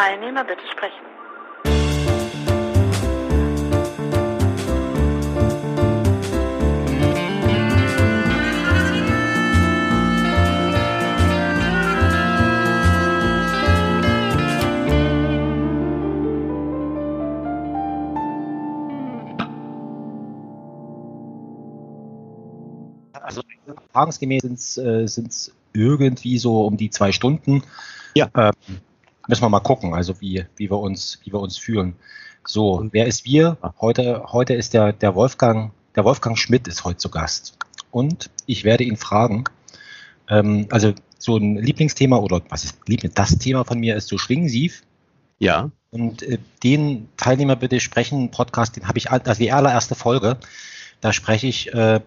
Teilnehmer 0.00 0.44
bitte 0.44 0.62
sprechen. 0.72 0.94
Also 23.12 23.42
erfahrungsgemäß 23.66 24.40
sind 24.40 24.54
es 25.28 25.48
äh, 25.48 25.52
irgendwie 25.74 26.38
so 26.38 26.64
um 26.64 26.78
die 26.78 26.88
zwei 26.88 27.12
Stunden. 27.12 27.62
Ja. 28.14 28.30
Ähm, 28.34 28.80
müssen 29.30 29.42
wir 29.42 29.48
mal 29.48 29.60
gucken, 29.60 29.94
also 29.94 30.20
wie, 30.20 30.44
wie 30.56 30.70
wir 30.70 30.78
uns, 30.78 31.20
wie 31.24 31.32
wir 31.32 31.40
uns 31.40 31.56
fühlen. 31.56 31.94
So, 32.44 32.86
wer 32.90 33.06
ist 33.06 33.24
wir? 33.24 33.56
Heute, 33.80 34.24
heute 34.26 34.54
ist 34.54 34.74
der, 34.74 34.92
der 34.92 35.14
Wolfgang, 35.14 35.72
der 35.96 36.04
Wolfgang 36.04 36.36
Schmidt 36.36 36.68
ist 36.68 36.84
heute 36.84 36.98
zu 36.98 37.10
Gast. 37.10 37.56
Und 37.90 38.28
ich 38.46 38.64
werde 38.64 38.84
ihn 38.84 38.96
fragen, 38.96 39.44
ähm, 40.28 40.66
also 40.70 40.92
so 41.18 41.36
ein 41.36 41.56
Lieblingsthema 41.56 42.16
oder 42.16 42.42
was 42.48 42.64
ist 42.64 42.78
das 43.14 43.38
Thema 43.38 43.64
von 43.64 43.78
mir 43.78 43.96
ist 43.96 44.08
so 44.08 44.18
Schlingensief. 44.18 44.82
Ja. 45.38 45.70
Und 45.90 46.22
äh, 46.22 46.38
den 46.62 47.08
Teilnehmer 47.16 47.56
bitte 47.56 47.80
sprechen, 47.80 48.30
Podcast, 48.30 48.76
den 48.76 48.88
habe 48.88 48.98
ich, 48.98 49.10
also 49.10 49.34
die 49.34 49.52
allererste 49.52 49.94
Folge, 49.94 50.38
da 51.00 51.12
spreche 51.12 51.46
ich 51.46 51.72
äh, 51.72 52.00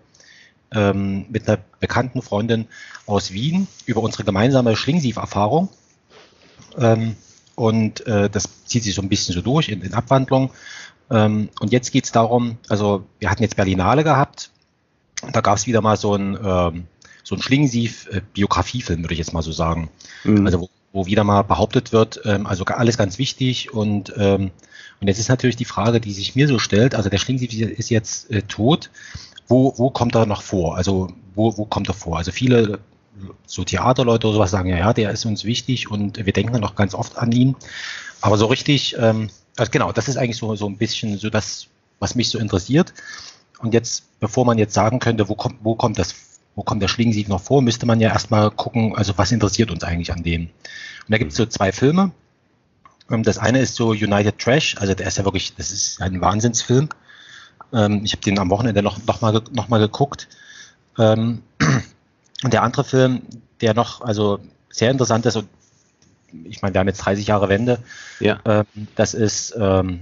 ähm, 0.74 1.26
mit 1.30 1.48
einer 1.48 1.60
bekannten 1.80 2.22
Freundin 2.22 2.68
aus 3.06 3.32
Wien 3.32 3.68
über 3.86 4.02
unsere 4.02 4.24
gemeinsame 4.24 4.76
Schlingensief-Erfahrung. 4.76 5.70
Ähm, 6.78 7.16
und 7.56 8.06
äh, 8.08 8.30
das 8.30 8.50
zieht 8.66 8.84
sich 8.84 8.96
so 8.96 9.02
ein 9.02 9.10
bisschen 9.10 9.36
so 9.36 9.42
durch 9.42 9.70
in, 9.70 9.82
in 9.82 9.94
Abwandlung. 9.94 10.52
Ähm, 11.12 11.50
und 11.60 11.72
jetzt 11.72 11.92
geht 11.92 12.06
es 12.06 12.12
darum, 12.12 12.58
also 12.70 13.06
wir 13.20 13.30
hatten 13.30 13.44
jetzt 13.44 13.56
Berlinale 13.56 14.04
gehabt, 14.04 14.50
da 15.32 15.42
gab 15.42 15.58
es 15.58 15.68
wieder 15.68 15.82
mal 15.82 15.98
so 15.98 16.16
ein, 16.16 16.38
ähm, 16.44 16.86
so 17.24 17.36
ein 17.36 17.42
Schlingensief-Biografiefilm, 17.42 19.04
würde 19.04 19.14
ich 19.14 19.20
jetzt 19.20 19.34
mal 19.34 19.44
so 19.44 19.52
sagen. 19.52 19.90
Mhm. 20.24 20.46
Also 20.46 20.62
wo, 20.62 20.70
wo, 20.92 21.06
wieder 21.06 21.24
mal 21.24 21.44
behauptet 21.44 21.94
wird, 21.94 22.22
ähm, 22.26 22.48
also 22.48 22.66
alles 22.66 22.98
ganz 22.98 23.18
wichtig 23.18 23.74
und 23.74 24.14
ähm, 24.18 24.52
und 25.04 25.08
jetzt 25.08 25.20
ist 25.20 25.28
natürlich 25.28 25.58
die 25.58 25.66
Frage, 25.66 26.00
die 26.00 26.14
sich 26.14 26.34
mir 26.34 26.48
so 26.48 26.60
stellt, 26.60 26.96
also 26.96 27.10
der 27.10 27.18
Schlingensief 27.18 27.52
ist 27.54 27.90
jetzt 27.90 28.32
äh, 28.32 28.42
tot, 28.44 28.90
wo, 29.50 29.74
wo 29.76 29.90
kommt 29.90 30.16
er 30.16 30.26
noch 30.26 30.42
vor? 30.42 30.78
Also 30.78 31.10
wo, 31.36 31.58
wo 31.58 31.66
kommt 31.66 31.90
er 31.90 31.94
vor? 31.94 32.18
Also 32.18 32.32
viele 32.32 32.80
so 33.46 33.64
Theaterleute 33.64 34.28
oder 34.28 34.36
sowas 34.36 34.52
sagen, 34.52 34.70
ja, 34.70 34.78
ja, 34.78 34.94
der 34.94 35.12
ist 35.12 35.26
uns 35.26 35.46
wichtig 35.46 35.90
und 35.90 36.24
wir 36.24 36.34
denken 36.34 36.60
noch 36.60 36.76
ganz 36.76 36.94
oft 36.94 37.18
an 37.18 37.32
ihn. 37.32 37.56
Aber 38.22 38.38
so 38.38 38.46
richtig, 38.48 38.96
ähm, 38.98 39.30
also 39.58 39.72
genau, 39.72 39.92
das 39.92 40.08
ist 40.08 40.18
eigentlich 40.18 40.38
so, 40.38 40.56
so 40.56 40.68
ein 40.68 40.78
bisschen 40.78 41.18
so 41.18 41.30
das, 41.30 41.68
was 42.00 42.16
mich 42.16 42.30
so 42.30 42.40
interessiert. 42.40 42.94
Und 43.60 43.74
jetzt, 43.74 44.20
bevor 44.20 44.46
man 44.46 44.58
jetzt 44.58 44.74
sagen 44.74 45.00
könnte, 45.00 45.30
wo 45.30 45.36
kommt, 45.36 45.58
wo 45.64 45.76
kommt 45.76 46.00
das, 46.00 46.16
wo 46.56 46.64
kommt 46.64 46.82
der 46.82 46.88
Schlingensief 46.88 47.28
noch 47.28 47.42
vor, 47.42 47.62
müsste 47.62 47.86
man 47.86 48.00
ja 48.00 48.10
erstmal 48.10 48.52
gucken, 48.52 48.96
also 48.96 49.18
was 49.18 49.32
interessiert 49.32 49.72
uns 49.72 49.84
eigentlich 49.84 50.12
an 50.12 50.24
dem. 50.24 50.44
Und 50.44 51.10
da 51.10 51.18
gibt 51.18 51.32
es 51.32 51.38
so 51.38 51.46
zwei 51.46 51.72
Filme. 51.72 52.12
Ähm, 53.10 53.24
das 53.24 53.38
eine 53.38 53.60
ist 53.60 53.76
so 53.76 53.90
United 53.90 54.40
Trash, 54.40 54.78
also 54.78 54.94
der 54.94 55.08
ist 55.08 55.18
ja 55.18 55.24
wirklich, 55.24 55.56
das 55.56 55.72
ist 55.72 56.02
ein 56.02 56.20
Wahnsinnsfilm. 56.20 56.90
Ähm, 57.74 58.02
ich 58.04 58.14
habe 58.14 58.22
den 58.22 58.40
am 58.40 58.50
Wochenende 58.50 58.82
noch, 58.82 59.06
noch, 59.06 59.22
mal, 59.22 59.42
noch 59.52 59.70
mal 59.70 59.80
geguckt. 59.80 60.28
Und 62.44 62.54
der 62.54 62.64
andere 62.64 62.84
Film, 62.84 63.22
der 63.62 63.74
noch 63.74 64.02
also 64.02 64.40
sehr 64.70 64.92
interessant 64.92 65.26
ist, 65.26 65.38
und 65.38 65.48
ich 66.46 66.62
meine, 66.62 66.74
wir 66.74 66.80
haben 66.80 66.88
jetzt 66.88 67.00
30 67.00 67.28
Jahre 67.28 67.50
Wende, 67.50 67.80
ja. 68.20 68.40
ähm, 68.46 68.66
das 68.96 69.14
ist 69.14 69.56
ähm, 69.58 70.02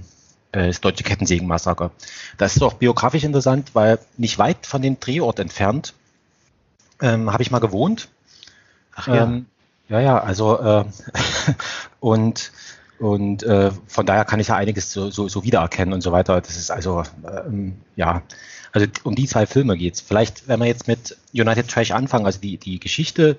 äh, 0.52 0.66
das 0.68 0.80
Deutsche 0.80 1.04
Kettensägenmassaker. 1.04 1.90
Das 2.38 2.56
ist 2.56 2.62
auch 2.62 2.74
biografisch 2.74 3.24
interessant, 3.24 3.74
weil 3.74 3.98
nicht 4.16 4.38
weit 4.38 4.66
von 4.66 4.82
dem 4.82 4.98
Drehort 4.98 5.38
entfernt 5.38 5.94
ähm, 7.00 7.32
habe 7.32 7.42
ich 7.42 7.50
mal 7.50 7.58
gewohnt. 7.58 8.08
Ach 8.94 9.08
ja. 9.08 9.24
Ähm, 9.24 9.46
ja, 9.88 10.00
ja, 10.00 10.18
also 10.18 10.58
äh, 10.58 10.84
und 12.00 12.52
und 12.98 13.42
äh, 13.42 13.72
von 13.88 14.06
daher 14.06 14.24
kann 14.24 14.38
ich 14.38 14.48
ja 14.48 14.56
einiges 14.56 14.92
so, 14.92 15.10
so, 15.10 15.28
so 15.28 15.42
wiedererkennen 15.42 15.92
und 15.92 16.02
so 16.02 16.12
weiter. 16.12 16.40
Das 16.40 16.56
ist 16.56 16.70
also 16.70 17.02
ähm, 17.46 17.76
ja, 17.96 18.22
also 18.72 18.86
um 19.04 19.14
die 19.14 19.26
zwei 19.26 19.46
Filme 19.46 19.76
geht's. 19.76 20.00
Vielleicht, 20.00 20.48
wenn 20.48 20.60
wir 20.60 20.66
jetzt 20.66 20.88
mit 20.88 21.16
United 21.32 21.68
Trash 21.68 21.92
anfangen, 21.92 22.26
also 22.26 22.40
die, 22.40 22.56
die 22.58 22.80
Geschichte 22.80 23.36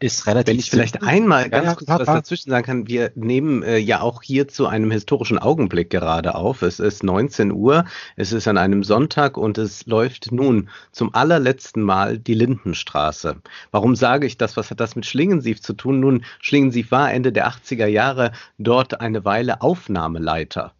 ist 0.00 0.26
relativ. 0.26 0.52
Wenn 0.52 0.58
ich 0.58 0.70
vielleicht 0.70 1.02
einmal 1.02 1.50
ganz 1.50 1.66
ja, 1.66 1.74
kurz 1.74 1.88
was 1.88 2.06
dazwischen 2.06 2.50
sagen 2.50 2.64
kann, 2.64 2.88
wir 2.88 3.12
nehmen 3.14 3.62
äh, 3.62 3.76
ja 3.76 4.00
auch 4.00 4.22
hier 4.22 4.48
zu 4.48 4.66
einem 4.66 4.90
historischen 4.90 5.38
Augenblick 5.38 5.90
gerade 5.90 6.34
auf. 6.34 6.62
Es 6.62 6.80
ist 6.80 7.02
19 7.02 7.52
Uhr, 7.52 7.84
es 8.16 8.32
ist 8.32 8.48
an 8.48 8.56
einem 8.56 8.82
Sonntag 8.82 9.36
und 9.36 9.58
es 9.58 9.86
läuft 9.86 10.32
nun 10.32 10.70
zum 10.90 11.14
allerletzten 11.14 11.82
Mal 11.82 12.18
die 12.18 12.34
Lindenstraße. 12.34 13.36
Warum 13.70 13.94
sage 13.94 14.26
ich 14.26 14.38
das? 14.38 14.56
Was 14.56 14.70
hat 14.70 14.80
das 14.80 14.96
mit 14.96 15.04
Schlingensief 15.04 15.60
zu 15.60 15.74
tun? 15.74 16.00
Nun, 16.00 16.24
Schlingensief 16.40 16.90
war 16.90 17.12
Ende 17.12 17.30
der 17.30 17.48
80er 17.48 17.86
Jahre 17.86 18.32
dort 18.58 19.00
eine 19.02 19.26
Weile 19.26 19.60
Aufnahmeleiter 19.60 20.72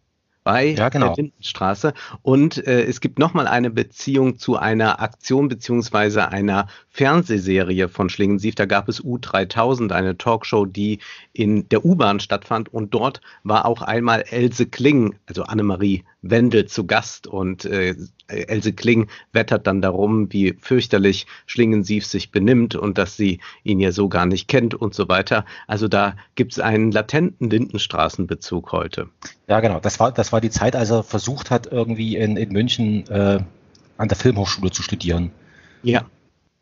bei 0.43 0.75
Ja, 0.75 0.89
genau. 0.89 1.07
der 1.07 1.23
Lindenstraße. 1.23 1.93
Und 2.21 2.65
äh, 2.65 2.83
es 2.83 3.01
gibt 3.01 3.19
nochmal 3.19 3.47
eine 3.47 3.69
Beziehung 3.69 4.37
zu 4.37 4.57
einer 4.57 5.01
Aktion 5.01 5.47
beziehungsweise 5.47 6.29
einer 6.29 6.67
Fernsehserie 6.89 7.89
von 7.89 8.09
Schlingensief. 8.09 8.55
Da 8.55 8.65
gab 8.65 8.89
es 8.89 9.03
U3000, 9.03 9.91
eine 9.91 10.17
Talkshow, 10.17 10.65
die 10.65 10.99
in 11.33 11.67
der 11.69 11.85
U-Bahn 11.85 12.19
stattfand. 12.19 12.73
Und 12.73 12.93
dort 12.93 13.21
war 13.43 13.65
auch 13.65 13.81
einmal 13.81 14.23
Else 14.29 14.65
Kling, 14.65 15.15
also 15.27 15.43
Annemarie 15.43 16.03
Wendel, 16.21 16.65
zu 16.65 16.85
Gast. 16.85 17.27
Und 17.27 17.65
äh, 17.65 17.95
Else 18.27 18.73
Kling 18.73 19.07
wettert 19.33 19.67
dann 19.67 19.81
darum, 19.81 20.31
wie 20.31 20.53
fürchterlich 20.59 21.27
Schlingensief 21.45 22.05
sich 22.05 22.31
benimmt 22.31 22.75
und 22.75 22.97
dass 22.97 23.17
sie 23.17 23.39
ihn 23.63 23.79
ja 23.79 23.91
so 23.91 24.09
gar 24.09 24.25
nicht 24.25 24.47
kennt 24.47 24.73
und 24.73 24.93
so 24.93 25.09
weiter. 25.09 25.45
Also 25.67 25.87
da 25.87 26.15
gibt 26.35 26.53
es 26.53 26.59
einen 26.59 26.91
latenten 26.91 27.49
Lindenstraßenbezug 27.49 28.71
heute. 28.71 29.09
Ja, 29.47 29.59
genau. 29.59 29.79
Das 29.79 29.99
war, 29.99 30.11
das 30.11 30.31
war 30.31 30.41
die 30.41 30.49
Zeit, 30.49 30.75
als 30.75 30.91
er 30.91 31.03
versucht 31.03 31.51
hat, 31.51 31.67
irgendwie 31.71 32.15
in, 32.15 32.37
in 32.37 32.51
München 32.51 33.07
äh, 33.07 33.39
an 33.97 34.07
der 34.07 34.17
Filmhochschule 34.17 34.71
zu 34.71 34.83
studieren. 34.83 35.31
Ja. 35.83 36.05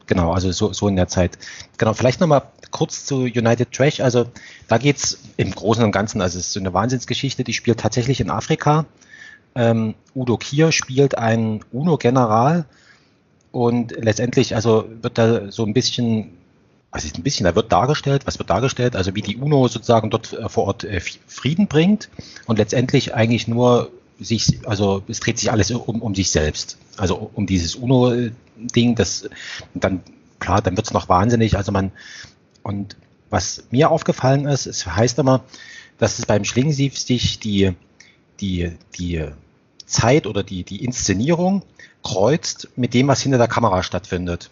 Genau, 0.07 0.31
also 0.33 0.51
so, 0.51 0.73
so 0.73 0.87
in 0.87 0.95
der 0.95 1.07
Zeit. 1.07 1.37
Genau, 1.77 1.93
vielleicht 1.93 2.19
nochmal 2.19 2.41
kurz 2.71 3.05
zu 3.05 3.21
United 3.21 3.71
Trash. 3.71 3.99
Also 3.99 4.25
da 4.67 4.79
geht's 4.79 5.19
im 5.37 5.51
Großen 5.51 5.83
und 5.83 5.91
Ganzen, 5.91 6.19
also 6.21 6.39
es 6.39 6.47
ist 6.47 6.53
so 6.53 6.59
eine 6.59 6.73
Wahnsinnsgeschichte, 6.73 7.43
die 7.43 7.53
spielt 7.53 7.79
tatsächlich 7.79 8.19
in 8.19 8.31
Afrika. 8.31 8.85
Ähm, 9.55 9.95
Udo 10.15 10.37
Kier 10.37 10.71
spielt 10.71 11.17
einen 11.17 11.63
UNO-General 11.71 12.65
und 13.51 13.91
letztendlich 13.91 14.55
also 14.55 14.85
wird 15.01 15.17
da 15.17 15.51
so 15.51 15.65
ein 15.65 15.73
bisschen, 15.73 16.31
was 16.91 17.05
ist 17.05 17.17
ein 17.17 17.23
bisschen, 17.23 17.45
da 17.45 17.55
wird 17.55 17.71
dargestellt, 17.71 18.25
was 18.25 18.37
wird 18.39 18.49
dargestellt, 18.49 18.95
also 18.95 19.15
wie 19.15 19.21
die 19.21 19.37
UNO 19.37 19.67
sozusagen 19.67 20.09
dort 20.09 20.33
äh, 20.33 20.49
vor 20.49 20.65
Ort 20.65 20.83
äh, 20.83 20.99
Frieden 20.99 21.67
bringt 21.67 22.09
und 22.45 22.59
letztendlich 22.59 23.13
eigentlich 23.15 23.47
nur 23.47 23.91
sich, 24.19 24.59
also 24.65 25.03
es 25.07 25.19
dreht 25.19 25.39
sich 25.39 25.51
alles 25.51 25.71
um, 25.71 26.01
um 26.01 26.13
sich 26.13 26.31
selbst. 26.31 26.77
Also 26.97 27.31
um 27.33 27.45
dieses 27.45 27.75
UNO-Ding, 27.75 28.95
das 28.95 29.29
dann, 29.73 30.01
klar, 30.39 30.61
dann 30.61 30.77
wird's 30.77 30.91
noch 30.91 31.09
wahnsinnig. 31.09 31.57
Also 31.57 31.71
man, 31.71 31.91
und 32.63 32.97
was 33.29 33.63
mir 33.71 33.89
aufgefallen 33.89 34.45
ist, 34.45 34.65
es 34.65 34.85
heißt 34.85 35.19
immer, 35.19 35.43
dass 35.97 36.19
es 36.19 36.25
beim 36.25 36.43
Schlingensief 36.43 36.97
sich 36.97 37.39
die, 37.39 37.73
die, 38.41 38.71
die 38.97 39.25
Zeit 39.85 40.27
oder 40.27 40.43
die, 40.43 40.63
die 40.63 40.83
Inszenierung 40.83 41.63
kreuzt 42.03 42.69
mit 42.75 42.93
dem, 42.93 43.07
was 43.07 43.21
hinter 43.21 43.37
der 43.37 43.47
Kamera 43.47 43.83
stattfindet. 43.83 44.49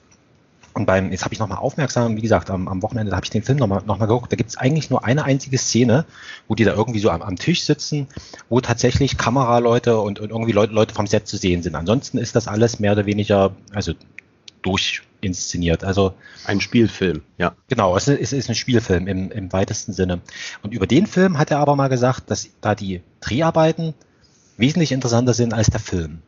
Und 0.73 0.85
beim, 0.85 1.11
jetzt 1.11 1.23
habe 1.23 1.33
ich 1.33 1.39
nochmal 1.39 1.57
aufmerksam, 1.57 2.17
wie 2.17 2.21
gesagt, 2.21 2.51
am, 2.51 2.67
am 2.67 2.83
Wochenende 2.83 3.15
habe 3.15 3.23
ich 3.23 3.31
den 3.31 3.41
Film 3.41 3.57
nochmal 3.57 3.81
noch 3.87 3.97
mal 3.97 4.05
geguckt, 4.05 4.31
da 4.31 4.35
gibt 4.35 4.51
es 4.51 4.57
eigentlich 4.57 4.91
nur 4.91 5.03
eine 5.03 5.23
einzige 5.23 5.57
Szene, 5.57 6.05
wo 6.47 6.53
die 6.53 6.65
da 6.65 6.73
irgendwie 6.73 6.99
so 6.99 7.09
am, 7.09 7.23
am 7.23 7.35
Tisch 7.35 7.63
sitzen, 7.63 8.07
wo 8.47 8.61
tatsächlich 8.61 9.17
Kameraleute 9.17 9.97
und, 9.99 10.19
und 10.19 10.29
irgendwie 10.29 10.51
Leute, 10.51 10.73
Leute 10.73 10.93
vom 10.93 11.07
Set 11.07 11.27
zu 11.27 11.37
sehen 11.37 11.63
sind. 11.63 11.73
Ansonsten 11.73 12.19
ist 12.19 12.35
das 12.35 12.47
alles 12.47 12.79
mehr 12.79 12.91
oder 12.91 13.07
weniger, 13.07 13.55
also 13.73 13.93
durchinszeniert. 15.21 15.83
Also 15.83 16.13
Ein 16.45 16.61
Spielfilm, 16.61 17.21
ja. 17.37 17.55
Genau, 17.67 17.95
es 17.95 18.07
ist, 18.07 18.21
es 18.21 18.33
ist 18.33 18.49
ein 18.49 18.55
Spielfilm 18.55 19.07
im, 19.07 19.31
im 19.31 19.51
weitesten 19.53 19.93
Sinne. 19.93 20.21
Und 20.61 20.73
über 20.73 20.87
den 20.87 21.07
Film 21.07 21.37
hat 21.37 21.51
er 21.51 21.59
aber 21.59 21.75
mal 21.75 21.89
gesagt, 21.89 22.29
dass 22.31 22.49
da 22.61 22.75
die 22.75 23.01
Dreharbeiten 23.21 23.93
wesentlich 24.57 24.91
interessanter 24.91 25.33
sind 25.33 25.53
als 25.53 25.67
der 25.67 25.79
Film. 25.79 26.21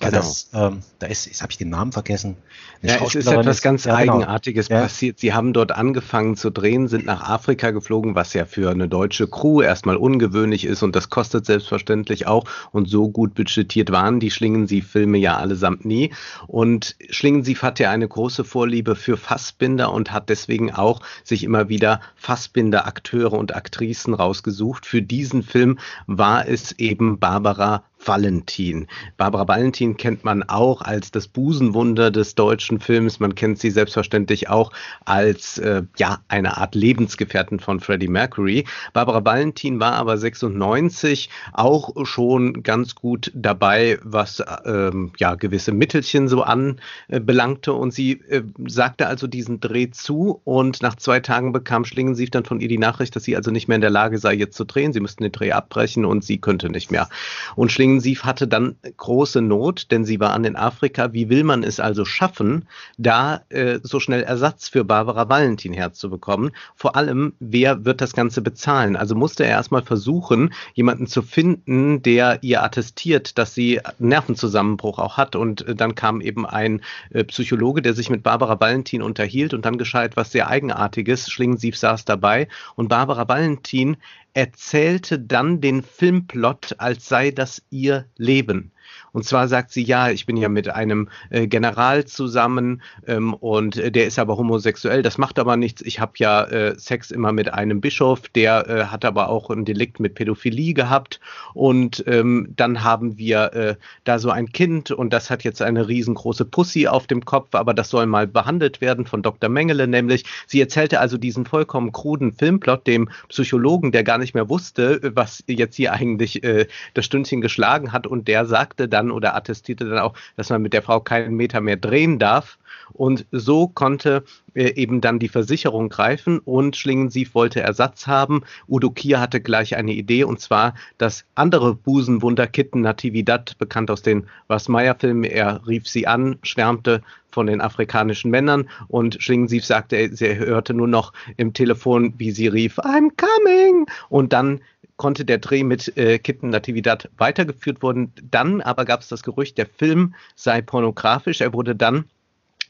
Genau. 0.00 0.12
Das, 0.12 0.50
ähm, 0.52 0.80
da 0.98 1.06
ist, 1.06 1.26
jetzt 1.26 1.40
habe 1.42 1.52
ich 1.52 1.58
den 1.58 1.68
Namen 1.68 1.92
vergessen. 1.92 2.36
ja, 2.82 2.96
es 3.04 3.14
ist 3.14 3.26
etwas 3.28 3.62
ganz 3.62 3.84
ja, 3.84 4.00
genau. 4.00 4.14
Eigenartiges 4.14 4.68
ja. 4.68 4.80
passiert. 4.80 5.20
Sie 5.20 5.32
haben 5.32 5.52
dort 5.52 5.72
angefangen 5.72 6.36
zu 6.36 6.50
drehen, 6.50 6.88
sind 6.88 7.06
nach 7.06 7.28
Afrika 7.28 7.70
geflogen, 7.70 8.14
was 8.14 8.34
ja 8.34 8.44
für 8.44 8.70
eine 8.70 8.88
deutsche 8.88 9.28
Crew 9.28 9.62
erstmal 9.62 9.96
ungewöhnlich 9.96 10.64
ist 10.64 10.82
und 10.82 10.96
das 10.96 11.10
kostet 11.10 11.46
selbstverständlich 11.46 12.26
auch. 12.26 12.44
Und 12.72 12.88
so 12.88 13.08
gut 13.08 13.34
budgetiert 13.34 13.92
waren 13.92 14.20
die 14.20 14.30
Schlingensief-Filme 14.30 15.18
ja 15.18 15.36
allesamt 15.36 15.84
nie. 15.84 16.12
Und 16.46 16.96
Schlingensief 17.10 17.62
hat 17.62 17.78
ja 17.78 17.90
eine 17.90 18.08
große 18.08 18.44
Vorliebe 18.44 18.96
für 18.96 19.16
Fassbinder 19.16 19.92
und 19.92 20.12
hat 20.12 20.28
deswegen 20.28 20.72
auch 20.72 21.00
sich 21.22 21.44
immer 21.44 21.68
wieder 21.68 22.00
Fassbinder-Akteure 22.16 23.32
und 23.32 23.54
Aktrisen 23.54 24.14
rausgesucht. 24.14 24.86
Für 24.86 25.02
diesen 25.02 25.42
Film 25.42 25.78
war 26.06 26.48
es 26.48 26.72
eben 26.72 27.18
Barbara 27.18 27.84
Valentin. 28.06 28.86
Barbara 29.16 29.48
Valentin 29.48 29.96
kennt 29.96 30.24
man 30.24 30.42
auch 30.42 30.82
als 30.82 31.10
das 31.10 31.28
Busenwunder 31.28 32.10
des 32.10 32.34
deutschen 32.34 32.80
Films. 32.80 33.20
Man 33.20 33.34
kennt 33.34 33.58
sie 33.58 33.70
selbstverständlich 33.70 34.48
auch 34.48 34.72
als 35.04 35.58
äh, 35.58 35.82
ja 35.96 36.18
eine 36.28 36.56
Art 36.56 36.74
Lebensgefährtin 36.74 37.60
von 37.60 37.80
Freddie 37.80 38.08
Mercury. 38.08 38.64
Barbara 38.92 39.24
Valentin 39.24 39.80
war 39.80 39.94
aber 39.94 40.18
96 40.18 41.30
auch 41.52 41.90
schon 42.04 42.62
ganz 42.62 42.94
gut 42.94 43.30
dabei, 43.34 43.98
was 44.02 44.42
ähm, 44.64 45.12
ja 45.18 45.34
gewisse 45.34 45.72
Mittelchen 45.72 46.28
so 46.28 46.42
anbelangte. 46.42 47.70
Äh, 47.70 47.74
und 47.74 47.92
sie 47.92 48.12
äh, 48.28 48.42
sagte 48.66 49.06
also 49.06 49.26
diesen 49.26 49.60
Dreh 49.60 49.90
zu 49.90 50.40
und 50.44 50.82
nach 50.82 50.96
zwei 50.96 51.20
Tagen 51.20 51.52
bekam 51.52 51.84
Schlingensief 51.84 52.30
dann 52.30 52.44
von 52.44 52.60
ihr 52.60 52.68
die 52.68 52.78
Nachricht, 52.78 53.16
dass 53.16 53.24
sie 53.24 53.36
also 53.36 53.50
nicht 53.50 53.68
mehr 53.68 53.76
in 53.76 53.80
der 53.80 53.90
Lage 53.90 54.18
sei, 54.18 54.34
jetzt 54.34 54.56
zu 54.56 54.64
drehen. 54.64 54.92
Sie 54.92 55.00
müssten 55.00 55.22
den 55.22 55.32
Dreh 55.32 55.52
abbrechen 55.52 56.04
und 56.04 56.24
sie 56.24 56.38
könnte 56.38 56.70
nicht 56.70 56.90
mehr. 56.90 57.08
Und 57.56 57.72
Schlingensief 57.72 57.93
Intensiv 57.94 58.24
hatte 58.24 58.48
dann 58.48 58.74
große 58.96 59.40
Not, 59.40 59.92
denn 59.92 60.04
sie 60.04 60.18
war 60.18 60.32
an 60.32 60.44
in 60.44 60.56
Afrika. 60.56 61.12
Wie 61.12 61.28
will 61.28 61.44
man 61.44 61.62
es 61.62 61.78
also 61.78 62.04
schaffen, 62.04 62.66
da 62.98 63.42
äh, 63.50 63.78
so 63.84 64.00
schnell 64.00 64.24
Ersatz 64.24 64.68
für 64.68 64.82
Barbara 64.82 65.28
Valentin 65.28 65.72
herzubekommen? 65.72 66.50
Vor 66.74 66.96
allem, 66.96 67.34
wer 67.38 67.84
wird 67.84 68.00
das 68.00 68.12
Ganze 68.12 68.42
bezahlen? 68.42 68.96
Also 68.96 69.14
musste 69.14 69.44
er 69.44 69.50
erstmal 69.50 69.82
versuchen, 69.82 70.52
jemanden 70.74 71.06
zu 71.06 71.22
finden, 71.22 72.02
der 72.02 72.42
ihr 72.42 72.64
attestiert, 72.64 73.38
dass 73.38 73.54
sie 73.54 73.80
Nervenzusammenbruch 74.00 74.98
auch 74.98 75.16
hat. 75.16 75.36
Und 75.36 75.68
äh, 75.68 75.76
dann 75.76 75.94
kam 75.94 76.20
eben 76.20 76.44
ein 76.44 76.80
äh, 77.10 77.22
Psychologe, 77.22 77.80
der 77.80 77.94
sich 77.94 78.10
mit 78.10 78.24
Barbara 78.24 78.58
Valentin 78.58 79.02
unterhielt 79.02 79.54
und 79.54 79.64
dann 79.64 79.78
geschah 79.78 80.02
etwas 80.02 80.32
sehr 80.32 80.48
Eigenartiges. 80.48 81.30
Schlingensief 81.30 81.78
saß 81.78 82.04
dabei 82.04 82.48
und 82.74 82.88
Barbara 82.88 83.28
Valentin 83.28 83.98
erzählte 84.34 85.18
dann 85.18 85.60
den 85.60 85.82
Filmplot, 85.82 86.74
als 86.78 87.08
sei 87.08 87.30
das 87.30 87.62
ihr 87.70 88.06
Leben. 88.16 88.73
Und 89.12 89.24
zwar 89.24 89.48
sagt 89.48 89.70
sie, 89.70 89.82
ja, 89.82 90.10
ich 90.10 90.26
bin 90.26 90.36
ja 90.36 90.48
mit 90.48 90.68
einem 90.68 91.08
äh, 91.30 91.46
General 91.46 92.04
zusammen 92.04 92.82
ähm, 93.06 93.34
und 93.34 93.76
äh, 93.76 93.92
der 93.92 94.06
ist 94.06 94.18
aber 94.18 94.36
homosexuell, 94.36 95.02
das 95.02 95.18
macht 95.18 95.38
aber 95.38 95.56
nichts. 95.56 95.82
Ich 95.82 96.00
habe 96.00 96.12
ja 96.16 96.44
äh, 96.44 96.78
Sex 96.78 97.10
immer 97.10 97.32
mit 97.32 97.52
einem 97.52 97.80
Bischof, 97.80 98.28
der 98.28 98.68
äh, 98.68 98.84
hat 98.86 99.04
aber 99.04 99.28
auch 99.28 99.50
ein 99.50 99.64
Delikt 99.64 100.00
mit 100.00 100.14
Pädophilie 100.14 100.74
gehabt. 100.74 101.20
Und 101.52 102.04
ähm, 102.06 102.48
dann 102.56 102.82
haben 102.82 103.18
wir 103.18 103.52
äh, 103.52 103.76
da 104.04 104.18
so 104.18 104.30
ein 104.30 104.50
Kind 104.52 104.90
und 104.90 105.12
das 105.12 105.30
hat 105.30 105.44
jetzt 105.44 105.62
eine 105.62 105.88
riesengroße 105.88 106.44
Pussy 106.44 106.86
auf 106.86 107.06
dem 107.06 107.24
Kopf, 107.24 107.54
aber 107.54 107.74
das 107.74 107.90
soll 107.90 108.06
mal 108.06 108.26
behandelt 108.26 108.80
werden 108.80 109.06
von 109.06 109.22
Dr. 109.22 109.48
Mengele, 109.48 109.86
nämlich 109.86 110.24
sie 110.46 110.60
erzählte 110.60 111.00
also 111.00 111.18
diesen 111.18 111.46
vollkommen 111.46 111.92
kruden 111.92 112.32
Filmplot 112.32 112.86
dem 112.86 113.08
Psychologen, 113.28 113.92
der 113.92 114.04
gar 114.04 114.18
nicht 114.18 114.34
mehr 114.34 114.48
wusste, 114.48 115.12
was 115.14 115.44
jetzt 115.46 115.76
hier 115.76 115.92
eigentlich 115.92 116.42
äh, 116.42 116.66
das 116.94 117.04
Stündchen 117.04 117.40
geschlagen 117.40 117.92
hat 117.92 118.06
und 118.06 118.28
der 118.28 118.46
sagte 118.74 118.88
dann, 118.88 119.08
dann 119.08 119.10
oder 119.10 119.34
attestierte 119.34 119.88
dann 119.88 119.98
auch, 119.98 120.14
dass 120.36 120.50
man 120.50 120.62
mit 120.62 120.72
der 120.72 120.82
Frau 120.82 121.00
keinen 121.00 121.34
Meter 121.34 121.60
mehr 121.60 121.76
drehen 121.76 122.18
darf. 122.18 122.58
Und 122.92 123.26
so 123.32 123.68
konnte 123.68 124.24
äh, 124.54 124.74
eben 124.74 125.00
dann 125.00 125.18
die 125.18 125.28
Versicherung 125.28 125.88
greifen 125.88 126.38
und 126.38 126.76
Schlingensief 126.76 127.34
wollte 127.34 127.60
Ersatz 127.60 128.06
haben. 128.06 128.42
Udo 128.68 128.90
Kier 128.90 129.20
hatte 129.20 129.40
gleich 129.40 129.76
eine 129.76 129.92
Idee 129.92 130.24
und 130.24 130.40
zwar 130.40 130.74
das 130.98 131.24
andere 131.34 131.74
Busenwunder 131.74 132.46
Kitten 132.46 132.82
Natividad, 132.82 133.56
bekannt 133.58 133.90
aus 133.90 134.02
den 134.02 134.26
Was 134.46 134.68
Meyer 134.68 134.96
Filmen. 134.98 135.24
Er 135.24 135.66
rief 135.66 135.88
sie 135.88 136.06
an, 136.06 136.38
schwärmte 136.42 137.02
von 137.30 137.46
den 137.48 137.60
afrikanischen 137.60 138.30
Männern 138.30 138.68
und 138.86 139.20
Schlingensief 139.20 139.64
sagte, 139.64 140.14
sie 140.14 140.36
hörte 140.36 140.72
nur 140.72 140.86
noch 140.86 141.12
im 141.36 141.52
Telefon, 141.52 142.14
wie 142.16 142.30
sie 142.30 142.46
rief, 142.46 142.78
I'm 142.78 143.10
coming. 143.16 143.86
Und 144.08 144.32
dann 144.32 144.60
konnte 144.96 145.24
der 145.24 145.38
Dreh 145.38 145.64
mit 145.64 145.96
äh, 145.96 146.18
Kitten 146.18 146.50
Natividad 146.50 147.10
weitergeführt 147.18 147.82
worden. 147.82 148.12
Dann 148.30 148.60
aber 148.60 148.84
gab 148.84 149.00
es 149.00 149.08
das 149.08 149.22
Gerücht, 149.22 149.58
der 149.58 149.66
Film 149.66 150.14
sei 150.36 150.62
pornografisch. 150.62 151.40
Er 151.40 151.52
wurde 151.52 151.74
dann 151.74 152.04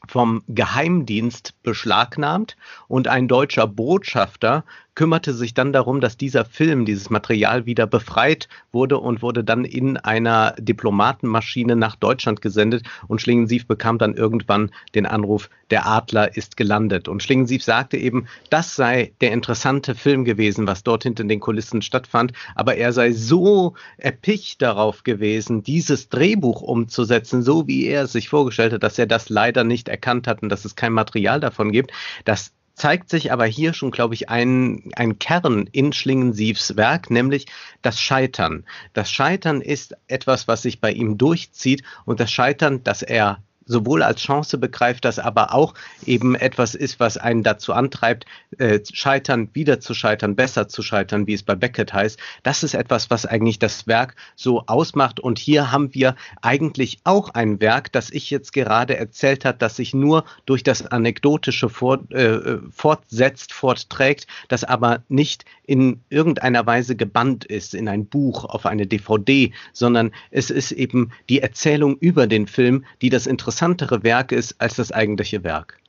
vom 0.07 0.43
Geheimdienst 0.47 1.53
beschlagnahmt 1.63 2.57
und 2.87 3.07
ein 3.07 3.27
deutscher 3.27 3.67
Botschafter 3.67 4.63
kümmerte 4.95 5.33
sich 5.33 5.53
dann 5.53 5.73
darum, 5.73 6.01
dass 6.01 6.17
dieser 6.17 6.45
Film, 6.45 6.85
dieses 6.85 7.09
Material 7.09 7.65
wieder 7.65 7.85
befreit 7.85 8.47
wurde 8.71 8.97
und 8.97 9.21
wurde 9.21 9.43
dann 9.43 9.65
in 9.65 9.97
einer 9.97 10.55
Diplomatenmaschine 10.57 11.75
nach 11.75 11.95
Deutschland 11.95 12.41
gesendet 12.41 12.83
und 13.07 13.21
Schlingensief 13.21 13.67
bekam 13.67 13.97
dann 13.97 14.15
irgendwann 14.15 14.71
den 14.95 15.05
Anruf, 15.05 15.49
der 15.69 15.85
Adler 15.85 16.35
ist 16.37 16.57
gelandet. 16.57 17.07
Und 17.07 17.21
Schlingensief 17.21 17.63
sagte 17.63 17.97
eben, 17.97 18.27
das 18.49 18.75
sei 18.75 19.13
der 19.21 19.31
interessante 19.31 19.95
Film 19.95 20.23
gewesen, 20.23 20.67
was 20.67 20.83
dort 20.83 21.03
hinter 21.03 21.23
den 21.23 21.39
Kulissen 21.39 21.81
stattfand, 21.81 22.31
aber 22.55 22.75
er 22.75 22.93
sei 22.93 23.11
so 23.11 23.73
erpicht 23.97 24.61
darauf 24.61 25.03
gewesen, 25.03 25.63
dieses 25.63 26.09
Drehbuch 26.09 26.61
umzusetzen, 26.61 27.41
so 27.41 27.67
wie 27.67 27.85
er 27.85 28.03
es 28.03 28.13
sich 28.13 28.29
vorgestellt 28.29 28.73
hat, 28.73 28.83
dass 28.83 28.97
er 28.97 29.07
das 29.07 29.29
leider 29.29 29.63
nicht 29.63 29.89
erkannt 29.89 30.27
hat 30.27 30.41
und 30.41 30.49
dass 30.49 30.65
es 30.65 30.75
kein 30.75 30.93
Material 30.93 31.39
davon 31.39 31.71
gibt, 31.71 31.91
dass 32.23 32.51
zeigt 32.75 33.09
sich 33.09 33.31
aber 33.31 33.45
hier 33.45 33.73
schon, 33.73 33.91
glaube 33.91 34.13
ich, 34.13 34.29
ein, 34.29 34.91
ein 34.95 35.17
Kern 35.17 35.67
in 35.71 35.93
Schlingensiefs 35.93 36.75
Werk, 36.75 37.09
nämlich 37.09 37.47
das 37.81 37.99
Scheitern. 37.99 38.65
Das 38.93 39.09
Scheitern 39.09 39.61
ist 39.61 39.95
etwas, 40.07 40.47
was 40.47 40.61
sich 40.61 40.81
bei 40.81 40.91
ihm 40.91 41.17
durchzieht 41.17 41.83
und 42.05 42.19
das 42.19 42.31
Scheitern, 42.31 42.83
das 42.83 43.01
er 43.01 43.39
sowohl 43.65 44.03
als 44.03 44.21
Chance 44.21 44.57
begreift, 44.57 45.05
das 45.05 45.19
aber 45.19 45.53
auch 45.53 45.73
eben 46.05 46.35
etwas 46.35 46.75
ist, 46.75 46.99
was 46.99 47.17
einen 47.17 47.43
dazu 47.43 47.73
antreibt, 47.73 48.25
äh, 48.57 48.79
scheitern, 48.91 49.49
wieder 49.53 49.79
zu 49.79 49.93
scheitern, 49.93 50.35
besser 50.35 50.67
zu 50.67 50.81
scheitern, 50.81 51.27
wie 51.27 51.33
es 51.33 51.43
bei 51.43 51.55
Beckett 51.55 51.93
heißt. 51.93 52.19
Das 52.43 52.63
ist 52.63 52.75
etwas, 52.75 53.09
was 53.09 53.25
eigentlich 53.25 53.59
das 53.59 53.87
Werk 53.87 54.15
so 54.35 54.63
ausmacht. 54.67 55.19
Und 55.19 55.39
hier 55.39 55.71
haben 55.71 55.93
wir 55.93 56.15
eigentlich 56.41 56.99
auch 57.03 57.29
ein 57.29 57.59
Werk, 57.59 57.91
das 57.91 58.11
ich 58.11 58.29
jetzt 58.29 58.53
gerade 58.53 58.97
erzählt 58.97 59.45
hat, 59.45 59.61
das 59.61 59.75
sich 59.75 59.93
nur 59.93 60.25
durch 60.45 60.63
das 60.63 60.85
Anekdotische 60.85 61.69
fort, 61.69 62.11
äh, 62.11 62.59
fortsetzt, 62.71 63.53
fortträgt, 63.53 64.27
das 64.47 64.63
aber 64.63 65.03
nicht 65.09 65.45
in 65.67 66.01
irgendeiner 66.09 66.65
Weise 66.65 66.95
gebannt 66.95 67.45
ist 67.45 67.73
in 67.73 67.87
ein 67.87 68.05
Buch, 68.05 68.45
auf 68.45 68.65
eine 68.65 68.85
DVD, 68.85 69.51
sondern 69.73 70.11
es 70.31 70.49
ist 70.49 70.71
eben 70.71 71.11
die 71.29 71.41
Erzählung 71.41 71.97
über 71.97 72.27
den 72.27 72.47
Film, 72.47 72.85
die 73.01 73.09
das 73.09 73.25
interessantere 73.55 74.03
Werk 74.03 74.31
ist 74.33 74.55
als 74.59 74.75
das 74.75 74.91
eigentliche 74.91 75.43
Werk. 75.43 75.79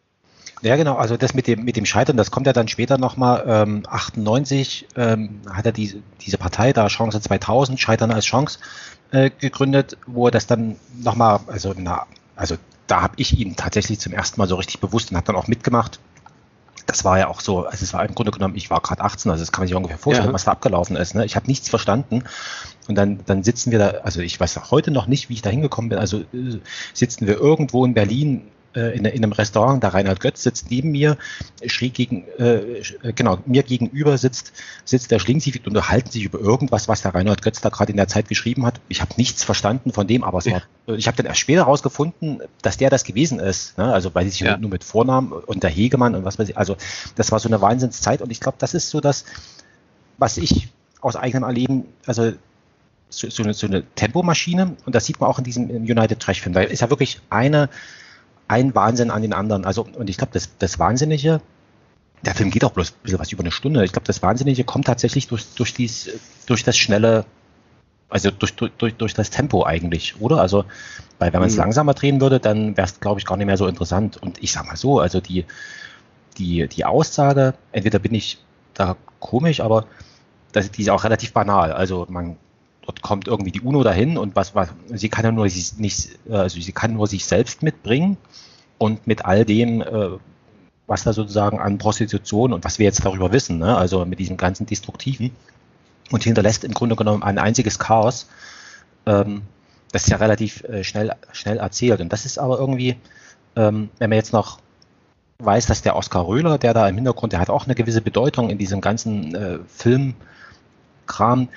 Ja, 0.62 0.76
genau. 0.76 0.94
Also 0.96 1.16
das 1.16 1.34
mit 1.34 1.46
dem, 1.48 1.64
mit 1.64 1.76
dem 1.76 1.84
Scheitern, 1.84 2.16
das 2.16 2.30
kommt 2.30 2.46
ja 2.46 2.52
dann 2.52 2.68
später 2.68 2.96
nochmal. 2.96 3.44
Ähm, 3.46 3.82
98 3.86 4.86
ähm, 4.96 5.40
hat 5.50 5.66
er 5.66 5.72
die, 5.72 6.02
diese 6.20 6.38
Partei 6.38 6.72
da, 6.72 6.86
Chance 6.86 7.20
2000, 7.20 7.78
Scheitern 7.78 8.10
als 8.10 8.24
Chance, 8.24 8.58
äh, 9.10 9.30
gegründet, 9.30 9.98
wo 10.06 10.28
er 10.28 10.30
das 10.30 10.46
dann 10.46 10.76
nochmal, 11.02 11.40
also, 11.48 11.74
na, 11.76 12.06
also 12.36 12.56
da 12.86 13.02
habe 13.02 13.14
ich 13.16 13.36
ihn 13.38 13.56
tatsächlich 13.56 13.98
zum 13.98 14.12
ersten 14.12 14.40
Mal 14.40 14.46
so 14.46 14.54
richtig 14.54 14.80
bewusst 14.80 15.10
und 15.10 15.16
habe 15.16 15.26
dann 15.26 15.36
auch 15.36 15.48
mitgemacht 15.48 15.98
das 16.86 17.04
war 17.04 17.18
ja 17.18 17.28
auch 17.28 17.40
so, 17.40 17.66
also 17.66 17.82
es 17.82 17.92
war 17.92 18.04
im 18.04 18.14
Grunde 18.14 18.30
genommen, 18.30 18.54
ich 18.54 18.70
war 18.70 18.80
gerade 18.80 19.02
18, 19.02 19.30
also 19.30 19.42
das 19.42 19.52
kann 19.52 19.62
man 19.62 19.68
sich 19.68 19.76
ungefähr 19.76 19.98
vorstellen, 19.98 20.28
ja. 20.28 20.34
was 20.34 20.44
da 20.44 20.52
abgelaufen 20.52 20.96
ist. 20.96 21.14
Ne? 21.14 21.24
Ich 21.24 21.36
habe 21.36 21.46
nichts 21.46 21.68
verstanden. 21.68 22.22
Und 22.88 22.94
dann, 22.94 23.18
dann 23.26 23.42
sitzen 23.42 23.72
wir 23.72 23.80
da, 23.80 23.88
also 24.04 24.20
ich 24.20 24.38
weiß 24.38 24.56
auch 24.58 24.70
heute 24.70 24.92
noch 24.92 25.08
nicht, 25.08 25.28
wie 25.28 25.34
ich 25.34 25.42
da 25.42 25.50
hingekommen 25.50 25.88
bin. 25.88 25.98
Also 25.98 26.20
äh, 26.20 26.60
sitzen 26.94 27.26
wir 27.26 27.36
irgendwo 27.36 27.84
in 27.84 27.94
Berlin 27.94 28.42
äh, 28.76 28.96
in, 28.96 29.04
in, 29.06 29.24
einem 29.24 29.32
Restaurant, 29.32 29.82
der 29.82 29.94
Reinhard 29.94 30.20
Götz 30.20 30.42
sitzt 30.42 30.70
neben 30.70 30.90
mir, 30.90 31.16
schräg 31.66 31.94
gegen, 31.94 32.28
äh, 32.38 32.82
genau, 33.14 33.38
mir 33.46 33.62
gegenüber 33.62 34.18
sitzt, 34.18 34.52
sitzt 34.84 35.10
der 35.10 35.18
Schlingensief 35.18 35.56
und 35.56 35.68
unterhalten 35.68 36.10
sich 36.10 36.24
über 36.24 36.38
irgendwas, 36.38 36.86
was 36.86 37.02
der 37.02 37.14
Reinhard 37.14 37.42
Götz 37.42 37.60
da 37.60 37.70
gerade 37.70 37.90
in 37.90 37.96
der 37.96 38.08
Zeit 38.08 38.28
geschrieben 38.28 38.66
hat. 38.66 38.80
Ich 38.88 39.00
habe 39.00 39.12
nichts 39.16 39.42
verstanden 39.42 39.92
von 39.92 40.06
dem, 40.06 40.22
aber 40.22 40.38
es 40.38 40.46
war, 40.46 40.62
ich 40.94 41.06
habe 41.06 41.16
dann 41.16 41.26
erst 41.26 41.40
später 41.40 41.62
herausgefunden, 41.62 42.42
dass 42.62 42.76
der 42.76 42.90
das 42.90 43.04
gewesen 43.04 43.40
ist. 43.40 43.78
Ne? 43.78 43.92
Also 43.92 44.14
weil 44.14 44.24
sie 44.24 44.30
sich 44.30 44.40
ja. 44.40 44.58
nur 44.58 44.70
mit 44.70 44.84
Vornamen 44.84 45.32
und 45.32 45.62
der 45.62 45.70
Hegemann 45.70 46.14
und 46.14 46.24
was 46.24 46.38
weiß 46.38 46.50
ich, 46.50 46.58
also 46.58 46.76
das 47.14 47.32
war 47.32 47.38
so 47.38 47.48
eine 47.48 47.60
Wahnsinnszeit 47.60 48.20
und 48.20 48.30
ich 48.30 48.40
glaube, 48.40 48.58
das 48.60 48.74
ist 48.74 48.90
so 48.90 49.00
das, 49.00 49.24
was 50.18 50.36
ich 50.36 50.68
aus 51.00 51.16
eigenem 51.16 51.44
Erleben, 51.44 51.84
also 52.04 52.32
so, 53.08 53.30
so, 53.30 53.42
eine, 53.42 53.54
so 53.54 53.66
eine 53.66 53.84
Tempomaschine 53.94 54.76
und 54.84 54.94
das 54.94 55.06
sieht 55.06 55.20
man 55.20 55.30
auch 55.30 55.38
in 55.38 55.44
diesem 55.44 55.70
United 55.70 56.20
Trash 56.20 56.40
Film. 56.42 56.52
Da 56.52 56.62
ist 56.62 56.80
ja 56.80 56.90
wirklich 56.90 57.20
eine 57.30 57.68
ein 58.48 58.74
Wahnsinn 58.74 59.10
an 59.10 59.22
den 59.22 59.32
anderen. 59.32 59.64
Also, 59.64 59.86
und 59.96 60.08
ich 60.08 60.16
glaube, 60.16 60.32
das, 60.32 60.50
das 60.58 60.78
Wahnsinnige, 60.78 61.40
der 62.24 62.34
Film 62.34 62.50
geht 62.50 62.64
auch 62.64 62.72
bloß 62.72 62.92
ein 62.92 63.02
bisschen 63.02 63.18
was 63.18 63.32
über 63.32 63.42
eine 63.42 63.52
Stunde. 63.52 63.84
Ich 63.84 63.92
glaube, 63.92 64.06
das 64.06 64.22
Wahnsinnige 64.22 64.64
kommt 64.64 64.86
tatsächlich 64.86 65.28
durch, 65.28 65.46
durch, 65.54 65.74
dies, 65.74 66.10
durch 66.46 66.64
das 66.64 66.76
schnelle 66.76 67.26
also 68.08 68.30
durch, 68.30 68.54
durch, 68.54 68.94
durch 68.94 69.14
das 69.14 69.30
Tempo 69.30 69.64
eigentlich, 69.64 70.20
oder? 70.20 70.40
Also, 70.40 70.64
weil 71.18 71.32
wenn 71.32 71.40
man 71.40 71.48
es 71.48 71.54
mhm. 71.54 71.62
langsamer 71.62 71.94
drehen 71.94 72.20
würde, 72.20 72.38
dann 72.38 72.76
wäre 72.76 72.86
es, 72.86 73.00
glaube 73.00 73.20
ich, 73.20 73.26
gar 73.26 73.36
nicht 73.36 73.46
mehr 73.46 73.56
so 73.56 73.66
interessant. 73.66 74.16
Und 74.16 74.42
ich 74.42 74.52
sag 74.52 74.66
mal 74.66 74.76
so, 74.76 75.00
also 75.00 75.20
die, 75.20 75.44
die, 76.38 76.68
die 76.68 76.84
Aussage, 76.84 77.54
entweder 77.72 77.98
bin 77.98 78.14
ich 78.14 78.38
da 78.74 78.96
komisch, 79.18 79.60
aber 79.60 79.86
das, 80.52 80.70
die 80.70 80.82
ist 80.82 80.90
auch 80.90 81.04
relativ 81.04 81.32
banal. 81.32 81.72
Also 81.72 82.06
man 82.08 82.36
dort 82.86 83.02
kommt 83.02 83.26
irgendwie 83.26 83.50
die 83.50 83.60
UNO 83.60 83.82
dahin 83.82 84.16
und 84.16 84.36
was, 84.36 84.54
was 84.54 84.68
sie 84.88 85.08
kann 85.08 85.24
ja 85.24 85.32
nur 85.32 85.48
sich 85.48 85.76
nicht, 85.78 86.18
also 86.30 86.60
sie 86.60 86.72
kann 86.72 86.94
nur 86.94 87.06
sich 87.06 87.24
selbst 87.24 87.62
mitbringen 87.62 88.16
und 88.78 89.06
mit 89.06 89.24
all 89.24 89.44
dem, 89.44 89.80
äh, 89.82 90.10
was 90.86 91.02
da 91.02 91.12
sozusagen 91.12 91.58
an 91.58 91.78
Prostitution 91.78 92.52
und 92.52 92.64
was 92.64 92.78
wir 92.78 92.84
jetzt 92.84 93.04
darüber 93.04 93.32
wissen, 93.32 93.58
ne? 93.58 93.76
also 93.76 94.04
mit 94.04 94.20
diesem 94.20 94.36
ganzen 94.36 94.66
Destruktiven 94.66 95.32
und 96.12 96.22
hinterlässt 96.22 96.62
im 96.62 96.72
Grunde 96.72 96.94
genommen 96.94 97.22
ein 97.22 97.38
einziges 97.38 97.78
Chaos. 97.78 98.28
Ähm, 99.04 99.42
das 99.92 100.04
ist 100.04 100.10
ja 100.10 100.18
relativ 100.18 100.62
äh, 100.64 100.84
schnell, 100.84 101.12
schnell 101.32 101.58
erzählt. 101.58 102.00
Und 102.00 102.12
das 102.12 102.24
ist 102.24 102.38
aber 102.38 102.58
irgendwie, 102.58 102.96
ähm, 103.56 103.90
wenn 103.98 104.10
man 104.10 104.16
jetzt 104.16 104.32
noch 104.32 104.60
weiß, 105.38 105.66
dass 105.66 105.82
der 105.82 105.96
Oskar 105.96 106.26
Röhler, 106.26 106.58
der 106.58 106.74
da 106.74 106.88
im 106.88 106.94
Hintergrund, 106.94 107.32
der 107.32 107.40
hat 107.40 107.50
auch 107.50 107.64
eine 107.64 107.74
gewisse 107.74 108.00
Bedeutung 108.00 108.50
in 108.50 108.58
diesem 108.58 108.80
ganzen 108.80 109.34
äh, 109.34 109.58
Filmkram, 109.66 111.48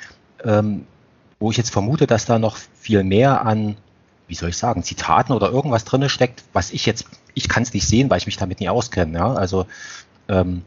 ähm, 0.44 0.86
wo 1.40 1.52
ich 1.52 1.58
jetzt 1.58 1.72
vermute, 1.72 2.08
dass 2.08 2.26
da 2.26 2.40
noch 2.40 2.58
viel 2.80 3.04
mehr 3.04 3.46
an, 3.46 3.78
wie 4.28 4.36
soll 4.36 4.50
ich 4.50 4.58
sagen, 4.58 4.84
Zitaten 4.84 5.34
oder 5.34 5.50
irgendwas 5.50 5.86
drin 5.86 6.08
steckt, 6.10 6.44
was 6.54 6.72
ich 6.72 6.86
jetzt, 6.86 7.06
ich 7.34 7.48
kann 7.48 7.64
es 7.64 7.74
nicht 7.74 7.88
sehen, 7.88 8.10
weil 8.10 8.18
ich 8.18 8.26
mich 8.26 8.38
damit 8.38 8.60
nie 8.60 8.70
auskenne. 8.70 9.18
Ja? 9.18 9.34
Also 9.34 9.66
ähm, 10.28 10.64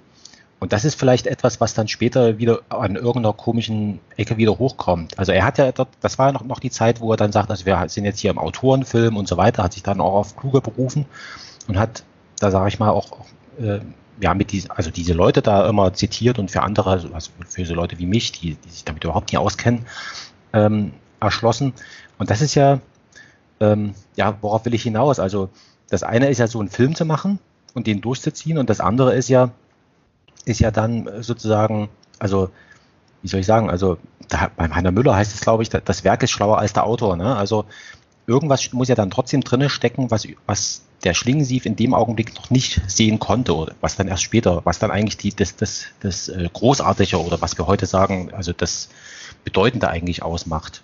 und 0.63 0.73
das 0.73 0.85
ist 0.85 0.95
vielleicht 0.95 1.27
etwas, 1.27 1.61
was 1.61 1.75
dann 1.75 1.89
später 1.89 2.39
wieder 2.39 2.61
an 2.69 2.95
irgendeiner 2.95 3.33
komischen 3.33 3.99
Ecke 4.17 4.37
wieder 4.37 4.61
hochkommt. 4.61 5.19
Also 5.19 5.33
er 5.33 5.45
hat 5.45 5.59
ja 5.59 5.73
das 5.73 6.19
war 6.19 6.27
ja 6.27 6.33
noch, 6.33 6.45
noch 6.45 6.61
die 6.61 6.71
Zeit, 6.71 7.01
wo 7.01 7.11
er 7.13 7.17
dann 7.17 7.33
sagt, 7.33 7.51
also 7.51 7.67
wir 7.67 7.83
sind 7.89 8.05
jetzt 8.05 8.21
hier 8.21 8.31
im 8.31 8.39
Autorenfilm 8.39 9.17
und 9.17 9.27
so 9.27 9.37
weiter, 9.37 9.65
hat 9.65 9.73
sich 9.73 9.83
dann 9.83 10.01
auch 10.01 10.13
auf 10.13 10.37
Kluge 10.37 10.61
berufen 10.61 11.07
und 11.67 11.79
hat, 11.79 12.05
da 12.39 12.53
sage 12.53 12.69
ich 12.69 12.79
mal, 12.79 12.91
auch 12.91 13.09
äh, 13.61 13.81
ja, 14.21 14.35
mit 14.35 14.53
diesen, 14.53 14.71
also 14.71 14.93
diese 14.93 15.15
Leute 15.15 15.43
da 15.43 15.69
immer 15.69 15.95
zitiert 15.95 16.39
und 16.39 16.49
für 16.49 16.63
andere, 16.63 16.93
also 17.13 17.31
für 17.49 17.67
so 17.67 17.75
Leute 17.75 17.99
wie 17.99 18.07
mich, 18.07 18.31
die, 18.31 18.55
die 18.55 18.69
sich 18.69 18.85
damit 18.85 19.03
überhaupt 19.03 19.33
nicht 19.33 19.39
auskennen, 19.39 19.85
ähm, 20.53 20.93
erschlossen. 21.21 21.73
Und 22.19 22.31
das 22.31 22.41
ist 22.41 22.55
ja, 22.55 22.81
ähm, 23.61 23.95
ja, 24.17 24.37
worauf 24.41 24.65
will 24.65 24.75
ich 24.75 24.83
hinaus? 24.83 25.19
Also 25.19 25.51
das 25.89 26.03
eine 26.03 26.29
ist 26.29 26.39
ja 26.39 26.47
so 26.47 26.61
einen 26.61 26.69
Film 26.69 26.95
zu 26.95 27.05
machen 27.05 27.39
und 27.75 27.87
den 27.87 28.01
durchzuziehen 28.01 28.59
und 28.59 28.71
das 28.71 28.81
andere 28.81 29.15
ist 29.15 29.29
ja, 29.29 29.51
ist 30.45 30.61
ja 30.61 30.71
dann 30.71 31.09
sozusagen, 31.23 31.89
also 32.19 32.51
wie 33.23 33.29
soll 33.29 33.41
ich 33.41 33.47
sagen, 33.47 33.71
also 33.71 33.99
da, 34.29 34.51
beim 34.57 34.75
Heiner 34.75 34.91
Müller 34.91 35.15
heißt 35.15 35.35
es, 35.35 35.41
glaube 35.41 35.63
ich, 35.63 35.71
das 35.71 36.05
Werk 36.05 36.23
ist 36.23 36.31
schlauer 36.31 36.59
als 36.59 36.73
der 36.73 36.85
Autor. 36.85 37.17
Ne? 37.17 37.37
Also 37.37 37.67
irgendwas 38.27 38.73
muss 38.73 38.89
ja 38.89 38.95
dann 38.95 39.11
trotzdem 39.11 39.43
drinne 39.43 39.71
stecken, 39.71 40.11
was, 40.11 40.27
was 40.47 40.83
der 41.05 41.15
Schlingensief 41.15 41.67
in 41.67 41.77
dem 41.77 41.95
Augenblick 41.95 42.35
noch 42.35 42.51
nicht 42.51 42.81
sehen 42.87 43.19
konnte 43.19 43.55
was 43.81 43.97
dann 43.97 44.09
erst 44.09 44.23
später, 44.23 44.61
was 44.65 44.79
dann 44.79 44.91
eigentlich 44.91 45.17
die, 45.17 45.35
das, 45.35 45.57
das, 45.57 45.87
das 46.01 46.29
äh, 46.29 46.49
Großartige 46.53 47.21
oder 47.21 47.41
was 47.41 47.59
wir 47.59 47.67
heute 47.67 47.87
sagen, 47.87 48.33
also 48.33 48.53
das 48.53 48.89
Bedeutende 49.45 49.89
eigentlich 49.89 50.23
ausmacht. 50.23 50.83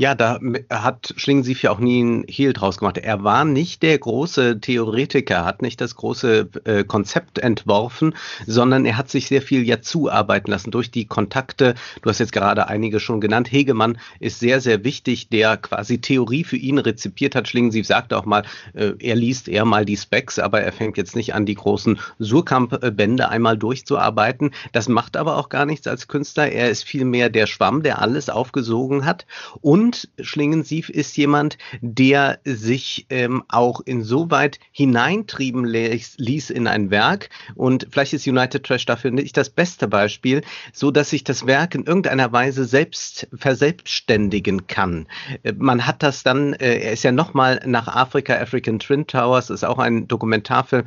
Ja, 0.00 0.14
da 0.14 0.40
hat 0.70 1.12
Schlingensief 1.18 1.62
ja 1.62 1.70
auch 1.72 1.78
nie 1.78 2.02
ein 2.02 2.24
Hehl 2.26 2.54
draus 2.54 2.78
gemacht. 2.78 2.96
Er 2.96 3.22
war 3.22 3.44
nicht 3.44 3.82
der 3.82 3.98
große 3.98 4.58
Theoretiker, 4.58 5.44
hat 5.44 5.60
nicht 5.60 5.78
das 5.78 5.94
große 5.94 6.48
äh, 6.64 6.84
Konzept 6.84 7.38
entworfen, 7.38 8.14
sondern 8.46 8.86
er 8.86 8.96
hat 8.96 9.10
sich 9.10 9.26
sehr 9.26 9.42
viel 9.42 9.62
ja 9.62 9.82
zuarbeiten 9.82 10.50
lassen 10.50 10.70
durch 10.70 10.90
die 10.90 11.04
Kontakte. 11.04 11.74
Du 12.00 12.08
hast 12.08 12.18
jetzt 12.18 12.32
gerade 12.32 12.68
einige 12.68 12.98
schon 12.98 13.20
genannt. 13.20 13.52
Hegemann 13.52 13.98
ist 14.20 14.40
sehr, 14.40 14.62
sehr 14.62 14.84
wichtig, 14.84 15.28
der 15.28 15.58
quasi 15.58 16.00
Theorie 16.00 16.44
für 16.44 16.56
ihn 16.56 16.78
rezipiert 16.78 17.34
hat. 17.34 17.46
Schlingensief 17.46 17.86
sagte 17.86 18.16
auch 18.16 18.24
mal, 18.24 18.44
äh, 18.72 18.92
er 19.00 19.16
liest 19.16 19.48
eher 19.48 19.66
mal 19.66 19.84
die 19.84 19.98
Specs, 19.98 20.38
aber 20.38 20.62
er 20.62 20.72
fängt 20.72 20.96
jetzt 20.96 21.14
nicht 21.14 21.34
an, 21.34 21.44
die 21.44 21.56
großen 21.56 22.00
Surkamp-Bände 22.18 23.28
einmal 23.28 23.58
durchzuarbeiten. 23.58 24.52
Das 24.72 24.88
macht 24.88 25.18
aber 25.18 25.36
auch 25.36 25.50
gar 25.50 25.66
nichts 25.66 25.86
als 25.86 26.08
Künstler. 26.08 26.50
Er 26.50 26.70
ist 26.70 26.84
vielmehr 26.84 27.28
der 27.28 27.46
Schwamm, 27.46 27.82
der 27.82 28.00
alles 28.00 28.30
aufgesogen 28.30 29.04
hat 29.04 29.26
und 29.60 29.89
und 29.90 30.08
Schlingensief 30.20 30.88
ist 30.88 31.16
jemand, 31.16 31.58
der 31.80 32.38
sich 32.44 33.06
ähm, 33.10 33.42
auch 33.48 33.80
insoweit 33.80 34.60
hineintrieben 34.70 35.64
ließ 35.64 36.50
in 36.50 36.68
ein 36.68 36.92
Werk. 36.92 37.28
Und 37.56 37.88
vielleicht 37.90 38.12
ist 38.12 38.28
United 38.28 38.62
Trash 38.62 38.86
dafür 38.86 39.10
nicht 39.10 39.36
das 39.36 39.50
beste 39.50 39.88
Beispiel, 39.88 40.42
so 40.72 40.92
dass 40.92 41.10
sich 41.10 41.24
das 41.24 41.44
Werk 41.44 41.74
in 41.74 41.86
irgendeiner 41.86 42.30
Weise 42.30 42.66
selbst 42.66 43.26
verselbstständigen 43.34 44.68
kann. 44.68 45.08
Äh, 45.42 45.54
man 45.58 45.88
hat 45.88 46.04
das 46.04 46.22
dann, 46.22 46.52
äh, 46.52 46.78
er 46.78 46.92
ist 46.92 47.02
ja 47.02 47.10
nochmal 47.10 47.60
nach 47.66 47.88
Afrika, 47.88 48.34
African 48.34 48.78
Twin 48.78 49.08
Towers, 49.08 49.50
ist 49.50 49.64
auch 49.64 49.80
ein 49.80 50.06
Dokumentarfilm. 50.06 50.84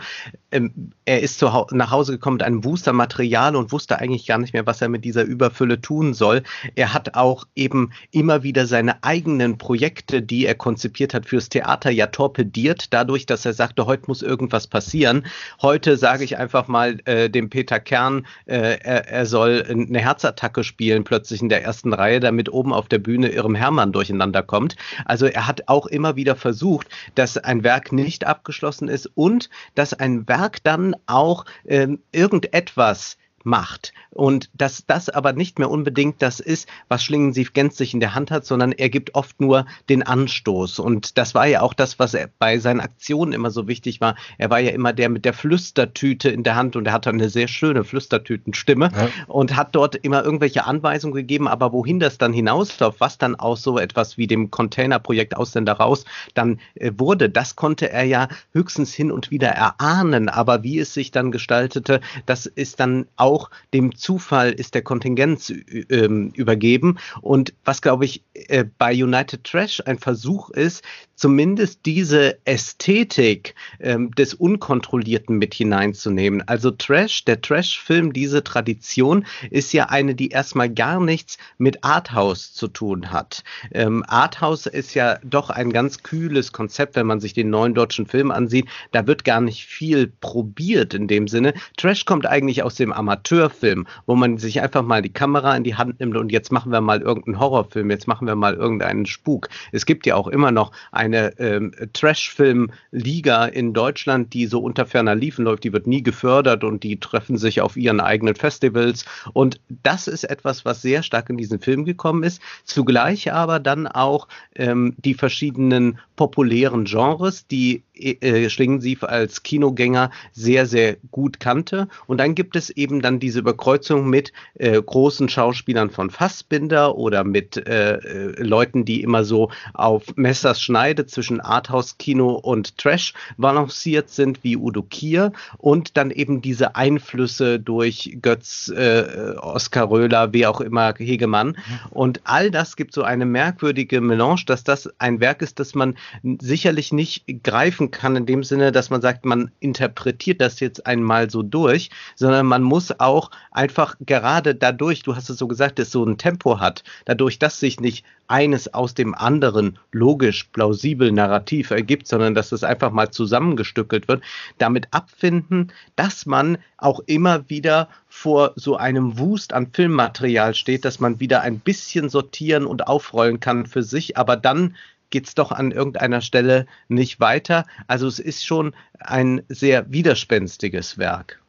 Ähm, 0.52 0.94
er 1.04 1.22
ist 1.22 1.40
zu, 1.40 1.50
nach 1.72 1.92
Hause 1.92 2.14
gekommen 2.14 2.36
mit 2.36 2.44
einem 2.44 2.62
Boostermaterial 2.62 3.58
und 3.58 3.74
wusste 3.74 4.00
eigentlich 4.00 4.28
gar 4.28 4.38
nicht 4.38 4.54
mehr, 4.54 4.66
was 4.66 4.82
er 4.82 4.88
mit 4.88 5.04
dieser 5.04 5.24
Überfülle 5.24 5.82
tun 5.82 6.14
soll. 6.14 6.44
Er 6.76 6.94
hat 6.94 7.16
auch 7.16 7.46
eben 7.54 7.92
immer 8.12 8.44
wieder 8.44 8.66
seine 8.66 8.83
seine 8.84 9.02
eigenen 9.02 9.58
Projekte, 9.58 10.22
die 10.22 10.46
er 10.46 10.56
konzipiert 10.56 11.14
hat 11.14 11.26
fürs 11.26 11.48
Theater, 11.48 11.90
ja 11.90 12.08
torpediert, 12.08 12.94
dadurch, 12.94 13.26
dass 13.26 13.46
er 13.46 13.54
sagte, 13.54 13.86
heute 13.86 14.04
muss 14.08 14.22
irgendwas 14.22 14.68
passieren. 14.68 15.26
Heute 15.62 15.96
sage 15.96 16.26
ich 16.26 16.38
einfach 16.38 16.68
mal 16.68 17.00
äh, 17.06 17.30
dem 17.30 17.50
Peter 17.50 17.80
Kern, 17.80 18.26
äh, 18.46 18.78
er, 18.84 19.08
er, 19.08 19.26
soll 19.26 19.64
eine 19.70 20.00
Herzattacke 20.00 20.66
spielen, 20.66 21.06
plötzlich 21.06 21.42
in 21.42 21.48
der 21.48 21.64
ersten 21.64 21.94
Reihe, 21.94 22.20
damit 22.20 22.52
oben 22.52 22.74
auf 22.74 22.90
der 22.90 23.00
Bühne 23.00 23.30
Irem 23.30 23.56
Hermann 23.56 23.94
durcheinander 23.94 24.44
kommt. 24.44 24.76
Also 25.06 25.28
er 25.28 25.48
hat 25.48 25.70
auch 25.70 25.86
immer 25.86 26.18
wieder 26.18 26.36
versucht, 26.36 26.90
dass 27.16 27.38
ein 27.38 27.64
Werk 27.64 27.94
nicht 27.94 28.28
abgeschlossen 28.28 28.90
ist 28.90 29.10
und 29.16 29.50
dass 29.76 29.94
ein 29.94 30.28
Werk 30.28 30.62
dann 30.66 30.94
auch 31.06 31.46
äh, 31.64 31.88
irgendetwas 32.12 33.16
macht. 33.46 33.94
Und 34.12 34.50
dass 34.54 34.86
das 34.86 35.10
aber 35.10 35.34
nicht 35.34 35.60
mehr 35.60 35.70
unbedingt 35.70 36.22
das 36.22 36.40
ist, 36.40 36.68
was 36.88 37.04
Schlingensief 37.04 37.54
gänzlich 37.54 37.94
in 37.94 38.00
der 38.00 38.14
Hand 38.14 38.32
hat, 38.32 38.46
sondern 38.46 38.72
er 38.72 38.90
gibt 38.90 39.16
oft 39.16 39.42
nur 39.42 39.66
den 39.90 40.04
Anstoß. 40.04 40.80
Und 40.80 41.18
das 41.18 41.34
war 41.34 41.48
ja 41.48 41.62
auch 41.62 41.74
das, 41.74 42.00
was 42.00 42.14
er 42.14 42.30
bei 42.40 42.60
seinen 42.60 42.80
Aktionen 42.80 43.34
immer 43.34 43.50
so 43.50 43.68
wichtig 43.68 44.02
war. 44.02 44.16
Er 44.38 44.50
war 44.50 44.60
ja 44.60 44.72
immer 44.72 44.94
der 44.94 45.10
mit 45.10 45.26
der 45.26 45.34
Flüstertüte 45.34 46.30
in 46.30 46.44
der 46.44 46.56
Hand 46.56 46.76
und 46.76 46.86
er 46.86 46.94
hatte 46.94 47.10
eine 47.10 47.30
sehr 47.30 47.48
schöne 47.48 47.84
Flüstertütenstimme 47.84 48.92
ja. 48.96 49.10
und 49.28 49.56
hat 49.56 49.76
dort 49.76 49.96
immer 49.96 50.24
irgendwelche 50.24 50.66
Anweisungen 50.66 51.16
gegeben, 51.16 51.48
aber 51.48 51.72
wohin 51.72 52.00
das 52.00 52.18
dann 52.18 52.34
hinausläuft, 52.34 53.00
was 53.00 53.18
dann 53.18 53.36
aus 53.36 53.64
so 53.64 53.80
etwas 53.80 54.18
wie 54.18 54.28
dem 54.28 54.52
Containerprojekt 54.52 55.36
Ausländer 55.36 55.74
raus 55.74 56.06
dann 56.34 56.60
äh, 56.76 56.92
wurde, 56.98 57.30
das 57.30 57.56
konnte 57.56 57.90
er 57.90 58.04
ja 58.04 58.28
höchstens 58.52 58.94
hin 58.94 59.12
und 59.12 59.32
wieder 59.32 59.50
erahnen. 59.50 60.30
Aber 60.30 60.64
wie 60.64 60.80
es 60.80 60.94
sich 60.94 61.12
dann 61.12 61.32
gestaltete, 61.32 62.02
das 62.26 62.46
ist 62.46 62.80
dann 62.80 63.08
auch 63.16 63.33
auch 63.34 63.50
dem 63.74 63.96
Zufall 63.96 64.52
ist 64.52 64.76
der 64.76 64.84
Kontingenz 64.84 65.52
ähm, 65.90 66.32
übergeben. 66.36 66.98
Und 67.22 67.54
was, 67.66 67.82
glaube 67.82 68.06
ich, 68.06 68.24
äh, 68.34 68.66
bei 68.78 68.94
United 68.94 69.44
Trash 69.44 69.82
ein 69.86 69.98
Versuch 69.98 70.50
ist, 70.52 70.84
zumindest 71.16 71.86
diese 71.86 72.38
Ästhetik 72.46 73.56
ähm, 73.80 74.12
des 74.12 74.34
Unkontrollierten 74.34 75.38
mit 75.38 75.54
hineinzunehmen. 75.54 76.44
Also 76.48 76.72
Trash, 76.72 77.26
der 77.26 77.42
Trash-Film, 77.42 78.14
diese 78.14 78.44
Tradition 78.44 79.26
ist 79.50 79.74
ja 79.74 79.86
eine, 79.86 80.16
die 80.16 80.30
erstmal 80.30 80.70
gar 80.70 81.00
nichts 81.00 81.38
mit 81.58 81.84
Arthouse 81.84 82.54
zu 82.54 82.68
tun 82.68 83.12
hat. 83.12 83.44
Ähm, 83.72 84.04
Arthouse 84.08 84.66
ist 84.66 84.94
ja 84.96 85.18
doch 85.24 85.50
ein 85.50 85.72
ganz 85.72 86.04
kühles 86.04 86.52
Konzept, 86.52 86.96
wenn 86.96 87.08
man 87.08 87.20
sich 87.20 87.34
den 87.34 87.50
neuen 87.50 87.74
deutschen 87.74 88.06
Film 88.06 88.30
ansieht. 88.30 88.68
Da 88.92 89.08
wird 89.08 89.24
gar 89.24 89.42
nicht 89.42 89.66
viel 89.66 90.08
probiert 90.08 90.94
in 90.94 91.08
dem 91.08 91.28
Sinne. 91.28 91.54
Trash 91.78 92.06
kommt 92.06 92.26
eigentlich 92.26 92.64
aus 92.64 92.76
dem 92.76 92.92
Amateurfilm, 93.24 93.88
wo 94.06 94.16
man 94.16 94.38
sich 94.38 94.62
einfach 94.62 94.84
mal 94.84 95.02
die 95.02 95.14
Kamera 95.14 95.56
in 95.56 95.64
die 95.64 95.76
Hand 95.76 96.00
nimmt 96.00 96.18
und 96.18 96.32
jetzt 96.32 96.52
machen 96.52 96.72
wir 96.72 96.82
mal 96.82 97.02
irgendeinen 97.02 97.40
Horrorfilm, 97.40 97.90
jetzt 97.90 98.08
machen 98.08 98.28
wir 98.28 98.36
mal 98.36 98.54
irgendeinen 98.54 99.06
Spuk. 99.06 99.50
Es 99.72 99.86
gibt 99.86 100.06
ja 100.06 100.16
auch 100.16 100.28
immer 100.28 100.52
noch 100.52 100.72
eine 100.92 101.38
ähm, 101.40 101.74
Trash-Film-Liga 101.94 103.46
in 103.46 103.74
Deutschland, 103.74 104.34
die 104.34 104.46
so 104.46 104.60
unter 104.60 104.86
ferner 104.86 105.16
Liefen 105.16 105.46
läuft, 105.46 105.64
die 105.64 105.74
wird 105.74 105.88
nie 105.88 106.04
gefördert 106.04 106.64
und 106.64 106.84
die 106.84 107.00
treffen 107.00 107.38
sich 107.38 107.62
auf 107.62 107.78
ihren 107.78 108.00
eigenen 108.00 108.36
Festivals. 108.36 109.06
Und 109.34 109.60
das 109.70 110.08
ist 110.08 110.26
etwas, 110.26 110.66
was 110.66 110.82
sehr 110.82 111.04
stark 111.04 111.30
in 111.30 111.38
diesen 111.38 111.60
Film 111.60 111.86
gekommen 111.86 112.24
ist. 112.24 112.42
Zugleich 112.66 113.32
aber 113.32 113.60
dann 113.60 113.88
auch 113.88 114.28
ähm, 114.56 114.96
die 114.98 115.14
verschiedenen 115.14 116.00
populären 116.16 116.86
Genres, 116.86 117.48
die 117.48 117.84
äh, 117.96 118.50
Schlingensief 118.50 119.04
als 119.04 119.44
Kinogänger 119.44 120.12
sehr, 120.32 120.66
sehr 120.66 120.98
gut 121.12 121.40
kannte. 121.40 121.88
Und 122.08 122.18
dann 122.18 122.36
gibt 122.36 122.56
es 122.56 122.70
eben 122.70 123.02
dann 123.02 123.13
dann 123.14 123.20
diese 123.20 123.40
Überkreuzung 123.40 124.10
mit 124.10 124.34
äh, 124.56 124.82
großen 124.82 125.30
Schauspielern 125.30 125.90
von 125.90 126.10
Fassbinder 126.10 126.96
oder 126.96 127.24
mit 127.24 127.58
äh, 127.58 127.96
äh, 127.96 128.44
Leuten, 128.44 128.86
die 128.86 129.02
immer 129.02 129.24
so 129.24 129.52
auf 129.74 130.04
Messers 130.16 130.62
Schneide 130.62 131.06
zwischen 131.06 131.40
Arthouse-Kino 131.40 132.34
und 132.34 132.78
Trash 132.78 133.14
balanciert 133.38 134.10
sind, 134.10 134.44
wie 134.44 134.58
Udo 134.58 134.82
Kier 134.84 135.32
und 135.58 135.98
dann 135.98 136.12
eben 136.12 136.42
diese 136.42 136.76
Einflüsse 136.76 137.60
durch 137.60 138.18
Götz, 138.22 138.70
äh, 138.76 139.36
Oskar 139.38 139.90
Röhler, 139.90 140.34
wie 140.34 140.48
auch 140.48 140.62
immer, 140.62 140.94
Hegemann. 140.98 141.58
Und 141.92 142.22
all 142.24 142.50
das 142.50 142.76
gibt 142.76 142.94
so 142.94 143.04
eine 143.04 143.26
merkwürdige 143.26 144.02
Melange, 144.02 144.44
dass 144.46 144.64
das 144.64 144.90
ein 145.00 145.20
Werk 145.20 145.42
ist, 145.42 145.60
das 145.60 145.76
man 145.76 145.96
sicherlich 146.42 146.92
nicht 146.92 147.26
greifen 147.44 147.92
kann, 147.92 148.16
in 148.16 148.26
dem 148.26 148.44
Sinne, 148.44 148.72
dass 148.72 148.90
man 148.90 149.02
sagt, 149.02 149.26
man 149.26 149.52
interpretiert 149.60 150.42
das 150.42 150.60
jetzt 150.60 150.86
einmal 150.88 151.30
so 151.30 151.44
durch, 151.44 151.90
sondern 152.16 152.46
man 152.46 152.64
muss 152.64 152.92
auch 153.04 153.32
einfach 153.52 153.96
gerade 154.06 154.56
dadurch, 154.56 155.04
du 155.04 155.16
hast 155.16 155.30
es 155.30 155.38
so 155.38 155.48
gesagt, 155.48 155.80
dass 155.80 155.92
so 155.92 156.04
ein 156.04 156.18
Tempo 156.18 156.60
hat, 156.60 156.84
dadurch, 157.06 157.40
dass 157.40 157.60
sich 157.60 157.80
nicht 157.80 158.06
eines 158.28 158.74
aus 158.74 158.94
dem 158.94 159.14
anderen 159.14 159.78
logisch, 159.92 160.46
plausibel, 160.46 161.12
narrativ 161.12 161.72
ergibt, 161.72 162.08
sondern 162.08 162.34
dass 162.34 162.52
es 162.52 162.64
einfach 162.64 162.92
mal 162.92 163.12
zusammengestückelt 163.12 164.08
wird, 164.08 164.24
damit 164.58 164.88
abfinden, 164.92 165.72
dass 165.96 166.26
man 166.26 166.58
auch 166.78 167.02
immer 167.06 167.50
wieder 167.50 167.90
vor 168.08 168.54
so 168.56 168.78
einem 168.78 169.20
Wust 169.20 169.54
an 169.54 169.68
Filmmaterial 169.72 170.56
steht, 170.56 170.86
dass 170.86 171.00
man 171.00 171.20
wieder 171.20 171.42
ein 171.42 171.60
bisschen 171.60 172.10
sortieren 172.10 172.66
und 172.66 172.88
aufrollen 172.88 173.40
kann 173.40 173.66
für 173.66 173.84
sich, 173.84 174.18
aber 174.18 174.38
dann 174.38 174.76
geht 175.10 175.28
es 175.28 175.36
doch 175.36 175.52
an 175.52 175.70
irgendeiner 175.70 176.22
Stelle 176.22 176.66
nicht 176.88 177.20
weiter. 177.20 177.68
Also 177.86 178.08
es 178.08 178.18
ist 178.18 178.44
schon 178.44 178.74
ein 179.00 179.44
sehr 179.48 179.92
widerspenstiges 179.92 180.98
Werk. 180.98 181.43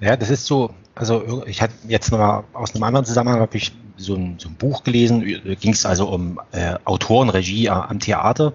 Ja, 0.00 0.16
das 0.16 0.30
ist 0.30 0.46
so, 0.46 0.74
also 0.94 1.44
ich 1.46 1.62
hatte 1.62 1.74
jetzt 1.88 2.10
nochmal 2.10 2.44
aus 2.52 2.74
einem 2.74 2.84
anderen 2.84 3.06
Zusammenhang 3.06 3.40
habe 3.40 3.56
ich 3.56 3.72
so 3.96 4.14
ein, 4.14 4.38
so 4.38 4.48
ein 4.48 4.54
Buch 4.54 4.84
gelesen, 4.84 5.20
ging 5.60 5.72
es 5.72 5.86
also 5.86 6.08
um 6.08 6.40
äh, 6.52 6.74
Autorenregie 6.84 7.70
am 7.70 7.98
Theater. 7.98 8.52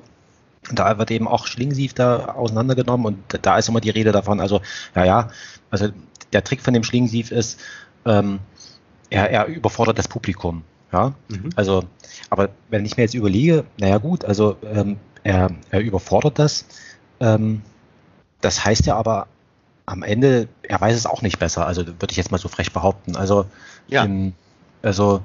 Und 0.69 0.77
da 0.77 0.97
wird 0.99 1.09
eben 1.09 1.27
auch 1.27 1.47
Schlingensief 1.47 1.93
da 1.93 2.35
auseinandergenommen 2.35 3.07
und 3.07 3.39
da 3.41 3.57
ist 3.57 3.67
immer 3.67 3.81
die 3.81 3.89
Rede 3.89 4.11
davon, 4.11 4.39
also, 4.39 4.61
ja, 4.95 5.05
ja, 5.05 5.29
also 5.71 5.87
der 6.33 6.43
Trick 6.43 6.61
von 6.61 6.75
dem 6.75 6.83
Schlingensief 6.83 7.31
ist, 7.31 7.59
ähm, 8.05 8.39
er, 9.09 9.31
er 9.31 9.45
überfordert 9.47 9.97
das 9.97 10.07
Publikum. 10.07 10.63
Ja, 10.93 11.13
mhm. 11.29 11.49
also, 11.55 11.85
aber 12.29 12.49
wenn 12.69 12.85
ich 12.85 12.97
mir 12.97 13.03
jetzt 13.03 13.13
überlege, 13.13 13.63
naja 13.79 13.97
gut, 13.97 14.25
also 14.25 14.57
ähm, 14.63 14.97
er, 15.23 15.49
er 15.69 15.79
überfordert 15.79 16.37
das, 16.37 16.65
ähm, 17.19 17.61
das 18.41 18.65
heißt 18.65 18.85
ja 18.85 18.97
aber 18.97 19.27
am 19.91 20.03
Ende, 20.03 20.47
er 20.63 20.79
weiß 20.79 20.95
es 20.95 21.05
auch 21.05 21.21
nicht 21.21 21.37
besser, 21.37 21.67
also 21.67 21.85
würde 21.85 22.11
ich 22.11 22.17
jetzt 22.17 22.31
mal 22.31 22.37
so 22.37 22.47
frech 22.47 22.71
behaupten. 22.71 23.15
Also, 23.15 23.45
ja. 23.87 24.05
Im, 24.05 24.33
also 24.81 25.21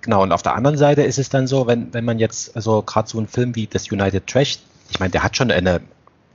genau, 0.00 0.22
und 0.22 0.32
auf 0.32 0.42
der 0.42 0.54
anderen 0.54 0.76
Seite 0.76 1.02
ist 1.02 1.18
es 1.18 1.28
dann 1.28 1.46
so, 1.46 1.66
wenn, 1.66 1.94
wenn 1.94 2.04
man 2.04 2.18
jetzt, 2.18 2.56
also 2.56 2.82
gerade 2.82 3.08
so 3.08 3.18
einen 3.18 3.28
Film 3.28 3.54
wie 3.54 3.68
das 3.68 3.90
United 3.90 4.26
Trash, 4.26 4.58
ich 4.90 4.98
meine, 4.98 5.10
der 5.10 5.22
hat 5.22 5.36
schon 5.36 5.50
eine 5.50 5.80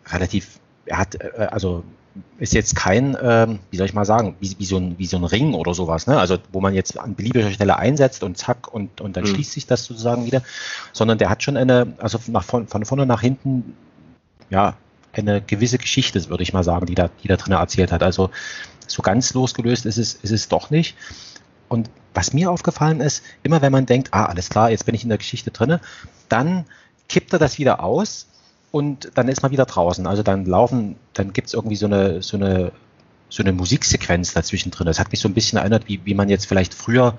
relativ, 0.07 0.59
er 0.85 0.99
hat, 0.99 1.15
äh, 1.15 1.47
also 1.51 1.83
ist 2.39 2.53
jetzt 2.53 2.75
kein, 2.75 3.15
ähm, 3.21 3.59
wie 3.69 3.77
soll 3.77 3.85
ich 3.85 3.93
mal 3.93 4.05
sagen, 4.05 4.35
wie, 4.39 4.55
wie, 4.57 4.65
so 4.65 4.77
ein, 4.77 4.97
wie 4.97 5.05
so 5.05 5.17
ein 5.17 5.23
Ring 5.25 5.53
oder 5.53 5.73
sowas, 5.75 6.07
ne? 6.07 6.17
Also 6.17 6.37
wo 6.51 6.61
man 6.61 6.73
jetzt 6.73 6.97
an 6.97 7.13
beliebiger 7.13 7.51
Stelle 7.51 7.77
einsetzt 7.77 8.23
und 8.23 8.37
zack 8.37 8.73
und, 8.73 9.01
und 9.01 9.17
dann 9.17 9.25
mhm. 9.25 9.27
schließt 9.27 9.51
sich 9.51 9.67
das 9.67 9.83
sozusagen 9.83 10.25
wieder, 10.25 10.41
sondern 10.93 11.19
der 11.19 11.29
hat 11.29 11.43
schon 11.43 11.57
eine, 11.57 11.93
also 11.97 12.17
nach, 12.27 12.43
von, 12.43 12.67
von 12.67 12.85
vorne 12.85 13.05
nach 13.05 13.21
hinten, 13.21 13.75
ja, 14.49 14.75
eine 15.21 15.41
gewisse 15.41 15.77
Geschichte, 15.77 16.29
würde 16.29 16.43
ich 16.43 16.53
mal 16.53 16.63
sagen, 16.63 16.85
die 16.85 16.95
da, 16.95 17.09
die 17.23 17.27
da 17.27 17.37
drin 17.37 17.53
erzählt 17.53 17.91
hat. 17.91 18.03
Also 18.03 18.29
so 18.87 19.01
ganz 19.01 19.33
losgelöst 19.33 19.85
ist 19.85 19.97
es, 19.97 20.13
ist 20.13 20.31
es 20.31 20.47
doch 20.47 20.69
nicht. 20.69 20.95
Und 21.69 21.89
was 22.13 22.33
mir 22.33 22.51
aufgefallen 22.51 23.01
ist, 23.01 23.23
immer 23.43 23.61
wenn 23.61 23.71
man 23.71 23.85
denkt, 23.85 24.09
ah, 24.11 24.25
alles 24.25 24.49
klar, 24.49 24.69
jetzt 24.69 24.85
bin 24.85 24.95
ich 24.95 25.03
in 25.03 25.09
der 25.09 25.17
Geschichte 25.17 25.51
drinne, 25.51 25.81
dann 26.29 26.65
kippt 27.09 27.33
er 27.33 27.39
das 27.39 27.57
wieder 27.57 27.83
aus 27.83 28.27
und 28.71 29.11
dann 29.15 29.27
ist 29.27 29.41
man 29.41 29.51
wieder 29.51 29.65
draußen. 29.65 30.07
Also 30.07 30.23
dann 30.23 30.45
laufen, 30.45 30.95
dann 31.13 31.33
gibt 31.33 31.47
es 31.47 31.53
irgendwie 31.53 31.75
so 31.75 31.85
eine, 31.85 32.21
so 32.21 32.37
eine, 32.37 32.71
so 33.29 33.43
eine 33.43 33.51
Musiksequenz 33.51 34.33
dazwischen 34.33 34.71
drin. 34.71 34.87
Das 34.87 34.99
hat 34.99 35.11
mich 35.11 35.19
so 35.19 35.27
ein 35.27 35.33
bisschen 35.33 35.59
erinnert, 35.59 35.87
wie, 35.87 35.99
wie 36.05 36.13
man 36.13 36.29
jetzt 36.29 36.47
vielleicht 36.47 36.73
früher, 36.73 37.17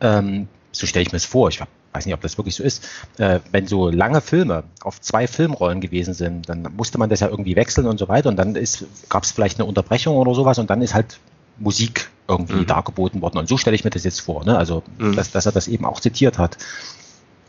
ähm, 0.00 0.48
so 0.76 0.86
stelle 0.86 1.04
ich 1.04 1.12
mir 1.12 1.16
es 1.16 1.24
vor, 1.24 1.48
ich 1.48 1.60
weiß 1.92 2.06
nicht, 2.06 2.14
ob 2.14 2.20
das 2.20 2.38
wirklich 2.38 2.54
so 2.54 2.62
ist, 2.62 2.88
äh, 3.18 3.40
wenn 3.52 3.66
so 3.66 3.90
lange 3.90 4.20
Filme 4.20 4.64
auf 4.82 5.00
zwei 5.00 5.26
Filmrollen 5.26 5.80
gewesen 5.80 6.14
sind, 6.14 6.48
dann 6.48 6.68
musste 6.76 6.98
man 6.98 7.08
das 7.10 7.20
ja 7.20 7.28
irgendwie 7.28 7.56
wechseln 7.56 7.86
und 7.86 7.98
so 7.98 8.08
weiter 8.08 8.28
und 8.28 8.36
dann 8.36 8.54
gab 9.08 9.22
es 9.22 9.30
vielleicht 9.30 9.58
eine 9.58 9.66
Unterbrechung 9.66 10.16
oder 10.16 10.34
sowas 10.34 10.58
und 10.58 10.70
dann 10.70 10.82
ist 10.82 10.94
halt 10.94 11.18
Musik 11.58 12.10
irgendwie 12.28 12.56
mhm. 12.56 12.66
dargeboten 12.66 13.22
worden. 13.22 13.38
Und 13.38 13.48
so 13.48 13.56
stelle 13.56 13.74
ich 13.74 13.84
mir 13.84 13.90
das 13.90 14.04
jetzt 14.04 14.20
vor, 14.20 14.44
ne? 14.44 14.58
also 14.58 14.82
mhm. 14.98 15.16
dass, 15.16 15.30
dass 15.30 15.46
er 15.46 15.52
das 15.52 15.68
eben 15.68 15.84
auch 15.84 16.00
zitiert 16.00 16.38
hat 16.38 16.58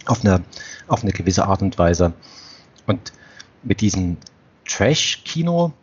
auf 0.05 0.24
eine, 0.24 0.43
auf 0.88 1.03
eine 1.03 1.12
gewisse 1.12 1.46
Art 1.46 1.62
und 1.62 1.77
Weise. 1.77 2.13
Und 2.86 3.12
mit 3.63 3.81
diesem 3.81 4.17
Trash-Kino, 4.65 5.74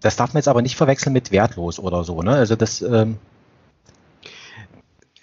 das 0.00 0.16
darf 0.16 0.32
man 0.32 0.40
jetzt 0.40 0.48
aber 0.48 0.62
nicht 0.62 0.76
verwechseln 0.76 1.12
mit 1.12 1.32
wertlos 1.32 1.78
oder 1.78 2.04
so. 2.04 2.22
Ne? 2.22 2.32
Also 2.32 2.54
das, 2.54 2.82
ähm, 2.82 3.18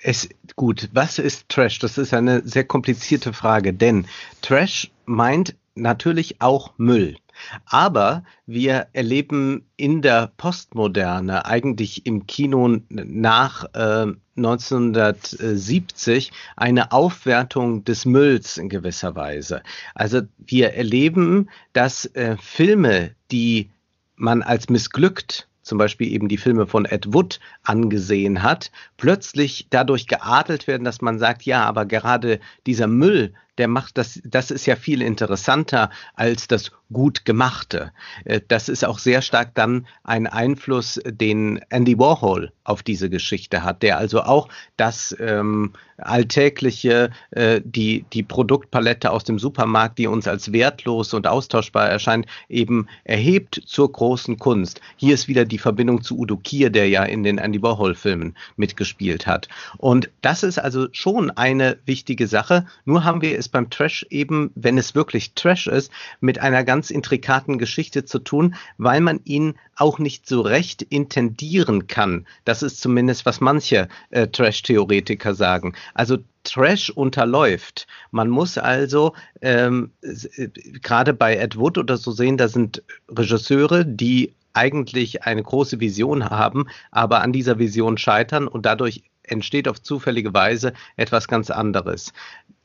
es, 0.04 0.30
gut, 0.56 0.90
was 0.94 1.18
ist 1.18 1.50
Trash? 1.50 1.80
Das 1.80 1.98
ist 1.98 2.14
eine 2.14 2.42
sehr 2.46 2.66
komplizierte 2.66 3.34
Frage, 3.34 3.74
denn 3.74 4.06
Trash 4.42 4.92
meint 5.06 5.56
natürlich 5.76 6.42
auch 6.42 6.74
Müll. 6.78 7.18
Aber 7.66 8.24
wir 8.46 8.88
erleben 8.94 9.66
in 9.76 10.02
der 10.04 10.32
Postmoderne, 10.38 11.46
eigentlich 11.46 12.06
im 12.06 12.28
Kino 12.28 12.78
nach 12.90 13.66
äh, 13.74 14.14
1970, 14.38 16.32
eine 16.56 16.92
Aufwertung 16.92 17.84
des 17.86 18.06
Mülls 18.06 18.58
in 18.58 18.70
gewisser 18.70 19.16
Weise. 19.16 19.64
Also 19.96 20.22
wir 20.38 20.74
erleben, 20.74 21.50
dass 21.74 22.06
äh, 22.06 22.38
Filme, 22.38 23.16
die 23.32 23.70
man 24.16 24.44
als 24.44 24.70
missglückt 24.70 25.48
zum 25.64 25.78
Beispiel 25.78 26.12
eben 26.12 26.28
die 26.28 26.38
Filme 26.38 26.68
von 26.68 26.86
Ed 26.86 27.14
Wood 27.14 27.40
angesehen 27.64 28.44
hat, 28.44 28.72
plötzlich 28.98 29.68
dadurch 29.70 30.08
geadelt 30.08 30.68
werden, 30.68 30.84
dass 30.84 31.02
man 31.02 31.18
sagt, 31.18 31.44
ja, 31.44 31.66
aber 31.66 31.86
gerade 31.86 32.40
dieser 32.68 32.88
Müll, 32.88 33.34
der 33.58 33.68
macht 33.68 33.98
das, 33.98 34.20
das 34.24 34.52
ist 34.52 34.66
ja 34.66 34.76
viel 34.76 35.02
interessanter 35.02 35.90
als 36.16 36.48
das 36.48 36.72
gut 36.92 37.26
gemachte. 37.26 37.92
Äh, 38.24 38.42
das 38.48 38.70
ist 38.70 38.86
auch 38.86 39.00
sehr 39.00 39.22
stark 39.22 39.54
dann 39.56 39.88
ein 40.04 40.28
Einfluss, 40.28 41.00
den 41.06 41.60
Andy 41.70 41.98
Warhol 42.00 42.52
auf 42.64 42.84
diese 42.84 43.10
Geschichte 43.10 43.64
hat, 43.64 43.84
der 43.84 43.98
also 43.98 44.22
auch 44.22 44.48
das 44.78 45.16
ähm, 45.20 45.74
alltägliche, 45.98 47.12
äh, 47.32 47.62
die, 47.64 48.06
die 48.14 48.24
Produktpalette 48.24 49.12
aus 49.12 49.24
dem 49.24 49.40
Supermarkt, 49.40 49.98
die 49.98 50.08
uns 50.08 50.28
als 50.28 50.54
wertlos 50.54 51.14
und 51.14 51.28
austauschbar 51.28 51.90
erscheint, 51.90 52.26
eben 52.48 52.88
erhebt 53.04 53.62
zur 53.66 53.92
großen 53.92 54.38
Kunst. 54.38 54.82
Hier 54.96 55.14
ist 55.14 55.28
wieder 55.28 55.46
die 55.46 55.58
Verbindung 55.58 56.04
zu 56.04 56.18
Udo 56.18 56.38
Kier, 56.38 56.70
der 56.70 56.88
ja 56.88 57.04
in 57.04 57.24
den 57.24 57.38
Andy 57.38 57.62
Warhol-Filmen 57.62 58.36
mitgespielt 58.56 59.28
hat. 59.28 59.50
Und 59.78 60.10
das 60.22 60.44
ist 60.44 60.60
also 60.60 60.88
schon 60.92 61.32
eine 61.32 61.78
wichtige 61.86 62.28
Sache. 62.28 62.66
Nur 62.86 63.04
haben 63.04 63.22
wir 63.22 63.38
es 63.46 63.50
beim 63.50 63.70
Trash 63.70 64.06
eben, 64.10 64.52
wenn 64.56 64.78
es 64.78 64.96
wirklich 64.96 65.34
Trash 65.34 65.68
ist, 65.68 65.92
mit 66.20 66.40
einer 66.40 66.64
ganz 66.64 66.90
intrikaten 66.90 67.58
Geschichte 67.58 68.06
zu 68.06 68.20
tun, 68.20 68.56
weil 68.78 69.02
man 69.02 69.20
ihn 69.24 69.56
auch 69.76 70.00
nicht 70.00 70.28
so 70.28 70.42
recht 70.42 70.82
intendieren 70.82 71.88
kann. 71.88 72.26
Das 72.46 72.64
ist 72.64 72.82
zumindest, 72.82 73.26
was 73.26 73.42
manche 73.42 73.88
äh, 74.10 74.28
Trash-Theoretiker 74.28 75.36
sagen. 75.36 75.74
Also 75.94 76.18
Trash 76.44 76.90
unterläuft. 76.90 77.88
Man 78.12 78.30
muss 78.30 78.58
also 78.58 79.14
ähm, 79.42 79.92
äh, 80.02 80.48
gerade 80.82 81.14
bei 81.14 81.38
Ed 81.38 81.58
Wood 81.58 81.78
oder 81.78 81.98
so 81.98 82.12
sehen, 82.12 82.38
da 82.38 82.48
sind 82.48 82.84
Regisseure, 83.10 83.86
die 83.86 84.34
eigentlich 84.54 85.24
eine 85.24 85.42
große 85.42 85.80
Vision 85.80 86.30
haben, 86.30 86.68
aber 86.92 87.22
an 87.22 87.34
dieser 87.34 87.58
Vision 87.58 87.98
scheitern 87.98 88.48
und 88.48 88.66
dadurch 88.66 89.04
entsteht 89.24 89.68
auf 89.68 89.82
zufällige 89.82 90.34
Weise 90.34 90.74
etwas 90.96 91.28
ganz 91.28 91.50
anderes. 91.50 92.14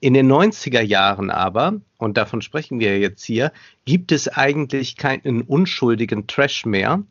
In 0.01 0.15
den 0.15 0.31
90er 0.31 0.81
Jahren 0.81 1.31
aber, 1.31 1.81
und 1.99 2.17
davon 2.17 2.43
sprechen 2.43 2.81
wir 2.81 2.99
jetzt 2.99 3.25
hier, 3.25 3.53
gibt 3.85 4.13
es 4.13 4.29
eigentlich 4.29 4.97
keinen 4.97 5.43
unschuldigen 5.43 6.27
Trash 6.27 6.65
mehr, 6.65 7.03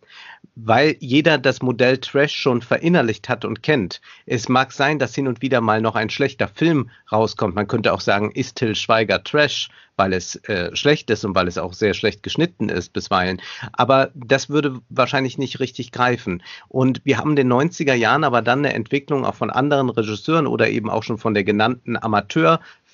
weil 0.56 0.95
jeder 1.00 1.38
das 1.38 1.62
Modell 1.62 1.97
Trash 1.97 2.34
schon 2.34 2.62
verinnerlicht 2.62 3.30
hat 3.30 3.45
und 3.45 3.62
kennt. 3.62 4.02
Es 4.26 4.50
mag 4.50 4.71
sein, 4.71 4.97
dass 4.97 5.13
hin 5.13 5.28
und 5.28 5.41
wieder 5.41 5.62
mal 5.62 5.82
noch 5.82 5.95
ein 5.95 6.10
schlechter 6.10 6.47
Film 6.47 6.89
rauskommt. 7.12 7.54
Man 7.54 7.67
könnte 7.67 7.93
auch 7.93 8.02
sagen, 8.02 8.32
ist 8.32 8.56
Till 8.56 8.76
Schweiger 8.76 9.23
Trash, 9.23 9.69
weil 9.97 10.13
es 10.13 10.36
äh, 10.45 10.76
schlecht 10.76 11.10
ist 11.10 11.26
und 11.26 11.36
weil 11.36 11.47
es 11.47 11.58
auch 11.58 11.73
sehr 11.73 11.93
schlecht 11.93 12.23
geschnitten 12.23 12.69
ist 12.69 12.93
bisweilen. 12.93 13.41
Aber 13.73 14.12
das 14.15 14.50
würde 14.50 14.80
wahrscheinlich 14.89 15.38
nicht 15.38 15.60
richtig 15.60 15.91
greifen. 15.91 16.41
Und 16.69 17.02
wir 17.04 17.17
haben 17.17 17.32
in 17.32 17.36
den 17.36 17.52
90er 17.54 17.93
Jahren 17.93 18.23
aber 18.23 18.41
dann 18.41 18.60
eine 18.60 18.73
Entwicklung 18.73 19.26
auch 19.26 19.36
von 19.36 19.50
anderen 19.50 19.89
Regisseuren 19.89 20.47
oder 20.47 20.69
eben 20.69 20.89
auch 20.89 21.04
schon 21.04 21.17
von 21.17 21.34
der 21.34 21.43
genannten 21.43 21.97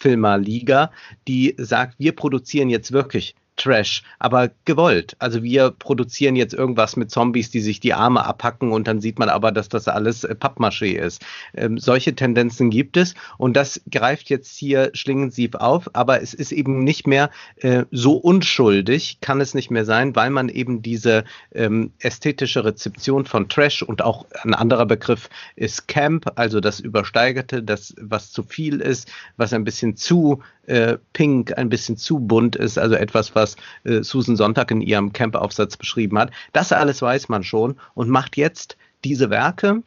Amateurfilmerliga, 0.03 0.91
die 1.27 1.55
sagt, 1.57 1.99
wir 1.99 2.15
produzieren 2.15 2.69
jetzt 2.69 2.91
wirklich 2.91 3.35
Trash, 3.55 4.03
aber 4.19 4.49
gewollt. 4.65 5.15
Also 5.19 5.43
wir 5.43 5.71
produzieren 5.71 6.35
jetzt 6.35 6.53
irgendwas 6.53 6.95
mit 6.95 7.11
Zombies, 7.11 7.51
die 7.51 7.59
sich 7.59 7.79
die 7.79 7.93
Arme 7.93 8.25
abhacken 8.25 8.71
und 8.71 8.87
dann 8.87 8.99
sieht 8.99 9.19
man 9.19 9.29
aber, 9.29 9.51
dass 9.51 9.69
das 9.69 9.87
alles 9.87 10.23
äh, 10.23 10.35
Pappmaché 10.35 10.97
ist. 10.97 11.23
Ähm, 11.53 11.77
solche 11.77 12.15
Tendenzen 12.15 12.69
gibt 12.69 12.97
es 12.97 13.13
und 13.37 13.55
das 13.55 13.81
greift 13.91 14.29
jetzt 14.29 14.57
hier 14.57 14.89
schlingensief 14.93 15.55
auf, 15.55 15.89
aber 15.93 16.21
es 16.21 16.33
ist 16.33 16.51
eben 16.51 16.83
nicht 16.83 17.05
mehr 17.05 17.29
äh, 17.57 17.83
so 17.91 18.13
unschuldig, 18.13 19.19
kann 19.21 19.39
es 19.39 19.53
nicht 19.53 19.69
mehr 19.69 19.85
sein, 19.85 20.15
weil 20.15 20.31
man 20.31 20.49
eben 20.49 20.81
diese 20.81 21.23
ähm, 21.53 21.91
ästhetische 21.99 22.65
Rezeption 22.65 23.25
von 23.25 23.49
Trash 23.49 23.83
und 23.83 24.01
auch 24.01 24.25
ein 24.43 24.55
anderer 24.55 24.85
Begriff 24.85 25.29
ist 25.55 25.87
Camp, 25.87 26.31
also 26.35 26.59
das 26.59 26.79
Übersteigerte, 26.79 27.61
das 27.61 27.93
was 27.99 28.31
zu 28.31 28.43
viel 28.43 28.81
ist, 28.81 29.11
was 29.37 29.53
ein 29.53 29.63
bisschen 29.63 29.95
zu 29.95 30.41
äh, 30.65 30.97
pink, 31.11 31.57
ein 31.57 31.69
bisschen 31.69 31.97
zu 31.97 32.19
bunt 32.19 32.55
ist, 32.55 32.77
also 32.77 32.95
etwas, 32.95 33.35
was 33.35 33.42
äh, 33.83 34.03
Susan 34.03 34.35
Sonntag 34.35 34.71
in 34.71 34.81
ihrem 34.81 35.13
Camp-Aufsatz 35.13 35.77
beschrieben 35.77 36.17
hat. 36.17 36.31
Das 36.51 36.71
alles 36.71 37.01
weiß 37.01 37.29
man 37.29 37.43
schon 37.43 37.75
und 37.93 38.09
macht 38.09 38.37
jetzt 38.37 38.77
diese 39.03 39.29
Werke 39.29 39.83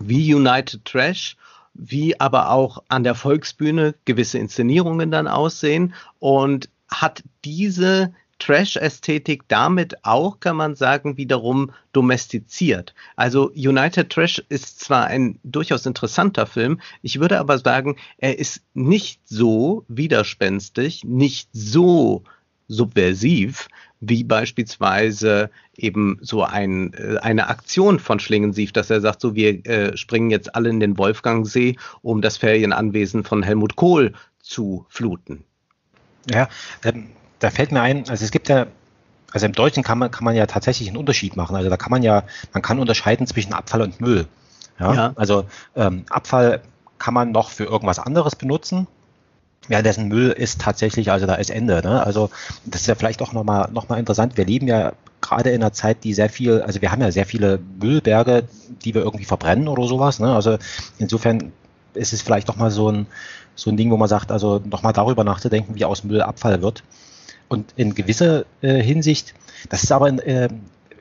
wie 0.00 0.34
United 0.34 0.84
Trash 0.84 1.36
wie 1.74 2.18
aber 2.20 2.50
auch 2.50 2.82
an 2.88 3.04
der 3.04 3.14
Volksbühne 3.14 3.94
gewisse 4.04 4.38
Inszenierungen 4.38 5.10
dann 5.10 5.26
aussehen 5.26 5.94
und 6.18 6.68
hat 6.88 7.22
diese 7.44 8.12
Trash-Ästhetik 8.38 9.44
damit 9.46 10.04
auch, 10.04 10.40
kann 10.40 10.56
man 10.56 10.74
sagen, 10.74 11.16
wiederum 11.16 11.70
domestiziert. 11.92 12.92
Also 13.14 13.50
United 13.50 14.10
Trash 14.10 14.42
ist 14.48 14.80
zwar 14.80 15.06
ein 15.06 15.38
durchaus 15.44 15.86
interessanter 15.86 16.46
Film, 16.46 16.80
ich 17.02 17.20
würde 17.20 17.38
aber 17.38 17.58
sagen, 17.58 17.96
er 18.18 18.38
ist 18.38 18.62
nicht 18.74 19.20
so 19.24 19.84
widerspenstig, 19.86 21.04
nicht 21.04 21.50
so 21.52 22.24
subversiv, 22.68 23.68
wie 24.00 24.24
beispielsweise 24.24 25.50
eben 25.76 26.18
so 26.20 26.42
ein, 26.42 26.92
äh, 26.94 27.18
eine 27.18 27.48
Aktion 27.48 27.98
von 27.98 28.18
Schlingensief, 28.18 28.72
dass 28.72 28.90
er 28.90 29.00
sagt, 29.00 29.20
so 29.20 29.34
wir 29.34 29.64
äh, 29.66 29.96
springen 29.96 30.30
jetzt 30.30 30.54
alle 30.54 30.70
in 30.70 30.80
den 30.80 30.98
Wolfgangsee, 30.98 31.76
um 32.02 32.20
das 32.20 32.36
Ferienanwesen 32.36 33.24
von 33.24 33.42
Helmut 33.42 33.76
Kohl 33.76 34.12
zu 34.40 34.86
fluten. 34.88 35.44
Ja, 36.28 36.48
ähm, 36.84 37.10
da 37.38 37.50
fällt 37.50 37.72
mir 37.72 37.80
ein, 37.80 38.08
also 38.08 38.24
es 38.24 38.30
gibt 38.30 38.48
ja, 38.48 38.66
also 39.32 39.46
im 39.46 39.52
Deutschen 39.52 39.82
kann 39.82 39.98
man, 39.98 40.10
kann 40.10 40.24
man 40.24 40.36
ja 40.36 40.46
tatsächlich 40.46 40.88
einen 40.88 40.96
Unterschied 40.96 41.36
machen. 41.36 41.56
Also 41.56 41.70
da 41.70 41.76
kann 41.76 41.90
man 41.90 42.02
ja, 42.02 42.24
man 42.52 42.62
kann 42.62 42.78
unterscheiden 42.78 43.26
zwischen 43.26 43.52
Abfall 43.52 43.82
und 43.82 44.00
Müll. 44.00 44.26
Ja, 44.78 44.94
ja. 44.94 45.12
also 45.16 45.44
ähm, 45.76 46.04
Abfall 46.10 46.62
kann 46.98 47.14
man 47.14 47.32
noch 47.32 47.50
für 47.50 47.64
irgendwas 47.64 47.98
anderes 47.98 48.36
benutzen. 48.36 48.86
Ja, 49.68 49.80
dessen 49.80 50.08
Müll 50.08 50.30
ist 50.30 50.60
tatsächlich, 50.60 51.12
also 51.12 51.26
da 51.26 51.34
ist 51.36 51.50
Ende. 51.50 51.82
Ne? 51.84 52.04
Also 52.04 52.30
das 52.64 52.82
ist 52.82 52.86
ja 52.88 52.94
vielleicht 52.94 53.22
auch 53.22 53.32
nochmal 53.32 53.70
noch 53.72 53.88
mal 53.88 53.98
interessant. 53.98 54.36
Wir 54.36 54.44
leben 54.44 54.66
ja 54.66 54.92
gerade 55.20 55.50
in 55.50 55.62
einer 55.62 55.72
Zeit, 55.72 56.02
die 56.02 56.14
sehr 56.14 56.28
viel, 56.28 56.62
also 56.62 56.82
wir 56.82 56.90
haben 56.90 57.00
ja 57.00 57.12
sehr 57.12 57.26
viele 57.26 57.60
Müllberge, 57.80 58.44
die 58.84 58.94
wir 58.94 59.02
irgendwie 59.02 59.24
verbrennen 59.24 59.68
oder 59.68 59.86
sowas. 59.86 60.18
Ne? 60.18 60.34
Also 60.34 60.58
insofern 60.98 61.52
ist 61.94 62.12
es 62.12 62.22
vielleicht 62.22 62.48
doch 62.48 62.56
mal 62.56 62.70
so 62.70 62.90
ein, 62.90 63.06
so 63.54 63.70
ein 63.70 63.76
Ding, 63.76 63.90
wo 63.90 63.96
man 63.96 64.08
sagt, 64.08 64.32
also 64.32 64.60
nochmal 64.64 64.92
darüber 64.92 65.22
nachzudenken, 65.22 65.74
wie 65.76 65.84
aus 65.84 66.04
Müll 66.04 66.22
Abfall 66.22 66.60
wird. 66.60 66.82
Und 67.48 67.72
in 67.76 67.94
gewisser 67.94 68.44
äh, 68.62 68.82
Hinsicht, 68.82 69.34
das 69.68 69.84
ist 69.84 69.92
aber, 69.92 70.08
äh, 70.26 70.48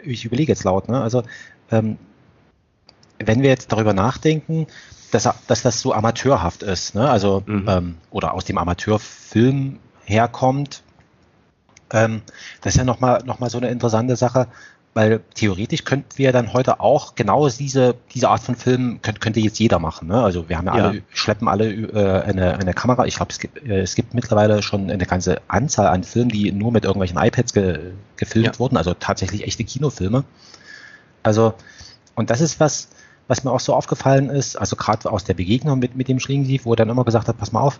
ich 0.03 0.25
überlege 0.25 0.51
jetzt 0.51 0.65
laut, 0.65 0.87
ne? 0.89 1.01
also 1.01 1.23
ähm, 1.71 1.97
wenn 3.17 3.41
wir 3.41 3.49
jetzt 3.49 3.71
darüber 3.71 3.93
nachdenken, 3.93 4.67
dass, 5.11 5.29
dass 5.47 5.61
das 5.61 5.81
so 5.81 5.93
amateurhaft 5.93 6.63
ist, 6.63 6.95
ne? 6.95 7.09
also 7.09 7.43
mhm. 7.45 7.65
ähm, 7.67 7.97
oder 8.09 8.33
aus 8.33 8.45
dem 8.45 8.57
Amateurfilm 8.57 9.79
herkommt, 10.05 10.83
ähm, 11.93 12.21
das 12.61 12.73
ist 12.73 12.77
ja 12.77 12.83
nochmal 12.83 13.21
noch 13.25 13.39
mal 13.39 13.49
so 13.49 13.57
eine 13.57 13.69
interessante 13.69 14.15
Sache, 14.15 14.47
weil 14.93 15.21
theoretisch 15.35 15.85
könnten 15.85 16.17
wir 16.17 16.33
dann 16.33 16.51
heute 16.51 16.81
auch 16.81 17.15
genau 17.15 17.47
diese, 17.47 17.95
diese 18.13 18.29
Art 18.29 18.41
von 18.41 18.55
Film 18.55 18.99
könnte, 19.01 19.21
könnte 19.21 19.39
jetzt 19.39 19.57
jeder 19.59 19.79
machen. 19.79 20.09
Ne? 20.09 20.21
Also 20.21 20.49
wir 20.49 20.57
haben 20.57 20.67
ja, 20.67 20.77
ja. 20.77 20.87
alle, 20.89 21.01
schleppen 21.13 21.47
alle 21.47 21.71
äh, 21.71 22.21
eine, 22.23 22.57
eine 22.57 22.73
Kamera. 22.73 23.05
Ich 23.05 23.15
glaube, 23.15 23.31
es 23.31 23.39
gibt, 23.39 23.65
äh, 23.65 23.81
es 23.81 23.95
gibt 23.95 24.13
mittlerweile 24.13 24.61
schon 24.61 24.89
eine 24.89 25.05
ganze 25.05 25.41
Anzahl 25.47 25.87
an 25.87 26.03
Filmen, 26.03 26.29
die 26.29 26.51
nur 26.51 26.71
mit 26.71 26.83
irgendwelchen 26.83 27.17
iPads 27.17 27.53
ge, 27.53 27.93
gefilmt 28.17 28.47
ja. 28.47 28.59
wurden, 28.59 28.75
also 28.75 28.93
tatsächlich 28.93 29.45
echte 29.45 29.63
Kinofilme. 29.63 30.25
Also, 31.23 31.53
und 32.15 32.29
das 32.29 32.41
ist 32.41 32.59
was, 32.59 32.89
was 33.31 33.45
mir 33.45 33.51
auch 33.51 33.61
so 33.61 33.73
aufgefallen 33.73 34.29
ist, 34.29 34.57
also 34.57 34.75
gerade 34.75 35.09
aus 35.09 35.23
der 35.23 35.35
Begegnung 35.35 35.79
mit, 35.79 35.95
mit 35.95 36.09
dem 36.09 36.19
Schlingensief, 36.19 36.65
wo 36.65 36.73
er 36.73 36.75
dann 36.75 36.89
immer 36.89 37.05
gesagt 37.05 37.29
hat, 37.29 37.37
pass 37.37 37.53
mal 37.53 37.61
auf, 37.61 37.79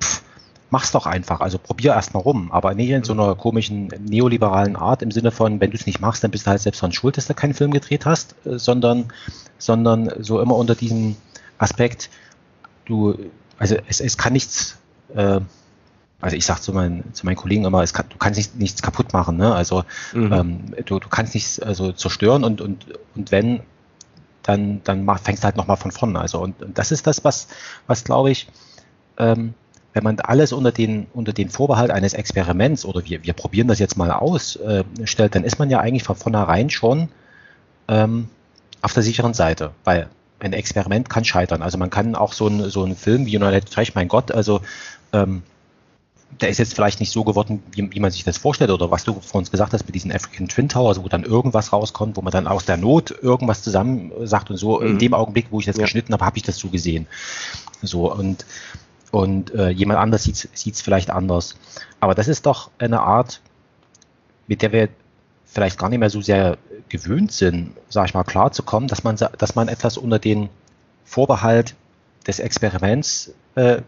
pff, 0.00 0.22
mach's 0.70 0.92
doch 0.92 1.06
einfach. 1.06 1.40
Also 1.40 1.58
probier 1.58 1.94
erst 1.94 2.14
mal 2.14 2.20
rum, 2.20 2.52
aber 2.52 2.72
nicht 2.74 2.90
in 2.90 3.02
so 3.02 3.12
einer 3.12 3.34
komischen 3.34 3.88
neoliberalen 3.98 4.76
Art 4.76 5.02
im 5.02 5.10
Sinne 5.10 5.32
von, 5.32 5.60
wenn 5.60 5.72
du 5.72 5.76
es 5.76 5.86
nicht 5.86 6.00
machst, 6.00 6.22
dann 6.22 6.30
bist 6.30 6.46
du 6.46 6.50
halt 6.50 6.60
selbst 6.60 6.82
dran 6.82 6.92
schuld, 6.92 7.16
dass 7.16 7.26
du 7.26 7.34
keinen 7.34 7.52
Film 7.52 7.72
gedreht 7.72 8.06
hast, 8.06 8.36
äh, 8.46 8.60
sondern, 8.60 9.12
sondern 9.58 10.08
so 10.20 10.40
immer 10.40 10.54
unter 10.54 10.76
diesem 10.76 11.16
Aspekt, 11.58 12.08
du, 12.84 13.18
also 13.58 13.74
es, 13.88 14.00
es 14.00 14.16
kann 14.16 14.34
nichts, 14.34 14.78
äh, 15.16 15.40
also 16.20 16.36
ich 16.36 16.46
sage 16.46 16.60
zu 16.60 16.72
meinen, 16.72 17.12
zu 17.12 17.26
meinen 17.26 17.34
Kollegen 17.34 17.64
immer, 17.64 17.84
kann, 17.88 18.06
du 18.08 18.18
kannst 18.18 18.38
nicht, 18.38 18.54
nichts 18.54 18.82
kaputt 18.82 19.12
machen, 19.12 19.36
ne? 19.36 19.52
Also 19.52 19.82
mhm. 20.14 20.32
ähm, 20.32 20.60
du, 20.86 21.00
du 21.00 21.08
kannst 21.08 21.34
nichts 21.34 21.58
also 21.58 21.90
zerstören 21.90 22.44
und, 22.44 22.60
und, 22.60 22.86
und 23.16 23.32
wenn, 23.32 23.62
dann, 24.42 24.82
dann 24.84 25.04
mach, 25.04 25.20
fängst 25.20 25.42
du 25.42 25.46
halt 25.46 25.56
nochmal 25.56 25.76
von 25.76 25.90
vorne. 25.90 26.20
Also 26.20 26.40
und, 26.40 26.62
und 26.62 26.78
das 26.78 26.92
ist 26.92 27.06
das, 27.06 27.24
was, 27.24 27.48
was 27.86 28.04
glaube 28.04 28.30
ich, 28.30 28.48
ähm, 29.18 29.54
wenn 29.92 30.04
man 30.04 30.18
alles 30.20 30.52
unter 30.52 30.72
den, 30.72 31.06
unter 31.12 31.32
den 31.32 31.50
Vorbehalt 31.50 31.90
eines 31.90 32.14
Experiments 32.14 32.84
oder 32.84 33.04
wir, 33.04 33.24
wir 33.24 33.34
probieren 33.34 33.68
das 33.68 33.78
jetzt 33.78 33.96
mal 33.96 34.10
aus, 34.10 34.56
äh, 34.56 34.84
stellt, 35.04 35.34
dann 35.34 35.44
ist 35.44 35.58
man 35.58 35.70
ja 35.70 35.80
eigentlich 35.80 36.02
von 36.02 36.16
vornherein 36.16 36.70
schon 36.70 37.08
ähm, 37.88 38.28
auf 38.80 38.94
der 38.94 39.02
sicheren 39.02 39.34
Seite, 39.34 39.72
weil 39.84 40.08
ein 40.40 40.52
Experiment 40.54 41.08
kann 41.08 41.24
scheitern. 41.24 41.62
Also 41.62 41.78
man 41.78 41.90
kann 41.90 42.14
auch 42.14 42.32
so, 42.32 42.48
ein, 42.48 42.70
so 42.70 42.82
einen 42.82 42.96
Film 42.96 43.26
wie 43.26 43.36
United 43.36 43.70
Trash, 43.70 43.94
mein 43.94 44.08
Gott, 44.08 44.32
also 44.32 44.60
ähm, 45.12 45.42
der 46.40 46.48
ist 46.48 46.58
jetzt 46.58 46.74
vielleicht 46.74 47.00
nicht 47.00 47.12
so 47.12 47.24
geworden, 47.24 47.62
wie, 47.72 47.92
wie, 47.92 48.00
man 48.00 48.10
sich 48.10 48.24
das 48.24 48.38
vorstellt, 48.38 48.70
oder 48.70 48.90
was 48.90 49.04
du 49.04 49.20
vor 49.20 49.38
uns 49.38 49.50
gesagt 49.50 49.72
hast 49.72 49.86
mit 49.86 49.94
diesen 49.94 50.12
African 50.12 50.48
Twin 50.48 50.68
Towers, 50.68 51.02
wo 51.02 51.08
dann 51.08 51.24
irgendwas 51.24 51.72
rauskommt, 51.72 52.16
wo 52.16 52.22
man 52.22 52.32
dann 52.32 52.46
aus 52.46 52.64
der 52.64 52.76
Not 52.76 53.10
irgendwas 53.22 53.62
zusammen 53.62 54.12
sagt 54.24 54.50
und 54.50 54.56
so. 54.56 54.80
Mhm. 54.80 54.86
In 54.86 54.98
dem 54.98 55.14
Augenblick, 55.14 55.46
wo 55.50 55.60
ich 55.60 55.66
das 55.66 55.76
ja. 55.76 55.82
geschnitten 55.82 56.12
habe, 56.12 56.24
habe 56.24 56.36
ich 56.36 56.42
das 56.42 56.56
so 56.56 56.68
gesehen. 56.68 57.06
So, 57.82 58.12
und 58.12 58.44
und 59.12 59.54
äh, 59.54 59.68
jemand 59.68 60.00
anders 60.00 60.24
sieht 60.24 60.74
es 60.74 60.80
vielleicht 60.80 61.10
anders. 61.10 61.54
Aber 62.00 62.14
das 62.14 62.28
ist 62.28 62.46
doch 62.46 62.70
eine 62.78 63.00
Art, 63.00 63.42
mit 64.46 64.62
der 64.62 64.72
wir 64.72 64.88
vielleicht 65.44 65.78
gar 65.78 65.90
nicht 65.90 65.98
mehr 65.98 66.08
so 66.08 66.22
sehr 66.22 66.56
gewöhnt 66.88 67.30
sind, 67.30 67.72
sage 67.90 68.06
ich 68.06 68.14
mal, 68.14 68.24
klarzukommen, 68.24 68.88
dass 68.88 69.04
man, 69.04 69.16
dass 69.16 69.54
man 69.54 69.68
etwas 69.68 69.98
unter 69.98 70.18
den 70.18 70.48
Vorbehalt 71.04 71.74
des 72.26 72.38
Experiments 72.38 73.34
äh, 73.54 73.82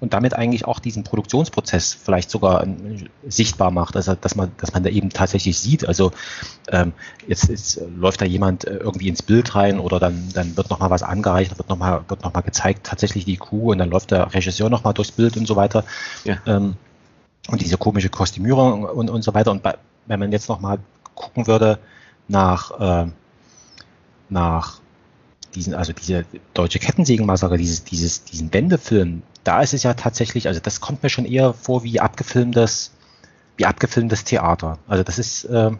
und 0.00 0.12
damit 0.12 0.34
eigentlich 0.34 0.64
auch 0.64 0.78
diesen 0.78 1.04
Produktionsprozess 1.04 1.94
vielleicht 1.94 2.30
sogar 2.30 2.64
äh, 2.66 2.68
sichtbar 3.26 3.70
macht, 3.70 3.96
also 3.96 4.14
dass 4.14 4.36
man, 4.36 4.52
dass 4.58 4.72
man 4.72 4.82
da 4.82 4.90
eben 4.90 5.10
tatsächlich 5.10 5.58
sieht. 5.58 5.86
Also 5.86 6.12
ähm, 6.70 6.92
jetzt, 7.26 7.48
jetzt 7.48 7.80
läuft 7.96 8.20
da 8.20 8.24
jemand 8.24 8.64
äh, 8.64 8.76
irgendwie 8.76 9.08
ins 9.08 9.22
Bild 9.22 9.54
rein 9.54 9.80
oder 9.80 9.98
dann, 9.98 10.28
dann 10.34 10.56
wird 10.56 10.70
nochmal 10.70 10.90
was 10.90 11.02
angereicht, 11.02 11.58
wird 11.58 11.68
nochmal 11.68 12.04
wird 12.08 12.22
noch 12.22 12.32
mal 12.32 12.42
gezeigt, 12.42 12.86
tatsächlich 12.86 13.24
die 13.24 13.36
Kuh 13.36 13.72
und 13.72 13.78
dann 13.78 13.90
läuft 13.90 14.10
der 14.10 14.32
Regisseur 14.32 14.70
nochmal 14.70 14.94
durchs 14.94 15.12
Bild 15.12 15.36
und 15.36 15.46
so 15.46 15.56
weiter. 15.56 15.84
Ja. 16.24 16.36
Ähm, 16.46 16.74
und 17.48 17.60
diese 17.60 17.78
komische 17.78 18.10
Kostümierung 18.10 18.84
und, 18.84 19.10
und 19.10 19.22
so 19.22 19.34
weiter. 19.34 19.50
Und 19.50 19.62
bei, 19.62 19.76
wenn 20.06 20.20
man 20.20 20.32
jetzt 20.32 20.48
nochmal 20.48 20.78
gucken 21.14 21.46
würde 21.46 21.78
nach, 22.28 23.06
äh, 23.06 23.10
nach 24.28 24.80
diesen, 25.54 25.74
also 25.74 25.92
diese 25.92 26.24
deutsche 26.54 26.78
Kettensägenmassaker, 26.78 27.56
dieses, 27.56 27.84
dieses, 27.84 28.24
diesen 28.24 28.52
Wendefilm, 28.52 29.22
da 29.44 29.62
ist 29.62 29.74
es 29.74 29.82
ja 29.82 29.94
tatsächlich, 29.94 30.48
also 30.48 30.60
das 30.60 30.80
kommt 30.80 31.02
mir 31.02 31.08
schon 31.08 31.24
eher 31.24 31.54
vor 31.54 31.84
wie 31.84 32.00
abgefilmtes, 32.00 32.92
wie 33.56 33.66
abgefilmtes 33.66 34.24
Theater. 34.24 34.78
Also 34.86 35.02
das 35.04 35.18
ist, 35.18 35.44
äh, 35.44 35.70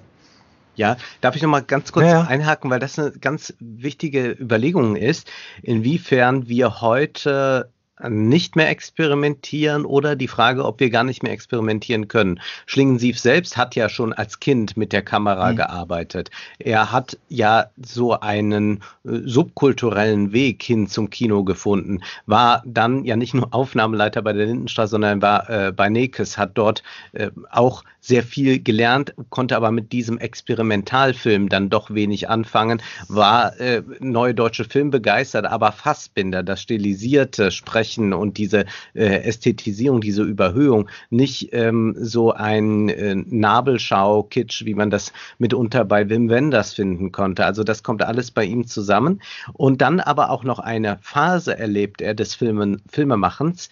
ja, 0.77 0.97
darf 1.21 1.37
ich 1.37 1.43
noch 1.43 1.51
mal 1.51 1.63
ganz 1.63 1.93
kurz 1.93 2.07
ja. 2.07 2.23
einhaken, 2.23 2.71
weil 2.71 2.79
das 2.79 2.99
eine 2.99 3.11
ganz 3.13 3.55
wichtige 3.59 4.31
Überlegung 4.31 4.97
ist, 4.97 5.29
inwiefern 5.63 6.49
wir 6.49 6.81
heute 6.81 7.71
nicht 8.09 8.57
mehr 8.57 8.69
experimentieren 8.69 9.85
oder 9.85 10.17
die 10.17 10.29
Frage, 10.29 10.65
ob 10.65 10.81
wir 10.81 10.91
gar 10.91 11.05
nicht 11.05 11.23
mehr 11.23 11.33
experimentieren 11.33 12.09
können. 12.09 12.41
Schlingensief 12.67 13.19
selbst 13.19 13.57
hat 13.57 13.75
ja 13.75 13.89
schon 13.89 14.13
als 14.13 14.41
Kind 14.41 14.77
mit 14.77 14.93
der 14.93 15.03
Kamera 15.03 15.53
mhm. 15.53 15.57
gearbeitet. 15.57 16.31
Er 16.59 16.93
hat 16.93 17.19
ja 17.29 17.67
so 17.77 18.19
einen 18.19 18.83
äh, 19.05 19.21
subkulturellen 19.25 20.33
Weg 20.33 20.63
hin 20.63 20.87
zum 20.89 21.11
Kino 21.11 21.45
gefunden, 21.45 22.01
war 22.27 22.63
dann 22.65 23.05
ja 23.05 23.17
nicht 23.17 23.35
nur 23.35 23.53
Aufnahmeleiter 23.53 24.23
bei 24.23 24.33
der 24.33 24.47
Lindenstraße, 24.47 24.91
sondern 24.91 25.23
war 25.23 25.49
äh, 25.51 25.73
bei 25.73 25.89
Nekes, 25.89 26.39
hat 26.39 26.53
dort 26.55 26.83
äh, 27.13 27.31
auch 27.51 27.85
sehr 28.01 28.23
viel 28.23 28.63
gelernt, 28.63 29.13
konnte 29.29 29.57
aber 29.57 29.71
mit 29.71 29.93
diesem 29.93 30.19
Experimentalfilm 30.19 31.49
dann 31.49 31.69
doch 31.69 31.91
wenig 31.91 32.29
anfangen, 32.29 32.81
war 33.09 33.59
äh, 33.61 33.83
neue 34.01 34.35
deutsche 34.35 34.65
Film 34.65 34.91
begeistert, 34.91 35.47
aber 35.47 35.73
Fassbinder, 35.73 36.43
das 36.43 36.63
stilisierte 36.63 37.51
Sprechen 37.51 37.88
Sprechen 37.89 38.13
und 38.13 38.37
diese 38.37 38.67
äh, 38.95 39.23
Ästhetisierung, 39.23 40.01
diese 40.01 40.23
Überhöhung, 40.23 40.89
nicht 41.11 41.51
ähm, 41.53 41.95
so 41.99 42.33
ein 42.33 42.89
äh, 42.89 43.15
Nabelschau-Kitsch, 43.15 44.65
wie 44.65 44.75
man 44.75 44.91
das 44.91 45.13
mitunter 45.39 45.85
bei 45.85 46.09
Wim 46.09 46.29
Wenders 46.29 46.75
finden 46.75 47.13
konnte. 47.13 47.47
Also 47.47 47.65
das 47.65 47.83
kommt 47.83 48.03
alles 48.03 48.31
bei 48.31 48.45
ihm 48.45 48.67
zusammen. 48.67 49.23
Und 49.55 49.81
dann 49.81 50.01
aber 50.01 50.31
auch 50.31 50.45
noch 50.45 50.59
eine 50.59 50.99
Phase 51.01 51.59
erlebt 51.59 52.01
er 52.01 52.15
des 52.15 52.35
Filmen, 52.35 52.83
Filmemachens, 52.91 53.71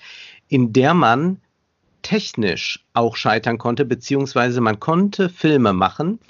in 0.49 0.73
der 0.73 0.95
man 0.95 1.39
technisch 2.03 2.85
auch 2.95 3.17
scheitern 3.17 3.59
konnte, 3.59 3.85
beziehungsweise 3.85 4.61
man 4.61 4.81
konnte 4.81 5.29
Filme 5.29 5.73
machen, 5.73 6.21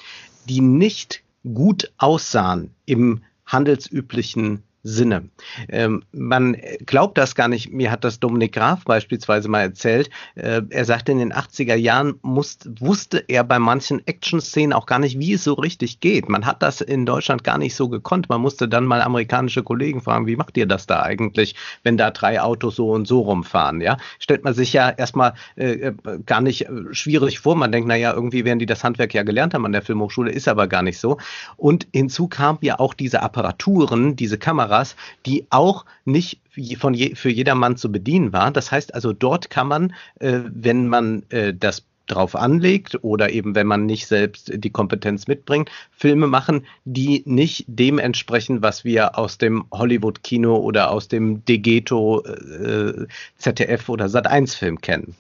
die 0.49 0.61
nicht 0.61 1.23
gut 1.45 1.93
aussahen 1.99 2.71
im 2.87 3.23
handelsüblichen 3.45 4.63
Sinne. 4.87 5.29
Ähm, 5.69 6.05
man 6.13 6.57
glaubt 6.87 7.19
das 7.19 7.35
gar 7.35 7.49
nicht. 7.49 7.73
Mir 7.73 7.91
hat 7.91 8.05
das 8.05 8.21
Dominik 8.21 8.53
Graf 8.53 8.85
beispielsweise 8.85 9.49
mal 9.49 9.63
erzählt. 9.63 10.11
Äh, 10.37 10.63
er 10.71 10.85
sagte, 10.85 11.13
in 11.13 11.19
den 11.19 11.33
80er 11.33 11.75
Jahren 11.75 12.15
muss, 12.23 12.59
wusste 12.79 13.25
er 13.27 13.43
bei 13.43 13.59
manchen 13.59 14.07
Action-Szenen 14.07 14.73
auch 14.73 14.87
gar 14.87 15.01
nicht, 15.01 15.19
wie 15.19 15.33
es 15.33 15.43
so 15.43 15.55
richtig 15.55 15.99
geht. 15.99 16.29
Man 16.29 16.47
hat 16.47 16.63
das 16.63 16.81
in 16.81 17.05
Deutschland 17.05 17.43
gar 17.43 17.59
nicht 17.59 17.75
so 17.75 17.89
gekonnt. 17.89 18.29
Man 18.29 18.41
musste 18.41 18.69
dann 18.69 18.87
mal 18.87 19.03
amerikanische 19.03 19.65
Kollegen 19.65 20.01
fragen, 20.01 20.29
wie 20.29 20.37
macht 20.37 20.57
ihr 20.57 20.67
das 20.67 20.87
da 20.87 21.03
eigentlich, 21.03 21.57
wenn 21.83 21.97
da 21.97 22.13
drei 22.13 22.41
Autos 22.41 22.77
so 22.77 22.91
und 22.91 23.09
so 23.09 23.21
rumfahren? 23.23 23.81
Ja, 23.81 23.97
stellt 24.21 24.45
man 24.45 24.55
sich 24.55 24.73
ja 24.73 24.89
erstmal 24.89 25.35
äh, 25.57 25.73
äh 25.73 25.95
gar 26.25 26.41
nicht 26.41 26.69
äh, 26.69 26.71
schwierig 26.93 27.41
vor. 27.41 27.57
Man 27.57 27.73
denkt, 27.73 27.89
naja, 27.89 28.13
irgendwie 28.13 28.45
werden 28.45 28.61
die 28.61 28.67
das 28.67 28.85
Handwerk 28.85 29.15
ja 29.15 29.25
gelernt 29.25 29.53
haben 29.53 29.67
an 29.67 29.73
der 29.73 29.83
Filmhochschule, 29.83 30.31
ist 30.31 30.47
aber 30.47 30.69
gar 30.69 30.83
nicht 30.83 30.99
so. 30.99 31.19
Und 31.57 31.89
hinzu 31.93 32.29
kam 32.29 32.59
ja 32.61 32.79
auch 32.79 32.95
diese 32.95 33.23
Apparaturen, 33.23 34.15
diese 34.15 34.39
Kamera, 34.39 34.76
Kameras, 34.77 34.97
die 35.25 35.47
auch 35.51 35.85
nicht 36.05 36.41
von 36.79 36.95
je, 36.95 37.15
für 37.15 37.31
jedermann 37.31 37.77
zu 37.77 37.91
bedienen 37.91 38.33
waren. 38.33 38.55
Das 38.55 38.73
heißt 38.73 38.95
also, 38.95 39.13
dort 39.13 39.51
kann 39.51 39.69
man, 39.69 39.95
äh, 40.21 40.41
wenn 40.45 40.89
man 40.89 41.23
äh, 41.31 41.55
das 41.55 41.85
drauf 42.07 42.37
anlegt 42.37 43.03
oder 43.03 43.31
eben 43.31 43.57
wenn 43.57 43.67
man 43.67 43.85
nicht 43.85 44.07
selbst 44.07 44.53
die 44.55 44.71
Kompetenz 44.71 45.27
mitbringt, 45.27 45.71
Filme 45.91 46.29
machen, 46.29 46.65
die 46.85 47.23
nicht 47.27 47.65
dem 47.67 47.99
entsprechen, 47.99 48.63
was 48.63 48.85
wir 48.85 49.19
aus 49.19 49.39
dem 49.39 49.65
Hollywood-Kino 49.73 50.57
oder 50.57 50.93
aus 50.93 51.09
dem 51.09 51.45
Degeto 51.45 52.25
äh, 52.25 53.07
ZDF 53.39 53.89
oder 53.89 54.07
Sat1-Film 54.07 54.81
kennen. 54.81 55.17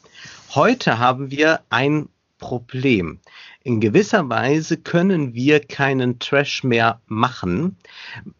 Heute 0.55 1.01
haben 1.01 1.33
wir 1.33 1.61
ein 1.71 2.09
Problem. 2.38 3.20
In 3.62 3.81
gewisser 3.81 4.29
Weise 4.29 4.77
können 4.77 5.35
wir 5.35 5.61
keinen 5.61 6.18
Trash 6.18 6.62
mehr 6.64 7.01
machen, 7.07 7.77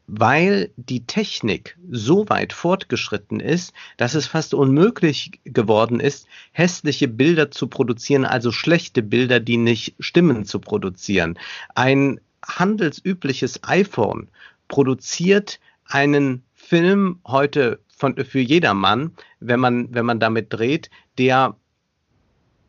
weil 0.07 0.71
die 0.77 1.07
Technik 1.07 1.77
so 1.91 2.29
weit 2.29 2.53
fortgeschritten 2.53 3.41
ist, 3.41 3.73
dass 3.97 4.15
es 4.15 4.27
fast 4.27 4.55
unmöglich 4.55 5.41
geworden 5.45 6.01
ist, 6.01 6.27
hässliche 6.53 7.09
Bilder 7.09 7.51
zu 7.51 7.67
produzieren, 7.67 8.25
also 8.25 8.53
schlechte 8.53 9.03
Bilder, 9.03 9.41
die 9.41 9.57
nicht 9.57 9.95
stimmen, 9.99 10.45
zu 10.45 10.59
produzieren. 10.61 11.39
Ein 11.75 12.21
handelsübliches 12.45 13.61
iPhone 13.65 14.29
produziert 14.69 15.59
einen 15.87 16.43
Film 16.55 17.21
heute 17.27 17.81
von, 17.97 18.17
für 18.17 18.41
jedermann, 18.41 19.13
wenn 19.41 19.61
man, 19.61 19.95
wenn 19.95 20.05
man 20.05 20.21
damit 20.21 20.53
dreht, 20.53 20.91
der 21.19 21.57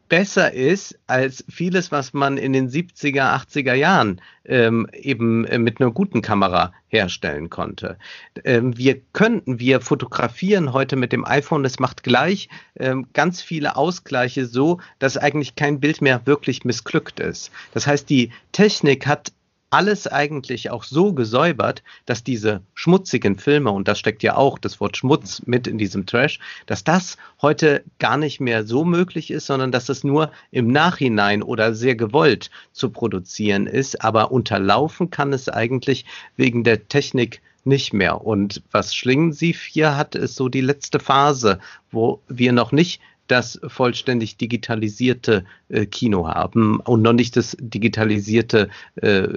besser 0.09 0.53
ist 0.53 0.97
als 1.07 1.43
vieles, 1.49 1.91
was 1.91 2.13
man 2.13 2.37
in 2.37 2.53
den 2.53 2.69
70er, 2.69 3.35
80er 3.35 3.73
Jahren 3.73 4.21
ähm, 4.45 4.87
eben 4.93 5.45
äh, 5.45 5.57
mit 5.57 5.79
einer 5.79 5.91
guten 5.91 6.21
Kamera 6.21 6.73
herstellen 6.87 7.49
konnte. 7.49 7.97
Ähm, 8.43 8.77
wir 8.77 8.99
könnten, 9.13 9.59
wir 9.59 9.81
fotografieren 9.81 10.73
heute 10.73 10.95
mit 10.95 11.11
dem 11.11 11.25
iPhone, 11.25 11.63
das 11.63 11.79
macht 11.79 12.03
gleich 12.03 12.49
ähm, 12.79 13.07
ganz 13.13 13.41
viele 13.41 13.75
Ausgleiche 13.75 14.45
so, 14.45 14.79
dass 14.99 15.17
eigentlich 15.17 15.55
kein 15.55 15.79
Bild 15.79 16.01
mehr 16.01 16.21
wirklich 16.25 16.63
missglückt 16.63 17.19
ist. 17.19 17.51
Das 17.73 17.87
heißt, 17.87 18.09
die 18.09 18.31
Technik 18.51 19.05
hat 19.05 19.33
alles 19.69 20.07
eigentlich 20.07 20.69
auch 20.69 20.83
so 20.83 21.13
gesäubert, 21.13 21.83
dass 22.05 22.23
diese 22.23 22.61
schmutzigen 22.73 23.37
Filme, 23.37 23.71
und 23.71 23.87
das 23.87 23.99
steckt 23.99 24.23
ja 24.23 24.35
auch 24.35 24.57
das 24.57 24.79
Wort 24.79 24.95
Schmutz 24.95 25.41
mit 25.45 25.67
in 25.67 25.77
diesem 25.77 26.05
Trash, 26.05 26.39
dass 26.65 26.83
das 26.83 27.17
heute 27.41 27.83
gar 27.99 28.17
nicht 28.17 28.39
mehr 28.39 28.65
so 28.65 28.85
möglich 28.85 29.29
ist, 29.29 29.47
sondern 29.47 29.71
dass 29.71 29.89
es 29.89 30.03
nur 30.03 30.31
im 30.51 30.71
Nachhinein 30.71 31.43
oder 31.43 31.73
sehr 31.73 31.95
gewollt 31.95 32.49
zu 32.71 32.89
produzieren 32.89 33.67
ist. 33.67 34.01
Aber 34.03 34.31
unterlaufen 34.31 35.09
kann 35.09 35.33
es 35.33 35.49
eigentlich 35.49 36.05
wegen 36.37 36.63
der 36.63 36.87
Technik 36.87 37.41
nicht 37.65 37.93
mehr. 37.93 38.25
Und 38.25 38.63
was 38.71 38.95
Schlingensief 38.95 39.63
hier 39.63 39.97
hat, 39.97 40.15
ist 40.15 40.35
so 40.35 40.47
die 40.47 40.61
letzte 40.61 40.99
Phase, 40.99 41.59
wo 41.91 42.21
wir 42.29 42.53
noch 42.53 42.71
nicht 42.71 43.01
das 43.27 43.59
vollständig 43.67 44.37
digitalisierte 44.37 45.45
äh, 45.69 45.85
Kino 45.85 46.27
haben 46.27 46.79
und 46.79 47.01
noch 47.01 47.13
nicht 47.13 47.35
das 47.35 47.55
digitalisierte, 47.59 48.69
äh, 48.95 49.27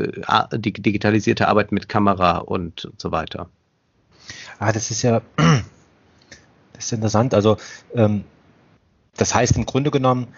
die 0.59 0.73
digitalisierte 0.73 1.49
Arbeit 1.49 1.73
mit 1.73 1.89
Kamera 1.89 2.39
und, 2.39 2.85
und 2.85 3.01
so 3.01 3.13
weiter. 3.13 3.49
Ah, 4.59 4.73
das 4.73 4.91
ist 4.91 5.03
ja 5.03 5.23
das 5.37 6.85
ist 6.85 6.93
interessant. 6.93 7.35
Also 7.35 7.57
ähm, 7.95 8.25
das 9.17 9.35
heißt 9.35 9.57
im 9.57 9.67
Grunde 9.67 9.91
genommen, 9.91 10.29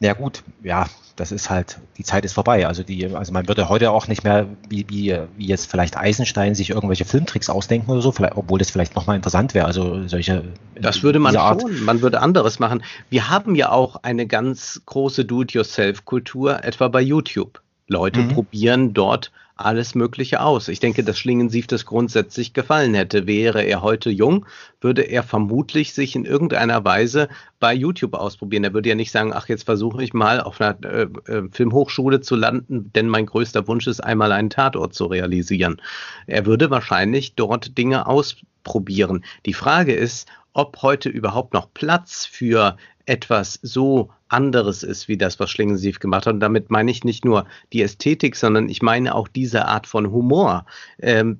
ja 0.00 0.12
gut, 0.12 0.42
ja, 0.62 0.86
das 1.16 1.32
ist 1.32 1.48
halt, 1.48 1.78
die 1.96 2.04
Zeit 2.04 2.24
ist 2.24 2.34
vorbei. 2.34 2.66
Also 2.66 2.82
die, 2.82 3.06
also 3.14 3.32
man 3.32 3.48
würde 3.48 3.68
heute 3.68 3.90
auch 3.90 4.06
nicht 4.06 4.22
mehr, 4.22 4.46
wie, 4.68 4.86
wie, 4.88 5.18
wie 5.36 5.46
jetzt 5.46 5.70
vielleicht 5.70 5.96
Eisenstein 5.96 6.54
sich 6.54 6.70
irgendwelche 6.70 7.06
Filmtricks 7.06 7.48
ausdenken 7.48 7.90
oder 7.90 8.02
so, 8.02 8.12
obwohl 8.34 8.58
das 8.58 8.70
vielleicht 8.70 8.94
nochmal 8.94 9.16
interessant 9.16 9.54
wäre. 9.54 9.66
Also 9.66 10.06
solche. 10.06 10.44
Das 10.74 11.02
würde 11.02 11.18
man 11.18 11.34
schon, 11.34 11.84
man 11.84 12.02
würde 12.02 12.20
anderes 12.20 12.58
machen. 12.58 12.82
Wir 13.08 13.30
haben 13.30 13.54
ja 13.54 13.70
auch 13.70 13.96
eine 14.02 14.26
ganz 14.26 14.82
große 14.84 15.24
Do-it-yourself-Kultur, 15.24 16.62
etwa 16.62 16.88
bei 16.88 17.00
YouTube. 17.00 17.62
Leute 17.88 18.20
mhm. 18.20 18.28
probieren 18.28 18.94
dort 18.94 19.30
alles 19.56 19.94
Mögliche 19.94 20.42
aus. 20.42 20.68
Ich 20.68 20.80
denke, 20.80 21.02
dass 21.02 21.18
Schlingensief 21.18 21.66
das 21.66 21.86
grundsätzlich 21.86 22.52
gefallen 22.52 22.94
hätte. 22.94 23.26
Wäre 23.26 23.62
er 23.62 23.80
heute 23.82 24.10
jung, 24.10 24.44
würde 24.80 25.02
er 25.02 25.22
vermutlich 25.22 25.94
sich 25.94 26.14
in 26.14 26.26
irgendeiner 26.26 26.84
Weise 26.84 27.28
bei 27.58 27.72
YouTube 27.72 28.14
ausprobieren. 28.14 28.64
Er 28.64 28.74
würde 28.74 28.90
ja 28.90 28.94
nicht 28.94 29.10
sagen, 29.10 29.32
ach, 29.32 29.48
jetzt 29.48 29.64
versuche 29.64 30.04
ich 30.04 30.12
mal 30.12 30.40
auf 30.40 30.60
einer 30.60 30.76
äh, 30.84 31.08
äh, 31.26 31.48
Filmhochschule 31.50 32.20
zu 32.20 32.36
landen, 32.36 32.92
denn 32.94 33.08
mein 33.08 33.26
größter 33.26 33.66
Wunsch 33.66 33.86
ist, 33.86 34.00
einmal 34.00 34.30
einen 34.32 34.50
Tatort 34.50 34.94
zu 34.94 35.06
realisieren. 35.06 35.80
Er 36.26 36.44
würde 36.44 36.70
wahrscheinlich 36.70 37.34
dort 37.34 37.78
Dinge 37.78 38.06
ausprobieren. 38.06 39.24
Die 39.46 39.54
Frage 39.54 39.94
ist, 39.94 40.28
ob 40.52 40.82
heute 40.82 41.08
überhaupt 41.08 41.54
noch 41.54 41.72
Platz 41.72 42.26
für 42.26 42.76
etwas 43.06 43.58
so 43.62 44.10
anderes 44.28 44.82
ist, 44.82 45.08
wie 45.08 45.16
das, 45.16 45.38
was 45.38 45.50
Schlingensief 45.50 46.00
gemacht 46.00 46.26
hat. 46.26 46.34
Und 46.34 46.40
damit 46.40 46.70
meine 46.70 46.90
ich 46.90 47.04
nicht 47.04 47.24
nur 47.24 47.46
die 47.72 47.82
Ästhetik, 47.82 48.36
sondern 48.36 48.68
ich 48.68 48.82
meine 48.82 49.14
auch 49.14 49.28
diese 49.28 49.66
Art 49.66 49.86
von 49.86 50.10
Humor. 50.10 50.66
Ähm, 51.00 51.38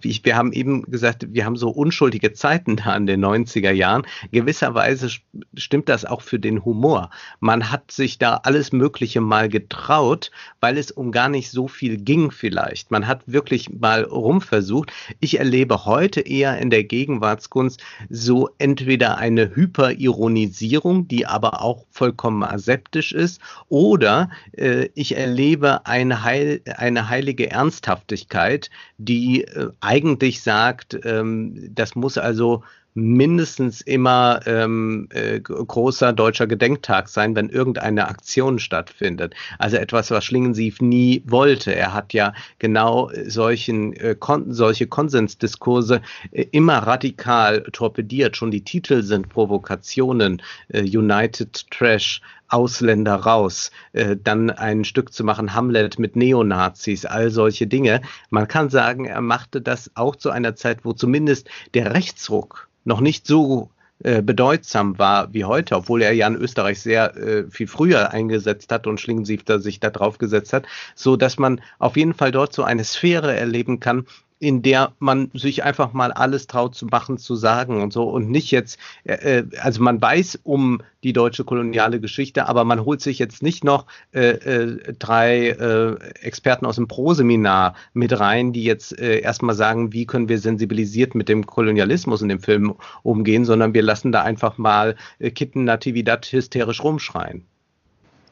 wir 0.00 0.36
haben 0.36 0.52
eben 0.52 0.82
gesagt, 0.82 1.26
wir 1.32 1.44
haben 1.44 1.56
so 1.56 1.70
unschuldige 1.70 2.32
Zeiten 2.32 2.76
da 2.76 2.96
in 2.96 3.06
den 3.06 3.24
90er 3.24 3.70
Jahren. 3.70 4.04
Gewisserweise 4.32 5.10
stimmt 5.56 5.88
das 5.88 6.04
auch 6.04 6.22
für 6.22 6.38
den 6.38 6.64
Humor. 6.64 7.10
Man 7.40 7.70
hat 7.70 7.90
sich 7.90 8.18
da 8.18 8.40
alles 8.42 8.72
Mögliche 8.72 9.20
mal 9.20 9.48
getraut, 9.48 10.30
weil 10.60 10.76
es 10.76 10.90
um 10.90 11.12
gar 11.12 11.28
nicht 11.28 11.50
so 11.50 11.68
viel 11.68 11.98
ging 11.98 12.30
vielleicht. 12.30 12.90
Man 12.90 13.06
hat 13.06 13.22
wirklich 13.26 13.70
mal 13.70 14.02
rumversucht. 14.02 14.92
Ich 15.20 15.38
erlebe 15.38 15.84
heute 15.84 16.20
eher 16.20 16.58
in 16.58 16.70
der 16.70 16.84
Gegenwartskunst 16.84 17.82
so 18.10 18.50
entweder 18.58 19.18
eine 19.18 19.54
Hyperironisierung, 19.54 21.06
die 21.08 21.26
aber 21.26 21.62
auch 21.62 21.86
vollkommen 21.90 22.23
vollkommen 22.24 22.42
aseptisch 22.42 23.12
ist, 23.12 23.40
oder 23.68 24.30
äh, 24.56 24.88
ich 24.94 25.16
erlebe 25.16 25.84
eine, 25.84 26.24
Heil, 26.24 26.62
eine 26.76 27.10
heilige 27.10 27.50
Ernsthaftigkeit, 27.50 28.70
die 28.96 29.44
äh, 29.44 29.68
eigentlich 29.80 30.42
sagt, 30.42 30.98
ähm, 31.04 31.70
das 31.74 31.94
muss 31.94 32.16
also 32.16 32.62
mindestens 32.94 33.80
immer 33.80 34.40
ähm, 34.46 35.08
äh, 35.10 35.40
großer 35.40 36.12
deutscher 36.12 36.46
Gedenktag 36.46 37.08
sein, 37.08 37.34
wenn 37.34 37.48
irgendeine 37.48 38.08
Aktion 38.08 38.60
stattfindet. 38.60 39.34
Also 39.58 39.76
etwas, 39.78 40.12
was 40.12 40.24
Schlingensief 40.24 40.80
nie 40.80 41.22
wollte. 41.26 41.74
Er 41.74 41.92
hat 41.92 42.12
ja 42.12 42.32
genau 42.60 43.10
solchen, 43.26 43.94
äh, 43.94 44.14
kon 44.18 44.52
solche 44.52 44.86
Konsensdiskurse 44.86 46.02
äh, 46.30 46.46
immer 46.52 46.78
radikal 46.78 47.62
torpediert. 47.72 48.36
Schon 48.36 48.52
die 48.52 48.62
Titel 48.62 49.02
sind 49.02 49.28
Provokationen, 49.28 50.40
äh, 50.68 50.82
United 50.82 51.68
Trash, 51.72 52.20
Ausländer 52.48 53.16
raus, 53.16 53.72
äh, 53.92 54.16
dann 54.22 54.50
ein 54.50 54.84
Stück 54.84 55.12
zu 55.12 55.24
machen, 55.24 55.54
Hamlet 55.54 55.98
mit 55.98 56.14
Neonazis, 56.14 57.04
all 57.04 57.30
solche 57.30 57.66
Dinge. 57.66 58.02
Man 58.30 58.46
kann 58.46 58.70
sagen, 58.70 59.06
er 59.06 59.20
machte 59.20 59.60
das 59.60 59.90
auch 59.96 60.14
zu 60.14 60.30
einer 60.30 60.54
Zeit, 60.54 60.84
wo 60.84 60.92
zumindest 60.92 61.48
der 61.74 61.92
Rechtsruck 61.92 62.68
noch 62.84 63.00
nicht 63.00 63.26
so 63.26 63.70
äh, 64.02 64.22
bedeutsam 64.22 64.98
war 64.98 65.32
wie 65.32 65.44
heute, 65.44 65.76
obwohl 65.76 66.02
er 66.02 66.12
ja 66.12 66.26
in 66.26 66.34
Österreich 66.34 66.80
sehr 66.80 67.16
äh, 67.16 67.44
viel 67.50 67.68
früher 67.68 68.10
eingesetzt 68.10 68.72
hat 68.72 68.86
und 68.86 69.00
Schlingensief 69.00 69.44
da 69.44 69.58
sich 69.58 69.80
da 69.80 69.90
drauf 69.90 70.18
gesetzt 70.18 70.52
hat, 70.52 70.66
so 70.94 71.16
dass 71.16 71.38
man 71.38 71.60
auf 71.78 71.96
jeden 71.96 72.12
Fall 72.12 72.32
dort 72.32 72.52
so 72.52 72.64
eine 72.64 72.84
Sphäre 72.84 73.34
erleben 73.34 73.80
kann, 73.80 74.06
in 74.38 74.62
der 74.62 74.92
man 74.98 75.30
sich 75.32 75.64
einfach 75.64 75.92
mal 75.92 76.12
alles 76.12 76.46
traut 76.46 76.74
zu 76.74 76.86
machen, 76.86 77.18
zu 77.18 77.36
sagen 77.36 77.82
und 77.82 77.92
so 77.92 78.04
und 78.04 78.30
nicht 78.30 78.50
jetzt, 78.50 78.78
äh, 79.04 79.38
äh, 79.38 79.46
also 79.58 79.82
man 79.82 80.02
weiß 80.02 80.40
um 80.42 80.82
die 81.02 81.12
deutsche 81.12 81.44
koloniale 81.44 82.00
Geschichte, 82.00 82.48
aber 82.48 82.64
man 82.64 82.84
holt 82.84 83.00
sich 83.00 83.18
jetzt 83.18 83.42
nicht 83.42 83.64
noch 83.64 83.86
äh, 84.12 84.30
äh, 84.30 84.92
drei 84.98 85.48
äh, 85.50 85.96
Experten 86.20 86.66
aus 86.66 86.76
dem 86.76 86.88
Pro-Seminar 86.88 87.74
mit 87.92 88.18
rein, 88.18 88.52
die 88.52 88.64
jetzt 88.64 88.98
äh, 88.98 89.20
erstmal 89.20 89.54
sagen, 89.54 89.92
wie 89.92 90.06
können 90.06 90.28
wir 90.28 90.38
sensibilisiert 90.38 91.14
mit 91.14 91.28
dem 91.28 91.46
Kolonialismus 91.46 92.22
in 92.22 92.28
dem 92.28 92.40
Film 92.40 92.74
umgehen, 93.02 93.44
sondern 93.44 93.72
wir 93.72 93.82
lassen 93.82 94.12
da 94.12 94.22
einfach 94.22 94.58
mal 94.58 94.96
äh, 95.18 95.30
Kitten 95.30 95.64
Natividad 95.64 96.26
hysterisch 96.26 96.82
rumschreien. 96.82 97.46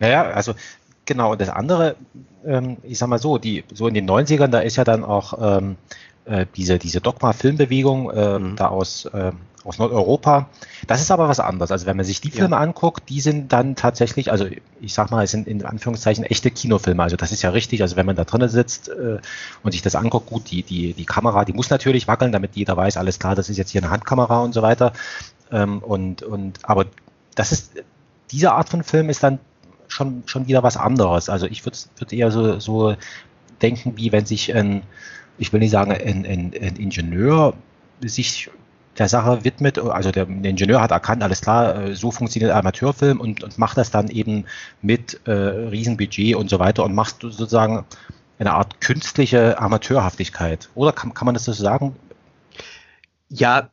Naja, 0.02 0.24
also 0.24 0.54
Genau, 1.04 1.32
und 1.32 1.40
das 1.40 1.48
andere, 1.48 1.96
ähm, 2.44 2.76
ich 2.82 2.98
sag 2.98 3.08
mal 3.08 3.18
so, 3.18 3.38
die, 3.38 3.64
so 3.72 3.88
in 3.88 3.94
den 3.94 4.08
90ern, 4.08 4.48
da 4.48 4.60
ist 4.60 4.76
ja 4.76 4.84
dann 4.84 5.04
auch 5.04 5.58
ähm, 5.58 5.76
äh, 6.24 6.46
diese, 6.54 6.78
diese 6.78 7.00
Dogma-Filmbewegung 7.00 8.10
äh, 8.10 8.38
mhm. 8.38 8.56
da 8.56 8.68
aus, 8.68 9.06
äh, 9.06 9.32
aus 9.64 9.78
Nordeuropa. 9.78 10.48
Das 10.86 11.00
ist 11.00 11.10
aber 11.10 11.28
was 11.28 11.40
anderes. 11.40 11.72
Also 11.72 11.86
wenn 11.86 11.96
man 11.96 12.06
sich 12.06 12.20
die 12.20 12.30
Filme 12.30 12.56
ja. 12.56 12.62
anguckt, 12.62 13.08
die 13.08 13.20
sind 13.20 13.52
dann 13.52 13.74
tatsächlich, 13.74 14.30
also 14.30 14.46
ich 14.80 14.94
sag 14.94 15.10
mal, 15.10 15.24
es 15.24 15.32
sind 15.32 15.48
in 15.48 15.64
Anführungszeichen 15.64 16.24
echte 16.24 16.50
Kinofilme. 16.50 17.02
Also 17.02 17.16
das 17.16 17.32
ist 17.32 17.42
ja 17.42 17.50
richtig. 17.50 17.82
Also 17.82 17.96
wenn 17.96 18.06
man 18.06 18.16
da 18.16 18.24
drinnen 18.24 18.48
sitzt 18.48 18.88
äh, 18.88 19.18
und 19.62 19.72
sich 19.72 19.82
das 19.82 19.96
anguckt, 19.96 20.26
gut, 20.26 20.50
die, 20.50 20.62
die, 20.62 20.94
die 20.94 21.04
Kamera, 21.04 21.44
die 21.44 21.52
muss 21.52 21.70
natürlich 21.70 22.06
wackeln, 22.06 22.30
damit 22.30 22.54
jeder 22.54 22.76
weiß, 22.76 22.96
alles 22.96 23.18
klar, 23.18 23.34
das 23.34 23.48
ist 23.50 23.56
jetzt 23.56 23.70
hier 23.70 23.82
eine 23.82 23.90
Handkamera 23.90 24.40
und 24.40 24.52
so 24.52 24.62
weiter. 24.62 24.92
Ähm, 25.50 25.78
und, 25.80 26.22
und, 26.22 26.60
aber 26.62 26.86
das 27.34 27.50
ist, 27.50 27.72
diese 28.30 28.52
Art 28.52 28.68
von 28.68 28.82
Film 28.82 29.10
ist 29.10 29.22
dann 29.22 29.40
schon, 29.92 30.22
schon 30.26 30.46
wieder 30.48 30.62
was 30.62 30.76
anderes. 30.76 31.28
Also 31.28 31.46
ich 31.46 31.64
würde 31.64 31.78
würd 31.96 32.12
eher 32.12 32.30
so, 32.30 32.58
so 32.58 32.96
denken, 33.60 33.96
wie 33.96 34.12
wenn 34.12 34.26
sich 34.26 34.54
ein, 34.54 34.82
ich 35.38 35.52
will 35.52 35.60
nicht 35.60 35.70
sagen, 35.70 35.92
ein, 35.92 36.26
ein, 36.26 36.52
ein 36.60 36.76
Ingenieur 36.76 37.54
sich 38.02 38.50
der 38.98 39.08
Sache 39.08 39.44
widmet, 39.44 39.78
also 39.78 40.10
der, 40.10 40.26
der, 40.26 40.50
Ingenieur 40.50 40.82
hat 40.82 40.90
erkannt, 40.90 41.22
alles 41.22 41.40
klar, 41.40 41.76
äh, 41.76 41.94
so 41.94 42.10
funktioniert 42.10 42.52
Amateurfilm 42.52 43.20
und, 43.20 43.42
und 43.42 43.58
macht 43.58 43.76
das 43.76 43.90
dann 43.90 44.08
eben 44.08 44.44
mit 44.82 45.20
äh, 45.26 45.32
Riesenbudget 45.32 46.34
und 46.34 46.50
so 46.50 46.58
weiter 46.58 46.84
und 46.84 46.94
machst 46.94 47.22
sozusagen 47.22 47.84
eine 48.38 48.52
Art 48.52 48.80
künstliche 48.80 49.58
Amateurhaftigkeit. 49.58 50.68
Oder 50.74 50.92
kann, 50.92 51.14
kann 51.14 51.26
man 51.26 51.34
das 51.34 51.44
so 51.44 51.52
sagen? 51.52 51.96
Ja, 53.28 53.70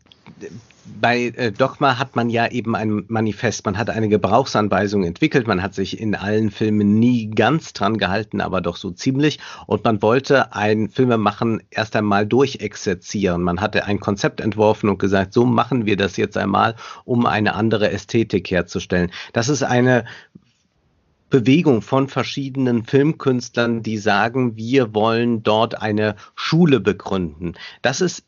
bei 0.99 1.33
äh, 1.35 1.51
Dogma 1.51 1.97
hat 1.97 2.15
man 2.15 2.29
ja 2.29 2.47
eben 2.47 2.75
ein 2.75 3.05
Manifest, 3.07 3.65
man 3.65 3.77
hat 3.77 3.89
eine 3.89 4.09
Gebrauchsanweisung 4.09 5.03
entwickelt, 5.03 5.47
man 5.47 5.61
hat 5.61 5.73
sich 5.73 5.99
in 5.99 6.15
allen 6.15 6.51
Filmen 6.51 6.99
nie 6.99 7.29
ganz 7.29 7.73
dran 7.73 7.97
gehalten, 7.97 8.41
aber 8.41 8.61
doch 8.61 8.75
so 8.75 8.91
ziemlich 8.91 9.39
und 9.67 9.83
man 9.83 10.01
wollte 10.01 10.53
ein 10.53 10.89
Filmemachen 10.89 11.61
erst 11.69 11.95
einmal 11.95 12.25
durchexerzieren. 12.25 13.41
Man 13.41 13.61
hatte 13.61 13.85
ein 13.85 13.99
Konzept 13.99 14.41
entworfen 14.41 14.89
und 14.89 14.99
gesagt, 14.99 15.33
so 15.33 15.45
machen 15.45 15.85
wir 15.85 15.97
das 15.97 16.17
jetzt 16.17 16.37
einmal, 16.37 16.75
um 17.05 17.25
eine 17.25 17.55
andere 17.55 17.91
Ästhetik 17.91 18.51
herzustellen. 18.51 19.11
Das 19.33 19.49
ist 19.49 19.63
eine 19.63 20.05
Bewegung 21.29 21.81
von 21.81 22.07
verschiedenen 22.07 22.85
Filmkünstlern, 22.85 23.83
die 23.83 23.97
sagen, 23.97 24.55
wir 24.55 24.95
wollen 24.95 25.43
dort 25.43 25.79
eine 25.79 26.15
Schule 26.35 26.79
begründen. 26.79 27.53
Das 27.81 28.01
ist 28.01 28.23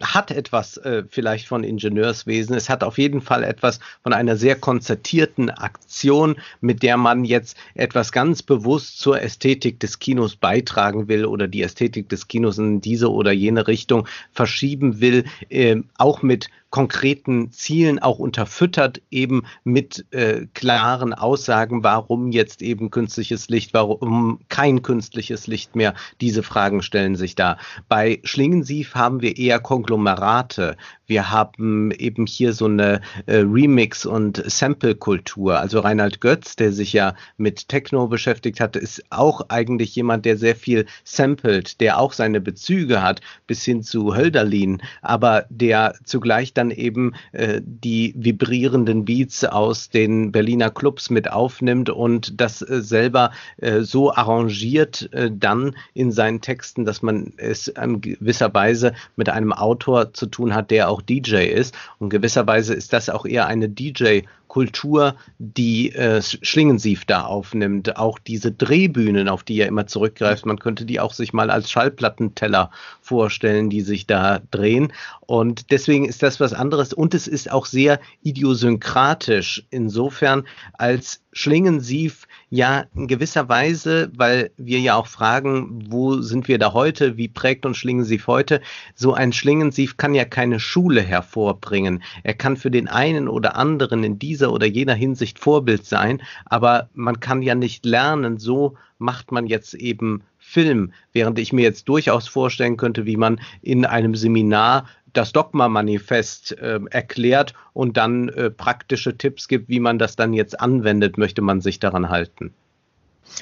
hat 0.00 0.30
etwas 0.30 0.76
äh, 0.78 1.04
vielleicht 1.08 1.48
von 1.48 1.64
Ingenieurswesen. 1.64 2.54
Es 2.54 2.68
hat 2.68 2.84
auf 2.84 2.98
jeden 2.98 3.20
Fall 3.20 3.42
etwas 3.42 3.80
von 4.02 4.12
einer 4.12 4.36
sehr 4.36 4.56
konzertierten 4.56 5.50
Aktion, 5.50 6.36
mit 6.60 6.82
der 6.82 6.96
man 6.96 7.24
jetzt 7.24 7.56
etwas 7.74 8.12
ganz 8.12 8.42
bewusst 8.42 8.98
zur 8.98 9.20
Ästhetik 9.20 9.80
des 9.80 9.98
Kinos 9.98 10.36
beitragen 10.36 11.08
will 11.08 11.24
oder 11.26 11.48
die 11.48 11.62
Ästhetik 11.62 12.08
des 12.08 12.28
Kinos 12.28 12.58
in 12.58 12.80
diese 12.80 13.10
oder 13.10 13.32
jene 13.32 13.66
Richtung 13.66 14.06
verschieben 14.32 15.00
will, 15.00 15.24
äh, 15.48 15.76
auch 15.96 16.22
mit 16.22 16.50
konkreten 16.70 17.50
Zielen 17.50 17.98
auch 17.98 18.18
unterfüttert, 18.18 19.00
eben 19.10 19.44
mit 19.64 20.04
äh, 20.10 20.46
klaren 20.52 21.14
Aussagen, 21.14 21.82
warum 21.82 22.30
jetzt 22.30 22.60
eben 22.62 22.90
künstliches 22.90 23.48
Licht, 23.48 23.72
warum 23.72 24.40
kein 24.48 24.82
künstliches 24.82 25.46
Licht 25.46 25.76
mehr. 25.76 25.94
Diese 26.20 26.42
Fragen 26.42 26.82
stellen 26.82 27.16
sich 27.16 27.34
da. 27.34 27.56
Bei 27.88 28.20
Schlingensief 28.24 28.94
haben 28.94 29.22
wir 29.22 29.38
eher 29.38 29.60
Konglomerate. 29.60 30.76
Wir 31.08 31.30
haben 31.30 31.90
eben 31.90 32.26
hier 32.26 32.52
so 32.52 32.66
eine 32.66 33.00
äh, 33.24 33.38
Remix- 33.38 34.04
und 34.04 34.42
Sample-Kultur. 34.46 35.58
Also 35.58 35.80
Reinhard 35.80 36.20
Götz, 36.20 36.54
der 36.54 36.70
sich 36.70 36.92
ja 36.92 37.14
mit 37.38 37.68
Techno 37.68 38.08
beschäftigt 38.08 38.60
hatte, 38.60 38.78
ist 38.78 39.02
auch 39.08 39.48
eigentlich 39.48 39.96
jemand, 39.96 40.26
der 40.26 40.36
sehr 40.36 40.54
viel 40.54 40.84
samplet, 41.04 41.80
der 41.80 41.98
auch 41.98 42.12
seine 42.12 42.42
Bezüge 42.42 43.02
hat, 43.02 43.22
bis 43.46 43.64
hin 43.64 43.82
zu 43.82 44.14
Hölderlin, 44.14 44.82
aber 45.00 45.46
der 45.48 45.94
zugleich 46.04 46.52
dann 46.52 46.70
eben 46.70 47.14
äh, 47.32 47.62
die 47.64 48.12
vibrierenden 48.14 49.06
Beats 49.06 49.44
aus 49.44 49.88
den 49.88 50.30
Berliner 50.30 50.70
Clubs 50.70 51.08
mit 51.08 51.32
aufnimmt 51.32 51.88
und 51.88 52.38
das 52.38 52.60
äh, 52.60 52.82
selber 52.82 53.32
äh, 53.56 53.80
so 53.80 54.12
arrangiert 54.12 55.10
äh, 55.14 55.30
dann 55.32 55.74
in 55.94 56.12
seinen 56.12 56.42
Texten, 56.42 56.84
dass 56.84 57.00
man 57.00 57.32
es 57.38 57.68
in 57.68 58.02
gewisser 58.02 58.52
Weise 58.52 58.92
mit 59.16 59.30
einem 59.30 59.54
Autor 59.54 60.12
zu 60.12 60.26
tun 60.26 60.54
hat, 60.54 60.70
der 60.70 60.90
auch 60.90 60.97
DJ 61.02 61.46
ist. 61.46 61.76
Und 61.98 62.10
gewisserweise 62.10 62.74
ist 62.74 62.92
das 62.92 63.08
auch 63.08 63.26
eher 63.26 63.46
eine 63.46 63.68
DJ- 63.68 64.22
Kultur, 64.48 65.14
die 65.38 65.94
äh, 65.94 66.20
Schlingensief 66.22 67.04
da 67.04 67.22
aufnimmt. 67.22 67.96
Auch 67.96 68.18
diese 68.18 68.50
Drehbühnen, 68.50 69.28
auf 69.28 69.44
die 69.44 69.60
er 69.60 69.68
immer 69.68 69.86
zurückgreift, 69.86 70.46
man 70.46 70.58
könnte 70.58 70.84
die 70.84 71.00
auch 71.00 71.12
sich 71.12 71.32
mal 71.32 71.50
als 71.50 71.70
Schallplattenteller 71.70 72.70
vorstellen, 73.00 73.70
die 73.70 73.82
sich 73.82 74.06
da 74.06 74.40
drehen. 74.50 74.92
Und 75.20 75.70
deswegen 75.70 76.06
ist 76.06 76.22
das 76.22 76.40
was 76.40 76.54
anderes. 76.54 76.92
Und 76.92 77.14
es 77.14 77.28
ist 77.28 77.50
auch 77.50 77.66
sehr 77.66 78.00
idiosynkratisch 78.22 79.64
insofern, 79.70 80.44
als 80.72 81.20
Schlingensief 81.32 82.26
ja 82.50 82.86
in 82.94 83.06
gewisser 83.06 83.48
Weise, 83.48 84.10
weil 84.16 84.50
wir 84.56 84.80
ja 84.80 84.96
auch 84.96 85.06
fragen, 85.06 85.84
wo 85.90 86.20
sind 86.20 86.48
wir 86.48 86.58
da 86.58 86.72
heute, 86.72 87.16
wie 87.16 87.28
prägt 87.28 87.66
uns 87.66 87.76
Schlingensief 87.76 88.26
heute, 88.26 88.60
so 88.94 89.14
ein 89.14 89.32
Schlingensief 89.32 89.96
kann 89.98 90.14
ja 90.14 90.24
keine 90.24 90.58
Schule 90.58 91.02
hervorbringen. 91.02 92.02
Er 92.22 92.34
kann 92.34 92.56
für 92.56 92.70
den 92.70 92.88
einen 92.88 93.28
oder 93.28 93.56
anderen 93.56 94.02
in 94.02 94.18
dieser 94.38 94.52
oder 94.52 94.66
jener 94.66 94.94
Hinsicht 94.94 95.38
Vorbild 95.38 95.84
sein, 95.84 96.22
aber 96.44 96.88
man 96.94 97.18
kann 97.18 97.42
ja 97.42 97.54
nicht 97.54 97.84
lernen, 97.84 98.38
so 98.38 98.76
macht 98.98 99.32
man 99.32 99.46
jetzt 99.46 99.74
eben 99.74 100.22
Film, 100.38 100.92
während 101.12 101.38
ich 101.38 101.52
mir 101.52 101.62
jetzt 101.62 101.88
durchaus 101.88 102.28
vorstellen 102.28 102.76
könnte, 102.76 103.04
wie 103.04 103.16
man 103.16 103.40
in 103.62 103.84
einem 103.84 104.14
Seminar 104.14 104.86
das 105.12 105.32
Dogma-Manifest 105.32 106.52
äh, 106.58 106.78
erklärt 106.90 107.54
und 107.72 107.96
dann 107.96 108.28
äh, 108.28 108.50
praktische 108.50 109.16
Tipps 109.18 109.48
gibt, 109.48 109.68
wie 109.68 109.80
man 109.80 109.98
das 109.98 110.14
dann 110.14 110.32
jetzt 110.32 110.60
anwendet, 110.60 111.18
möchte 111.18 111.42
man 111.42 111.60
sich 111.60 111.80
daran 111.80 112.08
halten. 112.08 112.52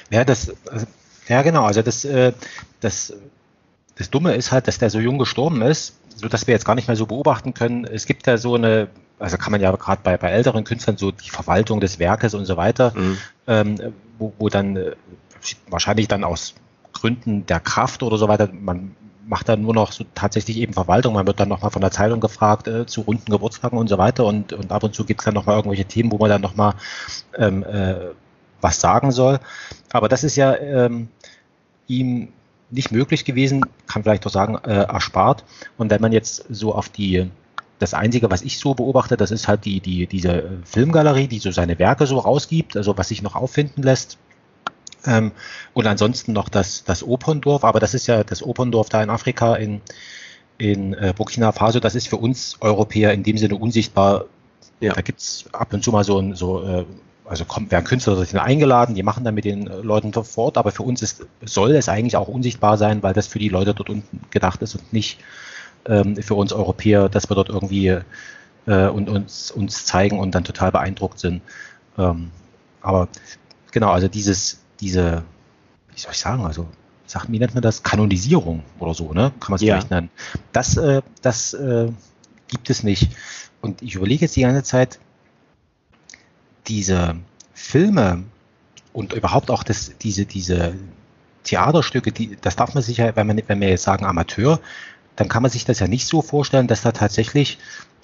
Ja, 0.09 0.23
das, 0.25 0.55
also, 0.71 0.87
ja 1.27 1.43
genau, 1.43 1.65
also 1.65 1.83
das, 1.83 2.05
äh, 2.05 2.33
das, 2.79 3.13
das 3.97 4.09
Dumme 4.09 4.35
ist 4.35 4.51
halt, 4.51 4.67
dass 4.67 4.77
der 4.77 4.89
so 4.89 4.99
jung 4.99 5.17
gestorben 5.17 5.61
ist, 5.61 5.97
so 6.15 6.27
dass 6.27 6.47
wir 6.47 6.53
jetzt 6.53 6.65
gar 6.65 6.75
nicht 6.75 6.87
mehr 6.87 6.97
so 6.97 7.05
beobachten 7.05 7.53
können. 7.53 7.85
Es 7.85 8.05
gibt 8.05 8.27
ja 8.27 8.37
so 8.37 8.55
eine, 8.55 8.87
also 9.19 9.37
kann 9.37 9.51
man 9.51 9.61
ja 9.61 9.71
gerade 9.75 10.01
bei, 10.03 10.17
bei 10.17 10.29
älteren 10.29 10.63
Künstlern 10.63 10.97
so 10.97 11.11
die 11.11 11.29
Verwaltung 11.29 11.79
des 11.79 11.99
Werkes 11.99 12.33
und 12.33 12.45
so 12.45 12.57
weiter, 12.57 12.93
mhm. 12.95 13.17
ähm, 13.47 13.93
wo, 14.19 14.33
wo 14.37 14.49
dann 14.49 14.75
äh, 14.75 14.91
wahrscheinlich 15.69 16.07
dann 16.07 16.23
aus 16.23 16.53
Gründen 16.93 17.45
der 17.45 17.59
Kraft 17.59 18.03
oder 18.03 18.17
so 18.17 18.27
weiter, 18.27 18.49
man 18.51 18.95
macht 19.27 19.49
dann 19.49 19.61
nur 19.61 19.73
noch 19.73 19.91
so 19.91 20.05
tatsächlich 20.15 20.57
eben 20.57 20.73
Verwaltung. 20.73 21.13
Man 21.13 21.27
wird 21.27 21.39
dann 21.39 21.49
nochmal 21.49 21.71
von 21.71 21.81
der 21.81 21.91
Zeitung 21.91 22.19
gefragt 22.19 22.67
äh, 22.67 22.85
zu 22.85 23.01
runden 23.01 23.29
Geburtstagen 23.29 23.77
und 23.77 23.87
so 23.87 23.97
weiter 23.97 24.25
und, 24.25 24.53
und 24.53 24.71
ab 24.71 24.83
und 24.83 24.95
zu 24.95 25.05
gibt 25.05 25.21
es 25.21 25.25
dann 25.25 25.33
nochmal 25.33 25.57
irgendwelche 25.57 25.85
Themen, 25.85 26.11
wo 26.11 26.17
man 26.17 26.29
dann 26.29 26.41
nochmal 26.41 26.75
ähm, 27.37 27.63
äh, 27.63 27.95
was 28.61 28.79
sagen 28.79 29.11
soll. 29.11 29.39
Aber 29.91 30.07
das 30.07 30.23
ist 30.23 30.37
ja 30.37 30.55
ähm, 30.55 31.09
ihm 31.87 32.29
nicht 32.69 32.91
möglich 32.91 33.25
gewesen, 33.25 33.65
kann 33.87 34.03
vielleicht 34.03 34.25
doch 34.25 34.31
sagen, 34.31 34.57
äh, 34.63 34.83
erspart. 34.83 35.43
Und 35.77 35.89
wenn 35.89 36.01
man 36.01 36.11
jetzt 36.11 36.45
so 36.49 36.73
auf 36.73 36.89
die 36.89 37.29
das 37.79 37.93
Einzige, 37.93 38.31
was 38.31 38.41
ich 38.41 38.57
so 38.57 38.73
beobachte, 38.73 39.17
das 39.17 39.31
ist 39.31 39.47
halt 39.47 39.65
die, 39.65 39.79
die, 39.79 40.07
diese 40.07 40.59
Filmgalerie, 40.65 41.27
die 41.27 41.39
so 41.39 41.51
seine 41.51 41.77
Werke 41.77 42.07
so 42.07 42.17
rausgibt, 42.17 42.75
also 42.75 42.97
was 42.97 43.09
sich 43.09 43.21
noch 43.21 43.35
auffinden 43.35 43.83
lässt. 43.83 44.17
Ähm, 45.05 45.31
und 45.73 45.85
ansonsten 45.85 46.33
noch 46.33 46.49
das, 46.49 46.83
das 46.83 47.03
Operndorf, 47.03 47.63
aber 47.63 47.79
das 47.79 47.93
ist 47.93 48.07
ja 48.07 48.23
das 48.23 48.41
Operndorf 48.41 48.89
da 48.89 49.03
in 49.03 49.09
Afrika 49.09 49.55
in, 49.55 49.81
in 50.57 50.93
äh, 50.95 51.13
Burkina 51.15 51.51
Faso, 51.51 51.79
das 51.79 51.93
ist 51.93 52.07
für 52.07 52.17
uns 52.17 52.57
Europäer 52.61 53.13
in 53.13 53.23
dem 53.23 53.37
Sinne 53.37 53.55
unsichtbar. 53.55 54.25
Ja. 54.79 54.93
Da 54.93 55.01
gibt's 55.01 55.45
ab 55.53 55.71
und 55.73 55.83
zu 55.83 55.91
mal 55.91 56.03
so 56.03 56.19
ein, 56.19 56.35
so, 56.35 56.63
äh, 56.63 56.85
also 57.27 57.45
kommt, 57.45 57.71
werden 57.71 57.85
Künstler 57.85 58.17
eingeladen, 58.41 58.95
die 58.95 59.03
machen 59.03 59.23
dann 59.23 59.35
mit 59.35 59.45
den 59.45 59.65
Leuten 59.65 60.11
dort 60.11 60.27
fort, 60.27 60.57
aber 60.57 60.71
für 60.71 60.83
uns 60.83 61.01
ist, 61.01 61.25
soll 61.43 61.71
es 61.71 61.89
eigentlich 61.89 62.15
auch 62.15 62.27
unsichtbar 62.27 62.77
sein, 62.77 63.03
weil 63.03 63.13
das 63.13 63.27
für 63.27 63.39
die 63.39 63.49
Leute 63.49 63.73
dort 63.73 63.89
unten 63.89 64.21
gedacht 64.31 64.61
ist 64.61 64.75
und 64.75 64.93
nicht 64.93 65.19
ähm, 65.85 66.15
für 66.15 66.35
uns 66.35 66.53
Europäer, 66.53 67.09
dass 67.09 67.29
wir 67.29 67.35
dort 67.35 67.49
irgendwie 67.49 67.99
äh, 68.65 68.87
und 68.87 69.09
uns, 69.09 69.51
uns 69.51 69.85
zeigen 69.85 70.19
und 70.19 70.35
dann 70.35 70.43
total 70.43 70.71
beeindruckt 70.71 71.19
sind. 71.19 71.41
Ähm, 71.97 72.31
aber 72.81 73.09
genau, 73.71 73.91
also 73.91 74.07
dieses, 74.07 74.59
diese, 74.79 75.23
wie 75.93 75.99
soll 75.99 76.11
ich 76.11 76.19
sagen, 76.19 76.45
also 76.45 76.67
sagt, 77.05 77.31
wie 77.31 77.39
nennt 77.39 77.53
man 77.53 77.63
das? 77.63 77.83
Kanonisierung 77.83 78.63
oder 78.79 78.93
so, 78.93 79.13
ne? 79.13 79.31
Kann 79.39 79.51
man 79.51 79.55
es 79.55 79.61
ja. 79.61 79.75
vielleicht 79.75 79.91
nennen. 79.91 80.09
Das, 80.51 80.77
äh, 80.77 81.01
das 81.21 81.53
äh, 81.53 81.89
gibt 82.47 82.69
es 82.69 82.83
nicht. 82.83 83.09
Und 83.61 83.81
ich 83.81 83.95
überlege 83.95 84.25
jetzt 84.25 84.35
die 84.35 84.41
ganze 84.41 84.63
Zeit, 84.63 84.99
diese 86.67 87.15
Filme 87.53 88.23
und 88.93 89.13
überhaupt 89.13 89.51
auch 89.51 89.63
das, 89.63 89.91
diese, 90.01 90.25
diese 90.25 90.75
Theaterstücke, 91.43 92.11
die, 92.11 92.37
das 92.41 92.55
darf 92.55 92.73
man 92.73 92.83
sich 92.83 92.97
ja, 92.97 93.15
wenn, 93.15 93.27
man, 93.27 93.41
wenn 93.47 93.61
wir 93.61 93.69
jetzt 93.69 93.83
sagen 93.83 94.05
Amateur, 94.05 94.59
dann 95.15 95.29
kann 95.29 95.41
man 95.41 95.51
sich 95.51 95.65
das 95.65 95.79
ja 95.79 95.87
nicht 95.87 96.07
so 96.07 96.21
vorstellen, 96.21 96.67
dass 96.67 96.81
da 96.81 96.91
tatsächlich 96.91 97.57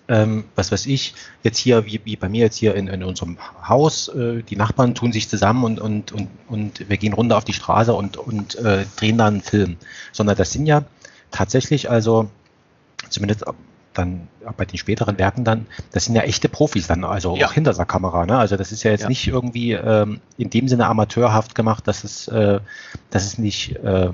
ähm, 0.08 0.46
was 0.56 0.72
weiß 0.72 0.86
ich, 0.88 1.14
jetzt 1.44 1.58
hier, 1.58 1.86
wie, 1.86 2.02
wie 2.04 2.16
bei 2.16 2.28
mir 2.28 2.42
jetzt 2.42 2.58
hier 2.58 2.76
in, 2.76 2.88
in 2.88 3.04
unserem 3.04 3.38
Haus, 3.68 4.10
äh, 4.10 4.44
die 4.44 4.56
Nachbarn 4.56 4.96
tun 4.96 5.14
sich 5.14 5.30
zusammen 5.30 5.64
und, 5.64 5.80
und, 5.80 6.12
und, 6.12 6.28
und 6.48 6.90
wir 6.90 6.98
gehen 6.98 7.14
runter 7.14 7.38
auf 7.38 7.46
die 7.46 7.54
Straße 7.54 7.94
und, 7.94 8.18
und 8.18 8.56
äh, 8.56 8.86
drehen 8.98 9.18
dann 9.18 9.36
einen 9.36 9.44
Film. 9.44 9.78
Sondern 10.12 10.36
das 10.36 10.52
sind 10.52 10.66
ja 10.66 10.84
tatsächlich 11.32 11.90
also, 11.90 12.30
zumindest 13.10 13.46
dann 13.94 14.28
bei 14.58 14.66
den 14.66 14.78
späteren 14.78 15.18
Werken 15.18 15.44
dann, 15.44 15.66
das 15.92 16.06
sind 16.06 16.16
ja 16.16 16.24
echte 16.24 16.50
Profis 16.50 16.88
dann, 16.88 17.04
also 17.04 17.36
ja. 17.36 17.48
auch 17.48 17.54
hinter 17.54 17.74
der 17.74 17.86
Kamera. 17.86 18.26
Ne? 18.26 18.38
Also 18.38 18.58
das 18.58 18.72
ist 18.72 18.84
ja 18.84 18.92
jetzt 18.92 19.04
ja. 19.04 19.10
nicht 19.10 19.28
irgendwie 19.28 19.74
ähm, 19.74 20.20
in 20.38 20.50
dem 20.50 20.68
Sinne 20.68 20.88
amateurhaft 20.88 21.56
gemacht, 21.56 21.88
dass 21.88 22.04
es, 22.04 22.28
äh, 22.28 22.60
dass 23.10 23.26
es 23.26 23.38
nicht 23.38 23.76
äh, 23.78 24.10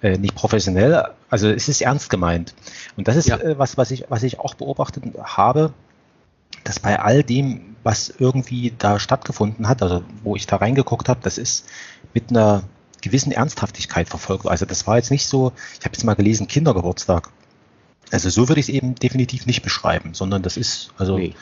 äh, 0.00 0.16
nicht 0.16 0.34
professionell, 0.34 1.04
also 1.28 1.48
es 1.48 1.68
ist 1.68 1.80
ernst 1.80 2.10
gemeint. 2.10 2.54
Und 2.96 3.08
das 3.08 3.16
ist 3.16 3.28
ja. 3.28 3.38
äh, 3.38 3.58
was, 3.58 3.76
was 3.76 3.90
ich, 3.90 4.04
was 4.08 4.22
ich 4.22 4.38
auch 4.38 4.54
beobachtet 4.54 5.04
habe, 5.22 5.72
dass 6.64 6.78
bei 6.78 7.00
all 7.00 7.22
dem, 7.22 7.76
was 7.82 8.12
irgendwie 8.16 8.72
da 8.78 8.98
stattgefunden 8.98 9.68
hat, 9.68 9.82
also 9.82 10.04
wo 10.22 10.36
ich 10.36 10.46
da 10.46 10.56
reingeguckt 10.56 11.08
habe, 11.08 11.20
das 11.22 11.38
ist 11.38 11.66
mit 12.14 12.30
einer 12.30 12.62
gewissen 13.00 13.32
Ernsthaftigkeit 13.32 14.08
verfolgt. 14.08 14.46
Also 14.46 14.66
das 14.66 14.86
war 14.86 14.96
jetzt 14.96 15.10
nicht 15.10 15.26
so, 15.26 15.52
ich 15.78 15.84
habe 15.84 15.94
jetzt 15.94 16.04
mal 16.04 16.14
gelesen, 16.14 16.46
Kindergeburtstag. 16.46 17.30
Also 18.10 18.30
so 18.30 18.48
würde 18.48 18.60
ich 18.60 18.68
es 18.68 18.74
eben 18.74 18.94
definitiv 18.94 19.46
nicht 19.46 19.62
beschreiben, 19.62 20.14
sondern 20.14 20.42
das 20.42 20.56
ist, 20.56 20.90
also 20.96 21.18
nee. 21.18 21.34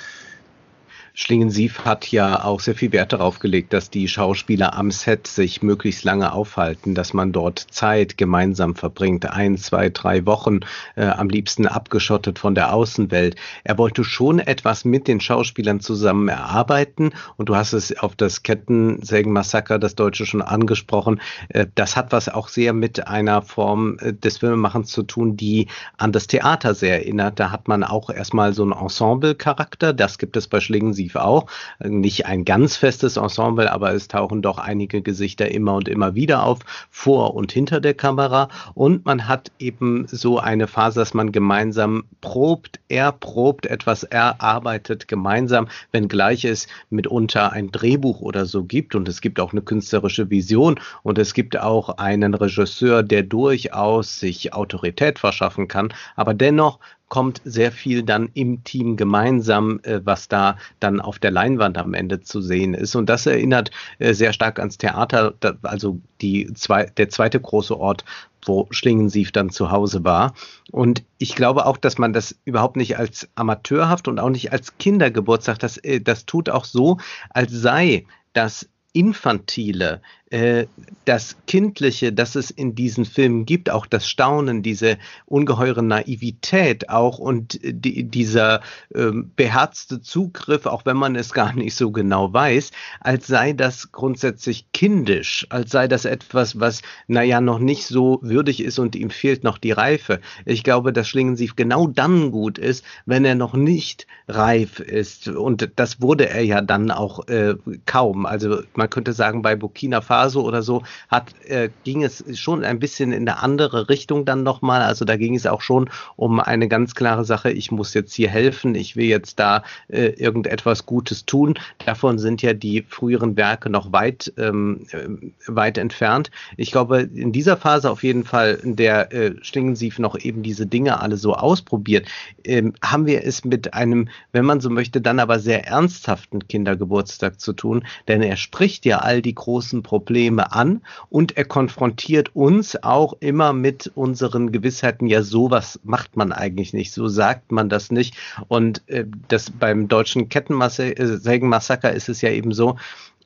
Schlingensief 1.18 1.86
hat 1.86 2.12
ja 2.12 2.44
auch 2.44 2.60
sehr 2.60 2.74
viel 2.74 2.92
Wert 2.92 3.14
darauf 3.14 3.38
gelegt, 3.38 3.72
dass 3.72 3.88
die 3.88 4.06
Schauspieler 4.06 4.74
am 4.74 4.90
Set 4.90 5.26
sich 5.26 5.62
möglichst 5.62 6.04
lange 6.04 6.30
aufhalten, 6.30 6.94
dass 6.94 7.14
man 7.14 7.32
dort 7.32 7.58
Zeit 7.58 8.18
gemeinsam 8.18 8.74
verbringt, 8.74 9.24
ein, 9.24 9.56
zwei, 9.56 9.88
drei 9.88 10.26
Wochen, 10.26 10.60
äh, 10.94 11.06
am 11.06 11.30
liebsten 11.30 11.66
abgeschottet 11.66 12.38
von 12.38 12.54
der 12.54 12.74
Außenwelt. 12.74 13.36
Er 13.64 13.78
wollte 13.78 14.04
schon 14.04 14.40
etwas 14.40 14.84
mit 14.84 15.08
den 15.08 15.18
Schauspielern 15.18 15.80
zusammen 15.80 16.28
erarbeiten 16.28 17.12
und 17.38 17.48
du 17.48 17.56
hast 17.56 17.72
es 17.72 17.98
auf 17.98 18.14
das 18.14 18.42
Kettensägen-Massaker, 18.42 19.78
das 19.78 19.94
Deutsche, 19.94 20.26
schon 20.26 20.42
angesprochen. 20.42 21.22
Äh, 21.48 21.64
das 21.76 21.96
hat 21.96 22.12
was 22.12 22.28
auch 22.28 22.48
sehr 22.48 22.74
mit 22.74 23.08
einer 23.08 23.40
Form 23.40 23.96
äh, 24.00 24.12
des 24.12 24.36
Filmemachens 24.36 24.90
zu 24.90 25.02
tun, 25.02 25.38
die 25.38 25.68
an 25.96 26.12
das 26.12 26.26
Theater 26.26 26.74
sehr 26.74 26.98
erinnert. 26.98 27.40
Da 27.40 27.50
hat 27.52 27.68
man 27.68 27.84
auch 27.84 28.10
erstmal 28.10 28.52
so 28.52 28.64
einen 28.64 28.72
Ensemble-Charakter, 28.72 29.94
das 29.94 30.18
gibt 30.18 30.36
es 30.36 30.46
bei 30.46 30.60
Schlingensief 30.60 31.05
definitiv 31.06 31.16
auch. 31.16 31.46
Nicht 31.84 32.26
ein 32.26 32.44
ganz 32.44 32.76
festes 32.76 33.16
Ensemble, 33.16 33.70
aber 33.70 33.94
es 33.94 34.08
tauchen 34.08 34.42
doch 34.42 34.58
einige 34.58 35.02
Gesichter 35.02 35.50
immer 35.50 35.74
und 35.74 35.88
immer 35.88 36.14
wieder 36.14 36.42
auf, 36.42 36.60
vor 36.90 37.34
und 37.34 37.52
hinter 37.52 37.80
der 37.80 37.94
Kamera. 37.94 38.48
Und 38.74 39.04
man 39.04 39.28
hat 39.28 39.50
eben 39.58 40.06
so 40.08 40.38
eine 40.38 40.66
Phase, 40.66 41.00
dass 41.00 41.14
man 41.14 41.32
gemeinsam 41.32 42.04
probt, 42.20 42.80
erprobt, 42.88 43.66
etwas 43.66 44.02
erarbeitet 44.04 45.08
gemeinsam, 45.08 45.68
wenngleich 45.92 46.44
es 46.44 46.66
mitunter 46.90 47.52
ein 47.52 47.70
Drehbuch 47.70 48.20
oder 48.20 48.46
so 48.46 48.64
gibt. 48.64 48.94
Und 48.94 49.08
es 49.08 49.20
gibt 49.20 49.40
auch 49.40 49.52
eine 49.52 49.62
künstlerische 49.62 50.30
Vision 50.30 50.80
und 51.02 51.18
es 51.18 51.34
gibt 51.34 51.56
auch 51.58 51.98
einen 51.98 52.34
Regisseur, 52.34 53.02
der 53.02 53.22
durchaus 53.22 54.18
sich 54.20 54.52
Autorität 54.52 55.18
verschaffen 55.18 55.68
kann. 55.68 55.92
Aber 56.16 56.34
dennoch 56.34 56.78
kommt 57.08 57.40
sehr 57.44 57.70
viel 57.70 58.02
dann 58.02 58.30
im 58.34 58.64
Team 58.64 58.96
gemeinsam, 58.96 59.80
äh, 59.84 60.00
was 60.04 60.28
da 60.28 60.56
dann 60.80 61.00
auf 61.00 61.18
der 61.18 61.30
Leinwand 61.30 61.78
am 61.78 61.94
Ende 61.94 62.20
zu 62.20 62.40
sehen 62.40 62.74
ist. 62.74 62.96
Und 62.96 63.08
das 63.08 63.26
erinnert 63.26 63.70
äh, 63.98 64.12
sehr 64.12 64.32
stark 64.32 64.58
ans 64.58 64.78
Theater, 64.78 65.34
da, 65.40 65.54
also 65.62 66.00
die 66.20 66.52
zwei, 66.54 66.86
der 66.86 67.08
zweite 67.08 67.40
große 67.40 67.78
Ort, 67.78 68.04
wo 68.44 68.66
Schlingensief 68.70 69.32
dann 69.32 69.50
zu 69.50 69.70
Hause 69.70 70.04
war. 70.04 70.34
Und 70.72 71.04
ich 71.18 71.34
glaube 71.34 71.66
auch, 71.66 71.76
dass 71.76 71.98
man 71.98 72.12
das 72.12 72.36
überhaupt 72.44 72.76
nicht 72.76 72.98
als 72.98 73.28
amateurhaft 73.34 74.08
und 74.08 74.18
auch 74.18 74.30
nicht 74.30 74.52
als 74.52 74.78
Kindergeburtstag, 74.78 75.58
das, 75.58 75.78
äh, 75.78 76.00
das 76.00 76.26
tut 76.26 76.48
auch 76.48 76.64
so, 76.64 76.98
als 77.30 77.52
sei 77.52 78.04
das 78.32 78.68
Infantile, 78.92 80.00
äh, 80.30 80.66
das 81.04 81.36
Kindliche, 81.46 82.12
das 82.12 82.34
es 82.34 82.50
in 82.50 82.74
diesen 82.74 83.04
Filmen 83.04 83.46
gibt, 83.46 83.70
auch 83.70 83.86
das 83.86 84.08
Staunen, 84.08 84.64
diese 84.64 84.98
ungeheure 85.24 85.84
Naivität 85.84 86.88
auch 86.88 87.18
und 87.18 87.60
die, 87.62 88.02
dieser 88.02 88.60
äh, 88.92 89.12
beherzte 89.36 90.00
Zugriff, 90.00 90.66
auch 90.66 90.84
wenn 90.84 90.96
man 90.96 91.14
es 91.14 91.32
gar 91.32 91.52
nicht 91.52 91.76
so 91.76 91.92
genau 91.92 92.32
weiß, 92.32 92.72
als 93.00 93.28
sei 93.28 93.52
das 93.52 93.92
grundsätzlich 93.92 94.72
kindisch, 94.72 95.46
als 95.50 95.70
sei 95.70 95.86
das 95.86 96.04
etwas, 96.04 96.58
was, 96.58 96.82
naja, 97.06 97.40
noch 97.40 97.60
nicht 97.60 97.86
so 97.86 98.18
würdig 98.22 98.60
ist 98.60 98.80
und 98.80 98.96
ihm 98.96 99.10
fehlt 99.10 99.44
noch 99.44 99.58
die 99.58 99.72
Reife. 99.72 100.20
Ich 100.44 100.64
glaube, 100.64 100.92
dass 100.92 101.08
Schlingensief 101.08 101.54
genau 101.54 101.86
dann 101.86 102.32
gut 102.32 102.58
ist, 102.58 102.84
wenn 103.04 103.24
er 103.24 103.36
noch 103.36 103.54
nicht 103.54 104.08
reif 104.26 104.80
ist. 104.80 105.28
Und 105.28 105.70
das 105.76 106.00
wurde 106.00 106.28
er 106.28 106.42
ja 106.42 106.62
dann 106.62 106.90
auch 106.90 107.28
äh, 107.28 107.54
kaum. 107.84 108.26
Also 108.26 108.62
man 108.74 108.90
könnte 108.90 109.12
sagen, 109.12 109.42
bei 109.42 109.54
Burkina 109.54 110.00
Faso 110.00 110.15
Faso 110.16 110.40
oder 110.40 110.62
so 110.62 110.82
hat, 111.08 111.34
äh, 111.46 111.68
ging 111.84 112.02
es 112.02 112.24
schon 112.38 112.64
ein 112.64 112.78
bisschen 112.78 113.12
in 113.12 113.28
eine 113.28 113.42
andere 113.42 113.90
Richtung 113.90 114.24
dann 114.24 114.42
nochmal. 114.42 114.80
Also 114.80 115.04
da 115.04 115.16
ging 115.16 115.34
es 115.34 115.46
auch 115.46 115.60
schon 115.60 115.90
um 116.16 116.40
eine 116.40 116.68
ganz 116.68 116.94
klare 116.94 117.26
Sache, 117.26 117.50
ich 117.50 117.70
muss 117.70 117.92
jetzt 117.92 118.14
hier 118.14 118.30
helfen, 118.30 118.74
ich 118.74 118.96
will 118.96 119.04
jetzt 119.04 119.38
da 119.38 119.62
äh, 119.88 120.06
irgendetwas 120.16 120.86
Gutes 120.86 121.26
tun. 121.26 121.58
Davon 121.84 122.18
sind 122.18 122.40
ja 122.40 122.54
die 122.54 122.82
früheren 122.88 123.36
Werke 123.36 123.68
noch 123.68 123.92
weit, 123.92 124.32
ähm, 124.38 124.86
äh, 124.92 125.06
weit 125.48 125.76
entfernt. 125.76 126.30
Ich 126.56 126.72
glaube, 126.72 127.00
in 127.00 127.32
dieser 127.32 127.58
Phase 127.58 127.90
auf 127.90 128.02
jeden 128.02 128.24
Fall, 128.24 128.58
in 128.62 128.74
der 128.74 129.12
äh, 129.12 129.34
Stingensief 129.42 129.98
noch 129.98 130.18
eben 130.18 130.42
diese 130.42 130.64
Dinge 130.66 131.02
alle 131.02 131.18
so 131.18 131.34
ausprobiert, 131.34 132.08
ähm, 132.44 132.72
haben 132.82 133.04
wir 133.04 133.22
es 133.22 133.44
mit 133.44 133.74
einem, 133.74 134.08
wenn 134.32 134.46
man 134.46 134.60
so 134.60 134.70
möchte, 134.70 135.02
dann 135.02 135.20
aber 135.20 135.40
sehr 135.40 135.66
ernsthaften 135.66 136.48
Kindergeburtstag 136.48 137.38
zu 137.38 137.52
tun, 137.52 137.84
denn 138.08 138.22
er 138.22 138.38
spricht 138.38 138.86
ja 138.86 139.00
all 139.00 139.20
die 139.20 139.34
großen 139.34 139.82
Probleme 139.82 140.05
Probleme 140.06 140.52
an 140.52 140.82
und 141.10 141.36
er 141.36 141.44
konfrontiert 141.44 142.34
uns 142.34 142.80
auch 142.82 143.14
immer 143.18 143.52
mit 143.52 143.90
unseren 143.96 144.52
Gewissheiten, 144.52 145.08
ja, 145.08 145.22
sowas 145.22 145.80
macht 145.82 146.16
man 146.16 146.32
eigentlich 146.32 146.72
nicht, 146.72 146.92
so 146.92 147.08
sagt 147.08 147.50
man 147.50 147.68
das 147.68 147.90
nicht. 147.90 148.14
Und 148.46 148.82
äh, 148.88 149.04
das 149.26 149.50
beim 149.50 149.88
deutschen 149.88 150.28
Kettensägenmassaker 150.28 151.92
ist 151.92 152.08
es 152.08 152.20
ja 152.20 152.30
eben 152.30 152.52
so, 152.52 152.76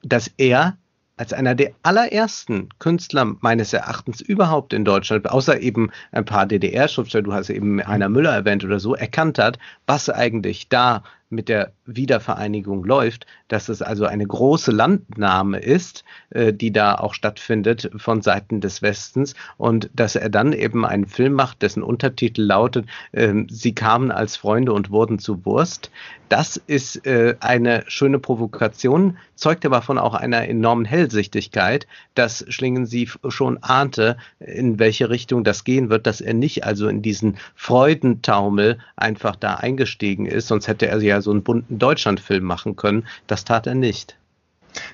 dass 0.03 0.31
er 0.39 0.79
als 1.19 1.35
einer 1.35 1.55
der 1.55 1.73
allerersten 1.83 2.71
Künstler 2.79 3.37
meines 3.41 3.75
Erachtens 3.75 4.23
überhaupt 4.23 4.73
in 4.73 4.87
Deutschland, 4.87 5.29
außer 5.29 5.61
eben 5.61 5.91
ein 6.13 6.25
paar 6.25 6.47
DDR-Schriftsteller, 6.47 7.25
du 7.25 7.35
hast 7.35 7.51
eben 7.51 7.87
Heiner 7.87 8.09
Müller 8.09 8.33
erwähnt 8.33 8.65
oder 8.65 8.81
so, 8.81 8.95
erkannt 8.95 9.39
hat, 9.39 9.59
was 9.87 10.09
eigentlich 10.09 10.71
da 10.71 11.03
mit 11.31 11.49
der 11.49 11.73
Wiedervereinigung 11.87 12.85
läuft, 12.85 13.27
dass 13.49 13.69
es 13.69 13.83
also 13.83 14.05
eine 14.05 14.27
große 14.27 14.73
Landnahme 14.73 15.59
ist, 15.59 16.05
äh, 16.31 16.53
die 16.53 16.73
da 16.73 16.97
auch 16.97 17.15
stattfindet 17.15 17.91
von 17.97 18.21
Seiten 18.21 18.61
des 18.61 18.83
Westens 18.83 19.35
und 19.57 19.91
dass 19.95 20.17
er 20.17 20.29
dann 20.29 20.53
eben 20.53 20.85
einen 20.85 21.07
Film 21.07 21.33
macht, 21.33 21.63
dessen 21.63 21.83
Untertitel 21.83 22.43
lautet, 22.43 22.87
äh, 23.13 23.33
Sie 23.49 23.75
kamen 23.75 24.11
als 24.11 24.37
Freunde 24.37 24.73
und 24.73 24.91
wurden 24.91 25.19
zu 25.19 25.45
Wurst. 25.45 25.91
Das 26.29 26.57
ist 26.57 27.07
äh, 27.07 27.37
eine 27.41 27.85
schöne 27.87 28.19
Provokation, 28.19 29.17
zeugt 29.41 29.65
aber 29.65 29.83
von 29.83 29.99
auch 29.99 30.15
einer 30.15 30.47
enormen 30.49 30.85
Hellsichtigkeit, 30.85 31.87
dass 32.15 32.45
Schlingensief 32.49 33.19
schon 33.29 33.63
ahnte, 33.63 34.17
in 34.39 34.79
welche 34.79 35.11
Richtung 35.11 35.45
das 35.45 35.65
gehen 35.65 35.91
wird, 35.91 36.07
dass 36.07 36.21
er 36.21 36.35
nicht 36.35 36.65
also 36.65 36.89
in 36.89 37.03
diesen 37.03 37.39
Freudentaumel 37.57 38.79
einfach 38.97 39.37
da 39.37 39.55
eingestiegen 39.55 40.27
ist, 40.27 40.49
sonst 40.49 40.69
hätte 40.69 40.87
er 40.87 41.01
ja 41.01 41.21
so 41.23 41.31
einen 41.31 41.43
bunten 41.43 41.79
Deutschlandfilm 41.79 42.45
machen 42.45 42.77
können. 42.77 43.07
Das 43.27 43.45
tat 43.45 43.67
er 43.67 43.75
nicht. 43.75 44.17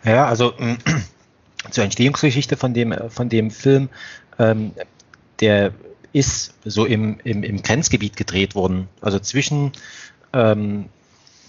Ja, 0.04 0.26
also 0.26 0.52
äh, 0.58 0.76
zur 1.70 1.84
Entstehungsgeschichte 1.84 2.56
von 2.56 2.72
dem, 2.72 2.94
von 3.08 3.28
dem 3.28 3.50
Film, 3.50 3.88
ähm, 4.38 4.72
der 5.40 5.72
ist 6.12 6.54
so 6.64 6.86
im, 6.86 7.18
im, 7.24 7.42
im 7.42 7.62
Grenzgebiet 7.62 8.16
gedreht 8.16 8.54
worden. 8.54 8.88
Also 9.02 9.18
zwischen 9.18 9.72
ähm, 10.32 10.86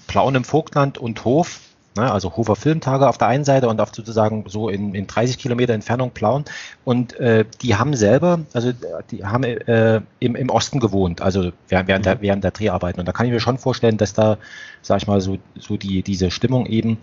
Plauen 0.08 0.36
im 0.36 0.44
Vogtland 0.44 0.98
und 0.98 1.24
Hof 1.24 1.60
Ne? 1.98 2.12
Also 2.12 2.36
Hofer 2.38 2.56
Filmtage 2.56 3.08
auf 3.10 3.18
der 3.18 3.28
einen 3.28 3.44
Seite 3.44 3.68
und 3.68 3.82
auf 3.82 3.94
sozusagen 3.94 4.46
so 4.48 4.70
in, 4.70 4.96
in 4.96 5.08
30 5.08 5.38
Kilometer 5.38 5.74
Entfernung 5.74 6.12
Plauen. 6.12 6.46
Und 6.86 7.20
äh, 7.20 7.46
die 7.62 7.76
haben 7.76 7.96
selber, 7.96 8.40
also 8.54 8.72
die 9.12 9.26
haben 9.26 9.44
äh, 9.44 10.02
im, 10.20 10.36
im 10.36 10.50
Osten 10.50 10.80
gewohnt, 10.80 11.22
also 11.22 11.52
während, 11.68 11.88
während, 11.88 12.06
der, 12.06 12.16
mhm. 12.16 12.22
während 12.22 12.44
der 12.44 12.52
Dreharbeiten. 12.52 13.00
Und 13.00 13.06
da 13.08 13.12
kann 13.12 13.26
ich 13.26 13.32
mir 13.32 13.40
schon 13.40 13.58
vorstellen, 13.58 13.98
dass 13.98 14.14
da, 14.14 14.38
sag 14.82 15.02
ich 15.02 15.08
mal, 15.08 15.20
so, 15.20 15.38
so 15.60 15.76
die, 15.78 16.04
diese 16.04 16.32
Stimmung 16.32 16.66
eben 16.66 16.98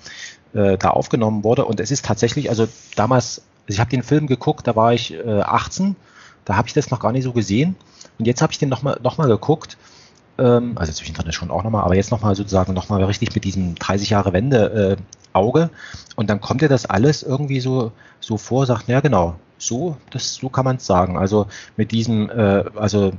äh, 0.55 0.78
da 0.78 0.90
aufgenommen 0.90 1.45
wurde. 1.45 1.64
Und 1.64 1.80
es 1.80 1.90
ist 1.90 2.05
tatsächlich, 2.05 2.49
also 2.49 2.66
damals 2.97 3.42
ich 3.66 3.80
habe 3.80 3.90
den 3.90 4.03
Film 4.03 4.26
geguckt, 4.26 4.66
da 4.66 4.76
war 4.76 4.92
ich 4.92 5.14
äh, 5.14 5.40
18, 5.40 5.97
da 6.45 6.57
habe 6.57 6.68
ich 6.68 6.74
das 6.74 6.90
noch 6.90 7.01
gar 7.01 7.12
nicht 7.12 7.24
so 7.24 7.32
gesehen. 7.32 7.76
Und 8.18 8.26
jetzt 8.26 8.42
habe 8.42 8.53
ich 8.53 8.59
den 8.59 8.68
nochmal 8.68 8.99
noch 9.03 9.18
mal 9.18 9.28
geguckt. 9.28 9.76
Ähm, 10.39 10.72
also 10.76 10.93
zwischendrin 10.93 11.30
schon 11.32 11.51
auch 11.51 11.62
nochmal, 11.62 11.85
aber 11.85 11.95
jetzt 11.95 12.11
nochmal 12.11 12.35
sozusagen 12.35 12.74
nochmal 12.74 13.03
richtig 13.05 13.35
mit 13.35 13.45
diesem 13.45 13.74
30 13.76 14.11
Jahre 14.11 14.32
Wende 14.32 14.97
äh, 14.99 15.03
Auge. 15.32 15.70
Und 16.16 16.30
dann 16.30 16.41
kommt 16.41 16.61
dir 16.61 16.68
das 16.68 16.87
alles 16.87 17.22
irgendwie 17.22 17.61
so, 17.61 17.93
so 18.20 18.37
vor, 18.37 18.66
sagt, 18.66 18.89
ja 18.89 19.01
genau, 19.01 19.37
so, 19.59 19.97
das, 20.11 20.35
so 20.35 20.49
kann 20.49 20.64
man 20.64 20.76
es 20.76 20.87
sagen. 20.87 21.16
Also 21.16 21.47
mit 21.76 21.93
diesem, 21.93 22.30
äh, 22.30 22.64
also 22.76 23.12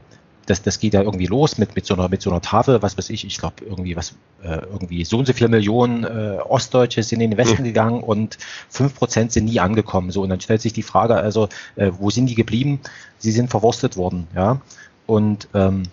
das, 0.45 0.61
das 0.61 0.79
geht 0.79 0.93
ja 0.93 1.01
irgendwie 1.01 1.25
los 1.25 1.57
mit, 1.57 1.75
mit, 1.75 1.85
so 1.85 1.95
einer, 1.95 2.07
mit 2.07 2.21
so 2.21 2.29
einer 2.29 2.41
Tafel, 2.41 2.81
was 2.81 2.97
weiß 2.97 3.09
ich, 3.09 3.25
ich 3.25 3.37
glaube 3.37 3.65
irgendwie 3.65 3.95
was, 3.95 4.11
äh, 4.43 4.59
irgendwie 4.71 5.03
so 5.03 5.17
und 5.17 5.25
so 5.25 5.33
viele 5.33 5.49
Millionen 5.49 6.03
äh, 6.03 6.37
Ostdeutsche 6.47 7.01
sind 7.01 7.21
in 7.21 7.31
den 7.31 7.37
Westen 7.37 7.61
mhm. 7.61 7.65
gegangen 7.65 8.03
und 8.03 8.37
fünf 8.69 8.95
Prozent 8.95 9.31
sind 9.31 9.45
nie 9.45 9.59
angekommen. 9.59 10.11
So, 10.11 10.21
und 10.21 10.29
dann 10.29 10.41
stellt 10.41 10.61
sich 10.61 10.73
die 10.73 10.83
Frage, 10.83 11.15
also, 11.15 11.49
äh, 11.75 11.91
wo 11.97 12.09
sind 12.09 12.27
die 12.27 12.35
geblieben? 12.35 12.79
Sie 13.17 13.31
sind 13.31 13.49
verwurstet 13.49 13.97
worden, 13.97 14.27
ja. 14.35 14.61
Und 15.07 15.47
ähm, 15.53 15.83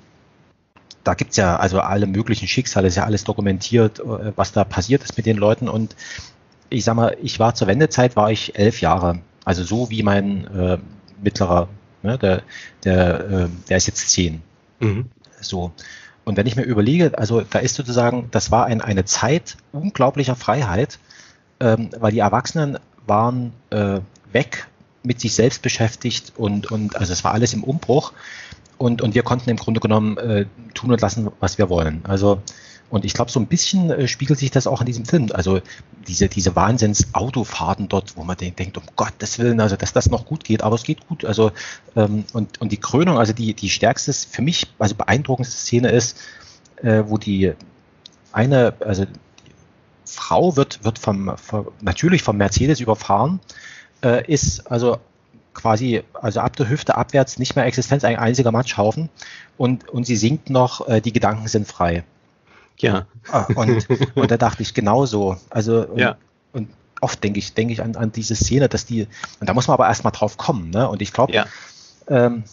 da 1.05 1.15
gibt's 1.15 1.37
ja 1.37 1.57
also 1.57 1.81
alle 1.81 2.07
möglichen 2.07 2.49
Schicksale, 2.49 2.89
ist 2.89 2.97
ja 2.97 3.05
alles 3.05 3.25
dokumentiert, 3.25 4.01
äh, 4.01 4.33
was 4.37 4.53
da 4.53 4.65
passiert 4.65 5.03
ist 5.03 5.17
mit 5.17 5.27
den 5.27 5.37
Leuten. 5.37 5.69
Und 5.69 5.97
ich 6.71 6.85
sag 6.85 6.95
mal, 6.95 7.17
ich 7.23 7.39
war 7.39 7.55
zur 7.55 7.69
Wendezeit, 7.69 8.17
war 8.17 8.31
ich 8.31 8.57
elf 8.59 8.81
Jahre. 8.81 9.21
Also 9.45 9.65
so 9.65 9.91
wie 9.91 10.03
mein 10.03 10.47
äh, 10.47 10.79
mittlerer 11.23 11.69
Ne? 12.03 12.19
Der, 12.19 12.43
der, 12.85 13.31
äh, 13.31 13.49
der 13.69 13.77
ist 13.77 13.87
jetzt 13.87 14.11
zehn. 14.11 14.43
Mhm. 14.81 15.07
So. 15.41 15.73
Und 16.25 16.37
wenn 16.37 16.47
ich 16.47 16.57
mir 16.57 16.63
überlege, 16.63 17.17
also 17.19 17.41
da 17.41 17.59
ist 17.59 17.75
sozusagen, 17.75 18.29
das 18.31 18.51
war 18.51 18.67
ein, 18.67 18.81
eine 18.81 19.05
Zeit 19.05 19.57
unglaublicher 19.73 20.37
Freiheit, 20.37 20.99
ähm, 21.61 21.91
weil 21.99 22.13
die 22.13 22.21
Erwachsenen 22.21 22.79
waren 23.07 23.53
äh, 23.71 24.01
weg, 24.33 24.69
mit 25.03 25.21
sich 25.21 25.35
selbst 25.35 25.63
beschäftigt 25.63 26.33
und, 26.37 26.71
und 26.71 26.95
also 26.97 27.13
es 27.13 27.25
war 27.25 27.33
alles 27.33 27.55
im 27.55 27.65
Umbruch 27.65 28.13
und, 28.79 29.03
und 29.03 29.15
wir 29.15 29.23
konnten 29.23 29.51
im 29.51 29.57
Grunde 29.57 29.81
genommen 29.81 30.17
äh, 30.19 30.47
tun 30.75 30.93
und 30.93 31.01
lassen, 31.01 31.31
was 31.41 31.59
wir 31.59 31.69
wollen. 31.69 32.01
Also 32.05 32.43
und 32.93 33.07
ich 33.07 33.15
glaube, 33.15 33.31
so 33.31 33.41
ein 33.41 33.47
bisschen 33.47 33.91
äh, 33.91 34.07
spiegelt 34.07 34.39
sich 34.39 34.51
das 34.51 34.67
auch 34.67 34.81
in 34.81 34.87
diesem 34.87 35.07
Film. 35.07 35.31
Also 35.33 35.63
diese, 36.07 36.29
diese 36.29 36.55
Wahnsinns-Autofahrten 36.55 37.89
dort, 37.89 38.19
wo 38.19 38.23
man 38.23 38.37
denkt, 38.37 38.77
um 38.77 38.83
Gottes 38.97 39.39
Willen, 39.39 39.61
also 39.61 39.77
dass 39.77 39.95
das 39.95 40.11
noch 40.11 40.27
gut 40.27 40.45
geht, 40.45 40.63
aber 40.63 40.75
es 40.75 40.83
geht 40.83 41.09
gut. 41.09 41.25
Also 41.25 41.53
ähm, 41.97 42.25
und, 42.35 42.61
und 42.61 42.71
die 42.71 42.77
Krönung, 42.77 43.17
also 43.17 43.33
die, 43.33 43.55
die 43.55 43.71
stärkste, 43.71 44.13
für 44.13 44.43
mich, 44.43 44.67
also 44.79 44.95
beeindruckendste 44.95 45.57
Szene 45.57 45.91
ist, 45.91 46.19
äh, 46.83 47.05
wo 47.07 47.17
die 47.17 47.55
eine, 48.31 48.75
also 48.81 49.07
Frau 50.05 50.57
wird, 50.57 50.85
wird 50.85 50.99
vom, 50.99 51.35
vom 51.39 51.69
natürlich 51.81 52.23
vom 52.23 52.37
Mercedes 52.37 52.81
überfahren, 52.81 53.41
äh, 54.05 54.31
ist 54.31 54.71
also 54.71 54.99
quasi, 55.55 56.03
also 56.15 56.41
ab 56.41 56.57
der 56.57 56.69
Hüfte 56.69 56.97
abwärts 56.97 57.39
nicht 57.39 57.57
mehr 57.57 57.67
Existenz, 57.67 58.05
ein 58.05 58.17
einziger 58.17 58.53
Matschhaufen 58.53 59.09
und, 59.57 59.89
und 59.89 60.05
sie 60.05 60.17
singt 60.17 60.51
noch, 60.51 60.89
äh, 60.89 61.01
die 61.01 61.13
Gedanken 61.13 61.49
sind 61.49 61.67
frei. 61.67 62.05
Ja. 62.79 63.07
Ah, 63.31 63.47
und, 63.55 63.87
und 64.15 64.31
da 64.31 64.37
dachte 64.37 64.63
ich 64.63 64.75
genauso. 64.75 65.37
Also, 65.51 65.87
und, 65.87 65.99
ja. 65.99 66.17
und 66.53 66.69
oft 67.01 67.23
denke 67.23 67.39
ich, 67.39 67.55
denke 67.55 67.73
ich 67.73 67.83
an, 67.83 67.97
an 67.97 68.13
diese 68.13 68.35
Szene, 68.35 68.69
dass 68.69 68.87
die, 68.87 69.07
und 69.41 69.49
da 69.49 69.55
muss 69.55 69.69
man 69.69 69.75
aber 69.75 69.87
erstmal 69.87 70.13
drauf 70.13 70.37
kommen, 70.37 70.71
ne? 70.71 70.89
Und 70.89 71.03
ich 71.03 71.13
glaube, 71.13 71.33
ja. 71.33 71.47
ähm, 72.09 72.45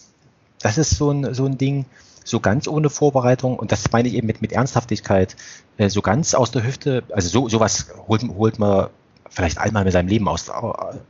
das 0.60 0.78
ist 0.78 0.90
so 0.90 1.10
ein, 1.10 1.34
so 1.34 1.46
ein 1.46 1.58
Ding, 1.58 1.86
so 2.24 2.38
ganz 2.40 2.68
ohne 2.68 2.90
Vorbereitung, 2.90 3.58
und 3.58 3.72
das 3.72 3.90
meine 3.92 4.08
ich 4.08 4.14
eben 4.14 4.26
mit, 4.26 4.42
mit 4.42 4.52
Ernsthaftigkeit, 4.52 5.36
äh, 5.78 5.88
so 5.88 6.02
ganz 6.02 6.34
aus 6.34 6.50
der 6.50 6.64
Hüfte, 6.64 7.02
also 7.10 7.28
so, 7.28 7.48
sowas 7.48 7.88
holt, 8.06 8.22
holt 8.22 8.58
man 8.58 8.88
vielleicht 9.30 9.58
einmal 9.58 9.84
mit 9.84 9.92
seinem 9.92 10.08
Leben 10.08 10.28
aus, 10.28 10.50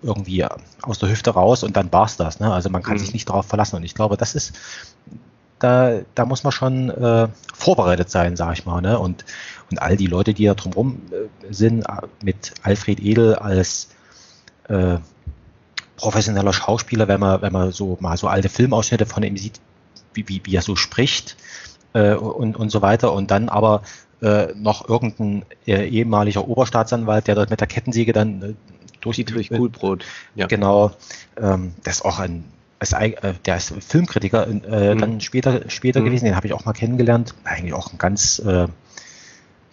irgendwie 0.03 0.45
aus 0.83 0.99
der 0.99 1.09
Hüfte 1.09 1.31
raus 1.31 1.65
und 1.65 1.77
dann 1.77 1.91
war's 1.93 2.17
das. 2.17 2.39
Ne? 2.39 2.53
Also 2.53 2.71
man 2.71 2.83
kann 2.83 2.95
mhm. 2.95 3.01
sich 3.01 3.13
nicht 3.13 3.29
darauf 3.29 3.47
verlassen. 3.47 3.77
Und 3.77 3.83
ich 3.83 3.95
glaube, 3.95 4.17
das 4.17 4.35
ist, 4.35 4.53
da, 5.59 6.01
da 6.15 6.27
muss 6.27 6.45
man 6.45 6.53
schon 6.53 6.91
äh, 6.91 7.29
vorbereitet 7.55 8.11
sein, 8.11 8.37
sag 8.37 8.53
ich 8.53 8.67
mal. 8.67 8.83
Ne? 8.83 8.99
Und, 8.99 9.25
und 9.71 9.81
all 9.81 9.97
die 9.97 10.07
Leute, 10.07 10.35
die 10.35 10.45
da 10.45 10.55
drumherum 10.55 11.01
äh, 11.11 11.53
sind, 11.53 11.83
äh, 11.83 12.07
mit 12.23 12.53
Alfred 12.63 13.01
Edel 13.01 13.37
als 13.37 13.89
äh, 14.69 14.99
professioneller 15.97 16.53
Schauspieler, 16.53 17.09
wenn 17.09 17.21
man, 17.21 17.43
wenn 17.43 17.53
man 17.53 17.73
so 17.73 17.97
mal 18.01 18.17
so 18.17 18.29
alte 18.29 18.49
Filmausschnitte 18.49 19.07
von 19.07 19.23
ihm 19.23 19.37
sieht, 19.37 19.61
wie, 20.13 20.29
wie, 20.29 20.43
wie 20.45 20.57
er 20.57 20.63
so 20.63 20.77
spricht 20.77 21.37
äh, 21.95 22.15
und, 22.15 22.57
und 22.57 22.71
so 22.71 22.83
weiter. 22.83 23.13
Und 23.13 23.31
dann 23.31 23.49
aber 23.49 23.83
äh, 24.23 24.49
noch 24.55 24.89
irgendein 24.89 25.45
äh, 25.67 25.87
ehemaliger 25.89 26.47
Oberstaatsanwalt, 26.47 27.27
der 27.27 27.35
dort 27.35 27.51
mit 27.51 27.61
der 27.61 27.67
Kettensäge 27.69 28.13
dann 28.13 28.43
äh, 28.43 28.55
durch 29.01 29.17
die 29.17 29.25
durch 29.25 29.49
Coolbrot. 29.49 30.05
Ja. 30.35 30.47
Genau, 30.47 30.93
ähm, 31.41 31.75
das 31.85 31.97
ist 31.97 32.05
auch 32.05 32.19
ein 32.19 32.45
ist, 32.81 32.95
äh, 32.95 33.35
der 33.45 33.57
ist 33.57 33.73
Filmkritiker 33.81 34.47
äh, 34.49 34.95
mhm. 34.95 34.99
dann 34.99 35.21
später, 35.21 35.69
später 35.69 36.01
mhm. 36.01 36.07
gewesen, 36.07 36.25
den 36.25 36.37
habe 36.37 36.47
ich 36.47 36.55
auch 36.55 36.65
mal 36.65 36.73
kennengelernt. 36.73 37.35
Eigentlich 37.45 37.75
auch 37.75 37.93
ein 37.93 37.99
ganz, 37.99 38.39
äh, 38.41 38.67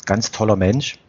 ganz 0.06 0.32
toller 0.32 0.56
Mensch. 0.56 1.00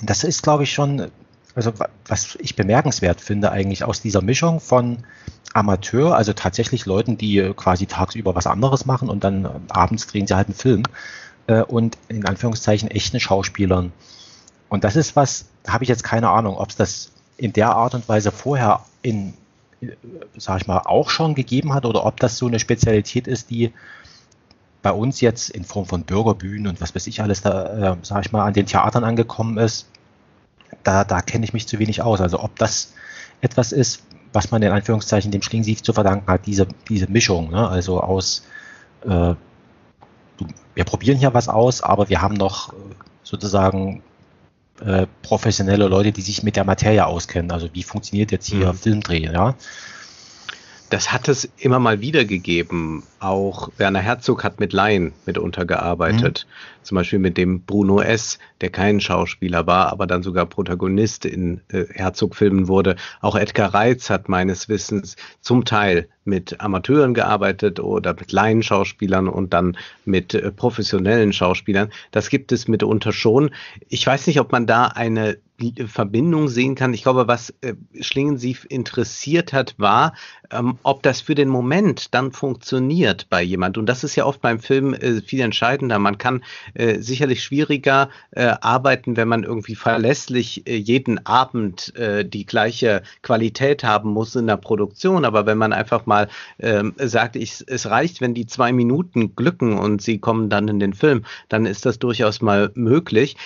Das 0.00 0.24
ist, 0.24 0.42
glaube 0.42 0.64
ich, 0.64 0.72
schon, 0.72 1.10
also 1.54 1.72
was 2.06 2.36
ich 2.40 2.56
bemerkenswert 2.56 3.20
finde, 3.20 3.52
eigentlich 3.52 3.84
aus 3.84 4.00
dieser 4.00 4.22
Mischung 4.22 4.58
von 4.58 5.04
Amateur, 5.52 6.16
also 6.16 6.32
tatsächlich 6.32 6.86
Leuten, 6.86 7.18
die 7.18 7.52
quasi 7.54 7.86
tagsüber 7.86 8.34
was 8.34 8.46
anderes 8.46 8.86
machen 8.86 9.10
und 9.10 9.22
dann 9.22 9.46
abends 9.68 10.06
drehen 10.06 10.26
sie 10.26 10.34
halt 10.34 10.48
einen 10.48 10.56
Film 10.56 10.82
äh, 11.46 11.62
und 11.62 11.98
in 12.08 12.26
Anführungszeichen 12.26 12.90
echten 12.90 13.20
Schauspielern. 13.20 13.92
Und 14.68 14.84
das 14.84 14.96
ist 14.96 15.16
was, 15.16 15.46
habe 15.66 15.84
ich 15.84 15.88
jetzt 15.88 16.04
keine 16.04 16.30
Ahnung, 16.30 16.56
ob 16.56 16.70
es 16.70 16.76
das 16.76 17.12
in 17.36 17.52
der 17.52 17.74
Art 17.74 17.94
und 17.94 18.08
Weise 18.08 18.30
vorher 18.30 18.80
in 19.02 19.34
sag 20.36 20.60
ich 20.60 20.66
mal, 20.66 20.78
auch 20.78 21.10
schon 21.10 21.34
gegeben 21.34 21.74
hat 21.74 21.84
oder 21.84 22.04
ob 22.04 22.20
das 22.20 22.38
so 22.38 22.46
eine 22.46 22.58
Spezialität 22.58 23.26
ist, 23.26 23.50
die 23.50 23.72
bei 24.82 24.92
uns 24.92 25.20
jetzt 25.20 25.50
in 25.50 25.64
Form 25.64 25.86
von 25.86 26.04
Bürgerbühnen 26.04 26.66
und 26.66 26.80
was 26.80 26.94
weiß 26.94 27.06
ich 27.06 27.22
alles 27.22 27.42
da, 27.42 27.92
äh, 27.92 27.96
sag 28.02 28.24
ich 28.24 28.32
mal, 28.32 28.44
an 28.44 28.52
den 28.52 28.66
Theatern 28.66 29.04
angekommen 29.04 29.58
ist, 29.58 29.88
da, 30.82 31.04
da 31.04 31.20
kenne 31.20 31.44
ich 31.44 31.52
mich 31.52 31.68
zu 31.68 31.78
wenig 31.78 32.02
aus. 32.02 32.20
Also 32.20 32.40
ob 32.40 32.56
das 32.56 32.92
etwas 33.40 33.72
ist, 33.72 34.02
was 34.32 34.50
man 34.50 34.62
in 34.62 34.72
Anführungszeichen 34.72 35.30
dem 35.30 35.42
Schlingensief 35.42 35.82
zu 35.82 35.92
verdanken 35.92 36.30
hat, 36.30 36.46
diese, 36.46 36.66
diese 36.88 37.06
Mischung, 37.10 37.50
ne? 37.50 37.68
also 37.68 38.00
aus, 38.00 38.44
äh, 39.04 39.34
wir 40.74 40.84
probieren 40.84 41.18
hier 41.18 41.34
was 41.34 41.48
aus, 41.48 41.82
aber 41.82 42.08
wir 42.08 42.22
haben 42.22 42.34
noch 42.34 42.72
äh, 42.72 42.76
sozusagen 43.22 44.02
äh, 44.84 45.06
professionelle 45.22 45.86
Leute, 45.88 46.12
die 46.12 46.22
sich 46.22 46.42
mit 46.42 46.56
der 46.56 46.64
Materie 46.64 47.06
auskennen. 47.06 47.50
Also 47.50 47.68
wie 47.72 47.82
funktioniert 47.82 48.32
jetzt 48.32 48.46
hier 48.46 48.72
mhm. 48.72 48.76
Filmdreh, 48.76 49.30
ja? 49.32 49.54
Das 50.90 51.10
hat 51.10 51.28
es 51.28 51.48
immer 51.56 51.78
mal 51.78 52.02
wieder 52.02 52.26
gegeben. 52.26 53.02
Auch 53.18 53.70
Werner 53.78 54.00
Herzog 54.00 54.44
hat 54.44 54.60
mit 54.60 54.74
Laien 54.74 55.14
mitunter 55.24 55.64
gearbeitet. 55.64 56.46
Mhm. 56.46 56.81
Zum 56.82 56.96
Beispiel 56.96 57.18
mit 57.18 57.36
dem 57.36 57.62
Bruno 57.62 58.00
S., 58.00 58.38
der 58.60 58.70
kein 58.70 59.00
Schauspieler 59.00 59.66
war, 59.66 59.92
aber 59.92 60.06
dann 60.06 60.22
sogar 60.22 60.46
Protagonist 60.46 61.24
in 61.24 61.60
äh, 61.68 61.84
Herzog-Filmen 61.92 62.68
wurde. 62.68 62.96
Auch 63.20 63.36
Edgar 63.36 63.74
Reitz 63.74 64.10
hat 64.10 64.28
meines 64.28 64.68
Wissens 64.68 65.16
zum 65.40 65.64
Teil 65.64 66.08
mit 66.24 66.60
Amateuren 66.60 67.14
gearbeitet 67.14 67.80
oder 67.80 68.14
mit 68.14 68.32
Laienschauspielern 68.32 69.28
und 69.28 69.52
dann 69.52 69.76
mit 70.04 70.34
äh, 70.34 70.52
professionellen 70.52 71.32
Schauspielern. 71.32 71.90
Das 72.10 72.30
gibt 72.30 72.52
es 72.52 72.68
mitunter 72.68 73.12
schon. 73.12 73.50
Ich 73.88 74.06
weiß 74.06 74.26
nicht, 74.26 74.40
ob 74.40 74.52
man 74.52 74.66
da 74.66 74.86
eine 74.86 75.38
Verbindung 75.86 76.48
sehen 76.48 76.74
kann. 76.74 76.94
Ich 76.94 77.02
glaube, 77.02 77.28
was 77.28 77.50
äh, 77.60 77.74
Schlingensief 78.00 78.66
interessiert 78.68 79.52
hat, 79.52 79.74
war, 79.78 80.14
ähm, 80.50 80.78
ob 80.82 81.02
das 81.02 81.20
für 81.20 81.34
den 81.34 81.48
Moment 81.48 82.14
dann 82.14 82.32
funktioniert 82.32 83.28
bei 83.30 83.42
jemand. 83.42 83.78
Und 83.78 83.86
das 83.86 84.02
ist 84.02 84.16
ja 84.16 84.24
oft 84.24 84.40
beim 84.40 84.58
Film 84.58 84.94
äh, 84.94 85.20
viel 85.20 85.40
entscheidender. 85.40 85.98
Man 85.98 86.18
kann 86.18 86.42
äh, 86.74 87.00
sicherlich 87.00 87.42
schwieriger 87.42 88.08
äh, 88.30 88.54
arbeiten, 88.60 89.16
wenn 89.16 89.28
man 89.28 89.44
irgendwie 89.44 89.74
verlässlich 89.74 90.66
äh, 90.66 90.76
jeden 90.76 91.26
Abend 91.26 91.94
äh, 91.96 92.24
die 92.24 92.46
gleiche 92.46 93.02
Qualität 93.22 93.84
haben 93.84 94.10
muss 94.10 94.34
in 94.36 94.46
der 94.46 94.56
Produktion. 94.56 95.24
Aber 95.24 95.46
wenn 95.46 95.58
man 95.58 95.72
einfach 95.72 96.06
mal 96.06 96.28
ähm, 96.58 96.94
sagt, 96.98 97.36
ich, 97.36 97.64
es 97.66 97.88
reicht, 97.88 98.20
wenn 98.20 98.34
die 98.34 98.46
zwei 98.46 98.72
Minuten 98.72 99.36
glücken 99.36 99.78
und 99.78 100.02
sie 100.02 100.18
kommen 100.18 100.48
dann 100.48 100.68
in 100.68 100.80
den 100.80 100.94
Film, 100.94 101.24
dann 101.48 101.66
ist 101.66 101.86
das 101.86 101.98
durchaus 101.98 102.40
mal 102.40 102.70
möglich. 102.74 103.36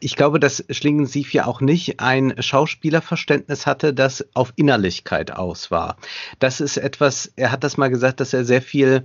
ich 0.00 0.16
glaube, 0.16 0.40
dass 0.40 0.64
Schlingensief 0.70 1.32
ja 1.32 1.46
auch 1.46 1.60
nicht 1.60 2.00
ein 2.00 2.34
Schauspielerverständnis 2.38 3.66
hatte, 3.66 3.94
das 3.94 4.26
auf 4.34 4.52
Innerlichkeit 4.56 5.32
aus 5.32 5.70
war. 5.70 5.96
Das 6.38 6.60
ist 6.60 6.76
etwas, 6.76 7.32
er 7.36 7.52
hat 7.52 7.64
das 7.64 7.76
mal 7.76 7.90
gesagt, 7.90 8.20
dass 8.20 8.32
er 8.32 8.44
sehr 8.44 8.62
viel 8.62 9.04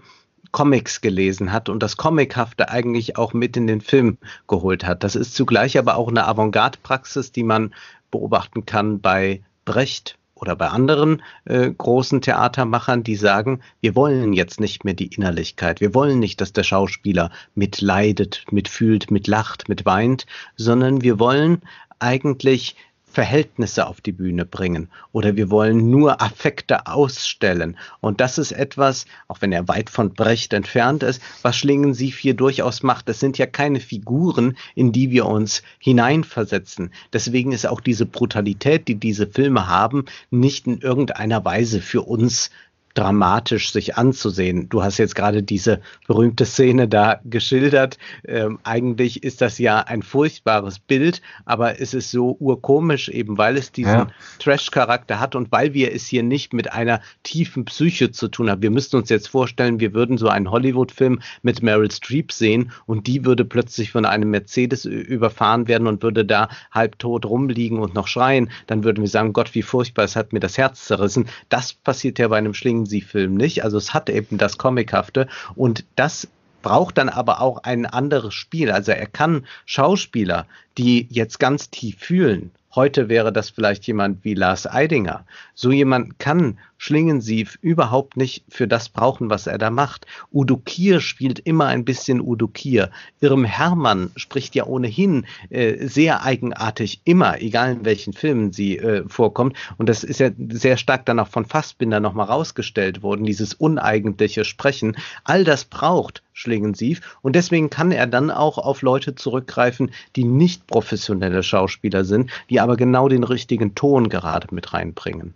Comics 0.56 1.02
gelesen 1.02 1.52
hat 1.52 1.68
und 1.68 1.84
das 1.84 1.98
Comichafte 1.98 2.70
eigentlich 2.70 3.18
auch 3.18 3.34
mit 3.34 3.58
in 3.58 3.68
den 3.68 3.82
Film 3.82 4.18
geholt 4.48 4.86
hat. 4.86 5.04
Das 5.04 5.18
ist 5.18 5.36
zugleich 5.36 5.78
aber 5.78 5.98
auch 5.98 6.08
eine 6.08 6.26
Avantgarde-Praxis, 6.26 7.34
die 7.34 7.44
man 7.44 7.74
beobachten 8.10 8.66
kann 8.66 9.02
bei 9.02 9.44
Brecht 9.66 10.18
oder 10.34 10.56
bei 10.56 10.70
anderen 10.70 11.22
äh, 11.44 11.70
großen 11.70 12.22
Theatermachern, 12.22 13.04
die 13.04 13.18
sagen, 13.18 13.60
wir 13.82 13.98
wollen 13.98 14.32
jetzt 14.32 14.62
nicht 14.62 14.86
mehr 14.86 14.94
die 14.94 15.08
Innerlichkeit, 15.08 15.82
wir 15.82 15.94
wollen 15.94 16.20
nicht, 16.20 16.40
dass 16.40 16.54
der 16.54 16.64
Schauspieler 16.64 17.32
mitleidet, 17.54 18.46
mitfühlt, 18.50 19.12
mitlacht, 19.12 19.68
mitweint, 19.68 20.26
sondern 20.56 21.02
wir 21.02 21.20
wollen 21.20 21.64
eigentlich 22.00 22.78
Verhältnisse 23.16 23.88
auf 23.88 24.02
die 24.02 24.12
Bühne 24.12 24.46
bringen 24.46 24.90
oder 25.14 25.38
wir 25.38 25.50
wollen 25.50 25.90
nur 25.90 26.22
Affekte 26.22 26.86
ausstellen. 26.86 27.78
Und 28.02 28.20
das 28.20 28.38
ist 28.38 28.52
etwas, 28.52 29.06
auch 29.30 29.42
wenn 29.42 29.54
er 29.54 29.70
weit 29.70 29.90
von 29.90 30.14
Brecht 30.14 30.52
entfernt 30.52 31.02
ist, 31.02 31.22
was 31.42 31.56
Schlingensief 31.56 32.18
hier 32.18 32.34
durchaus 32.34 32.84
macht. 32.84 33.08
Das 33.08 33.22
sind 33.22 33.38
ja 33.38 33.46
keine 33.46 33.80
Figuren, 33.80 34.58
in 34.76 34.92
die 34.92 35.12
wir 35.12 35.28
uns 35.28 35.64
hineinversetzen. 35.80 36.92
Deswegen 37.14 37.54
ist 37.54 37.66
auch 37.66 37.80
diese 37.80 38.06
Brutalität, 38.06 38.90
die 38.90 38.96
diese 38.96 39.28
Filme 39.28 39.70
haben, 39.70 40.04
nicht 40.30 40.68
in 40.68 40.80
irgendeiner 40.80 41.46
Weise 41.46 41.80
für 41.80 42.02
uns 42.02 42.50
dramatisch 42.96 43.72
sich 43.72 43.98
anzusehen. 43.98 44.70
Du 44.70 44.82
hast 44.82 44.98
jetzt 44.98 45.16
gerade 45.16 45.44
diese 45.44 45.82
berühmte 46.08 46.46
Szene 46.46 46.88
da 46.88 47.20
geschildert. 47.26 47.98
Ähm, 48.26 48.60
eigentlich 48.64 49.24
ist 49.24 49.42
das 49.42 49.60
ja 49.60 49.82
ein 49.82 50.02
furchtbares 50.02 50.80
Bild, 50.80 51.22
aber 51.46 51.80
es 51.80 51.94
ist 51.94 52.10
so 52.10 52.36
urkomisch, 52.40 53.10
eben 53.10 53.38
weil 53.38 53.58
es 53.58 53.72
diesen 53.72 53.94
ja. 53.94 54.08
Trash-Charakter 54.40 55.20
hat 55.20 55.36
und 55.36 55.52
weil 55.52 55.74
wir 55.74 55.94
es 55.94 56.08
hier 56.08 56.24
nicht 56.24 56.54
mit 56.54 56.72
einer 56.72 57.02
tiefen 57.24 57.66
Psyche 57.66 58.12
zu 58.12 58.30
tun 58.30 58.50
haben. 58.50 58.62
Wir 58.62 58.72
müssten 58.72 58.96
uns 58.96 59.10
jetzt 59.10 59.28
vorstellen, 59.28 59.80
wir 59.80 59.94
würden 59.94 60.18
so 60.18 60.30
einen 60.30 60.50
Hollywood-Film 60.50 61.20
mit 61.42 61.62
Meryl 61.62 61.92
Streep 61.92 62.32
sehen 62.32 62.72
und 62.86 63.08
die 63.08 63.26
würde 63.26 63.44
plötzlich 63.44 63.92
von 63.92 64.06
einem 64.06 64.32
Mercedes 64.32 64.86
überfahren 64.86 65.68
werden 65.68 65.88
und 65.88 66.02
würde 66.02 66.24
da 66.24 66.48
halbtot 66.72 67.26
rumliegen 67.26 67.80
und 67.80 67.94
noch 67.94 68.08
schreien. 68.08 68.50
Dann 68.68 68.86
würden 68.86 69.02
wir 69.02 69.10
sagen, 69.10 69.34
Gott, 69.34 69.54
wie 69.54 69.62
furchtbar, 69.62 70.06
es 70.06 70.16
hat 70.16 70.32
mir 70.32 70.40
das 70.40 70.58
Herz 70.58 70.86
zerrissen. 70.86 71.28
Das 71.50 71.74
passiert 71.74 72.20
ja 72.20 72.30
bei 72.30 72.38
einem 72.38 72.54
Schlingen 72.54 72.85
sie 72.86 73.02
Film 73.02 73.36
nicht. 73.36 73.64
Also 73.64 73.78
es 73.78 73.94
hat 73.94 74.10
eben 74.10 74.38
das 74.38 74.58
Comichafte 74.58 75.28
und 75.56 75.86
das 75.96 76.28
braucht 76.62 76.98
dann 76.98 77.10
aber 77.10 77.42
auch 77.42 77.64
ein 77.64 77.86
anderes 77.86 78.34
Spiel. 78.34 78.72
Also 78.72 78.92
er 78.92 79.06
kann 79.06 79.46
Schauspieler, 79.66 80.48
die 80.78 81.08
jetzt 81.10 81.40
ganz 81.40 81.70
tief 81.70 81.98
fühlen, 82.00 82.52
Heute 82.76 83.08
wäre 83.08 83.32
das 83.32 83.50
vielleicht 83.50 83.88
jemand 83.88 84.26
wie 84.26 84.34
Lars 84.34 84.68
Eidinger. 84.68 85.26
So 85.54 85.72
jemand 85.72 86.20
kann 86.20 86.60
Schlingensief 86.78 87.58
überhaupt 87.62 88.18
nicht 88.18 88.44
für 88.50 88.68
das 88.68 88.90
brauchen, 88.90 89.30
was 89.30 89.48
er 89.48 89.58
da 89.58 89.70
macht. 89.70 90.06
Udo 90.32 90.58
Kier 90.58 91.00
spielt 91.00 91.40
immer 91.40 91.68
ein 91.68 91.86
bisschen 91.86 92.22
Udo 92.22 92.48
Kier. 92.48 92.92
Irm 93.22 93.46
Hermann 93.46 94.12
spricht 94.16 94.56
ja 94.56 94.66
ohnehin 94.66 95.26
äh, 95.50 95.88
sehr 95.88 96.24
eigenartig, 96.24 97.02
immer, 97.06 97.42
egal 97.42 97.74
in 97.74 97.86
welchen 97.86 98.14
Filmen 98.14 98.52
sie 98.52 98.78
äh, 98.78 99.04
vorkommt. 99.08 99.56
Und 99.78 99.90
das 99.90 100.04
ist 100.04 100.20
ja 100.20 100.30
sehr 100.50 100.78
stark 100.78 101.06
dann 101.06 101.20
auch 101.20 101.30
von 101.30 101.46
Fassbinder 101.46 102.00
nochmal 102.00 102.28
rausgestellt 102.28 103.02
worden, 103.02 103.26
dieses 103.26 103.54
uneigentliche 103.54 104.44
Sprechen. 104.46 104.98
All 105.24 105.44
das 105.44 105.66
braucht 105.66 106.22
Schlingensief. 106.34 107.18
Und 107.22 107.36
deswegen 107.36 107.70
kann 107.70 107.92
er 107.92 108.08
dann 108.08 108.30
auch 108.30 108.58
auf 108.58 108.82
Leute 108.82 109.16
zurückgreifen, 109.16 109.92
die 110.16 110.26
nicht 110.26 110.68
professionelle 110.68 111.42
Schauspieler 111.42 112.04
sind, 112.04 112.30
die 112.50 112.60
aber 112.60 112.76
genau 112.76 113.08
den 113.08 113.24
richtigen 113.24 113.74
Ton 113.74 114.10
gerade 114.10 114.54
mit 114.54 114.74
reinbringen. 114.74 115.34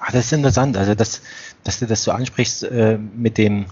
Ah, 0.00 0.12
das 0.12 0.26
ist 0.26 0.32
interessant, 0.32 0.76
also 0.76 0.94
dass, 0.94 1.22
dass 1.64 1.78
du 1.78 1.86
das 1.86 2.02
so 2.02 2.12
ansprichst 2.12 2.64
äh, 2.64 2.98
mit 2.98 3.38
dem 3.38 3.66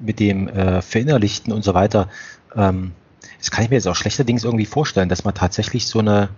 mit 0.00 0.20
dem 0.20 0.48
äh, 0.48 0.80
Verinnerlichten 0.80 1.52
und 1.52 1.64
so 1.64 1.74
weiter. 1.74 2.08
Ähm, 2.54 2.92
das 3.38 3.50
kann 3.50 3.64
ich 3.64 3.70
mir 3.70 3.76
jetzt 3.76 3.88
auch 3.88 3.96
schlechterdings 3.96 4.44
irgendwie 4.44 4.66
vorstellen, 4.66 5.08
dass 5.08 5.24
man 5.24 5.34
tatsächlich 5.34 5.86
so 5.86 5.98
eine 5.98 6.28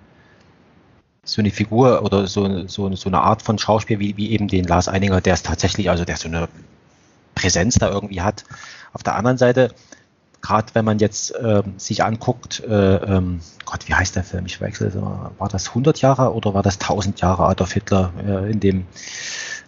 so 1.22 1.42
eine 1.42 1.50
Figur 1.50 2.02
oder 2.02 2.26
so, 2.26 2.66
so, 2.66 2.94
so 2.96 3.08
eine 3.08 3.20
Art 3.20 3.42
von 3.42 3.58
Schauspiel 3.58 3.98
wie, 3.98 4.16
wie 4.16 4.30
eben 4.30 4.48
den 4.48 4.64
Lars 4.64 4.88
Eininger, 4.88 5.20
der 5.20 5.34
ist 5.34 5.46
tatsächlich, 5.46 5.90
also 5.90 6.04
der 6.04 6.16
so 6.16 6.28
eine 6.28 6.48
Präsenz 7.34 7.76
da 7.76 7.90
irgendwie 7.90 8.22
hat. 8.22 8.44
Auf 8.92 9.02
der 9.02 9.16
anderen 9.16 9.38
Seite, 9.38 9.74
gerade 10.42 10.68
wenn 10.74 10.84
man 10.84 10.98
jetzt 10.98 11.34
äh, 11.34 11.62
sich 11.76 12.02
anguckt, 12.04 12.60
äh, 12.60 12.96
ähm, 12.96 13.40
Gott, 13.64 13.88
wie 13.88 13.94
heißt 13.94 14.16
der 14.16 14.24
Film? 14.24 14.46
Ich 14.46 14.60
wechsle, 14.60 14.92
war 14.94 15.48
das 15.48 15.68
100 15.68 16.00
Jahre 16.00 16.34
oder 16.34 16.54
war 16.54 16.62
das 16.62 16.80
1000 16.80 17.20
Jahre 17.20 17.46
Adolf 17.46 17.72
Hitler 17.72 18.12
äh, 18.26 18.50
in 18.50 18.60
dem 18.60 18.86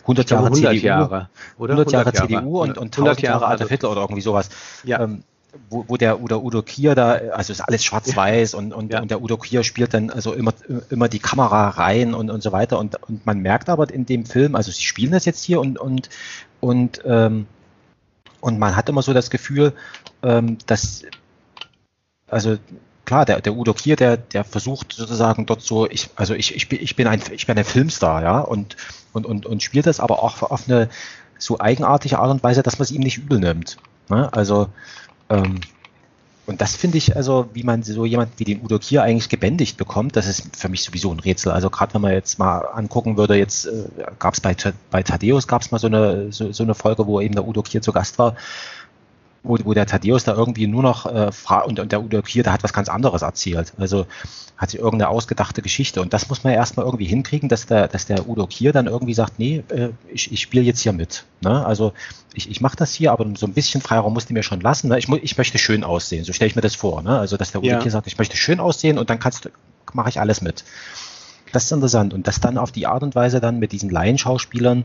100 0.03 0.31
Jahre 0.31 0.47
100 0.47 0.73
CDU, 0.73 0.87
Jahre, 0.87 1.29
oder 1.59 1.75
100 1.75 1.93
Jahre, 1.93 2.07
100 2.07 2.31
Jahre 2.31 2.43
CDU 2.43 2.63
und, 2.63 2.79
und 2.79 2.99
1000 2.99 3.23
Jahre 3.23 3.47
Adolf 3.47 3.71
Hitler 3.71 3.91
oder 3.91 4.01
irgendwie 4.03 4.23
sowas. 4.23 4.49
Ja. 4.85 5.01
Ähm, 5.01 5.23
wo, 5.69 5.85
wo 5.87 5.97
der 5.99 6.23
Udo, 6.23 6.39
Udo 6.39 6.63
Kier 6.63 6.95
da, 6.95 7.13
also 7.13 7.53
ist 7.53 7.61
alles 7.61 7.85
schwarz-weiß 7.85 8.55
und, 8.55 8.73
und, 8.73 8.91
ja. 8.91 9.03
und 9.03 9.11
der 9.11 9.21
Udo 9.21 9.37
Kier 9.37 9.63
spielt 9.65 9.93
dann 9.93 10.09
also 10.09 10.33
immer, 10.33 10.55
immer 10.89 11.09
die 11.09 11.19
Kamera 11.19 11.69
rein 11.69 12.15
und, 12.15 12.31
und 12.31 12.43
so 12.43 12.53
weiter. 12.53 12.79
Und, 12.79 12.97
und 13.07 13.27
man 13.27 13.41
merkt 13.41 13.69
aber 13.69 13.93
in 13.93 14.07
dem 14.07 14.25
Film, 14.25 14.55
also 14.55 14.73
sie 14.73 14.83
spielen 14.83 15.13
das 15.13 15.27
jetzt 15.27 15.45
hier 15.45 15.61
und, 15.61 15.79
und, 15.79 16.09
und 16.61 17.03
ähm, 17.05 17.47
und 18.43 18.59
man 18.59 18.75
hat 18.75 18.89
immer 18.89 19.03
so 19.03 19.13
das 19.13 19.31
Gefühl, 19.31 19.73
ähm, 20.23 20.59
dass, 20.67 21.05
also 22.29 22.59
klar, 23.05 23.25
der, 23.25 23.41
der 23.41 23.55
Udo 23.55 23.75
Kier, 23.75 23.97
der, 23.97 24.17
der 24.17 24.45
versucht 24.45 24.93
sozusagen 24.93 25.47
dort 25.47 25.63
so, 25.63 25.89
ich, 25.89 26.11
also 26.17 26.35
ich, 26.35 26.55
ich, 26.55 26.69
bin, 26.69 26.81
ich 26.81 26.97
bin 26.97 27.07
ein, 27.07 27.21
ich 27.33 27.47
bin 27.47 27.59
ein 27.59 27.65
Filmstar, 27.65 28.23
ja, 28.23 28.41
und, 28.41 28.77
und, 29.13 29.27
und, 29.27 29.47
und 29.47 29.63
spielt 29.63 29.87
das 29.87 30.01
aber 30.01 30.23
auch 30.23 30.43
auf 30.43 30.69
eine 30.69 30.89
so 31.39 31.59
eigenartige 31.59 32.19
Art 32.19 32.31
und 32.31 32.43
Weise, 32.43 32.63
dass 32.63 32.79
man 32.79 32.85
es 32.85 32.91
ihm 32.93 33.03
nicht 33.03 33.19
übel 33.19 33.41
nimmt. 33.41 33.77
Ne? 34.09 34.33
Also, 34.33 34.69
ähm, 35.29 35.61
und 36.45 36.61
das 36.61 36.75
finde 36.75 36.99
ich, 36.99 37.15
also, 37.17 37.49
wie 37.53 37.63
man 37.63 37.83
so 37.83 38.05
jemand 38.05 38.39
wie 38.39 38.45
den 38.45 38.63
Udo 38.63 38.79
Kier 38.79 39.03
eigentlich 39.03 39.29
gebändigt 39.29 39.77
bekommt, 39.77 40.17
das 40.17 40.27
ist 40.27 40.57
für 40.57 40.69
mich 40.69 40.83
sowieso 40.83 41.13
ein 41.13 41.21
Rätsel. 41.21 41.53
Also 41.53 41.71
gerade 41.71 41.95
wenn 41.95 42.01
man 42.01 42.13
jetzt 42.13 42.39
mal 42.39 42.59
angucken 42.59 43.17
würde, 43.17 43.37
jetzt 43.37 43.67
äh, 43.67 43.85
gab 44.19 44.35
es 44.35 44.41
bei, 44.41 44.57
bei 44.91 45.03
Thaddeus 45.03 45.47
gab 45.47 45.63
es 45.63 45.71
mal 45.71 45.79
so 45.79 45.87
eine, 45.87 46.33
so, 46.33 46.51
so 46.53 46.65
eine 46.65 46.75
Folge, 46.75 47.07
wo 47.07 47.21
eben 47.21 47.35
der 47.35 47.47
Udo 47.47 47.63
Kier 47.63 47.81
zu 47.81 47.93
Gast 47.93 48.19
war 48.19 48.37
wo, 49.43 49.59
wo 49.65 49.75
der 49.75 49.87
Thaddeus 49.87 50.25
da 50.25 50.35
irgendwie 50.35 50.67
nur 50.67 50.83
noch 50.83 51.07
äh, 51.07 51.31
und, 51.67 51.81
und 51.81 51.93
der 51.93 52.03
Udo 52.03 52.23
Kier, 52.23 52.43
der 52.43 52.53
hat 52.53 52.63
was 52.63 52.73
ganz 52.73 52.89
anderes 52.89 53.23
erzählt. 53.23 53.73
Also 53.79 54.07
hat 54.57 54.71
sich 54.71 54.79
irgendeine 54.79 55.09
ausgedachte 55.09 55.63
Geschichte. 55.63 56.01
Und 56.01 56.13
das 56.13 56.29
muss 56.29 56.45
man 56.45 56.53
ja 56.53 56.59
erstmal 56.61 56.87
irgendwie 56.87 57.07
hinkriegen, 57.07 57.49
dass 57.49 57.67
der, 57.67 57.89
dass 57.89 58.07
der 58.07 58.29
Udo 58.29 58.47
Kier 58.47 58.73
dann 58.73 58.87
irgendwie 58.87 59.15
sagt, 59.15 59.39
nee, 59.39 59.65
äh, 59.69 59.91
ich, 60.13 60.31
ich 60.31 60.41
spiele 60.41 60.65
jetzt 60.65 60.81
hier 60.81 60.93
mit. 60.93 61.25
Ne? 61.41 61.67
Also 61.67 61.93
ich, 62.35 62.49
ich 62.49 62.61
mache 62.61 62.77
das 62.77 62.95
hier, 62.95 63.11
aber 63.11 63.27
so 63.37 63.47
ein 63.47 63.55
bisschen 63.55 63.81
Freiraum 63.81 64.13
musst 64.13 64.31
du 64.31 64.35
mir 64.35 64.45
schon 64.45 64.61
lassen. 64.61 64.89
Ne? 64.89 64.99
Ich, 64.99 65.09
ich 65.09 65.37
möchte 65.37 65.59
schön 65.59 65.83
aussehen, 65.83 66.25
so 66.25 66.33
stelle 66.33 66.49
ich 66.49 66.57
mir 66.57 66.63
das 66.63 66.77
vor. 66.77 67.03
Ne? 67.03 67.19
Also 67.19 67.37
dass 67.37 67.51
der 67.51 67.61
Udo 67.61 67.71
ja. 67.71 67.79
Kier 67.79 67.91
sagt, 67.91 68.07
ich 68.07 68.19
möchte 68.19 68.37
schön 68.37 68.61
aussehen 68.61 68.99
und 68.99 69.11
dann 69.11 69.19
kannst 69.19 69.51
mache 69.93 70.09
ich 70.09 70.21
alles 70.21 70.41
mit. 70.41 70.65
Das 71.53 71.65
ist 71.65 71.73
interessant. 71.73 72.15
Und 72.15 72.29
das 72.29 72.41
dann 72.41 72.57
auf 72.57 72.71
die 72.71 72.87
Art 72.87 73.03
und 73.03 73.15
Weise 73.15 73.41
dann 73.41 73.59
mit 73.59 73.73
diesen 73.73 73.91
Laienschauspielern 73.91 74.85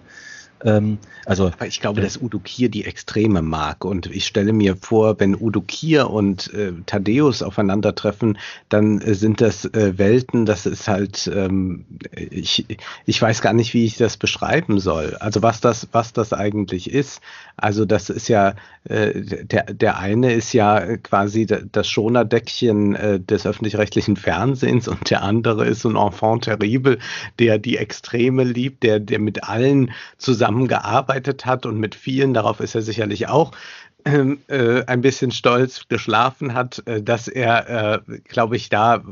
ähm, 0.64 0.97
also, 1.26 1.47
Aber 1.47 1.68
ich 1.68 1.82
glaube, 1.82 2.01
dass 2.01 2.22
Udo 2.22 2.39
Kier 2.39 2.70
die 2.70 2.86
Extreme 2.86 3.41
mag. 3.41 3.86
Und 3.86 4.08
ich 4.08 4.26
stelle 4.26 4.53
mir 4.53 4.76
vor, 4.76 5.20
wenn 5.20 5.36
Udo 5.36 5.62
Kier 5.62 6.10
und 6.10 6.53
äh, 6.53 6.72
Thaddeus 6.86 7.43
aufeinandertreffen, 7.43 8.38
dann 8.70 9.01
äh, 9.01 9.14
sind 9.14 9.41
das 9.41 9.66
äh, 9.66 9.97
Welten, 9.97 10.45
das 10.45 10.66
ist 10.66 10.88
halt, 10.88 11.30
ähm, 11.34 11.86
ich, 12.16 12.66
ich 13.05 13.22
weiß 13.22 13.41
gar 13.41 13.53
nicht, 13.53 13.74
wie 13.74 13.86
ich 13.86 13.97
das 13.97 14.18
beschreiben 14.18 14.80
soll. 14.80 15.16
Also 15.20 15.43
was 15.43 15.62
das, 15.62 15.89
was 15.91 16.14
das 16.14 16.34
eigentlich 16.34 16.91
ist. 16.91 17.22
Also 17.58 17.86
das 17.86 18.10
ist 18.10 18.28
ja, 18.28 18.55
äh, 18.86 19.22
der, 19.22 19.66
der 19.66 19.99
eine 19.99 20.34
ist 20.34 20.53
ja 20.53 20.97
quasi 20.97 21.45
das 21.45 21.89
Schonerdeckchen 21.89 22.95
äh, 22.95 23.20
des 23.20 23.45
öffentlich-rechtlichen 23.45 24.16
Fernsehens 24.16 24.88
und 24.88 25.10
der 25.10 25.24
andere 25.24 25.66
ist 25.66 25.82
so 25.82 25.89
ein 25.89 25.95
Enfant 25.95 26.45
terrible, 26.45 26.99
der 27.39 27.58
die 27.58 27.78
Extreme 27.78 28.43
liebt, 28.43 28.84
der, 28.84 28.99
der 28.99 29.20
mit 29.20 29.43
allen 29.43 29.91
zusammen 30.18 30.46
zusammengearbeitet 30.47 31.45
hat 31.45 31.65
und 31.65 31.77
mit 31.77 31.95
vielen, 31.95 32.33
darauf 32.33 32.59
ist 32.59 32.75
er 32.75 32.81
sicherlich 32.81 33.27
auch 33.27 33.51
ähm, 34.05 34.39
äh, 34.47 34.85
ein 34.85 35.01
bisschen 35.01 35.31
stolz 35.31 35.87
geschlafen 35.89 36.53
hat, 36.53 36.81
äh, 36.85 37.01
dass 37.01 37.27
er, 37.27 38.03
äh, 38.07 38.19
glaube 38.27 38.55
ich, 38.55 38.69
da 38.69 39.03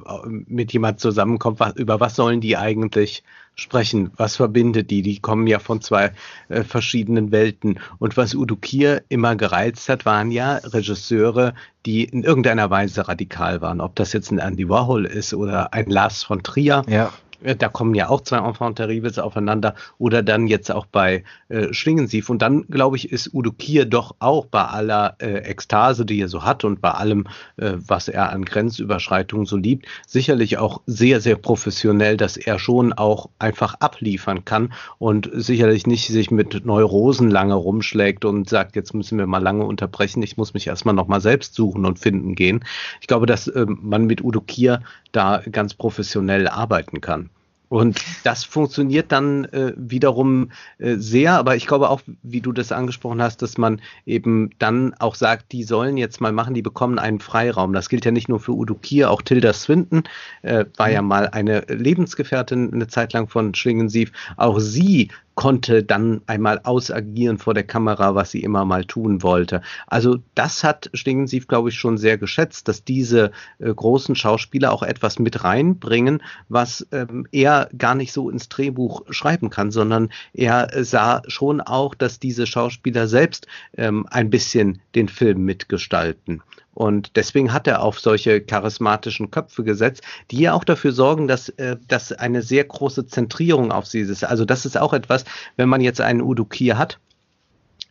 mit 0.47 0.71
jemand 0.71 1.01
zusammenkommt, 1.01 1.59
über 1.75 1.99
was 1.99 2.15
sollen 2.15 2.39
die 2.39 2.55
eigentlich 2.55 3.23
sprechen? 3.55 4.11
Was 4.15 4.37
verbindet 4.37 4.91
die? 4.91 5.01
Die 5.01 5.19
kommen 5.19 5.47
ja 5.47 5.59
von 5.59 5.81
zwei 5.81 6.11
verschiedenen 6.49 7.31
Welten. 7.31 7.79
Und 7.99 8.17
was 8.17 8.35
Udo 8.35 8.57
Kier 8.57 9.03
immer 9.07 9.37
gereizt 9.37 9.87
hat, 9.87 10.05
waren 10.05 10.29
ja 10.29 10.57
Regisseure, 10.57 11.53
die 11.85 12.03
in 12.03 12.23
irgendeiner 12.23 12.69
Weise 12.69 13.07
radikal 13.07 13.61
waren. 13.61 13.79
Ob 13.79 13.95
das 13.95 14.11
jetzt 14.11 14.31
ein 14.31 14.39
Andy 14.39 14.67
Warhol 14.67 15.05
ist 15.05 15.33
oder 15.33 15.73
ein 15.73 15.89
Lars 15.89 16.23
von 16.23 16.43
Trier. 16.43 16.83
Ja. 16.89 17.13
Äh, 17.41 17.55
da 17.55 17.69
kommen 17.69 17.95
ja 17.95 18.09
auch 18.09 18.21
zwei 18.21 18.37
Enfants 18.37 18.77
terribles 18.77 19.19
aufeinander 19.19 19.75
oder 19.97 20.23
dann 20.23 20.47
jetzt 20.47 20.71
auch 20.71 20.85
bei 20.85 21.23
äh, 21.49 21.73
Schlingensief. 21.73 22.29
Und 22.29 22.41
dann, 22.41 22.65
glaube 22.67 22.97
ich, 22.97 23.11
ist 23.11 23.33
Udo 23.33 23.51
Kier 23.51 23.85
doch 23.85 24.15
auch 24.19 24.45
bei 24.45 24.63
aller 24.63 25.15
äh, 25.19 25.39
Ekstase, 25.39 26.05
die 26.05 26.19
er 26.19 26.27
so 26.27 26.43
hat 26.43 26.63
und 26.63 26.81
bei 26.81 26.91
allem, 26.91 27.27
äh, 27.57 27.73
was 27.75 28.07
er 28.07 28.31
an 28.31 28.45
Grenzüberschreitungen 28.45 29.45
so 29.45 29.57
liebt, 29.57 29.85
sicherlich 30.07 30.57
auch 30.57 30.81
sehr, 30.85 31.21
sehr 31.21 31.35
professionell, 31.35 32.17
dass 32.17 32.37
er 32.37 32.59
schon 32.59 32.93
auch 32.93 33.29
einfach 33.39 33.75
abliefern 33.79 34.45
kann 34.45 34.73
und 34.97 35.29
sicherlich 35.33 35.87
nicht 35.87 36.07
sich 36.07 36.31
mit 36.31 36.65
Neurosen 36.65 37.29
lange 37.29 37.55
rumschlägt 37.55 38.25
und 38.25 38.49
sagt, 38.49 38.75
jetzt 38.75 38.93
müssen 38.93 39.17
wir 39.17 39.27
mal 39.27 39.41
lange 39.41 39.65
unterbrechen, 39.65 40.23
ich 40.23 40.37
muss 40.37 40.53
mich 40.53 40.67
erstmal 40.67 40.95
nochmal 40.95 41.21
selbst 41.21 41.55
suchen 41.55 41.85
und 41.85 41.99
finden 41.99 42.35
gehen. 42.35 42.63
Ich 43.01 43.07
glaube, 43.07 43.25
dass 43.25 43.47
äh, 43.47 43.65
man 43.67 44.05
mit 44.05 44.23
Udo 44.23 44.41
Kier 44.41 44.81
da 45.15 45.41
ganz 45.51 45.73
professionell 45.73 46.47
arbeiten 46.47 47.01
kann. 47.01 47.29
Und 47.69 48.03
das 48.23 48.43
funktioniert 48.43 49.11
dann 49.11 49.45
äh, 49.45 49.73
wiederum 49.75 50.51
äh, 50.77 50.95
sehr, 50.95 51.33
aber 51.33 51.55
ich 51.55 51.65
glaube 51.65 51.89
auch, 51.89 52.01
wie 52.21 52.41
du 52.41 52.51
das 52.51 52.71
angesprochen 52.71 53.21
hast, 53.21 53.41
dass 53.41 53.57
man 53.57 53.81
eben 54.05 54.51
dann 54.59 54.93
auch 54.93 55.15
sagt, 55.15 55.51
die 55.51 55.63
sollen 55.63 55.97
jetzt 55.97 56.21
mal 56.21 56.31
machen, 56.31 56.53
die 56.53 56.61
bekommen 56.61 56.99
einen 56.99 57.19
Freiraum. 57.19 57.73
Das 57.73 57.89
gilt 57.89 58.05
ja 58.05 58.11
nicht 58.11 58.29
nur 58.29 58.39
für 58.39 58.53
Udo 58.53 58.75
Kier, 58.75 59.09
auch 59.09 59.21
Tilda 59.21 59.51
Swinton 59.51 60.03
äh, 60.43 60.65
war 60.77 60.89
ja 60.89 61.01
mhm. 61.01 61.07
mal 61.07 61.27
eine 61.29 61.61
Lebensgefährtin 61.67 62.71
eine 62.73 62.87
Zeit 62.87 63.13
lang 63.13 63.27
von 63.27 63.55
Schlingensief. 63.55 64.11
Auch 64.37 64.59
sie 64.59 65.09
konnte 65.35 65.83
dann 65.83 66.21
einmal 66.27 66.61
ausagieren 66.63 67.37
vor 67.37 67.53
der 67.53 67.63
Kamera, 67.63 68.15
was 68.15 68.31
sie 68.31 68.41
immer 68.41 68.65
mal 68.65 68.85
tun 68.85 69.21
wollte. 69.21 69.61
Also 69.87 70.17
das 70.33 70.63
hat 70.63 70.89
Stingensief, 70.93 71.47
glaube 71.47 71.69
ich, 71.69 71.75
schon 71.75 71.97
sehr 71.97 72.17
geschätzt, 72.17 72.67
dass 72.67 72.83
diese 72.83 73.31
äh, 73.59 73.73
großen 73.73 74.15
Schauspieler 74.15 74.71
auch 74.71 74.83
etwas 74.83 75.19
mit 75.19 75.43
reinbringen, 75.43 76.23
was 76.49 76.87
ähm, 76.91 77.27
er 77.31 77.69
gar 77.77 77.95
nicht 77.95 78.13
so 78.13 78.29
ins 78.29 78.49
Drehbuch 78.49 79.03
schreiben 79.09 79.49
kann, 79.49 79.71
sondern 79.71 80.09
er 80.33 80.69
sah 80.83 81.21
schon 81.27 81.61
auch, 81.61 81.95
dass 81.95 82.19
diese 82.19 82.47
Schauspieler 82.47 83.07
selbst 83.07 83.47
ähm, 83.77 84.07
ein 84.09 84.29
bisschen 84.29 84.81
den 84.95 85.09
Film 85.09 85.43
mitgestalten. 85.43 86.41
Und 86.75 87.15
deswegen 87.15 87.53
hat 87.53 87.67
er 87.67 87.81
auf 87.81 88.01
solche 88.01 88.41
charismatischen 88.41 89.31
Köpfe 89.31 89.63
gesetzt, 89.63 90.03
die 90.29 90.39
ja 90.39 90.53
auch 90.53 90.65
dafür 90.65 90.91
sorgen, 90.91 91.27
dass, 91.27 91.47
äh, 91.49 91.77
dass 91.87 92.11
eine 92.11 92.41
sehr 92.41 92.65
große 92.65 93.07
Zentrierung 93.07 93.71
auf 93.71 93.85
sie 93.87 94.01
ist. 94.01 94.25
Also 94.25 94.43
das 94.43 94.65
ist 94.65 94.77
auch 94.77 94.91
etwas, 94.91 95.23
wenn 95.55 95.69
man 95.69 95.79
jetzt 95.79 96.01
einen 96.01 96.21
Udo 96.21 96.43
Kier 96.43 96.77
hat, 96.77 96.99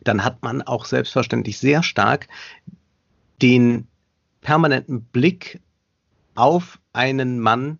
dann 0.03 0.23
hat 0.23 0.43
man 0.43 0.61
auch 0.61 0.85
selbstverständlich 0.85 1.57
sehr 1.57 1.81
stark 1.81 2.27
den 3.41 3.87
permanenten 4.41 5.01
Blick 5.01 5.59
auf 6.35 6.79
einen 6.93 7.39
Mann, 7.39 7.79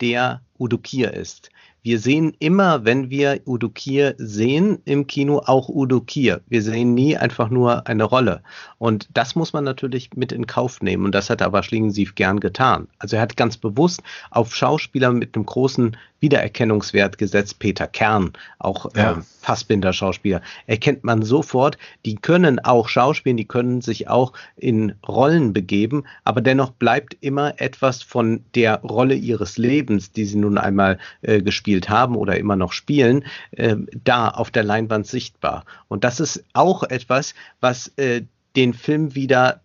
der 0.00 0.40
Udo 0.58 0.78
Kier 0.78 1.12
ist. 1.12 1.50
Wir 1.86 2.00
sehen 2.00 2.32
immer, 2.40 2.84
wenn 2.84 3.10
wir 3.10 3.42
Udo 3.46 3.68
Kier 3.68 4.16
sehen 4.18 4.80
im 4.86 5.06
Kino, 5.06 5.40
auch 5.46 5.68
Udo 5.68 6.00
Kier. 6.00 6.40
Wir 6.48 6.60
sehen 6.60 6.94
nie 6.94 7.16
einfach 7.16 7.48
nur 7.48 7.86
eine 7.86 8.02
Rolle. 8.02 8.42
Und 8.78 9.08
das 9.14 9.36
muss 9.36 9.52
man 9.52 9.62
natürlich 9.62 10.10
mit 10.16 10.32
in 10.32 10.48
Kauf 10.48 10.82
nehmen. 10.82 11.04
Und 11.04 11.14
das 11.14 11.30
hat 11.30 11.42
aber 11.42 11.62
Schlingensief 11.62 12.16
gern 12.16 12.40
getan. 12.40 12.88
Also 12.98 13.14
er 13.14 13.22
hat 13.22 13.36
ganz 13.36 13.56
bewusst 13.56 14.02
auf 14.32 14.52
Schauspieler 14.52 15.12
mit 15.12 15.36
einem 15.36 15.46
großen 15.46 15.96
Wiedererkennungswert 16.20 17.18
gesetzt. 17.18 17.58
Peter 17.58 17.86
Kern, 17.86 18.32
auch 18.58 18.92
ja. 18.94 19.12
äh, 19.12 19.14
Fassbinder-Schauspieler, 19.42 20.40
erkennt 20.66 21.04
man 21.04 21.22
sofort. 21.22 21.78
Die 22.04 22.16
können 22.16 22.58
auch 22.58 22.88
schauspielen, 22.88 23.36
die 23.36 23.46
können 23.46 23.80
sich 23.80 24.08
auch 24.08 24.32
in 24.56 24.94
Rollen 25.06 25.52
begeben, 25.52 26.04
aber 26.24 26.40
dennoch 26.40 26.70
bleibt 26.70 27.16
immer 27.20 27.60
etwas 27.60 28.02
von 28.02 28.42
der 28.54 28.80
Rolle 28.80 29.14
ihres 29.14 29.58
Lebens, 29.58 30.12
die 30.12 30.24
sie 30.24 30.38
nun 30.38 30.58
einmal 30.58 30.98
äh, 31.22 31.42
gespielt 31.42 31.75
haben 31.80 32.16
oder 32.16 32.38
immer 32.38 32.56
noch 32.56 32.72
spielen, 32.72 33.24
äh, 33.52 33.76
da 34.04 34.28
auf 34.28 34.50
der 34.50 34.64
Leinwand 34.64 35.06
sichtbar. 35.06 35.64
Und 35.88 36.04
das 36.04 36.20
ist 36.20 36.44
auch 36.52 36.82
etwas, 36.82 37.34
was 37.60 37.88
äh, 37.96 38.22
den 38.56 38.74
Film 38.74 39.14
wieder 39.14 39.60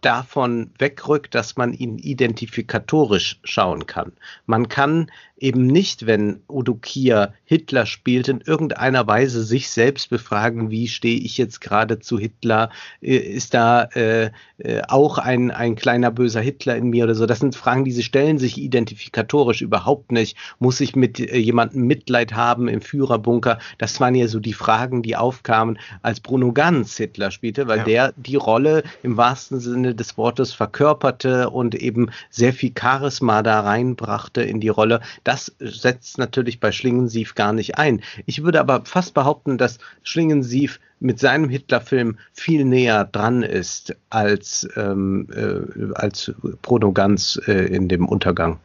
davon 0.00 0.70
wegrückt, 0.78 1.34
dass 1.34 1.56
man 1.56 1.72
ihn 1.72 1.98
identifikatorisch 1.98 3.40
schauen 3.42 3.86
kann. 3.86 4.12
Man 4.46 4.68
kann 4.68 5.10
eben 5.38 5.66
nicht, 5.66 6.06
wenn 6.06 6.40
Udo 6.48 6.74
Kier 6.74 7.32
Hitler 7.44 7.86
spielt, 7.86 8.28
in 8.28 8.40
irgendeiner 8.40 9.06
Weise 9.06 9.42
sich 9.42 9.70
selbst 9.70 10.10
befragen, 10.10 10.70
wie 10.70 10.88
stehe 10.88 11.18
ich 11.18 11.38
jetzt 11.38 11.60
gerade 11.60 11.98
zu 12.00 12.18
Hitler? 12.18 12.70
Äh, 13.00 13.16
ist 13.16 13.54
da 13.54 13.84
äh, 13.94 14.30
äh, 14.58 14.82
auch 14.88 15.18
ein, 15.18 15.50
ein 15.50 15.76
kleiner 15.76 16.10
böser 16.10 16.40
Hitler 16.40 16.76
in 16.76 16.90
mir 16.90 17.04
oder 17.04 17.14
so? 17.14 17.26
Das 17.26 17.38
sind 17.38 17.56
Fragen, 17.56 17.84
die 17.84 17.92
sie 17.92 18.02
stellen 18.02 18.38
sich 18.38 18.58
identifikatorisch 18.58 19.62
überhaupt 19.62 20.12
nicht. 20.12 20.36
Muss 20.58 20.80
ich 20.80 20.96
mit 20.96 21.20
äh, 21.20 21.38
jemandem 21.38 21.86
Mitleid 21.86 22.34
haben 22.34 22.68
im 22.68 22.80
Führerbunker? 22.80 23.58
Das 23.78 24.00
waren 24.00 24.14
ja 24.14 24.28
so 24.28 24.40
die 24.40 24.52
Fragen, 24.52 25.02
die 25.02 25.16
aufkamen, 25.16 25.78
als 26.02 26.20
Bruno 26.20 26.52
Ganz 26.52 26.96
Hitler 26.96 27.30
spielte, 27.30 27.68
weil 27.68 27.78
ja. 27.78 27.84
der 27.84 28.14
die 28.16 28.36
Rolle 28.36 28.82
im 29.02 29.16
wahrsten 29.16 29.60
Sinne 29.60 29.94
des 29.94 30.16
Wortes 30.16 30.52
verkörperte 30.52 31.50
und 31.50 31.74
eben 31.74 32.10
sehr 32.30 32.52
viel 32.52 32.72
Charisma 32.78 33.42
da 33.42 33.60
reinbrachte 33.60 34.42
in 34.42 34.60
die 34.60 34.68
Rolle 34.68 35.00
das 35.28 35.52
setzt 35.60 36.16
natürlich 36.16 36.58
bei 36.58 36.72
Schlingensief 36.72 37.34
gar 37.34 37.52
nicht 37.52 37.76
ein. 37.76 38.00
Ich 38.24 38.44
würde 38.44 38.60
aber 38.60 38.86
fast 38.86 39.12
behaupten, 39.12 39.58
dass 39.58 39.78
Schlingensief 40.02 40.80
mit 41.00 41.18
seinem 41.18 41.50
Hitlerfilm 41.50 42.16
viel 42.32 42.64
näher 42.64 43.04
dran 43.04 43.42
ist 43.42 43.94
als, 44.08 44.66
ähm, 44.74 45.28
äh, 45.30 45.92
als 45.94 46.32
Bruno 46.62 46.92
Ganz 46.92 47.38
äh, 47.46 47.52
in 47.52 47.88
dem 47.88 48.08
Untergang. 48.08 48.58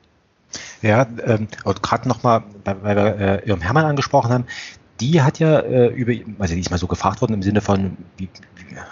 Ja, 0.82 1.06
ähm, 1.26 1.50
und 1.66 1.84
gerade 1.84 2.08
nochmal, 2.08 2.44
weil 2.64 2.96
wir 2.96 3.20
äh, 3.20 3.50
Irm 3.50 3.60
Hermann 3.60 3.84
angesprochen 3.84 4.32
haben, 4.32 4.46
die 5.02 5.22
hat 5.22 5.40
ja 5.40 5.60
äh, 5.60 5.88
über, 5.88 6.14
also 6.40 6.54
die 6.54 6.62
ist 6.62 6.72
mal 6.72 6.78
so 6.78 6.88
gefragt 6.88 7.20
worden 7.20 7.34
im 7.34 7.44
Sinne 7.44 7.60
von, 7.60 7.98
wie, 8.16 8.30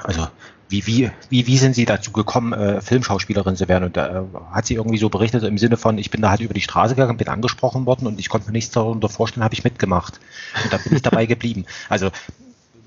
also 0.04 0.28
wie, 0.72 0.88
wie, 0.88 1.12
wie, 1.30 1.48
wie 1.48 1.58
sind 1.58 1.76
Sie 1.76 1.86
dazu 1.86 2.12
gekommen, 2.12 2.54
äh, 2.54 2.82
Filmschauspielerin 2.82 3.56
zu 3.56 3.68
werden? 3.68 3.84
Und 3.84 3.98
da 3.98 4.22
äh, 4.22 4.24
hat 4.52 4.66
sie 4.66 4.76
irgendwie 4.76 4.98
so 4.98 5.10
berichtet 5.10 5.44
im 5.44 5.58
Sinne 5.58 5.78
von, 5.78 5.98
ich 5.98 6.10
bin 6.10 6.22
da 6.22 6.30
halt 6.30 6.42
über 6.42 6.54
die 6.54 6.62
Straße 6.62 6.96
gegangen, 6.96 7.18
bin 7.18 7.28
angesprochen 7.28 7.86
worden 7.86 8.08
und 8.08 8.20
ich 8.20 8.30
konnte 8.30 8.48
mir 8.48 8.54
nichts 8.54 8.72
darunter 8.72 9.10
vorstellen, 9.10 9.44
habe 9.44 9.54
ich 9.54 9.64
mitgemacht. 9.64 10.20
Und 10.64 10.74
da 10.74 10.78
bin 10.78 10.96
ich 10.96 11.02
dabei 11.02 11.26
geblieben. 11.28 11.66
Also 11.90 12.10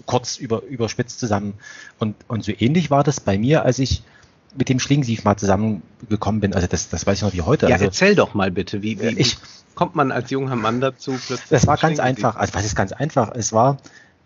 kurz 0.06 0.36
über, 0.36 0.62
überspitzt 0.62 1.20
zusammen. 1.20 1.54
Und, 1.98 2.16
und 2.26 2.44
so 2.44 2.52
ähnlich 2.58 2.90
war 2.90 3.04
das 3.04 3.20
bei 3.20 3.38
mir, 3.38 3.64
als 3.64 3.78
ich 3.78 4.02
mit 4.56 4.68
dem 4.68 4.78
Schlingensief 4.78 5.24
mal 5.24 5.36
zusammengekommen 5.36 6.40
bin. 6.40 6.54
Also 6.54 6.66
das, 6.66 6.88
das 6.88 7.06
weiß 7.06 7.18
ich 7.18 7.22
noch 7.22 7.32
wie 7.32 7.42
heute. 7.42 7.66
Ja, 7.66 7.74
also, 7.74 7.86
erzähl 7.86 8.14
doch 8.14 8.34
mal 8.34 8.50
bitte, 8.50 8.82
wie, 8.82 9.00
wie, 9.00 9.18
ich, 9.18 9.36
kommt 9.74 9.94
man 9.94 10.12
als 10.12 10.30
junger 10.30 10.56
Mann 10.56 10.80
dazu? 10.80 11.12
Plötzlich 11.12 11.50
das 11.50 11.66
war 11.66 11.76
ganz 11.76 11.98
einfach. 11.98 12.36
Also 12.36 12.54
was 12.54 12.64
ist 12.64 12.76
ganz 12.76 12.92
einfach? 12.92 13.32
Es 13.34 13.52
war, 13.52 13.78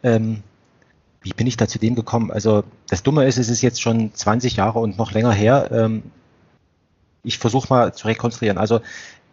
ähm, 0.02 0.42
wie 1.22 1.32
bin 1.32 1.46
ich 1.46 1.56
da 1.56 1.66
zu 1.66 1.78
dem 1.78 1.94
gekommen? 1.94 2.30
Also 2.30 2.64
das 2.88 3.02
Dumme 3.02 3.26
ist, 3.26 3.38
es 3.38 3.48
ist 3.48 3.62
jetzt 3.62 3.82
schon 3.82 4.14
20 4.14 4.56
Jahre 4.56 4.78
und 4.78 4.98
noch 4.98 5.12
länger 5.12 5.32
her. 5.32 5.68
Ähm, 5.72 6.02
ich 7.22 7.38
versuche 7.38 7.68
mal 7.72 7.92
zu 7.92 8.06
rekonstruieren. 8.06 8.58
Also 8.58 8.80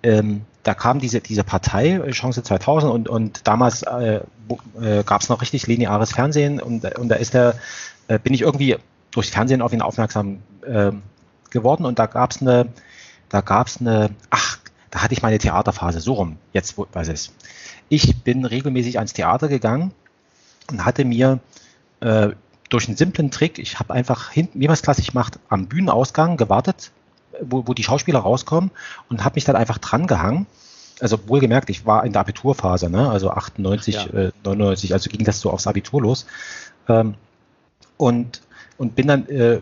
ähm, 0.04 0.42
da 0.64 0.74
kam 0.74 1.00
diese, 1.00 1.22
diese 1.22 1.44
Partei, 1.44 1.94
äh, 1.94 2.12
Chance 2.12 2.44
2000, 2.44 2.92
und, 2.92 3.10
und 3.10 3.48
damals 3.48 3.84
äh, 3.84 4.22
äh, 4.82 5.04
gab 5.04 5.22
es 5.22 5.30
noch 5.30 5.42
richtig 5.42 5.68
lineares 5.68 6.12
Fernsehen 6.12 6.60
und, 6.60 6.84
und 6.98 7.10
da 7.10 7.16
ist 7.16 7.34
der, 7.34 7.56
äh, 8.08 8.20
bin 8.20 8.34
ich 8.34 8.42
irgendwie 8.42 8.78
durchs 9.12 9.30
Fernsehen 9.30 9.62
auf 9.62 9.74
ihn 9.74 9.82
aufmerksam 9.82 10.40
äh, 10.64 10.92
geworden 11.50 11.86
und 11.86 12.00
da 12.00 12.06
gab 12.08 12.32
es 12.32 12.42
eine, 12.42 12.68
da 13.30 13.42
gab 13.42 13.68
es 13.68 13.80
eine, 13.80 14.10
ach, 14.30 14.60
da 14.92 15.02
hatte 15.02 15.14
ich 15.14 15.22
meine 15.22 15.38
Theaterphase, 15.38 16.00
so 16.00 16.14
rum, 16.14 16.38
jetzt 16.54 16.78
weiß 16.78 17.10
ich 17.10 17.32
Ich 17.90 18.24
bin 18.24 18.46
regelmäßig 18.46 18.98
ans 18.98 19.14
Theater 19.14 19.48
gegangen 19.48 19.92
und 20.70 20.86
hatte 20.86 21.06
mir 21.06 21.40
äh, 22.06 22.36
durch 22.70 22.88
einen 22.88 22.98
simplen 22.98 23.32
Trick, 23.32 23.58
ich 23.58 23.80
habe 23.80 23.94
einfach 23.94 24.30
hinten, 24.30 24.60
wie 24.60 24.68
man 24.68 24.74
es 24.74 24.82
klassisch 24.82 25.14
macht, 25.14 25.40
am 25.50 25.68
Bühnenausgang 25.68 26.38
gewartet, 26.38 26.92
wo, 27.42 27.68
wo 27.68 27.74
die 27.74 27.84
Schauspieler 27.84 28.20
rauskommen 28.20 28.72
und 29.10 29.24
habe 29.24 29.36
mich 29.36 29.46
dann 29.46 29.56
einfach 29.56 29.78
dran 29.80 30.08
gehangen. 30.08 30.46
Also 31.00 31.28
wohlgemerkt, 31.28 31.70
ich 31.70 31.86
war 31.86 32.06
in 32.06 32.14
der 32.14 32.22
Abiturphase, 32.22 32.90
ne? 32.90 33.10
also 33.10 33.32
98, 33.32 33.96
ja. 33.96 34.06
äh, 34.06 34.32
99, 34.44 34.94
also 34.94 35.10
ging 35.10 35.26
das 35.26 35.42
so 35.42 35.52
aufs 35.52 35.68
Abitur 35.68 36.02
los. 36.02 36.26
Ähm, 36.88 37.16
und, 37.98 38.42
und 38.78 38.96
bin 38.96 39.08
dann 39.08 39.28
äh, 39.28 39.62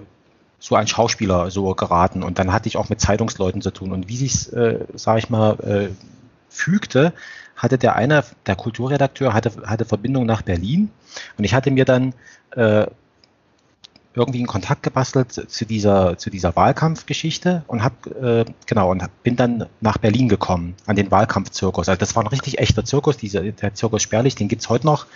so 0.60 0.76
ein 0.76 0.88
Schauspieler 0.88 1.50
so 1.50 1.74
geraten 1.76 2.24
und 2.24 2.40
dann 2.40 2.54
hatte 2.54 2.68
ich 2.68 2.78
auch 2.78 2.90
mit 2.90 3.02
Zeitungsleuten 3.02 3.62
zu 3.62 3.72
tun. 3.72 3.92
Und 3.92 4.10
wie 4.10 4.18
sich's, 4.18 4.48
äh, 4.48 4.80
sage 4.96 5.20
ich 5.20 5.30
mal, 5.30 5.60
äh, 5.62 5.90
fügte, 6.50 7.14
hatte 7.64 7.78
der 7.78 7.96
eine, 7.96 8.24
der 8.46 8.56
Kulturredakteur, 8.56 9.34
hatte, 9.34 9.54
hatte 9.66 9.86
Verbindung 9.86 10.26
nach 10.26 10.42
Berlin 10.42 10.92
und 11.38 11.46
ich 11.46 11.54
hatte 11.54 11.72
mir 11.72 11.86
dann 11.86 12.14
äh, 12.52 12.86
irgendwie 14.16 14.40
einen 14.40 14.48
Kontakt 14.48 14.84
gebastelt 14.84 15.32
zu 15.32 15.66
dieser, 15.66 16.18
zu 16.18 16.30
dieser 16.30 16.56
Wahlkampfgeschichte 16.56 17.64
und 17.68 17.84
habe, 17.84 18.46
äh, 18.46 18.52
genau, 18.68 18.92
und 18.92 19.04
bin 19.24 19.36
dann 19.36 19.68
nach 19.82 19.98
Berlin 19.98 20.30
gekommen, 20.30 20.76
an 20.86 20.96
den 20.96 21.10
Wahlkampfzirkus. 21.10 21.90
Also 21.90 21.98
das 21.98 22.16
war 22.16 22.24
ein 22.24 22.28
richtig 22.28 22.60
echter 22.60 22.86
Zirkus, 22.86 23.18
dieser, 23.18 23.42
der 23.42 23.74
Zirkus 23.74 24.04
Sperlich, 24.04 24.36
den 24.36 24.50
gibt's 24.50 24.70
heute 24.70 24.86
noch. 24.86 25.08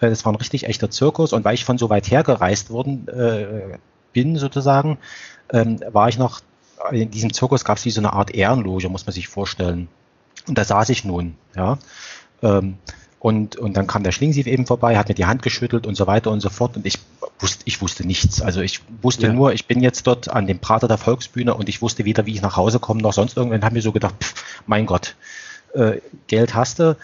Äh, 0.00 0.10
das 0.10 0.24
war 0.24 0.32
ein 0.32 0.36
richtig 0.36 0.66
echter 0.66 0.90
Zirkus 0.90 1.32
und 1.32 1.44
weil 1.44 1.54
ich 1.54 1.64
von 1.64 1.78
so 1.78 1.88
weit 1.88 2.10
her 2.10 2.22
gereist 2.22 2.70
worden 2.70 3.08
äh, 3.08 3.78
bin, 4.12 4.36
sozusagen, 4.36 4.98
ähm, 5.52 5.80
war 5.92 6.08
ich 6.08 6.18
noch, 6.18 6.40
in 6.90 7.10
diesem 7.10 7.32
Zirkus 7.32 7.64
gab 7.64 7.78
es 7.78 7.84
wie 7.86 7.90
so 7.90 8.00
eine 8.00 8.12
Art 8.12 8.34
Ehrenloge, 8.34 8.88
muss 8.90 9.06
man 9.06 9.14
sich 9.14 9.28
vorstellen. 9.28 9.88
Und 10.46 10.58
da 10.58 10.64
saß 10.64 10.88
ich 10.90 11.04
nun, 11.04 11.36
ja. 11.56 11.78
Ähm, 12.42 12.76
und, 13.18 13.56
und 13.56 13.74
dann 13.74 13.86
kam 13.86 14.02
der 14.02 14.12
Schlingensief 14.12 14.46
eben 14.46 14.66
vorbei, 14.66 14.98
hat 14.98 15.08
mir 15.08 15.14
die 15.14 15.24
Hand 15.24 15.40
geschüttelt 15.40 15.86
und 15.86 15.94
so 15.94 16.06
weiter 16.06 16.30
und 16.30 16.40
so 16.40 16.50
fort. 16.50 16.76
Und 16.76 16.84
ich 16.84 16.98
wusste, 17.38 17.62
ich 17.64 17.80
wusste 17.80 18.06
nichts. 18.06 18.42
Also 18.42 18.60
ich 18.60 18.82
wusste 19.00 19.28
ja. 19.28 19.32
nur, 19.32 19.54
ich 19.54 19.66
bin 19.66 19.80
jetzt 19.80 20.06
dort 20.06 20.28
an 20.28 20.46
dem 20.46 20.58
Prater 20.58 20.88
der 20.88 20.98
Volksbühne 20.98 21.54
und 21.54 21.70
ich 21.70 21.80
wusste 21.80 22.04
weder, 22.04 22.26
wie 22.26 22.34
ich 22.34 22.42
nach 22.42 22.58
Hause 22.58 22.80
komme, 22.80 23.00
noch 23.00 23.14
sonst 23.14 23.38
irgendwann. 23.38 23.64
Haben 23.64 23.72
mir 23.72 23.80
so 23.80 23.92
gedacht, 23.92 24.14
pff, 24.20 24.62
mein 24.66 24.84
Gott, 24.84 25.16
äh, 25.72 26.00
Geld 26.26 26.54
hast 26.54 26.80
du. 26.80 26.98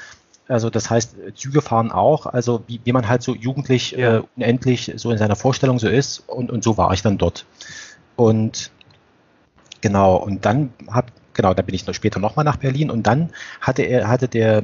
Also 0.46 0.68
das 0.68 0.90
heißt, 0.90 1.14
Züge 1.36 1.62
fahren 1.62 1.90
auch, 1.90 2.26
also 2.26 2.64
wie, 2.66 2.80
wie 2.84 2.92
man 2.92 3.08
halt 3.08 3.22
so 3.22 3.34
jugendlich 3.34 3.92
ja. 3.92 4.16
äh, 4.16 4.22
unendlich 4.36 4.92
so 4.96 5.10
in 5.12 5.16
seiner 5.16 5.36
Vorstellung 5.36 5.78
so 5.78 5.88
ist 5.88 6.28
und, 6.28 6.50
und 6.50 6.64
so 6.64 6.76
war 6.76 6.92
ich 6.92 7.02
dann 7.02 7.18
dort. 7.18 7.46
Und 8.16 8.70
genau, 9.80 10.16
und 10.16 10.44
dann 10.44 10.74
habe 10.90 11.12
genau, 11.40 11.54
da 11.54 11.62
bin 11.62 11.74
ich 11.74 11.86
noch 11.86 11.94
später 11.94 12.20
nochmal 12.20 12.44
nach 12.44 12.56
Berlin. 12.56 12.90
Und 12.90 13.06
dann 13.06 13.30
hatte 13.60 13.82
er, 13.82 14.08
hatte 14.08 14.28
der 14.28 14.62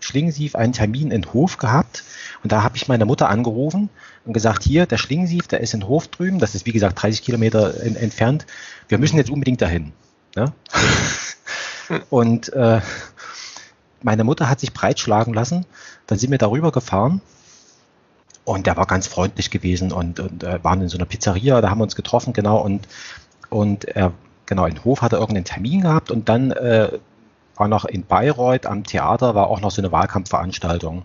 Schlingensief 0.00 0.56
einen 0.56 0.72
Termin 0.72 1.12
in 1.12 1.32
Hof 1.32 1.56
gehabt. 1.56 2.02
Und 2.42 2.50
da 2.50 2.64
habe 2.64 2.76
ich 2.76 2.88
meine 2.88 3.04
Mutter 3.04 3.28
angerufen 3.28 3.90
und 4.24 4.32
gesagt, 4.32 4.64
hier, 4.64 4.86
der 4.86 4.96
Schlingensief, 4.96 5.46
der 5.46 5.60
ist 5.60 5.72
in 5.72 5.86
Hof 5.86 6.08
drüben, 6.08 6.40
das 6.40 6.54
ist 6.54 6.66
wie 6.66 6.72
gesagt 6.72 7.00
30 7.00 7.22
Kilometer 7.22 7.80
in, 7.82 7.94
entfernt, 7.94 8.46
wir 8.88 8.98
müssen 8.98 9.16
jetzt 9.18 9.30
unbedingt 9.30 9.62
dahin. 9.62 9.92
Ne? 10.34 10.52
und 12.10 12.52
äh, 12.54 12.80
meine 14.02 14.24
Mutter 14.24 14.48
hat 14.48 14.58
sich 14.58 14.72
breitschlagen 14.72 15.32
lassen, 15.32 15.64
dann 16.06 16.18
sind 16.18 16.30
wir 16.30 16.38
darüber 16.38 16.72
gefahren. 16.72 17.20
Und 18.44 18.66
der 18.66 18.76
war 18.76 18.86
ganz 18.86 19.06
freundlich 19.06 19.50
gewesen 19.50 19.92
und, 19.92 20.18
und 20.18 20.42
äh, 20.42 20.64
waren 20.64 20.80
in 20.80 20.88
so 20.88 20.96
einer 20.96 21.04
Pizzeria, 21.04 21.60
da 21.60 21.70
haben 21.70 21.78
wir 21.78 21.84
uns 21.84 21.94
getroffen, 21.94 22.32
genau, 22.32 22.58
und, 22.58 22.88
und 23.50 23.84
er, 23.84 24.12
genau, 24.50 24.66
in 24.66 24.84
Hof 24.84 25.00
hat 25.00 25.12
er 25.12 25.20
irgendeinen 25.20 25.46
Termin 25.46 25.80
gehabt 25.80 26.10
und 26.10 26.28
dann 26.28 26.50
äh, 26.50 26.98
war 27.54 27.68
noch 27.68 27.86
in 27.86 28.04
Bayreuth 28.04 28.66
am 28.66 28.84
Theater, 28.84 29.34
war 29.34 29.46
auch 29.46 29.60
noch 29.60 29.70
so 29.70 29.80
eine 29.80 29.92
Wahlkampfveranstaltung. 29.92 31.04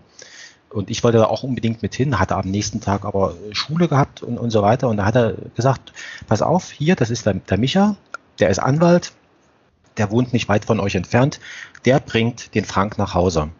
Und 0.68 0.90
ich 0.90 1.02
wollte 1.04 1.18
da 1.18 1.26
auch 1.26 1.44
unbedingt 1.44 1.80
mit 1.80 1.94
hin, 1.94 2.18
hatte 2.18 2.36
am 2.36 2.50
nächsten 2.50 2.80
Tag 2.80 3.04
aber 3.04 3.34
Schule 3.52 3.88
gehabt 3.88 4.22
und, 4.22 4.36
und 4.36 4.50
so 4.50 4.62
weiter. 4.62 4.88
Und 4.88 4.98
da 4.98 5.06
hat 5.06 5.16
er 5.16 5.34
gesagt, 5.54 5.92
pass 6.26 6.42
auf, 6.42 6.70
hier, 6.70 6.96
das 6.96 7.08
ist 7.08 7.24
der, 7.24 7.34
der 7.34 7.56
Micha, 7.56 7.96
der 8.40 8.50
ist 8.50 8.58
Anwalt, 8.58 9.12
der 9.96 10.10
wohnt 10.10 10.32
nicht 10.32 10.48
weit 10.48 10.64
von 10.64 10.80
euch 10.80 10.96
entfernt, 10.96 11.40
der 11.84 12.00
bringt 12.00 12.54
den 12.54 12.64
Frank 12.64 12.98
nach 12.98 13.14
Hause 13.14 13.50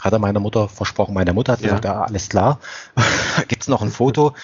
hat 0.00 0.14
er 0.14 0.18
meiner 0.18 0.40
Mutter 0.40 0.66
versprochen. 0.66 1.12
Meine 1.12 1.34
Mutter 1.34 1.52
hat 1.52 1.60
ja. 1.60 1.66
gesagt, 1.66 1.84
ja, 1.84 2.02
alles 2.02 2.30
klar. 2.30 2.58
Gibt 3.48 3.62
es 3.62 3.68
noch 3.68 3.82
ein 3.82 3.90
Foto, 3.90 4.34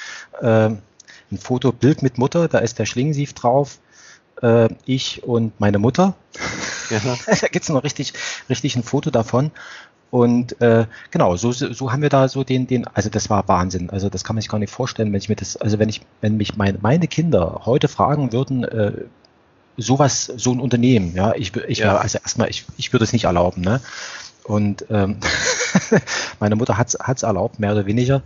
äh, 0.43 0.69
ein 0.69 1.39
Foto, 1.39 1.73
Bild 1.73 2.03
mit 2.03 2.19
Mutter, 2.19 2.47
da 2.49 2.59
ist 2.59 2.79
der 2.79 2.85
Schlingensief 2.85 3.33
drauf, 3.33 3.79
äh, 4.43 4.69
ich 4.85 5.23
und 5.25 5.59
meine 5.61 5.79
Mutter. 5.79 6.15
Ja. 6.89 7.01
da 7.27 7.49
gibt 7.49 7.65
es 7.65 7.69
noch 7.69 7.83
richtig, 7.83 8.13
richtig 8.49 8.77
ein 8.77 8.85
Foto 8.85 9.11
davon. 9.11 9.51
Und 10.11 10.61
äh, 10.61 10.87
genau, 11.11 11.37
so, 11.37 11.51
so 11.51 11.91
haben 11.91 12.03
wir 12.03 12.09
da 12.09 12.29
so 12.29 12.45
den, 12.45 12.67
den, 12.67 12.87
also 12.87 13.11
das 13.11 13.29
war 13.29 13.49
Wahnsinn. 13.49 13.91
Also 13.91 14.09
das 14.09 14.23
kann 14.23 14.37
man 14.37 14.41
sich 14.41 14.49
gar 14.49 14.59
nicht 14.59 14.73
vorstellen, 14.73 15.13
wenn 15.13 15.21
ich 15.21 15.29
mir 15.29 15.35
das, 15.35 15.57
also 15.57 15.79
wenn 15.81 15.89
ich, 15.89 16.03
wenn 16.21 16.37
mich 16.37 16.57
mein, 16.57 16.79
meine 16.81 17.09
Kinder 17.09 17.63
heute 17.65 17.89
fragen 17.89 18.33
würden, 18.33 18.63
äh, 18.63 18.93
sowas, 19.77 20.33
so 20.37 20.53
ein 20.53 20.61
Unternehmen, 20.61 21.15
ja, 21.15 21.35
ich, 21.35 21.55
ich 21.57 21.79
ja. 21.79 21.97
also 21.97 22.19
erstmal, 22.19 22.49
ich, 22.49 22.65
ich 22.77 22.93
würde 22.93 23.05
es 23.05 23.13
nicht 23.13 23.25
erlauben, 23.25 23.63
ne? 23.63 23.81
Und 24.45 24.87
ähm, 24.91 25.19
meine 26.41 26.55
Mutter 26.55 26.79
hat 26.79 26.95
es 26.95 27.23
erlaubt, 27.23 27.59
mehr 27.59 27.73
oder 27.73 27.85
weniger. 27.85 28.23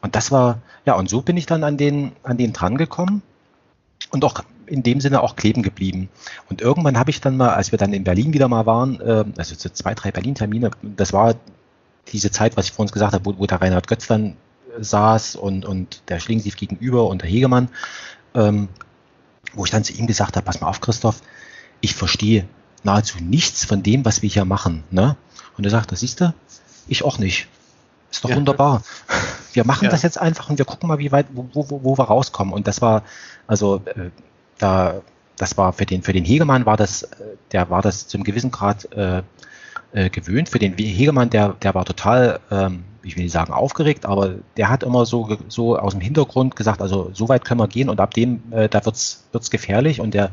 Und 0.00 0.14
das 0.14 0.30
war, 0.30 0.60
ja, 0.84 0.94
und 0.94 1.10
so 1.10 1.22
bin 1.22 1.36
ich 1.36 1.46
dann 1.46 1.64
an 1.64 1.76
den, 1.76 2.12
an 2.22 2.36
den 2.36 2.52
dran 2.52 2.76
gekommen 2.76 3.22
und 4.10 4.24
auch 4.24 4.44
in 4.66 4.82
dem 4.82 5.00
Sinne 5.00 5.22
auch 5.22 5.36
kleben 5.36 5.62
geblieben. 5.62 6.08
Und 6.48 6.60
irgendwann 6.60 6.98
habe 6.98 7.10
ich 7.10 7.20
dann 7.20 7.36
mal, 7.36 7.50
als 7.50 7.72
wir 7.72 7.78
dann 7.78 7.92
in 7.92 8.04
Berlin 8.04 8.32
wieder 8.32 8.48
mal 8.48 8.66
waren, 8.66 9.00
äh, 9.00 9.24
also 9.36 9.54
so 9.56 9.68
zwei, 9.68 9.94
drei 9.94 10.10
Berlin-Termine, 10.10 10.70
das 10.82 11.12
war 11.12 11.34
diese 12.12 12.30
Zeit, 12.30 12.56
was 12.56 12.66
ich 12.66 12.72
vorhin 12.72 12.92
gesagt 12.92 13.14
habe, 13.14 13.24
wo, 13.24 13.38
wo 13.38 13.46
der 13.46 13.60
Reinhard 13.60 13.88
Götz 13.88 14.06
dann 14.06 14.36
saß 14.78 15.36
und, 15.36 15.64
und 15.64 16.02
der 16.08 16.20
Schlingensief 16.20 16.56
gegenüber 16.56 17.06
und 17.06 17.22
der 17.22 17.28
Hegemann, 17.28 17.68
ähm, 18.34 18.68
wo 19.54 19.64
ich 19.64 19.70
dann 19.70 19.84
zu 19.84 19.92
ihm 19.92 20.06
gesagt 20.06 20.36
habe, 20.36 20.44
pass 20.44 20.60
mal 20.60 20.68
auf, 20.68 20.80
Christoph, 20.80 21.22
ich 21.80 21.94
verstehe 21.94 22.46
nahezu 22.82 23.18
nichts 23.22 23.64
von 23.64 23.82
dem, 23.82 24.04
was 24.04 24.22
wir 24.22 24.28
hier 24.28 24.44
machen. 24.44 24.84
Ne? 24.90 25.16
Und 25.56 25.64
er 25.64 25.70
sagt, 25.70 25.92
das 25.92 26.00
siehst 26.00 26.20
du, 26.20 26.34
ich 26.88 27.04
auch 27.04 27.18
nicht. 27.18 27.48
Ist 28.10 28.24
doch 28.24 28.30
ja. 28.30 28.36
wunderbar. 28.36 28.82
Wir 29.52 29.66
machen 29.66 29.84
ja. 29.84 29.90
das 29.90 30.02
jetzt 30.02 30.18
einfach 30.18 30.48
und 30.48 30.58
wir 30.58 30.64
gucken 30.64 30.88
mal, 30.88 30.98
wie 30.98 31.12
weit, 31.12 31.26
wo, 31.32 31.48
wo, 31.52 31.80
wo 31.82 31.98
wir 31.98 32.04
rauskommen. 32.04 32.54
Und 32.54 32.66
das 32.66 32.80
war, 32.80 33.02
also 33.46 33.82
äh, 33.86 34.10
da, 34.58 35.02
das 35.36 35.56
war 35.56 35.72
für 35.72 35.86
den, 35.86 36.02
für 36.02 36.12
den 36.12 36.24
Hegemann 36.24 36.66
war 36.66 36.76
das, 36.76 37.02
äh, 37.02 37.36
der 37.52 37.70
war 37.70 37.82
das 37.82 38.08
zum 38.08 38.24
gewissen 38.24 38.50
Grad 38.50 38.90
äh, 38.92 39.22
äh, 39.92 40.10
gewöhnt. 40.10 40.48
Für 40.48 40.58
den 40.58 40.76
Hegemann, 40.76 41.30
der, 41.30 41.50
der 41.54 41.74
war 41.74 41.84
total, 41.84 42.40
ähm, 42.50 42.84
ich 43.02 43.16
will 43.16 43.24
nicht 43.24 43.32
sagen 43.32 43.52
aufgeregt, 43.52 44.04
aber 44.04 44.34
der 44.56 44.68
hat 44.68 44.82
immer 44.82 45.06
so, 45.06 45.38
so 45.48 45.78
aus 45.78 45.92
dem 45.92 46.00
Hintergrund 46.00 46.56
gesagt, 46.56 46.80
also 46.80 47.10
so 47.12 47.28
weit 47.28 47.44
können 47.44 47.60
wir 47.60 47.68
gehen 47.68 47.88
und 47.88 48.00
ab 48.00 48.14
dem, 48.14 48.42
äh, 48.50 48.68
da 48.68 48.84
wird's, 48.84 49.24
wird's 49.32 49.50
gefährlich. 49.50 50.00
Und 50.00 50.14
der, 50.14 50.30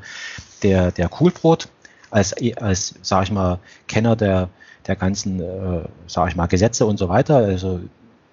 der, 0.63 0.91
der 0.91 1.09
Coolbrot 1.09 1.69
als, 2.11 2.35
als, 2.57 2.95
sag 3.01 3.23
ich 3.23 3.31
mal, 3.31 3.59
Kenner 3.87 4.15
der, 4.15 4.49
der 4.87 4.95
ganzen, 4.95 5.39
äh, 5.39 5.83
sage 6.07 6.29
ich 6.29 6.35
mal, 6.35 6.47
Gesetze 6.47 6.85
und 6.85 6.97
so 6.97 7.09
weiter. 7.09 7.37
Also 7.37 7.79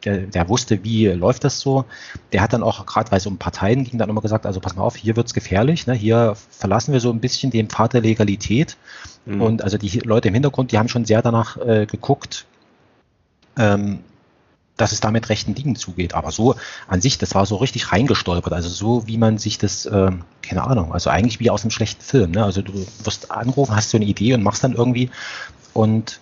der, 0.05 0.19
der 0.19 0.49
wusste, 0.49 0.83
wie 0.85 1.07
läuft 1.07 1.45
das 1.45 1.61
so. 1.61 1.85
Der 2.33 2.41
hat 2.41 2.53
dann 2.53 2.63
auch, 2.63 2.85
gerade 2.87 3.11
weil 3.11 3.19
es 3.19 3.27
um 3.27 3.39
Parteien 3.39 3.85
ging, 3.85 3.99
dann 3.99 4.09
immer 4.09 4.21
gesagt, 4.21 4.47
also 4.47 4.61
pass 4.61 4.77
mal 4.77 4.83
auf, 4.83 4.97
hier 4.97 5.17
wird's 5.17 5.35
gefährlich, 5.35 5.87
ne? 5.87 5.95
hier 5.95 6.37
verlassen 6.51 6.93
wir 6.93 7.01
so 7.01 7.11
ein 7.11 7.21
bisschen 7.21 7.51
den 7.51 7.69
Pfad 7.69 7.93
der 7.93 8.01
Legalität. 8.01 8.77
Mhm. 9.27 9.43
Und 9.43 9.63
also 9.63 9.79
die 9.79 10.01
Leute 10.01 10.29
im 10.29 10.35
Hintergrund, 10.35 10.73
die 10.73 10.79
haben 10.79 10.89
schon 10.89 11.05
sehr 11.05 11.23
danach 11.23 11.57
äh, 11.59 11.87
geguckt, 11.87 12.47
ähm, 13.59 14.01
dass 14.77 14.93
es 14.93 15.01
da 15.01 15.11
mit 15.11 15.29
rechten 15.29 15.55
Dingen 15.55 15.77
zugeht. 15.77 16.15
Aber 16.15 16.31
so 16.31 16.55
an 16.89 17.01
sich, 17.01 17.19
das 17.19 17.35
war 17.35 17.45
so 17.45 17.57
richtig 17.57 17.93
reingestolpert. 17.93 18.53
Also 18.53 18.71
so, 18.71 19.07
wie 19.07 19.19
man 19.19 19.37
sich 19.37 19.59
das, 19.59 19.85
äh, 19.85 20.11
keine 20.43 20.65
Ahnung, 20.65 20.93
also 20.93 21.11
eigentlich 21.11 21.39
wie 21.41 21.51
aus 21.51 21.63
einem 21.63 21.71
schlechten 21.71 22.03
Film. 22.03 22.31
Ne? 22.31 22.43
Also 22.43 22.63
du 22.63 22.73
wirst 23.05 23.31
anrufen, 23.31 23.77
hast 23.77 23.91
so 23.91 23.99
eine 23.99 24.07
Idee 24.07 24.33
und 24.35 24.43
machst 24.43 24.65
dann 24.65 24.73
irgendwie 24.73 25.11
und 25.75 26.21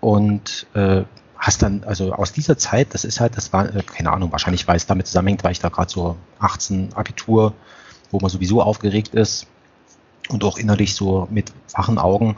und 0.00 0.66
äh, 0.74 1.04
hast 1.42 1.60
dann, 1.60 1.82
also 1.82 2.12
aus 2.12 2.32
dieser 2.32 2.56
Zeit, 2.56 2.94
das 2.94 3.04
ist 3.04 3.18
halt, 3.18 3.36
das 3.36 3.52
war, 3.52 3.74
äh, 3.74 3.82
keine 3.82 4.12
Ahnung, 4.12 4.30
wahrscheinlich, 4.30 4.68
weil 4.68 4.76
es 4.76 4.86
damit 4.86 5.08
zusammenhängt, 5.08 5.42
weil 5.42 5.50
ich 5.50 5.58
da 5.58 5.70
gerade 5.70 5.90
so 5.90 6.16
18 6.38 6.94
Abitur, 6.94 7.52
wo 8.12 8.20
man 8.20 8.30
sowieso 8.30 8.62
aufgeregt 8.62 9.08
ist 9.14 9.48
und 10.28 10.44
auch 10.44 10.56
innerlich 10.56 10.94
so 10.94 11.26
mit 11.30 11.52
wachen 11.72 11.98
Augen 11.98 12.36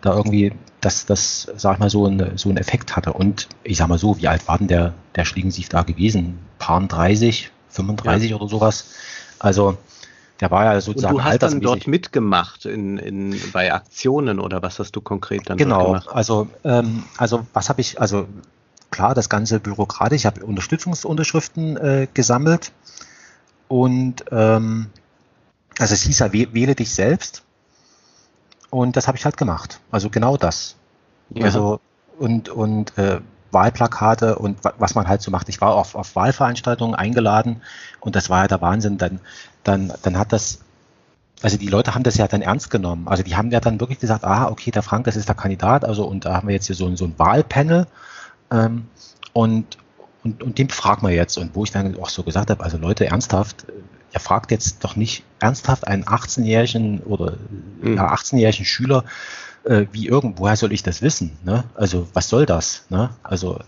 da 0.00 0.14
irgendwie, 0.14 0.52
dass 0.80 1.04
das, 1.04 1.48
sag 1.56 1.74
ich 1.74 1.78
mal, 1.80 1.90
so, 1.90 2.06
ein, 2.06 2.38
so 2.38 2.48
einen 2.48 2.56
Effekt 2.56 2.96
hatte. 2.96 3.12
Und 3.12 3.48
ich 3.62 3.76
sag 3.76 3.88
mal 3.88 3.98
so, 3.98 4.16
wie 4.18 4.28
alt 4.28 4.48
war 4.48 4.56
denn 4.56 4.68
der, 4.68 4.94
der 5.16 5.26
Schlingensief 5.26 5.68
da 5.68 5.82
gewesen? 5.82 6.38
Paar 6.58 6.80
30, 6.80 7.50
35 7.68 8.30
ja. 8.30 8.36
oder 8.36 8.48
sowas. 8.48 8.86
Also 9.38 9.76
der 10.40 10.50
war 10.50 10.64
ja 10.64 10.80
sozusagen 10.80 11.14
Und 11.14 11.20
du 11.20 11.24
hast 11.24 11.42
dann 11.42 11.60
dort 11.60 11.86
mitgemacht 11.86 12.66
in, 12.66 12.98
in, 12.98 13.40
bei 13.52 13.72
Aktionen 13.72 14.38
oder 14.38 14.62
was 14.62 14.78
hast 14.78 14.92
du 14.92 15.00
konkret 15.00 15.48
dann 15.48 15.56
genau, 15.56 15.86
gemacht? 15.86 16.06
Genau, 16.06 16.16
also, 16.16 16.48
ähm, 16.64 17.04
also 17.16 17.46
was 17.52 17.68
habe 17.68 17.80
ich, 17.80 18.00
also 18.00 18.26
klar, 18.90 19.14
das 19.14 19.28
ganze 19.28 19.60
bürokratisch, 19.60 20.20
ich 20.20 20.26
habe 20.26 20.44
Unterstützungsunterschriften 20.44 21.76
äh, 21.76 22.08
gesammelt 22.12 22.72
und 23.68 24.24
ähm, 24.30 24.86
also 25.78 25.94
es 25.94 26.02
hieß 26.02 26.18
ja, 26.20 26.32
wähle 26.32 26.74
dich 26.74 26.92
selbst 26.92 27.42
und 28.70 28.96
das 28.96 29.08
habe 29.08 29.16
ich 29.16 29.24
halt 29.24 29.36
gemacht. 29.36 29.80
Also 29.90 30.10
genau 30.10 30.36
das. 30.36 30.76
Ja. 31.30 31.46
Also 31.46 31.80
und, 32.18 32.48
und 32.48 32.96
äh, 32.98 33.20
Wahlplakate 33.52 34.38
und 34.38 34.58
was 34.78 34.94
man 34.94 35.08
halt 35.08 35.22
so 35.22 35.30
macht. 35.30 35.48
Ich 35.48 35.60
war 35.60 35.74
auf, 35.74 35.94
auf 35.94 36.16
Wahlveranstaltungen 36.16 36.94
eingeladen 36.94 37.62
und 38.00 38.16
das 38.16 38.30
war 38.30 38.42
ja 38.42 38.48
der 38.48 38.60
Wahnsinn. 38.60 38.98
Dann, 38.98 39.20
dann, 39.64 39.92
dann 40.02 40.18
hat 40.18 40.32
das, 40.32 40.60
also 41.42 41.56
die 41.56 41.68
Leute 41.68 41.94
haben 41.94 42.02
das 42.02 42.16
ja 42.16 42.26
dann 42.26 42.42
ernst 42.42 42.70
genommen. 42.70 43.08
Also 43.08 43.22
die 43.22 43.36
haben 43.36 43.50
ja 43.50 43.60
dann 43.60 43.80
wirklich 43.80 44.00
gesagt, 44.00 44.24
ah, 44.24 44.48
okay, 44.48 44.70
der 44.70 44.82
Frank, 44.82 45.04
das 45.04 45.16
ist 45.16 45.28
der 45.28 45.34
Kandidat, 45.34 45.84
also 45.84 46.06
und 46.06 46.24
da 46.24 46.34
haben 46.34 46.48
wir 46.48 46.54
jetzt 46.54 46.66
hier 46.66 46.76
so, 46.76 46.94
so 46.96 47.04
ein 47.04 47.18
Wahlpanel 47.18 47.86
ähm, 48.50 48.88
und, 49.32 49.78
und, 50.24 50.42
und 50.42 50.58
den 50.58 50.68
fragen 50.70 51.06
wir 51.06 51.14
jetzt. 51.14 51.36
Und 51.38 51.54
wo 51.54 51.64
ich 51.64 51.70
dann 51.70 51.98
auch 51.98 52.08
so 52.08 52.22
gesagt 52.22 52.50
habe, 52.50 52.62
also 52.62 52.78
Leute, 52.78 53.06
ernsthaft, 53.06 53.66
ihr 54.12 54.20
fragt 54.20 54.50
jetzt 54.50 54.82
doch 54.82 54.96
nicht 54.96 55.24
ernsthaft 55.40 55.86
einen 55.86 56.04
18-jährigen 56.04 57.00
oder 57.00 57.36
mhm. 57.80 57.96
ja, 57.96 58.12
18-jährigen 58.12 58.64
Schüler, 58.64 59.04
äh, 59.66 59.86
wie 59.92 60.06
irgend, 60.06 60.38
woher 60.38 60.56
soll 60.56 60.72
ich 60.72 60.82
das 60.82 61.02
wissen? 61.02 61.36
Ne? 61.44 61.64
Also 61.74 62.06
was 62.14 62.28
soll 62.28 62.46
das? 62.46 62.86
Ne? 62.88 63.10
Also 63.22 63.58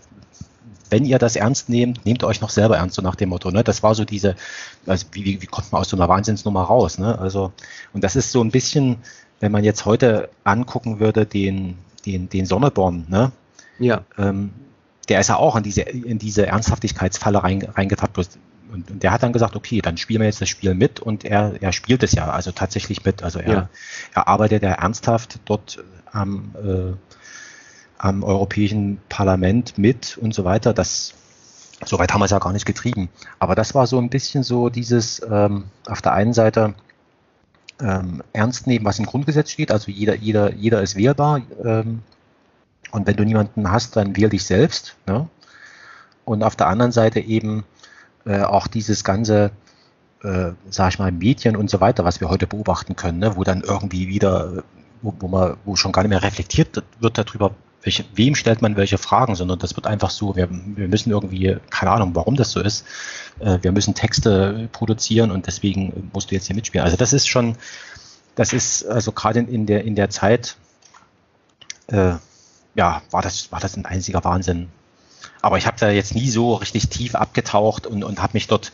wenn 0.89 1.05
ihr 1.05 1.19
das 1.19 1.35
ernst 1.35 1.69
nehmt, 1.69 2.05
nehmt 2.05 2.23
euch 2.23 2.41
noch 2.41 2.49
selber 2.49 2.77
ernst, 2.77 2.95
so 2.95 3.01
nach 3.01 3.15
dem 3.15 3.29
Motto. 3.29 3.51
Ne? 3.51 3.63
Das 3.63 3.83
war 3.83 3.93
so 3.93 4.05
diese, 4.05 4.35
also 4.87 5.05
wie, 5.11 5.41
wie, 5.41 5.45
kommt 5.45 5.71
man 5.71 5.81
aus 5.81 5.89
so 5.89 5.97
einer 5.97 6.09
Wahnsinnsnummer 6.09 6.63
raus? 6.63 6.97
Ne? 6.97 7.17
Also, 7.19 7.51
und 7.93 8.03
das 8.03 8.15
ist 8.15 8.31
so 8.31 8.43
ein 8.43 8.51
bisschen, 8.51 8.97
wenn 9.39 9.51
man 9.51 9.63
jetzt 9.63 9.85
heute 9.85 10.29
angucken 10.43 10.99
würde, 10.99 11.25
den, 11.25 11.77
den, 12.05 12.29
den 12.29 12.45
Sonneborn, 12.45 13.05
ne? 13.07 13.31
Ja. 13.77 14.03
Ähm, 14.17 14.51
der 15.07 15.19
ist 15.19 15.29
ja 15.29 15.37
auch 15.37 15.55
in 15.55 15.63
diese, 15.63 15.81
in 15.81 16.19
diese 16.19 16.45
Ernsthaftigkeitsfalle 16.47 17.43
rein, 17.43 17.61
reingetappt. 17.63 18.17
Und 18.71 19.03
der 19.03 19.11
hat 19.11 19.23
dann 19.23 19.33
gesagt, 19.33 19.55
okay, 19.55 19.81
dann 19.81 19.97
spielen 19.97 20.21
wir 20.21 20.27
jetzt 20.27 20.41
das 20.41 20.49
Spiel 20.49 20.75
mit 20.75 20.99
und 20.99 21.25
er, 21.25 21.61
er 21.61 21.71
spielt 21.71 22.03
es 22.03 22.11
ja, 22.11 22.29
also 22.29 22.51
tatsächlich 22.51 23.03
mit. 23.03 23.23
Also 23.23 23.39
er, 23.39 23.53
ja. 23.53 23.69
er 24.13 24.27
arbeitet 24.27 24.63
ja 24.63 24.71
ernsthaft 24.71 25.39
dort 25.45 25.83
am, 26.11 26.53
äh, 26.63 26.93
am 27.97 28.23
Europäischen 28.23 28.99
Parlament 29.09 29.77
mit 29.77 30.17
und 30.17 30.33
so 30.33 30.45
weiter. 30.45 30.73
Das, 30.73 31.13
soweit 31.85 32.13
haben 32.13 32.21
wir 32.21 32.25
es 32.25 32.31
ja 32.31 32.39
gar 32.39 32.53
nicht 32.53 32.65
getrieben. 32.65 33.09
Aber 33.39 33.55
das 33.55 33.73
war 33.73 33.87
so 33.87 33.97
ein 33.97 34.09
bisschen 34.09 34.43
so 34.43 34.69
dieses 34.69 35.21
ähm, 35.29 35.65
auf 35.87 36.01
der 36.01 36.13
einen 36.13 36.33
Seite 36.33 36.75
ähm, 37.81 38.21
ernst 38.33 38.67
nehmen, 38.67 38.85
was 38.85 38.99
im 38.99 39.05
Grundgesetz 39.05 39.51
steht. 39.51 39.71
Also 39.71 39.91
jeder, 39.91 40.15
jeder, 40.15 40.53
jeder 40.53 40.81
ist 40.81 40.95
wählbar. 40.95 41.41
Ähm, 41.63 42.01
und 42.91 43.07
wenn 43.07 43.15
du 43.15 43.23
niemanden 43.23 43.71
hast, 43.71 43.95
dann 43.95 44.15
wähl 44.15 44.29
dich 44.29 44.43
selbst. 44.43 44.95
Ne? 45.07 45.27
Und 46.25 46.43
auf 46.43 46.55
der 46.55 46.67
anderen 46.67 46.91
Seite 46.91 47.19
eben 47.19 47.63
äh, 48.25 48.41
auch 48.41 48.67
dieses 48.67 49.03
ganze, 49.03 49.51
äh, 50.23 50.51
sag 50.69 50.93
ich 50.93 50.99
mal, 50.99 51.11
Medien 51.11 51.55
und 51.55 51.69
so 51.69 51.79
weiter, 51.79 52.05
was 52.05 52.21
wir 52.21 52.29
heute 52.29 52.47
beobachten 52.47 52.95
können, 52.95 53.19
ne? 53.19 53.35
wo 53.35 53.43
dann 53.43 53.61
irgendwie 53.61 54.07
wieder 54.07 54.63
wo, 55.01 55.13
wo 55.19 55.27
man, 55.27 55.57
wo 55.65 55.75
schon 55.75 55.91
gar 55.91 56.03
nicht 56.03 56.09
mehr 56.09 56.23
reflektiert 56.23 56.83
wird 56.99 57.17
darüber, 57.17 57.51
welche, 57.81 58.05
wem 58.13 58.35
stellt 58.35 58.61
man 58.61 58.75
welche 58.75 58.97
Fragen, 58.97 59.35
sondern 59.35 59.59
das 59.59 59.75
wird 59.75 59.87
einfach 59.87 60.09
so, 60.09 60.35
wir, 60.35 60.49
wir 60.51 60.87
müssen 60.87 61.11
irgendwie, 61.11 61.57
keine 61.69 61.91
Ahnung, 61.91 62.13
warum 62.13 62.35
das 62.35 62.51
so 62.51 62.59
ist, 62.59 62.85
äh, 63.39 63.59
wir 63.61 63.71
müssen 63.71 63.95
Texte 63.95 64.69
produzieren 64.71 65.31
und 65.31 65.47
deswegen 65.47 66.09
musst 66.13 66.31
du 66.31 66.35
jetzt 66.35 66.47
hier 66.47 66.55
mitspielen. 66.55 66.83
Also 66.83 66.97
das 66.97 67.13
ist 67.13 67.27
schon, 67.27 67.55
das 68.35 68.53
ist 68.53 68.85
also 68.85 69.11
gerade 69.11 69.39
in, 69.39 69.47
in, 69.47 69.65
der, 69.65 69.85
in 69.85 69.95
der 69.95 70.09
Zeit, 70.09 70.57
äh, 71.87 72.13
ja, 72.75 73.01
war 73.11 73.21
das, 73.21 73.51
war 73.51 73.59
das 73.59 73.77
ein 73.77 73.85
einziger 73.85 74.23
Wahnsinn. 74.23 74.69
Aber 75.41 75.57
ich 75.57 75.65
habe 75.65 75.77
da 75.79 75.89
jetzt 75.89 76.15
nie 76.15 76.29
so 76.29 76.55
richtig 76.55 76.89
tief 76.89 77.15
abgetaucht 77.15 77.87
und, 77.87 78.03
und 78.03 78.21
habe 78.21 78.31
mich 78.33 78.47
dort 78.47 78.71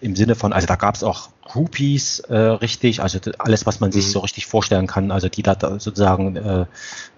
im 0.00 0.14
Sinne 0.14 0.34
von, 0.34 0.52
also 0.52 0.66
da 0.66 0.76
gab 0.76 0.94
es 0.94 1.02
auch 1.02 1.30
Groupies 1.42 2.18
äh, 2.20 2.36
richtig, 2.36 3.00
also 3.00 3.18
alles, 3.38 3.64
was 3.64 3.80
man 3.80 3.92
sich 3.92 4.06
mhm. 4.06 4.10
so 4.10 4.18
richtig 4.20 4.46
vorstellen 4.46 4.86
kann, 4.86 5.10
also 5.10 5.28
die 5.28 5.42
da 5.42 5.56
sozusagen 5.58 6.36
äh, 6.36 6.66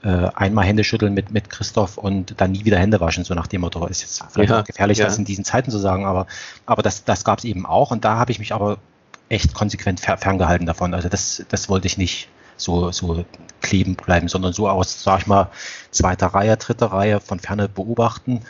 äh, 0.03 0.31
einmal 0.35 0.65
Hände 0.65 0.85
schütteln 0.85 1.13
mit, 1.13 1.33
mit 1.33 1.51
Christoph 1.51 1.99
und 1.99 2.41
dann 2.41 2.53
nie 2.53 2.65
wieder 2.65 2.79
Hände 2.79 3.01
waschen, 3.01 3.25
so 3.25 3.35
nach 3.35 3.49
dem 3.49 3.63
Motto. 3.63 3.85
Ist 3.87 4.03
jetzt 4.03 4.23
vielleicht 4.31 4.51
ja, 4.51 4.61
auch 4.61 4.65
gefährlich, 4.65 4.99
ja. 4.99 5.07
das 5.07 5.19
in 5.19 5.25
diesen 5.25 5.45
Zeiten 5.45 5.71
zu 5.71 5.79
sagen, 5.79 6.07
aber, 6.07 6.27
aber 6.67 6.83
das, 6.83 7.05
das 7.05 7.25
gab 7.25 7.39
es 7.39 7.45
eben 7.45 7.67
auch 7.67 7.91
und 7.91 8.05
da 8.05 8.17
habe 8.17 8.31
ich 8.31 8.39
mich 8.39 8.53
aber 8.53 8.79
echt 9.29 9.55
konsequent 9.55 10.01
ferngehalten 10.01 10.67
davon. 10.67 10.95
Also 10.95 11.09
das, 11.09 11.45
das 11.49 11.69
wollte 11.69 11.87
ich 11.87 11.99
nicht 11.99 12.29
so, 12.57 12.93
so 12.93 13.25
kleben 13.61 13.97
bleiben, 13.97 14.29
sondern 14.29 14.53
so 14.53 14.69
aus, 14.69 15.03
sag 15.03 15.21
ich 15.21 15.27
mal, 15.27 15.51
zweiter 15.91 16.29
Reihe, 16.29 16.57
dritte 16.57 16.93
Reihe 16.93 17.21
von 17.21 17.41
ferne 17.41 17.69
beobachten 17.69 18.43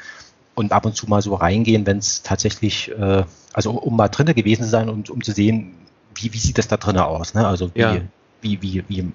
und 0.58 0.72
ab 0.72 0.84
und 0.86 0.96
zu 0.96 1.06
mal 1.06 1.22
so 1.22 1.36
reingehen, 1.36 1.86
wenn 1.86 1.98
es 1.98 2.22
tatsächlich, 2.22 2.90
äh, 2.90 3.22
also 3.52 3.70
um 3.70 3.96
mal 3.96 4.08
drinnen 4.08 4.34
gewesen 4.34 4.64
zu 4.64 4.68
sein 4.68 4.88
und 4.88 5.08
um 5.08 5.22
zu 5.22 5.30
sehen, 5.30 5.74
wie, 6.16 6.32
wie 6.32 6.38
sieht 6.38 6.58
das 6.58 6.66
da 6.66 6.76
drinnen 6.76 6.98
aus, 6.98 7.32
ne? 7.34 7.46
Also 7.46 7.70
wie, 7.74 7.80
ja. 7.80 8.00
wie, 8.42 8.60
wie, 8.60 8.84
wie, 8.88 9.12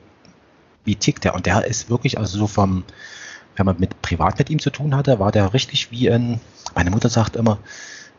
wie 0.85 0.95
tickt 0.95 1.25
der? 1.25 1.35
Und 1.35 1.45
der 1.45 1.65
ist 1.65 1.89
wirklich, 1.89 2.17
also 2.17 2.37
so 2.37 2.47
vom, 2.47 2.85
wenn 3.57 3.65
man 3.65 3.77
mit 3.77 4.01
privat 4.01 4.39
mit 4.39 4.49
ihm 4.49 4.59
zu 4.59 4.69
tun 4.69 4.95
hatte, 4.95 5.19
war 5.19 5.33
der 5.33 5.53
richtig 5.53 5.91
wie 5.91 6.09
ein, 6.09 6.39
meine 6.75 6.91
Mutter 6.91 7.09
sagt 7.09 7.35
immer, 7.35 7.59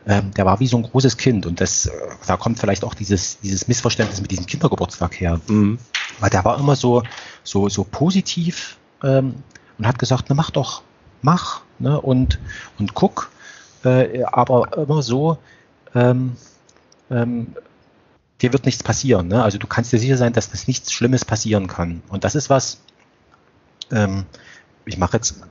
ähm, 0.05 0.31
der 0.35 0.45
war 0.45 0.59
wie 0.59 0.67
so 0.67 0.77
ein 0.77 0.83
großes 0.83 1.17
Kind 1.17 1.47
und 1.47 1.59
das, 1.59 1.87
äh, 1.87 1.91
da 2.27 2.37
kommt 2.37 2.59
vielleicht 2.59 2.83
auch 2.83 2.93
dieses, 2.93 3.39
dieses 3.39 3.67
Missverständnis 3.67 4.21
mit 4.21 4.29
diesem 4.29 4.45
Kindergeburtstag 4.45 5.19
her. 5.19 5.41
Mhm. 5.47 5.79
Weil 6.19 6.29
der 6.29 6.45
war 6.45 6.59
immer 6.59 6.75
so, 6.75 7.01
so, 7.43 7.69
so 7.69 7.83
positiv 7.83 8.77
ähm, 9.03 9.33
und 9.79 9.87
hat 9.87 9.97
gesagt, 9.97 10.25
na 10.29 10.35
mach 10.35 10.51
doch, 10.51 10.83
mach 11.25 11.61
ne, 11.79 11.99
und, 11.99 12.39
und 12.79 12.93
guck, 12.93 13.31
äh, 13.83 14.23
aber 14.23 14.77
immer 14.77 15.01
so, 15.01 15.37
ähm, 15.93 16.37
ähm, 17.09 17.55
dir 18.41 18.53
wird 18.53 18.65
nichts 18.65 18.83
passieren. 18.83 19.27
Ne? 19.27 19.43
Also 19.43 19.57
du 19.57 19.67
kannst 19.67 19.91
dir 19.91 19.99
sicher 19.99 20.17
sein, 20.17 20.33
dass 20.33 20.49
das 20.49 20.67
nichts 20.67 20.91
Schlimmes 20.93 21.25
passieren 21.25 21.67
kann. 21.67 22.01
Und 22.09 22.23
das 22.23 22.35
ist 22.35 22.49
was, 22.49 22.79
ähm, 23.91 24.25
ich 24.85 24.97
mache 24.97 25.17
jetzt 25.17 25.41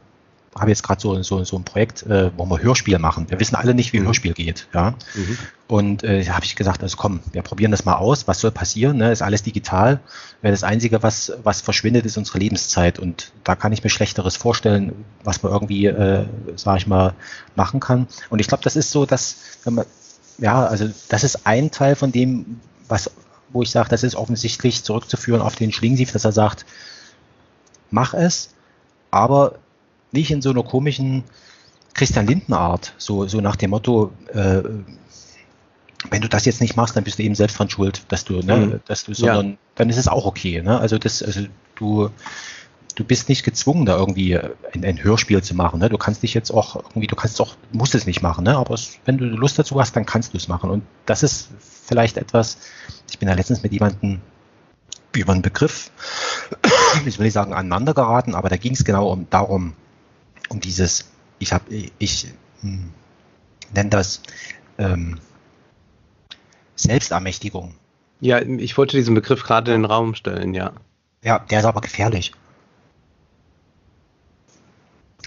habe 0.54 0.70
jetzt 0.70 0.82
gerade 0.82 1.00
so, 1.00 1.22
so, 1.22 1.42
so 1.44 1.56
ein 1.56 1.64
Projekt, 1.64 2.04
äh, 2.04 2.30
wo 2.36 2.46
wir 2.46 2.62
Hörspiel 2.62 2.98
machen. 2.98 3.28
Wir 3.28 3.40
wissen 3.40 3.56
alle 3.56 3.74
nicht, 3.74 3.92
wie 3.92 4.00
mhm. 4.00 4.06
Hörspiel 4.06 4.34
geht. 4.34 4.68
Ja? 4.72 4.94
Mhm. 5.14 5.38
Und 5.66 6.04
äh, 6.04 6.24
habe 6.26 6.44
ich 6.44 6.54
gesagt, 6.54 6.82
also 6.82 6.96
komm, 6.96 7.20
wir 7.32 7.42
probieren 7.42 7.70
das 7.70 7.84
mal 7.84 7.94
aus. 7.94 8.28
Was 8.28 8.40
soll 8.40 8.50
passieren? 8.50 8.98
Ne? 8.98 9.10
Ist 9.10 9.22
alles 9.22 9.42
digital. 9.42 10.00
Das 10.42 10.62
Einzige, 10.62 11.02
was, 11.02 11.32
was 11.42 11.60
verschwindet, 11.60 12.06
ist 12.06 12.16
unsere 12.16 12.38
Lebenszeit. 12.38 12.98
Und 12.98 13.32
da 13.42 13.56
kann 13.56 13.72
ich 13.72 13.82
mir 13.82 13.90
Schlechteres 13.90 14.36
vorstellen, 14.36 15.04
was 15.24 15.42
man 15.42 15.52
irgendwie, 15.52 15.86
äh, 15.86 16.26
sage 16.56 16.78
ich 16.78 16.86
mal, 16.86 17.14
machen 17.56 17.80
kann. 17.80 18.06
Und 18.30 18.38
ich 18.38 18.46
glaube, 18.46 18.62
das 18.62 18.76
ist 18.76 18.90
so, 18.90 19.06
dass, 19.06 19.36
man, 19.64 19.86
ja, 20.38 20.64
also 20.66 20.88
das 21.08 21.24
ist 21.24 21.46
ein 21.46 21.70
Teil 21.70 21.96
von 21.96 22.12
dem, 22.12 22.60
was, 22.88 23.10
wo 23.52 23.62
ich 23.62 23.70
sage, 23.70 23.88
das 23.88 24.02
ist 24.02 24.14
offensichtlich 24.14 24.84
zurückzuführen 24.84 25.40
auf 25.40 25.56
den 25.56 25.72
Schlingensief, 25.72 26.12
dass 26.12 26.24
er 26.24 26.32
sagt, 26.32 26.66
mach 27.90 28.14
es, 28.14 28.50
aber 29.10 29.56
nicht 30.14 30.30
in 30.30 30.40
so 30.40 30.50
einer 30.50 30.62
komischen 30.62 31.24
Christian 31.92 32.26
Lindner-Art, 32.26 32.94
so, 32.98 33.26
so 33.28 33.40
nach 33.40 33.56
dem 33.56 33.70
Motto, 33.70 34.10
äh, 34.32 34.62
wenn 36.10 36.20
du 36.20 36.28
das 36.28 36.44
jetzt 36.44 36.60
nicht 36.60 36.76
machst, 36.76 36.96
dann 36.96 37.04
bist 37.04 37.18
du 37.18 37.22
eben 37.22 37.34
selbst 37.34 37.58
dran 37.58 37.70
schuld, 37.70 38.04
dass 38.08 38.24
du, 38.24 38.40
ne, 38.40 38.56
mhm. 38.56 38.80
dass 38.86 39.04
du, 39.04 39.14
sondern 39.14 39.50
ja. 39.50 39.56
dann 39.76 39.88
ist 39.88 39.96
es 39.96 40.08
auch 40.08 40.26
okay. 40.26 40.60
Ne? 40.60 40.78
Also 40.78 40.98
das, 40.98 41.22
also 41.22 41.42
du, 41.76 42.10
du 42.94 43.04
bist 43.04 43.28
nicht 43.28 43.44
gezwungen, 43.44 43.86
da 43.86 43.96
irgendwie 43.96 44.36
ein, 44.36 44.84
ein, 44.84 45.02
Hörspiel 45.02 45.42
zu 45.42 45.54
machen. 45.54 45.80
Ne? 45.80 45.88
Du 45.88 45.96
kannst 45.96 46.22
dich 46.22 46.34
jetzt 46.34 46.50
auch 46.50 46.76
irgendwie, 46.76 47.06
du 47.06 47.16
kannst 47.16 47.40
auch, 47.40 47.54
musst 47.72 47.94
es 47.94 48.06
nicht 48.06 48.22
machen, 48.22 48.44
ne? 48.44 48.56
aber 48.56 48.74
es, 48.74 48.98
wenn 49.04 49.18
du 49.18 49.24
Lust 49.24 49.58
dazu 49.58 49.80
hast, 49.80 49.96
dann 49.96 50.04
kannst 50.04 50.34
du 50.34 50.36
es 50.36 50.48
machen. 50.48 50.70
Und 50.70 50.82
das 51.06 51.22
ist 51.22 51.48
vielleicht 51.86 52.16
etwas, 52.16 52.58
ich 53.10 53.18
bin 53.18 53.28
da 53.28 53.34
letztens 53.34 53.62
mit 53.62 53.72
jemandem 53.72 54.20
über 55.14 55.32
einen 55.32 55.42
Begriff, 55.42 55.90
ich 57.06 57.18
will 57.18 57.24
nicht 57.24 57.32
sagen 57.32 57.52
aneinander 57.52 57.94
geraten, 57.94 58.34
aber 58.34 58.48
da 58.48 58.56
ging 58.56 58.72
es 58.72 58.84
genau 58.84 59.10
um 59.10 59.26
darum, 59.30 59.74
um 60.48 60.60
dieses, 60.60 61.06
ich 61.38 61.52
habe, 61.52 61.64
ich 61.98 62.28
hm, 62.60 62.92
nenne 63.72 63.90
das 63.90 64.20
ähm, 64.78 65.20
Selbstermächtigung. 66.76 67.74
Ja, 68.20 68.40
ich 68.40 68.76
wollte 68.78 68.96
diesen 68.96 69.14
Begriff 69.14 69.42
gerade 69.42 69.74
in 69.74 69.82
den 69.82 69.90
Raum 69.90 70.14
stellen, 70.14 70.54
ja. 70.54 70.72
Ja, 71.22 71.38
der 71.38 71.60
ist 71.60 71.64
aber 71.64 71.80
gefährlich. 71.80 72.32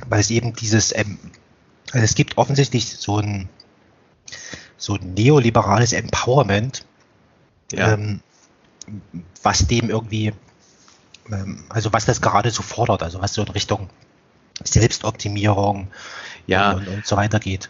Weil 0.07 0.19
es 0.19 0.29
eben 0.29 0.53
dieses, 0.53 0.95
ähm, 0.95 1.17
also 1.91 2.03
es 2.03 2.15
gibt 2.15 2.37
offensichtlich 2.37 2.97
so 2.97 3.17
ein, 3.17 3.49
so 4.77 4.95
ein 4.95 5.13
neoliberales 5.13 5.93
Empowerment, 5.93 6.85
ja. 7.71 7.93
ähm, 7.93 8.21
was 9.41 9.67
dem 9.67 9.89
irgendwie, 9.89 10.33
ähm, 11.31 11.65
also 11.69 11.91
was 11.93 12.05
das 12.05 12.21
gerade 12.21 12.51
so 12.51 12.61
fordert, 12.61 13.03
also 13.03 13.21
was 13.21 13.33
so 13.33 13.41
in 13.41 13.49
Richtung 13.49 13.89
Selbstoptimierung 14.63 15.87
ja. 16.47 16.73
und, 16.73 16.87
und, 16.87 17.05
so 17.05 17.15
weiter 17.17 17.39
geht. 17.39 17.69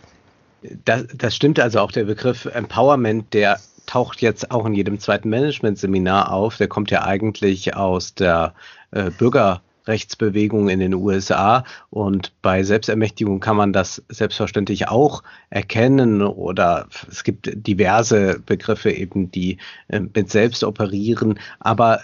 Das, 0.86 1.06
das 1.14 1.36
stimmt 1.36 1.60
also 1.60 1.80
auch 1.80 1.92
der 1.92 2.06
Begriff 2.06 2.46
Empowerment, 2.46 3.34
der 3.34 3.60
taucht 3.86 4.22
jetzt 4.22 4.52
auch 4.52 4.66
in 4.66 4.74
jedem 4.74 5.00
zweiten 5.00 5.30
Management-Seminar 5.30 6.32
auf. 6.32 6.58
Der 6.58 6.68
kommt 6.68 6.92
ja 6.92 7.04
eigentlich 7.04 7.76
aus 7.76 8.14
der 8.14 8.54
äh, 8.92 9.12
Bürger 9.12 9.62
Rechtsbewegung 9.88 10.70
in 10.70 10.80
den 10.80 10.94
USA. 10.94 11.64
Und 11.90 12.34
bei 12.42 12.64
Selbstermächtigung 12.64 13.40
kann 13.40 13.58
man 13.58 13.74
das 13.74 14.04
selbstverständlich 14.10 14.88
auch 14.88 15.24
erkennen 15.50 16.22
oder 16.22 16.88
es 17.10 17.24
gibt 17.24 17.50
diverse 17.54 18.40
Begriffe 18.46 18.92
eben, 18.92 19.32
die 19.32 19.58
äh, 19.88 20.00
mit 20.00 20.30
selbst 20.30 20.64
operieren. 20.64 21.40
Aber 21.60 22.02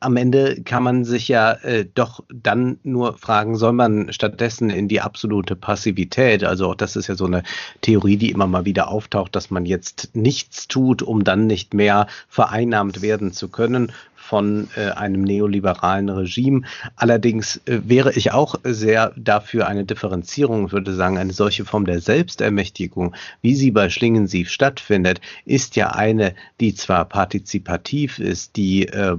am 0.00 0.16
Ende 0.16 0.62
kann 0.62 0.82
man 0.82 1.04
sich 1.04 1.28
ja 1.28 1.52
äh, 1.52 1.86
doch 1.94 2.24
dann 2.32 2.78
nur 2.82 3.16
fragen, 3.18 3.56
soll 3.56 3.72
man 3.72 4.12
stattdessen 4.12 4.70
in 4.70 4.88
die 4.88 5.00
absolute 5.00 5.56
Passivität, 5.56 6.44
also 6.44 6.70
auch 6.70 6.74
das 6.74 6.96
ist 6.96 7.06
ja 7.06 7.14
so 7.14 7.26
eine 7.26 7.42
Theorie, 7.80 8.16
die 8.16 8.30
immer 8.30 8.46
mal 8.46 8.64
wieder 8.64 8.88
auftaucht, 8.88 9.36
dass 9.36 9.50
man 9.50 9.66
jetzt 9.66 10.10
nichts 10.14 10.68
tut, 10.68 11.02
um 11.02 11.24
dann 11.24 11.46
nicht 11.46 11.74
mehr 11.74 12.06
vereinnahmt 12.28 13.02
werden 13.02 13.32
zu 13.32 13.48
können 13.48 13.92
von 14.26 14.68
äh, 14.76 14.90
einem 14.90 15.22
neoliberalen 15.22 16.08
Regime. 16.08 16.62
Allerdings 16.96 17.60
äh, 17.66 17.80
wäre 17.84 18.12
ich 18.12 18.32
auch 18.32 18.56
sehr 18.64 19.12
dafür 19.16 19.68
eine 19.68 19.84
Differenzierung, 19.84 20.72
würde 20.72 20.94
sagen, 20.94 21.18
eine 21.18 21.32
solche 21.32 21.64
Form 21.64 21.86
der 21.86 22.00
Selbstermächtigung, 22.00 23.14
wie 23.42 23.54
sie 23.54 23.70
bei 23.70 23.88
Schlingensief 23.88 24.50
stattfindet, 24.50 25.20
ist 25.44 25.76
ja 25.76 25.90
eine, 25.90 26.34
die 26.60 26.74
zwar 26.74 27.04
partizipativ 27.04 28.18
ist, 28.18 28.56
die 28.56 28.88
äh, 28.88 29.16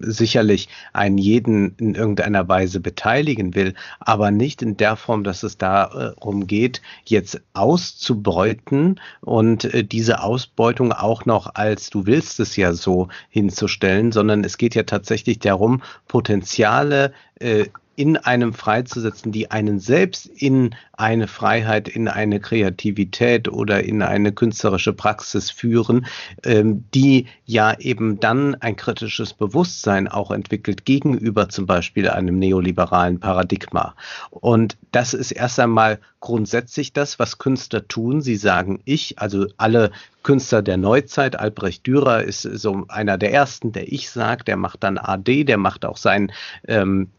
sicherlich 0.00 0.68
einen 0.92 1.18
jeden 1.18 1.76
in 1.76 1.94
irgendeiner 1.94 2.48
Weise 2.48 2.80
beteiligen 2.80 3.54
will, 3.54 3.74
aber 4.00 4.30
nicht 4.30 4.62
in 4.62 4.76
der 4.76 4.96
Form, 4.96 5.24
dass 5.24 5.42
es 5.42 5.58
darum 5.58 6.46
geht, 6.46 6.80
jetzt 7.04 7.40
auszubeuten 7.52 9.00
und 9.20 9.64
äh, 9.64 9.84
diese 9.84 10.22
Ausbeutung 10.22 10.92
auch 10.92 11.26
noch 11.26 11.54
als 11.54 11.90
du 11.90 12.06
willst 12.06 12.40
es 12.40 12.56
ja 12.56 12.72
so 12.72 13.08
hinzustellen, 13.28 14.12
sondern 14.12 14.44
es 14.46 14.56
geht 14.56 14.74
ja 14.74 14.84
tatsächlich 14.84 15.38
darum, 15.38 15.82
Potenziale 16.08 17.12
äh, 17.38 17.66
in 17.96 18.18
einem 18.18 18.52
freizusetzen, 18.52 19.32
die 19.32 19.50
einen 19.50 19.80
selbst 19.80 20.26
in 20.26 20.74
eine 20.92 21.28
Freiheit, 21.28 21.88
in 21.88 22.08
eine 22.08 22.40
Kreativität 22.40 23.48
oder 23.48 23.84
in 23.84 24.02
eine 24.02 24.32
künstlerische 24.32 24.92
Praxis 24.92 25.50
führen, 25.50 26.06
ähm, 26.44 26.84
die 26.94 27.26
ja 27.46 27.78
eben 27.78 28.20
dann 28.20 28.54
ein 28.56 28.76
kritisches 28.76 29.32
Bewusstsein 29.32 30.08
auch 30.08 30.30
entwickelt 30.30 30.84
gegenüber 30.84 31.48
zum 31.48 31.66
Beispiel 31.66 32.08
einem 32.08 32.38
neoliberalen 32.38 33.18
Paradigma. 33.18 33.94
Und 34.30 34.76
das 34.92 35.14
ist 35.14 35.32
erst 35.32 35.58
einmal 35.58 35.98
grundsätzlich 36.20 36.92
das, 36.92 37.18
was 37.18 37.38
Künstler 37.38 37.88
tun. 37.88 38.20
Sie 38.20 38.36
sagen 38.36 38.80
ich, 38.84 39.18
also 39.18 39.46
alle 39.56 39.90
Künstler 40.22 40.60
der 40.60 40.76
Neuzeit, 40.76 41.38
Albrecht 41.38 41.86
Dürer 41.86 42.24
ist 42.24 42.42
so 42.42 42.84
einer 42.88 43.16
der 43.16 43.32
ersten, 43.32 43.72
der 43.72 43.90
ich 43.90 44.10
sagt, 44.10 44.48
der 44.48 44.56
macht 44.56 44.82
dann 44.82 44.98
AD, 44.98 45.44
der 45.44 45.56
macht 45.56 45.84
auch 45.84 45.96
sein 45.96 46.32
ähm, 46.66 47.10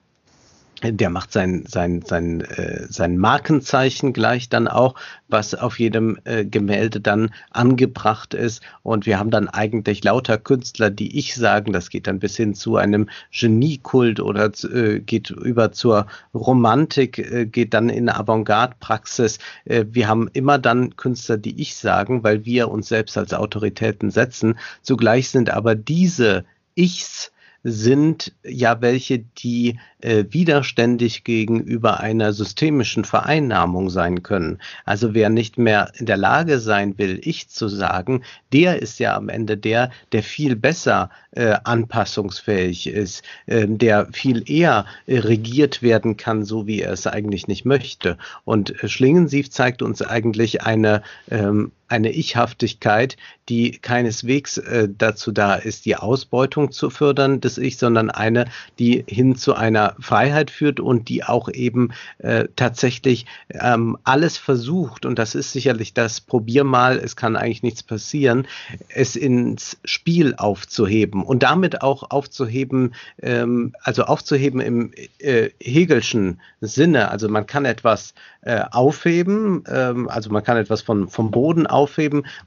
der 0.83 1.09
macht 1.09 1.31
sein, 1.31 1.65
sein, 1.67 2.03
sein, 2.05 2.41
äh, 2.41 2.85
sein 2.89 3.17
Markenzeichen 3.17 4.13
gleich 4.13 4.49
dann 4.49 4.67
auch, 4.67 4.95
was 5.27 5.55
auf 5.55 5.79
jedem 5.79 6.19
äh, 6.23 6.45
Gemälde 6.45 7.01
dann 7.01 7.31
angebracht 7.51 8.33
ist. 8.33 8.61
Und 8.83 9.05
wir 9.05 9.17
haben 9.17 9.31
dann 9.31 9.47
eigentlich 9.47 10.03
lauter 10.03 10.37
Künstler, 10.37 10.89
die 10.89 11.17
ich 11.17 11.35
sagen, 11.35 11.73
das 11.73 11.89
geht 11.89 12.07
dann 12.07 12.19
bis 12.19 12.37
hin 12.37 12.53
zu 12.53 12.75
einem 12.75 13.09
Geniekult 13.31 14.19
oder 14.19 14.51
äh, 14.71 14.99
geht 14.99 15.31
über 15.31 15.71
zur 15.71 16.05
Romantik, 16.33 17.17
äh, 17.17 17.45
geht 17.45 17.73
dann 17.73 17.89
in 17.89 18.09
Avantgarde-Praxis. 18.09 19.39
Äh, 19.65 19.85
wir 19.89 20.07
haben 20.07 20.29
immer 20.33 20.59
dann 20.59 20.95
Künstler, 20.95 21.37
die 21.37 21.59
ich 21.59 21.75
sagen, 21.75 22.23
weil 22.23 22.45
wir 22.45 22.69
uns 22.69 22.87
selbst 22.87 23.17
als 23.17 23.33
Autoritäten 23.33 24.11
setzen. 24.11 24.59
Zugleich 24.83 25.29
sind 25.29 25.49
aber 25.49 25.75
diese 25.75 26.45
Ichs, 26.75 27.31
sind 27.63 28.33
ja 28.43 28.81
welche, 28.81 29.19
die 29.19 29.79
äh, 29.99 30.25
widerständig 30.29 31.23
gegenüber 31.23 31.99
einer 31.99 32.33
systemischen 32.33 33.03
Vereinnahmung 33.03 33.89
sein 33.89 34.23
können. 34.23 34.59
Also 34.85 35.13
wer 35.13 35.29
nicht 35.29 35.57
mehr 35.57 35.91
in 35.95 36.05
der 36.05 36.17
Lage 36.17 36.59
sein 36.59 36.97
will, 36.97 37.19
ich 37.23 37.49
zu 37.49 37.67
sagen, 37.67 38.23
der 38.53 38.81
ist 38.81 38.99
ja 38.99 39.15
am 39.15 39.29
Ende 39.29 39.57
der, 39.57 39.91
der 40.11 40.23
viel 40.23 40.55
besser 40.55 41.09
äh, 41.31 41.55
anpassungsfähig 41.63 42.87
ist, 42.87 43.23
äh, 43.47 43.67
der 43.67 44.07
viel 44.11 44.49
eher 44.49 44.85
äh, 45.05 45.19
regiert 45.19 45.81
werden 45.81 46.17
kann, 46.17 46.45
so 46.45 46.67
wie 46.67 46.81
er 46.81 46.93
es 46.93 47.07
eigentlich 47.07 47.47
nicht 47.47 47.65
möchte. 47.65 48.17
Und 48.45 48.83
äh, 48.83 48.87
Schlingensief 48.87 49.49
zeigt 49.49 49.81
uns 49.81 50.01
eigentlich 50.01 50.61
eine 50.61 51.01
ähm, 51.29 51.71
eine 51.87 52.11
Ichhaftigkeit, 52.11 53.17
die 53.49 53.71
keineswegs 53.71 54.57
äh, 54.57 54.89
dazu 54.95 55.31
da 55.31 55.55
ist, 55.55 55.85
die 55.85 55.95
Ausbeutung 55.95 56.71
zu 56.71 56.89
fördern 56.89 57.39
des 57.39 57.57
Ich, 57.57 57.77
sondern 57.77 58.09
eine, 58.09 58.45
die 58.77 59.05
hin 59.07 59.35
zu 59.35 59.53
einer 59.53 59.95
Freiheit 59.99 60.51
führt 60.51 60.79
und 60.79 61.07
die 61.07 61.23
auch 61.23 61.49
eben 61.49 61.93
äh, 62.17 62.45
tatsächlich 62.55 63.25
ähm, 63.49 63.97
alles 64.03 64.37
versucht, 64.37 65.05
und 65.05 65.17
das 65.17 65.33
ist 65.33 65.53
sicherlich 65.53 65.93
das, 65.93 66.19
probier 66.19 66.63
mal, 66.63 66.97
es 66.97 67.15
kann 67.15 67.35
eigentlich 67.35 67.63
nichts 67.63 67.83
passieren, 67.83 68.47
es 68.89 69.15
ins 69.15 69.77
Spiel 69.85 70.35
aufzuheben 70.35 71.23
und 71.23 71.43
damit 71.43 71.81
auch 71.81 72.11
aufzuheben, 72.11 72.95
ähm, 73.21 73.73
also 73.81 74.03
aufzuheben 74.03 74.59
im 74.59 74.91
äh, 75.19 75.49
Hegelschen 75.61 76.41
Sinne. 76.59 77.11
Also 77.11 77.29
man 77.29 77.45
kann 77.45 77.65
etwas 77.65 78.13
äh, 78.41 78.63
aufheben, 78.71 79.63
ähm, 79.69 80.09
also 80.09 80.29
man 80.31 80.43
kann 80.43 80.57
etwas 80.57 80.81
von, 80.81 81.07
vom 81.07 81.31
Boden 81.31 81.65
aufheben, 81.65 81.76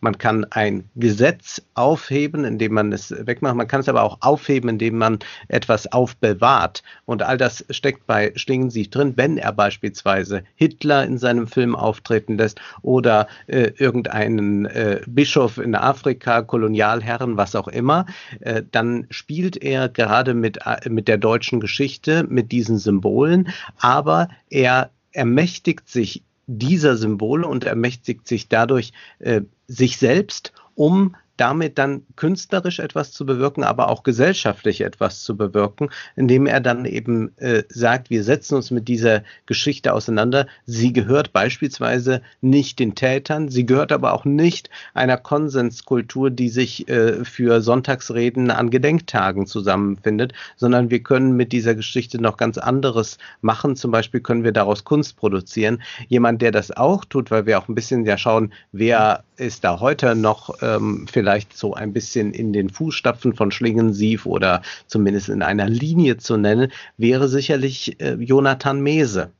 man 0.00 0.18
kann 0.18 0.44
ein 0.50 0.88
Gesetz 0.96 1.62
aufheben, 1.74 2.44
indem 2.44 2.74
man 2.74 2.92
es 2.92 3.14
wegmacht, 3.26 3.54
man 3.54 3.68
kann 3.68 3.80
es 3.80 3.88
aber 3.88 4.02
auch 4.02 4.18
aufheben, 4.20 4.70
indem 4.70 4.98
man 4.98 5.18
etwas 5.48 5.90
aufbewahrt. 5.92 6.82
Und 7.04 7.22
all 7.22 7.36
das 7.36 7.64
steckt 7.70 8.06
bei 8.06 8.32
Schlingensief 8.34 8.90
drin, 8.90 9.14
wenn 9.16 9.38
er 9.38 9.52
beispielsweise 9.52 10.42
Hitler 10.54 11.04
in 11.04 11.18
seinem 11.18 11.46
Film 11.46 11.76
auftreten 11.76 12.36
lässt 12.36 12.60
oder 12.82 13.28
äh, 13.46 13.72
irgendeinen 13.76 14.66
äh, 14.66 15.00
Bischof 15.06 15.58
in 15.58 15.74
Afrika, 15.74 16.42
Kolonialherren, 16.42 17.36
was 17.36 17.54
auch 17.54 17.68
immer, 17.68 18.06
äh, 18.40 18.62
dann 18.70 19.06
spielt 19.10 19.62
er 19.62 19.88
gerade 19.88 20.34
mit, 20.34 20.58
äh, 20.66 20.88
mit 20.88 21.08
der 21.08 21.18
deutschen 21.18 21.60
Geschichte, 21.60 22.24
mit 22.28 22.52
diesen 22.52 22.78
Symbolen, 22.78 23.48
aber 23.78 24.28
er 24.48 24.90
ermächtigt 25.12 25.88
sich 25.88 26.22
dieser 26.58 26.96
Symbole 26.96 27.46
und 27.46 27.64
ermächtigt 27.64 28.26
sich 28.26 28.48
dadurch 28.48 28.92
äh, 29.20 29.42
sich 29.68 29.98
selbst, 29.98 30.52
um 30.74 31.14
damit 31.40 31.78
dann 31.78 32.02
künstlerisch 32.16 32.80
etwas 32.80 33.12
zu 33.12 33.24
bewirken, 33.24 33.64
aber 33.64 33.88
auch 33.88 34.02
gesellschaftlich 34.02 34.82
etwas 34.82 35.22
zu 35.22 35.36
bewirken, 35.36 35.88
indem 36.14 36.44
er 36.46 36.60
dann 36.60 36.84
eben 36.84 37.36
äh, 37.38 37.62
sagt, 37.70 38.10
wir 38.10 38.24
setzen 38.24 38.56
uns 38.56 38.70
mit 38.70 38.88
dieser 38.88 39.22
Geschichte 39.46 39.94
auseinander. 39.94 40.46
Sie 40.66 40.92
gehört 40.92 41.32
beispielsweise 41.32 42.20
nicht 42.42 42.78
den 42.78 42.94
Tätern, 42.94 43.48
sie 43.48 43.64
gehört 43.64 43.90
aber 43.90 44.12
auch 44.12 44.26
nicht 44.26 44.68
einer 44.92 45.16
Konsenskultur, 45.16 46.30
die 46.30 46.50
sich 46.50 46.88
äh, 46.88 47.24
für 47.24 47.62
Sonntagsreden 47.62 48.50
an 48.50 48.68
Gedenktagen 48.68 49.46
zusammenfindet, 49.46 50.34
sondern 50.56 50.90
wir 50.90 51.02
können 51.02 51.36
mit 51.36 51.52
dieser 51.52 51.74
Geschichte 51.74 52.20
noch 52.20 52.36
ganz 52.36 52.58
anderes 52.58 53.16
machen. 53.40 53.76
Zum 53.76 53.90
Beispiel 53.90 54.20
können 54.20 54.44
wir 54.44 54.52
daraus 54.52 54.84
Kunst 54.84 55.16
produzieren. 55.16 55.82
Jemand, 56.08 56.42
der 56.42 56.52
das 56.52 56.70
auch 56.70 57.06
tut, 57.06 57.30
weil 57.30 57.46
wir 57.46 57.58
auch 57.58 57.68
ein 57.68 57.74
bisschen 57.74 58.04
ja 58.04 58.18
schauen, 58.18 58.52
wer 58.72 59.24
ist 59.40 59.64
da 59.64 59.80
heute 59.80 60.14
noch 60.14 60.62
ähm, 60.62 61.06
vielleicht 61.10 61.56
so 61.56 61.74
ein 61.74 61.92
bisschen 61.92 62.32
in 62.32 62.52
den 62.52 62.68
Fußstapfen 62.68 63.34
von 63.34 63.50
Schlingensief 63.50 64.26
oder 64.26 64.62
zumindest 64.86 65.28
in 65.28 65.42
einer 65.42 65.68
Linie 65.68 66.18
zu 66.18 66.36
nennen, 66.36 66.70
wäre 66.96 67.28
sicherlich 67.28 68.00
äh, 68.00 68.14
Jonathan 68.14 68.80
Mese. 68.80 69.30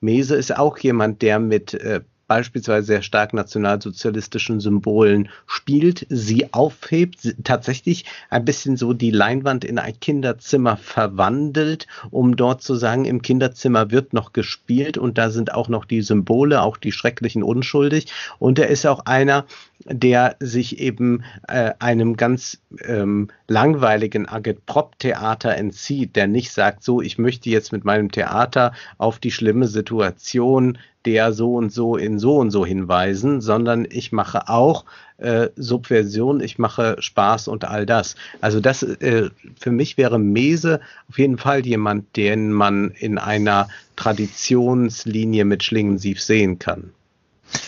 Mese 0.00 0.36
ist 0.36 0.56
auch 0.56 0.78
jemand, 0.78 1.22
der 1.22 1.38
mit 1.38 1.74
äh, 1.74 2.00
beispielsweise 2.28 2.86
sehr 2.86 3.02
stark 3.02 3.32
nationalsozialistischen 3.32 4.60
Symbolen 4.60 5.28
spielt, 5.46 6.06
sie 6.08 6.52
aufhebt, 6.52 7.34
tatsächlich 7.44 8.04
ein 8.30 8.44
bisschen 8.44 8.76
so 8.76 8.92
die 8.92 9.10
Leinwand 9.10 9.64
in 9.64 9.78
ein 9.78 9.98
Kinderzimmer 10.00 10.76
verwandelt, 10.76 11.86
um 12.10 12.36
dort 12.36 12.62
zu 12.62 12.74
sagen, 12.74 13.04
im 13.04 13.22
Kinderzimmer 13.22 13.90
wird 13.90 14.12
noch 14.12 14.32
gespielt 14.32 14.98
und 14.98 15.18
da 15.18 15.30
sind 15.30 15.54
auch 15.54 15.68
noch 15.68 15.84
die 15.84 16.02
Symbole, 16.02 16.62
auch 16.62 16.76
die 16.76 16.92
schrecklichen 16.92 17.42
unschuldig. 17.42 18.06
Und 18.38 18.58
er 18.58 18.68
ist 18.68 18.86
auch 18.86 19.06
einer, 19.06 19.46
der 19.84 20.36
sich 20.40 20.80
eben 20.80 21.22
äh, 21.48 21.72
einem 21.78 22.16
ganz 22.16 22.58
ähm, 22.84 23.28
langweiligen 23.46 24.28
Agitprop-Theater 24.28 25.54
entzieht, 25.56 26.16
der 26.16 26.26
nicht 26.26 26.50
sagt, 26.50 26.82
so, 26.82 27.00
ich 27.00 27.18
möchte 27.18 27.50
jetzt 27.50 27.72
mit 27.72 27.84
meinem 27.84 28.10
Theater 28.10 28.72
auf 28.98 29.18
die 29.18 29.30
schlimme 29.30 29.68
Situation 29.68 30.78
der 31.06 31.32
so 31.32 31.54
und 31.54 31.72
so 31.72 31.96
in 31.96 32.18
so 32.18 32.36
und 32.36 32.50
so 32.50 32.66
hinweisen, 32.66 33.40
sondern 33.40 33.86
ich 33.88 34.12
mache 34.12 34.48
auch 34.48 34.84
äh, 35.18 35.48
Subversion, 35.56 36.40
ich 36.40 36.58
mache 36.58 36.96
Spaß 36.98 37.48
und 37.48 37.64
all 37.64 37.86
das. 37.86 38.16
Also 38.40 38.60
das 38.60 38.82
äh, 38.82 39.30
für 39.58 39.70
mich 39.70 39.96
wäre 39.96 40.18
Mese 40.18 40.80
auf 41.08 41.18
jeden 41.18 41.38
Fall 41.38 41.64
jemand, 41.64 42.16
den 42.16 42.52
man 42.52 42.90
in 42.90 43.18
einer 43.18 43.68
Traditionslinie 43.96 45.44
mit 45.44 45.62
Schlingensief 45.62 46.22
sehen 46.22 46.58
kann. 46.58 46.92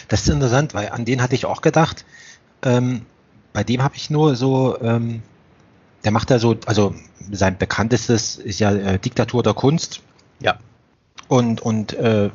Das 0.09 0.23
ist 0.23 0.29
interessant, 0.29 0.75
weil 0.75 0.91
an 0.91 1.05
den 1.05 1.23
hatte 1.23 1.35
ich 1.35 1.47
auch 1.47 1.63
gedacht. 1.63 2.05
Ähm, 2.63 3.03
bei 3.53 3.65
dem 3.65 3.83
habe 3.83 3.97
ich 3.97 4.11
nur 4.11 4.35
so, 4.37 4.79
ähm, 4.81 5.23
der 6.05 6.13
macht 6.13 6.31
ja 6.31 6.39
so, 6.39 6.57
also 6.67 6.95
sein 7.31 7.57
bekanntestes 7.59 8.37
ist 8.37 8.61
ja 8.61 8.73
äh, 8.73 8.99
Diktatur 8.99 9.43
der 9.43 9.55
Kunst. 9.55 10.01
Ja. 10.41 10.59
Und, 11.29 11.61
und 11.61 11.93
äh, 11.95 12.31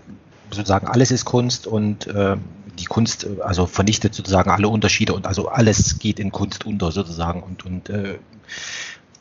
sozusagen 0.54 0.88
alles 0.88 1.12
ist 1.12 1.26
Kunst 1.26 1.68
und 1.68 2.08
äh, 2.08 2.38
die 2.80 2.86
Kunst 2.86 3.28
also 3.42 3.66
vernichtet 3.66 4.16
sozusagen 4.16 4.50
alle 4.50 4.68
Unterschiede 4.68 5.14
und 5.14 5.28
also 5.28 5.50
alles 5.50 6.00
geht 6.00 6.20
in 6.20 6.32
Kunst 6.32 6.66
unter 6.66 6.92
sozusagen 6.92 7.44
und 7.44 7.66
und 7.66 7.90
äh, 7.90 8.20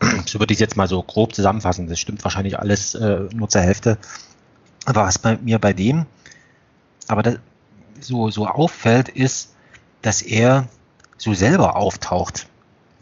so 0.26 0.40
würde 0.40 0.54
ich 0.54 0.60
jetzt 0.60 0.76
mal 0.76 0.88
so 0.88 1.02
grob 1.02 1.34
zusammenfassen. 1.34 1.88
Das 1.88 2.00
stimmt 2.00 2.24
wahrscheinlich 2.24 2.58
alles 2.58 2.94
äh, 2.94 3.28
nur 3.34 3.48
zur 3.48 3.60
Hälfte. 3.60 3.98
Aber 4.84 5.02
was 5.02 5.18
bei 5.18 5.38
mir 5.38 5.58
bei 5.58 5.72
dem 5.72 6.06
aber 7.08 7.22
das, 7.22 7.38
so 8.00 8.30
so 8.30 8.46
auffällt 8.46 9.08
ist, 9.08 9.54
dass 10.00 10.22
er 10.22 10.68
so 11.18 11.34
selber 11.34 11.76
auftaucht. 11.76 12.46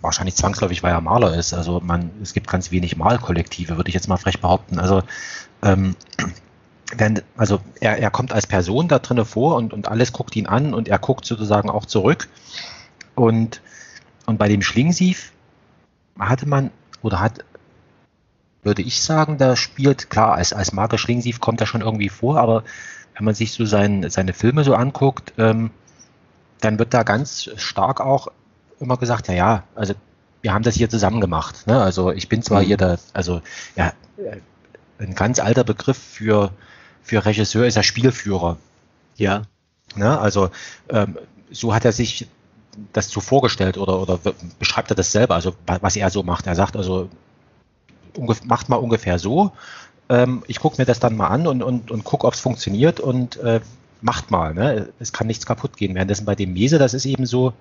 Wahrscheinlich 0.03 0.35
zwangsläufig, 0.35 0.83
weil 0.83 0.93
er 0.93 1.01
Maler 1.01 1.35
ist. 1.35 1.53
Also 1.53 1.81
man, 1.81 2.11
es 2.23 2.33
gibt 2.33 2.49
ganz 2.49 2.71
wenig 2.71 2.97
Malkollektive, 2.97 3.77
würde 3.77 3.89
ich 3.89 3.95
jetzt 3.95 4.09
mal 4.09 4.17
frech 4.17 4.41
behaupten. 4.41 4.79
Also 4.79 5.03
ähm, 5.63 5.95
wenn, 6.97 7.23
also 7.37 7.61
er, 7.81 7.99
er 7.99 8.11
kommt 8.11 8.33
als 8.33 8.47
Person 8.47 8.89
da 8.89 8.99
drinnen 8.99 9.25
vor 9.25 9.57
und, 9.57 9.73
und 9.73 9.89
alles 9.89 10.13
guckt 10.13 10.37
ihn 10.37 10.47
an 10.47 10.75
und 10.75 10.89
er 10.89 10.99
guckt 10.99 11.25
sozusagen 11.25 11.71
auch 11.71 11.87
zurück. 11.87 12.29
Und, 13.15 13.61
und 14.27 14.39
bei 14.39 14.49
dem 14.49 14.63
Schlingensief 14.63 15.33
hatte 16.19 16.49
man, 16.49 16.71
oder 17.03 17.21
hat, 17.21 17.45
würde 18.63 18.83
ich 18.83 19.03
sagen, 19.03 19.39
da 19.39 19.57
spielt, 19.57 20.11
klar, 20.11 20.35
als, 20.35 20.53
als 20.53 20.73
Marke 20.73 20.99
Schlingensief 20.99 21.41
kommt 21.41 21.61
er 21.61 21.67
schon 21.67 21.81
irgendwie 21.81 22.09
vor, 22.09 22.39
aber 22.39 22.65
wenn 23.15 23.25
man 23.25 23.35
sich 23.35 23.53
so 23.53 23.65
sein, 23.65 24.09
seine 24.11 24.33
Filme 24.33 24.65
so 24.65 24.75
anguckt, 24.75 25.33
ähm, 25.39 25.71
dann 26.61 26.79
wird 26.79 26.93
da 26.93 27.03
ganz 27.03 27.51
stark 27.57 28.01
auch 28.01 28.29
immer 28.81 28.97
gesagt, 28.97 29.29
ja, 29.29 29.35
ja, 29.35 29.65
also 29.75 29.95
wir 30.43 30.53
haben 30.53 30.63
das 30.63 30.75
hier 30.75 30.89
zusammen 30.89 31.21
gemacht. 31.21 31.67
Ne? 31.67 31.81
Also 31.81 32.13
ich 32.13 32.29
bin 32.29 32.43
zwar 32.43 32.63
mhm. 32.63 32.67
hier 32.67 32.77
da, 32.77 32.97
also 33.13 33.43
ja, 33.77 33.93
ein 34.99 35.15
ganz 35.15 35.39
alter 35.39 35.65
Begriff 35.65 35.99
für 35.99 36.53
für 37.03 37.25
Regisseur 37.25 37.67
ist 37.67 37.77
er 37.77 37.83
Spielführer. 37.83 38.59
Ja. 39.17 39.43
Ne? 39.97 40.19
Also 40.19 40.51
ähm, 40.89 41.19
so 41.51 41.75
hat 41.75 41.85
er 41.85 41.93
sich 41.93 42.29
das 42.93 43.11
so 43.11 43.21
vorgestellt 43.21 43.79
oder, 43.79 44.01
oder 44.01 44.19
beschreibt 44.59 44.91
er 44.91 44.95
das 44.95 45.13
selber, 45.13 45.35
also 45.35 45.55
was 45.67 45.97
er 45.97 46.11
so 46.11 46.23
macht. 46.23 46.47
Er 46.47 46.55
sagt 46.55 46.77
also, 46.77 47.09
macht 48.45 48.69
mal 48.69 48.77
ungefähr 48.77 49.19
so. 49.19 49.53
Ähm, 50.09 50.45
ich 50.47 50.61
gucke 50.61 50.81
mir 50.81 50.87
das 50.87 51.01
dann 51.01 51.17
mal 51.17 51.29
an 51.29 51.47
und, 51.47 51.63
und, 51.63 51.91
und 51.91 52.05
gucke, 52.05 52.27
ob 52.27 52.35
es 52.35 52.41
funktioniert 52.41 53.01
und 53.01 53.37
äh, 53.39 53.61
macht 54.01 54.31
mal. 54.31 54.55
Ne? 54.55 54.89
Es 54.99 55.13
kann 55.13 55.27
nichts 55.27 55.47
kaputt 55.47 55.77
gehen. 55.77 55.95
Währenddessen 55.95 56.25
bei 56.25 56.35
dem 56.35 56.53
Mese, 56.53 56.79
das 56.79 56.95
ist 56.95 57.07
eben 57.07 57.27
so, 57.27 57.53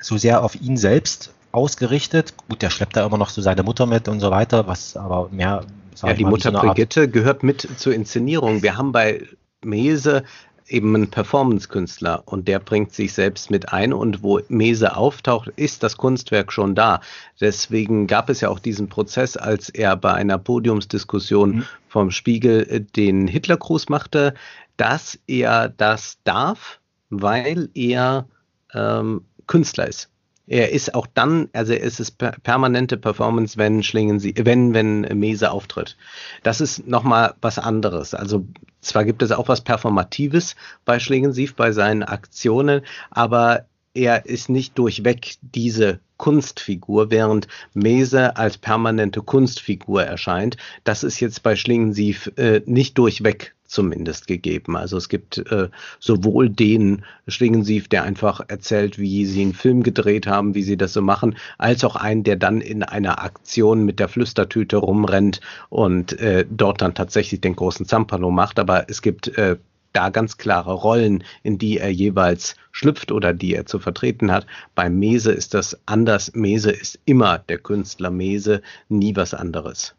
so 0.00 0.16
sehr 0.16 0.42
auf 0.42 0.60
ihn 0.60 0.76
selbst 0.76 1.32
ausgerichtet. 1.52 2.34
Gut, 2.48 2.62
der 2.62 2.70
schleppt 2.70 2.96
da 2.96 3.06
immer 3.06 3.18
noch 3.18 3.30
so 3.30 3.42
seine 3.42 3.62
Mutter 3.62 3.86
mit 3.86 4.08
und 4.08 4.20
so 4.20 4.30
weiter, 4.30 4.66
was 4.66 4.96
aber 4.96 5.28
mehr. 5.30 5.64
Ja, 6.02 6.14
die 6.14 6.24
Mutter 6.24 6.52
so 6.52 6.58
Brigitte 6.58 7.02
Art 7.02 7.12
gehört 7.12 7.42
mit 7.42 7.68
zur 7.76 7.94
Inszenierung. 7.94 8.62
Wir 8.62 8.76
haben 8.76 8.92
bei 8.92 9.26
Mese 9.62 10.24
eben 10.70 10.94
ein 10.94 11.10
Performance-Künstler 11.10 12.22
und 12.26 12.48
der 12.48 12.60
bringt 12.60 12.92
sich 12.92 13.12
selbst 13.12 13.50
mit 13.50 13.72
ein 13.72 13.92
und 13.92 14.22
wo 14.22 14.40
Mese 14.48 14.96
auftaucht, 14.96 15.48
ist 15.56 15.82
das 15.82 15.96
Kunstwerk 15.96 16.52
schon 16.52 16.74
da. 16.74 17.00
Deswegen 17.40 18.06
gab 18.06 18.30
es 18.30 18.40
ja 18.40 18.48
auch 18.48 18.60
diesen 18.60 18.88
Prozess, 18.88 19.36
als 19.36 19.68
er 19.68 19.96
bei 19.96 20.14
einer 20.14 20.38
Podiumsdiskussion 20.38 21.56
mhm. 21.56 21.64
vom 21.88 22.10
Spiegel 22.10 22.66
äh, 22.70 22.80
den 22.80 23.26
Hitlergruß 23.26 23.88
machte, 23.88 24.34
dass 24.76 25.18
er 25.26 25.68
das 25.68 26.18
darf, 26.24 26.80
weil 27.10 27.68
er 27.74 28.26
ähm, 28.72 29.24
Künstler 29.46 29.88
ist. 29.88 30.08
Er 30.50 30.72
ist 30.72 30.96
auch 30.96 31.06
dann, 31.06 31.48
also 31.52 31.72
es 31.74 32.00
ist 32.00 32.18
permanente 32.18 32.96
Performance, 32.96 33.56
wenn 33.56 33.84
Schlingen 33.84 34.18
sie, 34.18 34.34
wenn, 34.36 34.74
wenn 34.74 35.02
Mese 35.16 35.52
auftritt. 35.52 35.96
Das 36.42 36.60
ist 36.60 36.88
nochmal 36.88 37.34
was 37.40 37.60
anderes. 37.60 38.14
Also 38.14 38.44
zwar 38.80 39.04
gibt 39.04 39.22
es 39.22 39.30
auch 39.30 39.46
was 39.46 39.60
Performatives 39.60 40.56
bei 40.84 40.98
Schlingensief, 40.98 41.54
bei 41.54 41.70
seinen 41.70 42.02
Aktionen, 42.02 42.80
aber 43.12 43.66
er 43.94 44.26
ist 44.26 44.48
nicht 44.48 44.76
durchweg 44.76 45.36
diese 45.40 46.00
Kunstfigur, 46.20 47.10
während 47.10 47.48
Mese 47.72 48.36
als 48.36 48.58
permanente 48.58 49.22
Kunstfigur 49.22 50.04
erscheint. 50.04 50.58
Das 50.84 51.02
ist 51.02 51.18
jetzt 51.18 51.42
bei 51.42 51.56
Schlingensief 51.56 52.30
äh, 52.36 52.60
nicht 52.66 52.98
durchweg 52.98 53.54
zumindest 53.64 54.26
gegeben. 54.26 54.76
Also 54.76 54.98
es 54.98 55.08
gibt 55.08 55.38
äh, 55.38 55.68
sowohl 55.98 56.50
den 56.50 57.06
Schlingensief, 57.26 57.88
der 57.88 58.02
einfach 58.02 58.42
erzählt, 58.48 58.98
wie 58.98 59.24
sie 59.24 59.40
einen 59.40 59.54
Film 59.54 59.82
gedreht 59.82 60.26
haben, 60.26 60.54
wie 60.54 60.62
sie 60.62 60.76
das 60.76 60.92
so 60.92 61.00
machen, 61.00 61.36
als 61.56 61.84
auch 61.84 61.96
einen, 61.96 62.22
der 62.22 62.36
dann 62.36 62.60
in 62.60 62.82
einer 62.82 63.22
Aktion 63.22 63.86
mit 63.86 63.98
der 63.98 64.08
Flüstertüte 64.08 64.76
rumrennt 64.76 65.40
und 65.70 66.18
äh, 66.20 66.44
dort 66.50 66.82
dann 66.82 66.94
tatsächlich 66.94 67.40
den 67.40 67.56
großen 67.56 67.86
Zampano 67.86 68.30
macht. 68.30 68.58
Aber 68.58 68.90
es 68.90 69.00
gibt 69.00 69.28
äh, 69.38 69.56
da 69.92 70.10
ganz 70.10 70.36
klare 70.36 70.72
Rollen, 70.72 71.24
in 71.42 71.58
die 71.58 71.78
er 71.78 71.92
jeweils 71.92 72.56
schlüpft 72.70 73.12
oder 73.12 73.32
die 73.32 73.54
er 73.54 73.66
zu 73.66 73.78
vertreten 73.78 74.30
hat. 74.30 74.46
Bei 74.74 74.88
Mese 74.88 75.32
ist 75.32 75.54
das 75.54 75.78
anders. 75.86 76.32
Mese 76.34 76.70
ist 76.70 76.98
immer 77.04 77.38
der 77.38 77.58
Künstler 77.58 78.10
Mese, 78.10 78.62
nie 78.88 79.16
was 79.16 79.34
anderes. 79.34 79.94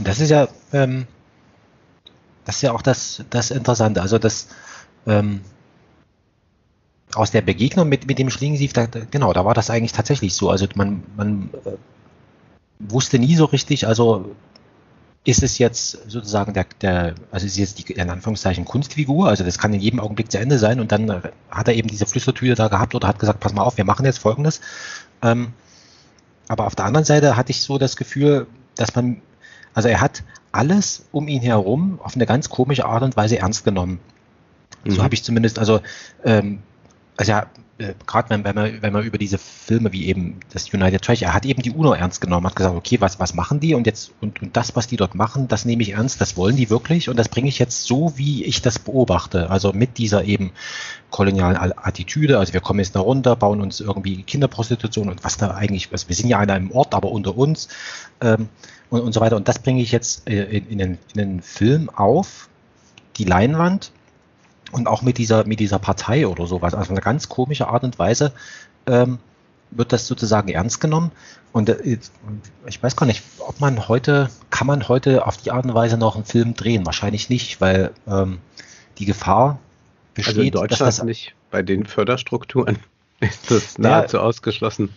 Das 0.00 0.20
ist 0.20 0.30
ja 0.30 0.48
ähm, 0.72 1.06
das 2.44 2.56
ist 2.56 2.62
ja 2.62 2.72
auch 2.72 2.82
das, 2.82 3.22
das 3.30 3.50
Interessante. 3.50 4.02
Also 4.02 4.18
das 4.18 4.48
ähm, 5.06 5.40
aus 7.14 7.30
der 7.30 7.42
Begegnung 7.42 7.88
mit, 7.88 8.06
mit 8.06 8.18
dem 8.18 8.30
Schlingensief, 8.30 8.72
da, 8.72 8.86
genau, 8.86 9.32
da 9.32 9.44
war 9.44 9.54
das 9.54 9.70
eigentlich 9.70 9.92
tatsächlich 9.92 10.34
so. 10.34 10.50
Also 10.50 10.66
man, 10.74 11.02
man 11.16 11.50
äh, 11.64 11.72
wusste 12.80 13.18
nie 13.18 13.36
so 13.36 13.44
richtig, 13.44 13.86
also 13.86 14.34
ist 15.24 15.42
es 15.42 15.58
jetzt 15.58 16.10
sozusagen 16.10 16.54
der, 16.54 16.66
der 16.80 17.14
also 17.30 17.46
ist 17.46 17.58
jetzt 17.58 17.78
die 17.78 17.92
in 17.92 18.08
Anführungszeichen 18.08 18.64
Kunstfigur, 18.64 19.28
also 19.28 19.44
das 19.44 19.58
kann 19.58 19.72
in 19.74 19.80
jedem 19.80 20.00
Augenblick 20.00 20.32
zu 20.32 20.38
Ende 20.38 20.58
sein 20.58 20.80
und 20.80 20.92
dann 20.92 21.22
hat 21.50 21.68
er 21.68 21.74
eben 21.74 21.88
diese 21.88 22.06
Flüstertüte 22.06 22.54
da 22.54 22.68
gehabt 22.68 22.94
oder 22.94 23.08
hat 23.08 23.18
gesagt, 23.18 23.40
pass 23.40 23.52
mal 23.52 23.62
auf, 23.62 23.76
wir 23.76 23.84
machen 23.84 24.06
jetzt 24.06 24.18
folgendes. 24.18 24.60
Ähm, 25.22 25.52
aber 26.48 26.66
auf 26.66 26.74
der 26.74 26.86
anderen 26.86 27.04
Seite 27.04 27.36
hatte 27.36 27.50
ich 27.50 27.62
so 27.62 27.76
das 27.76 27.96
Gefühl, 27.96 28.46
dass 28.76 28.94
man, 28.94 29.20
also 29.74 29.88
er 29.88 30.00
hat 30.00 30.22
alles 30.52 31.04
um 31.12 31.28
ihn 31.28 31.42
herum 31.42 32.00
auf 32.02 32.14
eine 32.14 32.26
ganz 32.26 32.48
komische 32.48 32.86
Art 32.86 33.02
und 33.02 33.16
Weise 33.16 33.38
ernst 33.38 33.64
genommen. 33.64 34.00
Mhm. 34.84 34.90
So 34.90 35.02
habe 35.02 35.14
ich 35.14 35.22
zumindest, 35.22 35.58
also, 35.58 35.80
ähm, 36.24 36.60
also 37.20 37.32
ja, 37.32 37.46
äh, 37.76 37.92
gerade 38.06 38.30
wenn, 38.30 38.44
wenn, 38.44 38.54
man, 38.54 38.80
wenn 38.80 38.94
man 38.94 39.04
über 39.04 39.18
diese 39.18 39.36
Filme 39.36 39.92
wie 39.92 40.06
eben 40.06 40.40
das 40.54 40.72
United 40.72 41.02
Trash, 41.02 41.20
er 41.20 41.34
hat 41.34 41.44
eben 41.44 41.60
die 41.60 41.70
UNO 41.70 41.92
ernst 41.92 42.22
genommen, 42.22 42.46
hat 42.46 42.56
gesagt, 42.56 42.74
okay, 42.74 42.98
was, 42.98 43.20
was 43.20 43.34
machen 43.34 43.60
die 43.60 43.74
und 43.74 43.86
jetzt, 43.86 44.12
und, 44.22 44.40
und 44.40 44.56
das, 44.56 44.74
was 44.74 44.86
die 44.86 44.96
dort 44.96 45.14
machen, 45.14 45.46
das 45.46 45.66
nehme 45.66 45.82
ich 45.82 45.90
ernst, 45.90 46.18
das 46.22 46.38
wollen 46.38 46.56
die 46.56 46.70
wirklich 46.70 47.10
und 47.10 47.18
das 47.18 47.28
bringe 47.28 47.50
ich 47.50 47.58
jetzt 47.58 47.84
so, 47.84 48.16
wie 48.16 48.42
ich 48.44 48.62
das 48.62 48.78
beobachte. 48.78 49.50
Also 49.50 49.74
mit 49.74 49.98
dieser 49.98 50.24
eben 50.24 50.52
kolonialen 51.10 51.74
Attitüde, 51.76 52.38
also 52.38 52.54
wir 52.54 52.62
kommen 52.62 52.78
jetzt 52.78 52.96
da 52.96 53.00
runter, 53.00 53.36
bauen 53.36 53.60
uns 53.60 53.80
irgendwie 53.80 54.22
Kinderprostitution 54.22 55.10
und 55.10 55.22
was 55.22 55.36
da 55.36 55.50
eigentlich, 55.50 55.92
was, 55.92 56.08
wir 56.08 56.16
sind 56.16 56.30
ja 56.30 56.38
einer 56.38 56.56
im 56.56 56.72
Ort, 56.72 56.94
aber 56.94 57.12
unter 57.12 57.36
uns. 57.36 57.68
Ähm, 58.22 58.48
und, 58.88 59.02
und 59.02 59.12
so 59.12 59.20
weiter. 59.20 59.36
Und 59.36 59.46
das 59.46 59.58
bringe 59.58 59.82
ich 59.82 59.92
jetzt 59.92 60.26
äh, 60.26 60.44
in, 60.44 60.68
in, 60.68 60.78
den, 60.78 60.98
in 61.14 61.18
den 61.18 61.42
Film 61.42 61.90
auf, 61.90 62.48
die 63.18 63.24
Leinwand 63.24 63.92
und 64.72 64.86
auch 64.86 65.02
mit 65.02 65.18
dieser, 65.18 65.46
mit 65.46 65.60
dieser 65.60 65.78
Partei 65.78 66.26
oder 66.26 66.46
sowas. 66.46 66.74
Also 66.74 66.90
eine 66.90 67.00
ganz 67.00 67.28
komische 67.28 67.68
Art 67.68 67.84
und 67.84 67.98
Weise 67.98 68.32
ähm, 68.86 69.18
wird 69.70 69.92
das 69.92 70.06
sozusagen 70.06 70.48
ernst 70.48 70.80
genommen. 70.80 71.10
Und 71.52 71.68
äh, 71.68 71.98
ich 72.66 72.82
weiß 72.82 72.96
gar 72.96 73.06
nicht, 73.06 73.22
ob 73.38 73.60
man 73.60 73.88
heute, 73.88 74.30
kann 74.50 74.66
man 74.66 74.88
heute 74.88 75.26
auf 75.26 75.36
die 75.36 75.50
Art 75.50 75.64
und 75.64 75.74
Weise 75.74 75.96
noch 75.96 76.14
einen 76.14 76.24
Film 76.24 76.54
drehen? 76.54 76.86
Wahrscheinlich 76.86 77.28
nicht, 77.28 77.60
weil 77.60 77.92
ähm, 78.06 78.38
die 78.98 79.06
Gefahr 79.06 79.58
besteht. 80.14 80.36
Also 80.36 80.42
in 80.42 80.50
Deutschland 80.52 80.80
dass 80.80 80.96
das, 80.96 81.04
nicht. 81.04 81.34
Bei 81.50 81.62
den 81.62 81.86
Förderstrukturen 81.86 82.78
ist 83.20 83.50
das 83.50 83.78
nahezu 83.78 84.18
ja, 84.18 84.22
ausgeschlossen. 84.22 84.90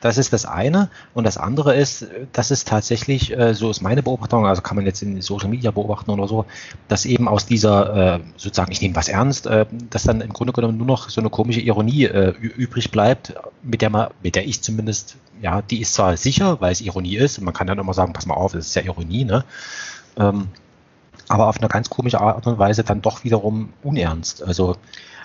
Das 0.00 0.16
ist 0.16 0.32
das 0.32 0.44
eine. 0.44 0.90
Und 1.14 1.24
das 1.24 1.36
andere 1.36 1.74
ist, 1.74 2.06
das 2.32 2.50
ist 2.50 2.68
tatsächlich, 2.68 3.36
äh, 3.36 3.54
so 3.54 3.70
ist 3.70 3.80
meine 3.80 4.02
Beobachtung, 4.02 4.46
also 4.46 4.62
kann 4.62 4.76
man 4.76 4.86
jetzt 4.86 5.02
in 5.02 5.20
Social 5.20 5.48
Media 5.48 5.70
beobachten 5.70 6.10
oder 6.10 6.28
so, 6.28 6.44
dass 6.86 7.04
eben 7.04 7.28
aus 7.28 7.46
dieser, 7.46 8.16
äh, 8.16 8.20
sozusagen, 8.36 8.70
ich 8.70 8.80
nehme 8.80 8.94
was 8.94 9.08
ernst, 9.08 9.46
äh, 9.46 9.66
dass 9.90 10.04
dann 10.04 10.20
im 10.20 10.32
Grunde 10.32 10.52
genommen 10.52 10.78
nur 10.78 10.86
noch 10.86 11.08
so 11.10 11.20
eine 11.20 11.30
komische 11.30 11.60
Ironie 11.60 12.04
übrig 12.06 12.90
bleibt, 12.90 13.34
mit 13.62 13.82
der 13.82 13.90
man, 13.90 14.08
mit 14.22 14.36
der 14.36 14.46
ich 14.46 14.62
zumindest, 14.62 15.16
ja, 15.42 15.62
die 15.62 15.80
ist 15.80 15.94
zwar 15.94 16.16
sicher, 16.16 16.60
weil 16.60 16.72
es 16.72 16.80
Ironie 16.80 17.16
ist, 17.16 17.38
und 17.38 17.44
man 17.44 17.54
kann 17.54 17.66
dann 17.66 17.78
immer 17.78 17.94
sagen, 17.94 18.12
pass 18.12 18.26
mal 18.26 18.34
auf, 18.34 18.52
das 18.52 18.66
ist 18.66 18.74
ja 18.74 18.82
Ironie, 18.82 19.24
ne? 19.24 19.44
Ähm, 20.16 20.48
aber 21.28 21.48
auf 21.48 21.58
eine 21.58 21.68
ganz 21.68 21.90
komische 21.90 22.20
Art 22.20 22.46
und 22.46 22.58
Weise 22.58 22.84
dann 22.84 23.02
doch 23.02 23.24
wiederum 23.24 23.70
unernst. 23.82 24.42
Also 24.42 24.76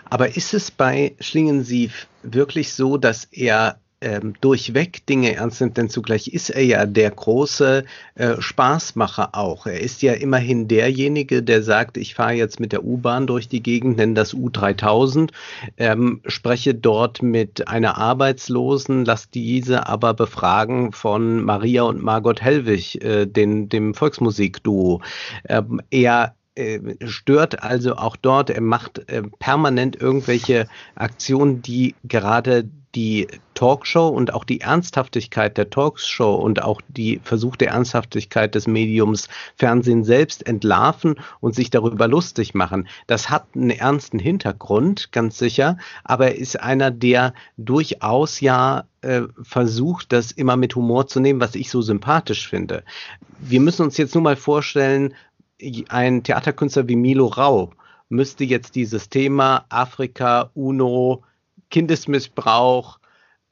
aber 0.10 0.36
ist 0.36 0.54
es 0.54 0.70
bei 0.70 1.16
Schlingensief 1.20 2.08
wirklich 2.22 2.74
so, 2.74 2.98
dass 2.98 3.26
er 3.26 3.80
ähm, 4.04 4.34
durchweg 4.42 5.06
Dinge 5.08 5.36
ernst 5.36 5.62
nimmt, 5.62 5.78
denn 5.78 5.90
zugleich 5.90 6.28
ist 6.28 6.50
er 6.50 6.64
ja 6.64 6.86
der 6.86 7.10
große 7.10 7.86
äh, 8.16 8.36
Spaßmacher 8.40 9.30
auch. 9.34 9.66
Er 9.66 9.80
ist 9.80 10.02
ja 10.02 10.14
immerhin 10.14 10.68
derjenige, 10.68 11.42
der 11.42 11.64
sagt, 11.64 11.98
ich 11.98 12.14
fahre 12.14 12.34
jetzt 12.34 12.60
mit 12.60 12.72
der 12.72 12.84
U-Bahn 12.84 13.28
durch 13.28 13.48
die 13.48 13.64
Gegend, 13.64 13.98
nenne 13.98 14.14
das 14.14 14.34
U3000, 14.34 15.32
ähm, 15.78 16.22
spreche 16.26 16.76
dort 16.76 17.22
mit 17.22 17.68
einer 17.68 17.98
Arbeitslosen, 17.98 19.06
lass 19.06 19.30
diese 19.30 19.88
aber 19.88 20.14
befragen 20.14 20.92
von 20.92 21.44
Maria 21.44 21.84
und 21.84 22.04
Margot 22.04 22.42
Hellwig, 22.42 23.04
äh, 23.04 23.26
den, 23.26 23.70
dem 23.70 23.94
Volksmusikduo. 23.94 25.02
Ähm, 25.48 25.82
er 25.90 26.36
äh, 26.56 26.80
stört 27.08 27.64
also 27.64 27.96
auch 27.96 28.16
dort, 28.16 28.50
er 28.50 28.62
macht 28.62 29.10
äh, 29.10 29.24
permanent 29.40 30.00
irgendwelche 30.00 30.68
Aktionen, 30.96 31.62
die 31.62 31.96
gerade 32.04 32.66
die 32.96 33.28
Talkshow 33.56 34.08
und 34.08 34.34
auch 34.34 34.44
die 34.44 34.62
Ernsthaftigkeit 34.62 35.58
der 35.58 35.70
Talkshow 35.70 36.36
und 36.36 36.62
auch 36.62 36.82
die 36.88 37.20
versuchte 37.24 37.68
Ernsthaftigkeit 37.68 38.54
des 38.56 38.68
Mediums 38.68 39.30
Fernsehen 39.56 40.04
selbst 40.04 40.46
entlarven 40.46 41.16
und 41.40 41.56
sich 41.56 41.70
darüber 41.70 42.08
lustig 42.08 42.54
machen. 42.54 42.88
Das 43.08 43.30
hat 43.30 43.48
einen 43.56 43.72
ernsten 43.72 44.20
Hintergrund, 44.20 45.12
ganz 45.12 45.38
sicher, 45.38 45.78
aber 46.04 46.28
er 46.28 46.38
ist 46.38 46.60
einer, 46.60 46.92
der 46.92 47.34
durchaus 47.58 48.42
ja 48.42 48.84
äh, 49.02 49.22
versucht, 49.42 50.12
das 50.12 50.32
immer 50.32 50.56
mit 50.56 50.76
Humor 50.76 51.08
zu 51.08 51.20
nehmen, 51.20 51.40
was 51.40 51.56
ich 51.56 51.70
so 51.70 51.82
sympathisch 51.82 52.48
finde. 52.48 52.84
Wir 53.40 53.60
müssen 53.60 53.84
uns 53.84 53.98
jetzt 53.98 54.14
nur 54.14 54.24
mal 54.24 54.36
vorstellen, 54.36 55.14
ein 55.90 56.24
Theaterkünstler 56.24 56.88
wie 56.88 56.96
Milo 56.96 57.28
Rau 57.28 57.72
müsste 58.10 58.44
jetzt 58.44 58.76
dieses 58.76 59.10
Thema 59.10 59.66
Afrika, 59.70 60.52
UNO, 60.54 61.24
Kindesmissbrauch, 61.74 63.00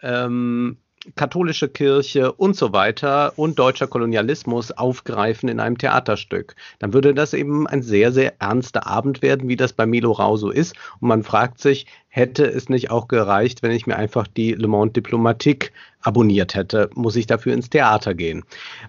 ähm, 0.04 0.78
katholische 1.16 1.68
Kirche 1.68 2.32
und 2.32 2.56
so 2.56 2.72
weiter 2.72 3.34
und 3.36 3.58
deutscher 3.58 3.88
Kolonialismus 3.88 4.72
aufgreifen 4.72 5.50
in 5.50 5.60
einem 5.60 5.80
Theaterstück. 5.80 6.56
Dann 6.78 6.94
würde 6.94 7.16
das 7.16 7.34
eben 7.34 7.66
ein 7.66 7.82
sehr, 7.82 8.12
sehr 8.12 8.40
ernster 8.40 8.86
Abend 8.86 9.24
werden, 9.24 9.50
wie 9.50 9.56
das 9.56 9.74
bei 9.74 9.88
Milo 9.88 10.12
Rau 10.12 10.38
so 10.38 10.52
ist. 10.52 10.76
Und 11.00 11.08
man 11.08 11.24
fragt 11.24 11.60
sich, 11.60 11.88
hätte 12.10 12.46
es 12.46 12.70
nicht 12.70 12.92
auch 12.92 13.08
gereicht, 13.08 13.64
wenn 13.64 13.72
ich 13.72 13.88
mir 13.88 13.96
einfach 13.96 14.28
die 14.28 14.54
Le 14.54 14.68
Monde 14.68 14.94
Diplomatique 14.94 15.72
abonniert 16.02 16.54
hätte? 16.54 16.92
Muss 16.94 17.16
ich 17.16 17.26
dafür 17.26 17.54
ins 17.54 17.72
Theater 17.72 18.14
gehen? 18.14 18.44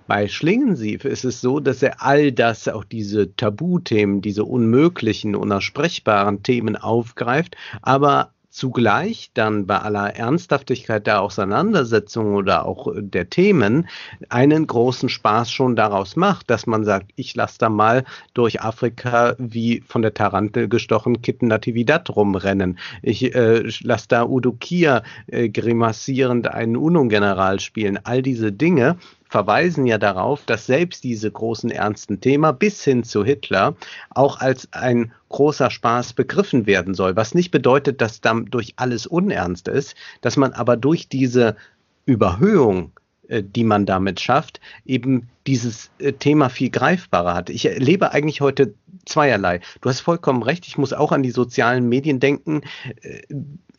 Bei 0.06 0.28
Schlingensief 0.28 1.06
ist 1.06 1.24
es 1.24 1.40
so, 1.40 1.58
dass 1.58 1.82
er 1.82 2.02
all 2.02 2.32
das, 2.32 2.68
auch 2.68 2.84
diese 2.84 3.34
Tabuthemen, 3.36 4.20
diese 4.20 4.44
unmöglichen, 4.44 5.34
unersprechbaren 5.34 6.42
Themen 6.42 6.76
aufgreift, 6.76 7.56
aber 7.80 8.31
zugleich 8.52 9.30
dann 9.32 9.66
bei 9.66 9.78
aller 9.78 10.14
Ernsthaftigkeit 10.14 11.06
der 11.06 11.22
Auseinandersetzung 11.22 12.34
oder 12.34 12.66
auch 12.66 12.92
der 12.94 13.30
Themen 13.30 13.88
einen 14.28 14.66
großen 14.66 15.08
Spaß 15.08 15.50
schon 15.50 15.74
daraus 15.74 16.16
macht, 16.16 16.50
dass 16.50 16.66
man 16.66 16.84
sagt, 16.84 17.12
ich 17.16 17.34
lasse 17.34 17.58
da 17.58 17.70
mal 17.70 18.04
durch 18.34 18.60
Afrika 18.60 19.34
wie 19.38 19.82
von 19.86 20.02
der 20.02 20.12
Tarantel 20.12 20.68
gestochen 20.68 21.22
Kitten 21.22 21.48
Natividad 21.48 22.10
rumrennen. 22.10 22.78
Ich 23.00 23.34
äh, 23.34 23.62
lasse 23.80 24.08
da 24.08 24.26
Udo 24.26 24.52
Kier 24.52 25.02
äh, 25.28 25.48
grimassierend 25.48 26.46
einen 26.48 26.76
UNO-General 26.76 27.58
spielen. 27.58 27.98
All 28.04 28.20
diese 28.20 28.52
Dinge 28.52 28.98
verweisen 29.32 29.86
ja 29.86 29.96
darauf, 29.96 30.44
dass 30.44 30.66
selbst 30.66 31.04
diese 31.04 31.30
großen 31.30 31.70
ernsten 31.70 32.20
Themen 32.20 32.54
bis 32.58 32.84
hin 32.84 33.02
zu 33.02 33.24
Hitler 33.24 33.74
auch 34.10 34.38
als 34.40 34.68
ein 34.72 35.12
großer 35.30 35.70
Spaß 35.70 36.12
begriffen 36.12 36.66
werden 36.66 36.92
soll, 36.92 37.16
was 37.16 37.34
nicht 37.34 37.50
bedeutet, 37.50 38.02
dass 38.02 38.20
dann 38.20 38.44
durch 38.44 38.74
alles 38.76 39.06
unernst 39.06 39.68
ist, 39.68 39.94
dass 40.20 40.36
man 40.36 40.52
aber 40.52 40.76
durch 40.76 41.08
diese 41.08 41.56
Überhöhung 42.04 42.92
äh, 43.28 43.42
die 43.42 43.64
man 43.64 43.86
damit 43.86 44.20
schafft, 44.20 44.60
eben 44.84 45.28
dieses 45.46 45.90
äh, 45.98 46.12
Thema 46.12 46.50
viel 46.50 46.68
greifbarer 46.68 47.34
hat. 47.34 47.48
Ich 47.48 47.64
erlebe 47.64 48.12
eigentlich 48.12 48.42
heute 48.42 48.74
zweierlei. 49.06 49.60
Du 49.80 49.88
hast 49.88 50.00
vollkommen 50.00 50.42
recht, 50.42 50.66
ich 50.66 50.76
muss 50.76 50.92
auch 50.92 51.10
an 51.10 51.22
die 51.22 51.30
sozialen 51.30 51.88
Medien 51.88 52.20
denken. 52.20 52.60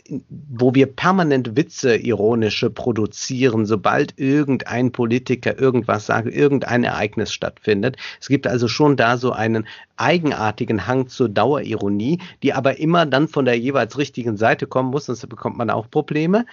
Wo 0.09 0.75
wir 0.75 0.87
permanent 0.87 1.55
Witze 1.55 1.95
ironische 1.95 2.69
produzieren, 2.69 3.65
sobald 3.65 4.19
irgendein 4.19 4.91
Politiker 4.91 5.57
irgendwas 5.57 6.07
sagt, 6.07 6.27
irgendein 6.27 6.83
Ereignis 6.83 7.31
stattfindet. 7.31 7.95
Es 8.19 8.27
gibt 8.27 8.45
also 8.45 8.67
schon 8.67 8.97
da 8.97 9.17
so 9.17 9.31
einen 9.31 9.65
eigenartigen 9.95 10.87
Hang 10.87 11.07
zur 11.07 11.29
Dauerironie, 11.29 12.19
die 12.41 12.53
aber 12.53 12.79
immer 12.79 13.05
dann 13.05 13.27
von 13.29 13.45
der 13.45 13.57
jeweils 13.57 13.97
richtigen 13.97 14.35
Seite 14.35 14.67
kommen 14.67 14.89
muss, 14.89 15.05
sonst 15.05 15.27
bekommt 15.29 15.57
man 15.57 15.69
auch 15.69 15.89
Probleme. 15.89 16.45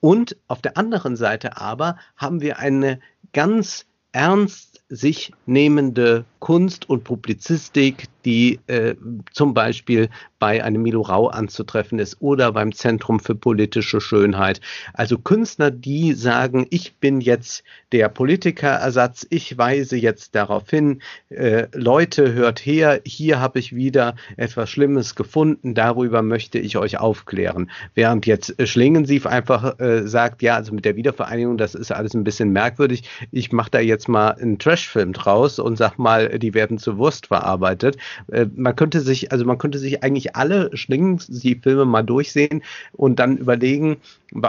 Und 0.00 0.36
auf 0.48 0.62
der 0.62 0.76
anderen 0.76 1.16
Seite 1.16 1.56
aber 1.58 1.96
haben 2.16 2.40
wir 2.40 2.58
eine 2.58 3.00
ganz 3.32 3.86
ernst 4.12 4.80
sich 4.88 5.32
nehmende 5.46 6.24
Kunst 6.38 6.88
und 6.88 7.04
Publizistik, 7.04 8.06
die 8.26 8.58
äh, 8.66 8.96
zum 9.32 9.54
Beispiel 9.54 10.10
bei 10.38 10.62
einem 10.62 10.82
Milo 10.82 11.00
Rau 11.00 11.28
anzutreffen 11.28 11.98
ist 11.98 12.20
oder 12.20 12.52
beim 12.52 12.72
Zentrum 12.72 13.20
für 13.20 13.34
politische 13.34 14.00
Schönheit. 14.00 14.60
Also 14.92 15.16
Künstler, 15.16 15.70
die 15.70 16.12
sagen, 16.12 16.66
ich 16.70 16.96
bin 16.96 17.20
jetzt 17.20 17.62
der 17.92 18.08
Politikerersatz, 18.08 19.26
ich 19.30 19.56
weise 19.56 19.96
jetzt 19.96 20.34
darauf 20.34 20.68
hin, 20.68 21.00
äh, 21.30 21.68
Leute, 21.72 22.34
hört 22.34 22.58
her, 22.58 23.00
hier 23.06 23.40
habe 23.40 23.60
ich 23.60 23.74
wieder 23.74 24.16
etwas 24.36 24.68
Schlimmes 24.70 25.14
gefunden, 25.14 25.74
darüber 25.74 26.22
möchte 26.22 26.58
ich 26.58 26.76
euch 26.76 26.98
aufklären. 26.98 27.70
Während 27.94 28.26
jetzt 28.26 28.54
Schlingensief 28.68 29.24
einfach 29.26 29.78
äh, 29.78 30.06
sagt, 30.06 30.42
ja, 30.42 30.56
also 30.56 30.74
mit 30.74 30.84
der 30.84 30.96
Wiedervereinigung, 30.96 31.56
das 31.56 31.74
ist 31.74 31.92
alles 31.92 32.14
ein 32.14 32.24
bisschen 32.24 32.50
merkwürdig, 32.50 33.08
ich 33.30 33.52
mache 33.52 33.70
da 33.70 33.78
jetzt 33.78 34.08
mal 34.08 34.32
einen 34.32 34.58
Trashfilm 34.58 35.12
draus 35.12 35.58
und 35.60 35.76
sag 35.76 35.96
mal, 35.96 36.38
die 36.40 36.54
werden 36.54 36.78
zur 36.78 36.98
Wurst 36.98 37.28
verarbeitet. 37.28 37.96
Äh, 38.30 38.46
man 38.54 38.76
könnte 38.76 39.00
sich, 39.00 39.32
also 39.32 39.44
man 39.44 39.58
könnte 39.58 39.78
sich 39.78 40.02
eigentlich 40.02 40.36
alle 40.36 40.70
Schlingensief-Filme 40.76 41.84
mal 41.84 42.02
durchsehen 42.02 42.62
und 42.92 43.18
dann 43.18 43.36
überlegen, 43.36 43.98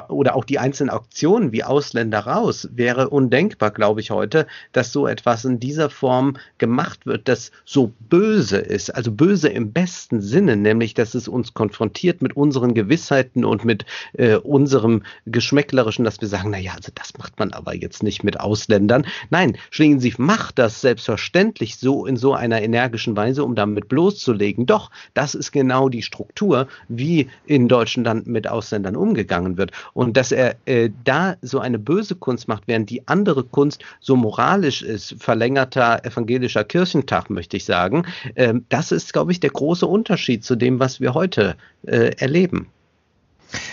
oder 0.09 0.35
auch 0.35 0.43
die 0.43 0.59
einzelnen 0.59 0.89
Auktionen 0.89 1.51
wie 1.51 1.63
Ausländer 1.63 2.19
raus, 2.19 2.67
wäre 2.73 3.09
undenkbar, 3.09 3.71
glaube 3.71 4.01
ich, 4.01 4.11
heute, 4.11 4.47
dass 4.71 4.91
so 4.91 5.07
etwas 5.07 5.45
in 5.45 5.59
dieser 5.59 5.89
Form 5.89 6.37
gemacht 6.57 7.05
wird, 7.05 7.27
das 7.27 7.51
so 7.63 7.93
böse 8.09 8.57
ist, 8.57 8.93
also 8.95 9.11
böse 9.11 9.49
im 9.49 9.71
besten 9.71 10.21
Sinne, 10.21 10.55
nämlich, 10.55 10.93
dass 10.93 11.15
es 11.15 11.27
uns 11.27 11.53
konfrontiert 11.53 12.21
mit 12.21 12.35
unseren 12.35 12.73
Gewissheiten 12.73 13.45
und 13.45 13.65
mit 13.65 13.85
äh, 14.13 14.35
unserem 14.35 15.03
Geschmäcklerischen, 15.25 16.05
dass 16.05 16.21
wir 16.21 16.27
sagen, 16.27 16.49
naja, 16.49 16.73
also 16.75 16.91
das 16.93 17.17
macht 17.17 17.37
man 17.39 17.53
aber 17.53 17.75
jetzt 17.75 18.03
nicht 18.03 18.23
mit 18.23 18.39
Ausländern. 18.39 19.05
Nein, 19.29 19.57
Schlingensief 19.69 20.17
macht 20.17 20.59
das 20.59 20.81
selbstverständlich 20.81 21.77
so 21.77 22.05
in 22.05 22.17
so 22.17 22.33
einer 22.33 22.61
energischen 22.61 23.15
Weise, 23.15 23.43
um 23.43 23.55
damit 23.57 23.89
bloßzulegen. 23.89 24.65
Doch, 24.65 24.91
das 25.13 25.35
ist 25.35 25.51
genau 25.51 25.89
die 25.89 26.01
Struktur, 26.01 26.67
wie 26.87 27.29
in 27.45 27.67
Deutschland 27.67 28.27
mit 28.27 28.47
Ausländern 28.47 28.95
umgegangen 28.95 29.57
wird. 29.57 29.71
Und 29.93 30.17
dass 30.17 30.31
er 30.31 30.55
äh, 30.65 30.89
da 31.03 31.35
so 31.41 31.59
eine 31.59 31.79
böse 31.79 32.15
Kunst 32.15 32.47
macht, 32.47 32.63
während 32.67 32.89
die 32.89 33.07
andere 33.07 33.43
Kunst 33.43 33.83
so 33.99 34.15
moralisch 34.15 34.81
ist, 34.81 35.15
verlängerter 35.19 36.05
evangelischer 36.05 36.63
Kirchentag, 36.63 37.29
möchte 37.29 37.57
ich 37.57 37.65
sagen, 37.65 38.05
äh, 38.35 38.53
das 38.69 38.91
ist, 38.91 39.13
glaube 39.13 39.31
ich, 39.31 39.39
der 39.39 39.49
große 39.49 39.85
Unterschied 39.85 40.43
zu 40.43 40.55
dem, 40.55 40.79
was 40.79 41.01
wir 41.01 41.13
heute 41.13 41.55
äh, 41.85 42.11
erleben. 42.17 42.67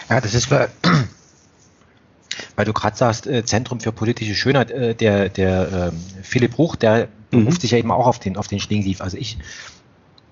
Ja, 0.08 0.20
das 0.20 0.34
ist, 0.34 0.48
weil, 2.56 2.64
du 2.64 2.72
gerade 2.72 2.96
sagst, 2.96 3.26
äh, 3.26 3.44
Zentrum 3.44 3.80
für 3.80 3.92
politische 3.92 4.34
Schönheit, 4.34 4.70
äh, 4.70 4.94
der, 4.94 5.28
der 5.28 5.90
ähm, 5.92 6.00
Philipp 6.22 6.58
Ruch, 6.58 6.76
der 6.76 7.08
mhm. 7.30 7.44
beruft 7.44 7.60
sich 7.60 7.72
ja 7.72 7.78
eben 7.78 7.90
auch 7.90 8.06
auf 8.06 8.18
den, 8.18 8.36
auf 8.36 8.48
den 8.48 8.60
Schlingensief. 8.60 9.00
Also 9.00 9.16
ich, 9.16 9.38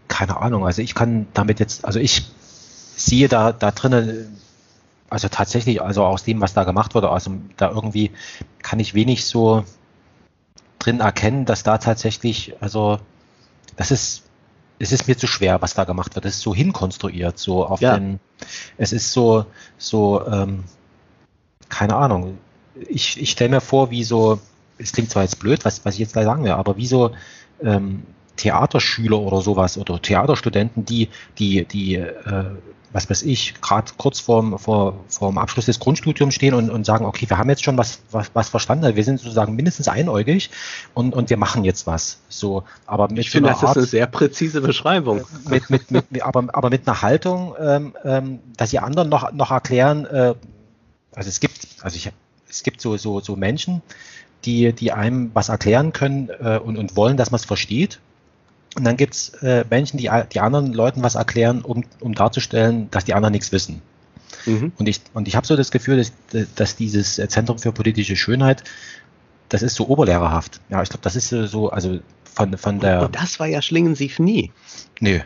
keine 0.09 0.37
Ahnung, 0.37 0.65
also 0.65 0.83
ich 0.83 0.95
kann 0.95 1.27
damit 1.35 1.61
jetzt, 1.61 1.85
also 1.85 1.99
ich 1.99 2.25
sehe 2.97 3.29
da, 3.29 3.53
da 3.53 3.71
drinnen 3.71 4.39
also 5.13 5.29
tatsächlich, 5.29 5.83
also 5.83 6.05
aus 6.05 6.25
dem, 6.25 6.41
was 6.41 6.55
da 6.55 6.65
gemacht 6.65 6.95
wurde, 6.95 7.11
also 7.11 7.33
da 7.59 7.71
irgendwie 7.71 8.13
kann 8.63 8.81
ich 8.81 8.95
wenig 8.95 9.27
so 9.27 9.63
drin 10.79 11.01
erkennen, 11.01 11.45
dass 11.45 11.63
da 11.63 11.77
tatsächlich, 11.77 12.55
also 12.61 12.99
das 13.77 13.91
ist, 13.91 14.23
es 14.79 14.91
ist 14.91 15.09
mir 15.09 15.19
zu 15.19 15.27
schwer, 15.27 15.61
was 15.61 15.75
da 15.75 15.85
gemacht 15.85 16.15
wird. 16.15 16.25
Es 16.25 16.37
ist 16.37 16.41
so 16.41 16.55
hinkonstruiert, 16.55 17.39
so 17.39 17.67
auf 17.67 17.83
ja. 17.83 17.99
den, 17.99 18.21
es 18.79 18.93
ist 18.93 19.13
so, 19.13 19.45
so, 19.77 20.27
ähm, 20.27 20.65
keine 21.73 21.97
Ahnung. 21.97 22.39
Ich, 22.89 23.21
ich 23.21 23.31
stelle 23.31 23.51
mir 23.51 23.61
vor, 23.61 23.91
wie 23.91 24.05
so, 24.05 24.39
es 24.79 24.93
klingt 24.93 25.11
zwar 25.11 25.23
jetzt 25.23 25.41
blöd, 25.41 25.65
was, 25.65 25.85
was 25.85 25.95
ich 25.95 26.01
jetzt 26.01 26.15
da 26.15 26.23
sagen 26.23 26.45
will, 26.45 26.53
aber 26.53 26.77
wie 26.77 26.87
so 26.87 27.13
ähm, 27.63 28.03
Theaterschüler 28.37 29.19
oder 29.19 29.41
sowas 29.41 29.79
oder 29.79 30.01
Theaterstudenten, 30.01 30.85
die, 30.85 31.09
die, 31.39 31.65
die 31.65 31.97
äh, 31.97 32.45
was 32.93 33.09
weiß 33.09 33.23
ich, 33.23 33.55
gerade 33.63 33.91
kurz 33.97 34.21
vorm, 34.21 34.59
vor, 34.59 35.03
vorm 35.09 35.39
Abschluss 35.39 35.65
des 35.65 35.81
Grundstudiums 35.81 36.35
stehen 36.35 36.53
und, 36.53 36.69
und 36.69 36.85
sagen, 36.85 37.07
okay, 37.07 37.29
wir 37.29 37.39
haben 37.39 37.49
jetzt 37.49 37.65
schon 37.65 37.79
was, 37.79 38.01
was, 38.11 38.31
was 38.35 38.51
verstanden, 38.51 38.95
wir 38.95 39.05
sind 39.05 39.19
sozusagen 39.19 39.57
mindestens 39.57 39.89
einäugig 39.89 40.51
und, 40.93 41.15
und 41.15 41.31
wir 41.31 41.39
machen 41.39 41.65
jetzt 41.65 41.87
was. 41.87 42.19
So, 42.29 42.65
aber 42.87 43.09
mit 43.09 43.21
ich 43.21 43.31
finde, 43.31 43.49
das 43.49 43.63
Art, 43.63 43.71
ist 43.71 43.77
eine 43.79 43.87
sehr 43.87 44.07
präzise 44.07 44.61
Beschreibung. 44.61 45.23
Mit, 45.49 45.71
mit, 45.71 45.91
mit, 45.91 46.23
aber, 46.23 46.45
aber 46.53 46.69
mit 46.69 46.87
einer 46.87 47.01
Haltung, 47.01 47.55
ähm, 47.59 47.95
ähm, 48.05 48.41
dass 48.59 48.71
die 48.71 48.79
anderen 48.79 49.09
noch, 49.09 49.33
noch 49.33 49.51
erklären, 49.51 50.05
äh, 50.05 50.35
also 51.15 51.29
es 51.29 51.41
gibt, 51.41 51.67
also 51.83 51.97
ich, 51.97 52.11
es 52.49 52.63
gibt 52.63 52.81
so, 52.81 52.97
so, 52.97 53.21
so 53.21 53.37
Menschen, 53.37 53.83
die, 54.45 54.73
die 54.73 54.93
einem 54.93 55.31
was 55.35 55.49
erklären 55.49 55.93
können 55.93 56.29
äh, 56.29 56.59
und, 56.59 56.77
und 56.77 56.97
wollen, 56.97 57.17
dass 57.17 57.31
man 57.31 57.39
es 57.39 57.45
versteht 57.45 58.01
und 58.75 58.85
dann 58.85 58.97
gibt's 58.97 59.31
äh, 59.43 59.65
Menschen, 59.69 59.99
die 59.99 60.11
die 60.33 60.41
anderen 60.41 60.73
Leuten 60.73 61.03
was 61.03 61.15
erklären, 61.15 61.63
um, 61.63 61.85
um 62.01 62.15
darzustellen, 62.15 62.91
dass 62.91 63.05
die 63.05 63.15
anderen 63.15 63.33
nichts 63.33 63.53
wissen. 63.53 63.83
Mhm. 64.47 64.73
Und 64.79 64.89
ich, 64.89 65.01
und 65.13 65.29
ich 65.29 65.37
habe 65.37 65.47
so 65.47 65.57
das 65.57 65.71
Gefühl, 65.71 65.99
dass, 65.99 66.13
dass 66.55 66.77
dieses 66.77 67.17
Zentrum 67.17 67.59
für 67.59 67.73
politische 67.73 68.17
Schönheit, 68.17 68.65
das 69.51 69.63
ist 69.63 69.75
so 69.75 69.89
oberlehrerhaft. 69.89 70.61
Ja, 70.71 70.83
ich 70.83 70.89
glaube, 70.89 71.03
das 71.03 71.17
ist 71.17 71.29
so, 71.29 71.69
also 71.69 72.01
von, 72.35 72.57
von 72.57 72.81
der. 72.81 73.03
Und 73.03 73.15
das 73.15 73.39
war 73.39 73.47
ja 73.47 73.61
Schlingensief 73.61 74.19
nie. 74.19 74.53
Nö, 75.01 75.21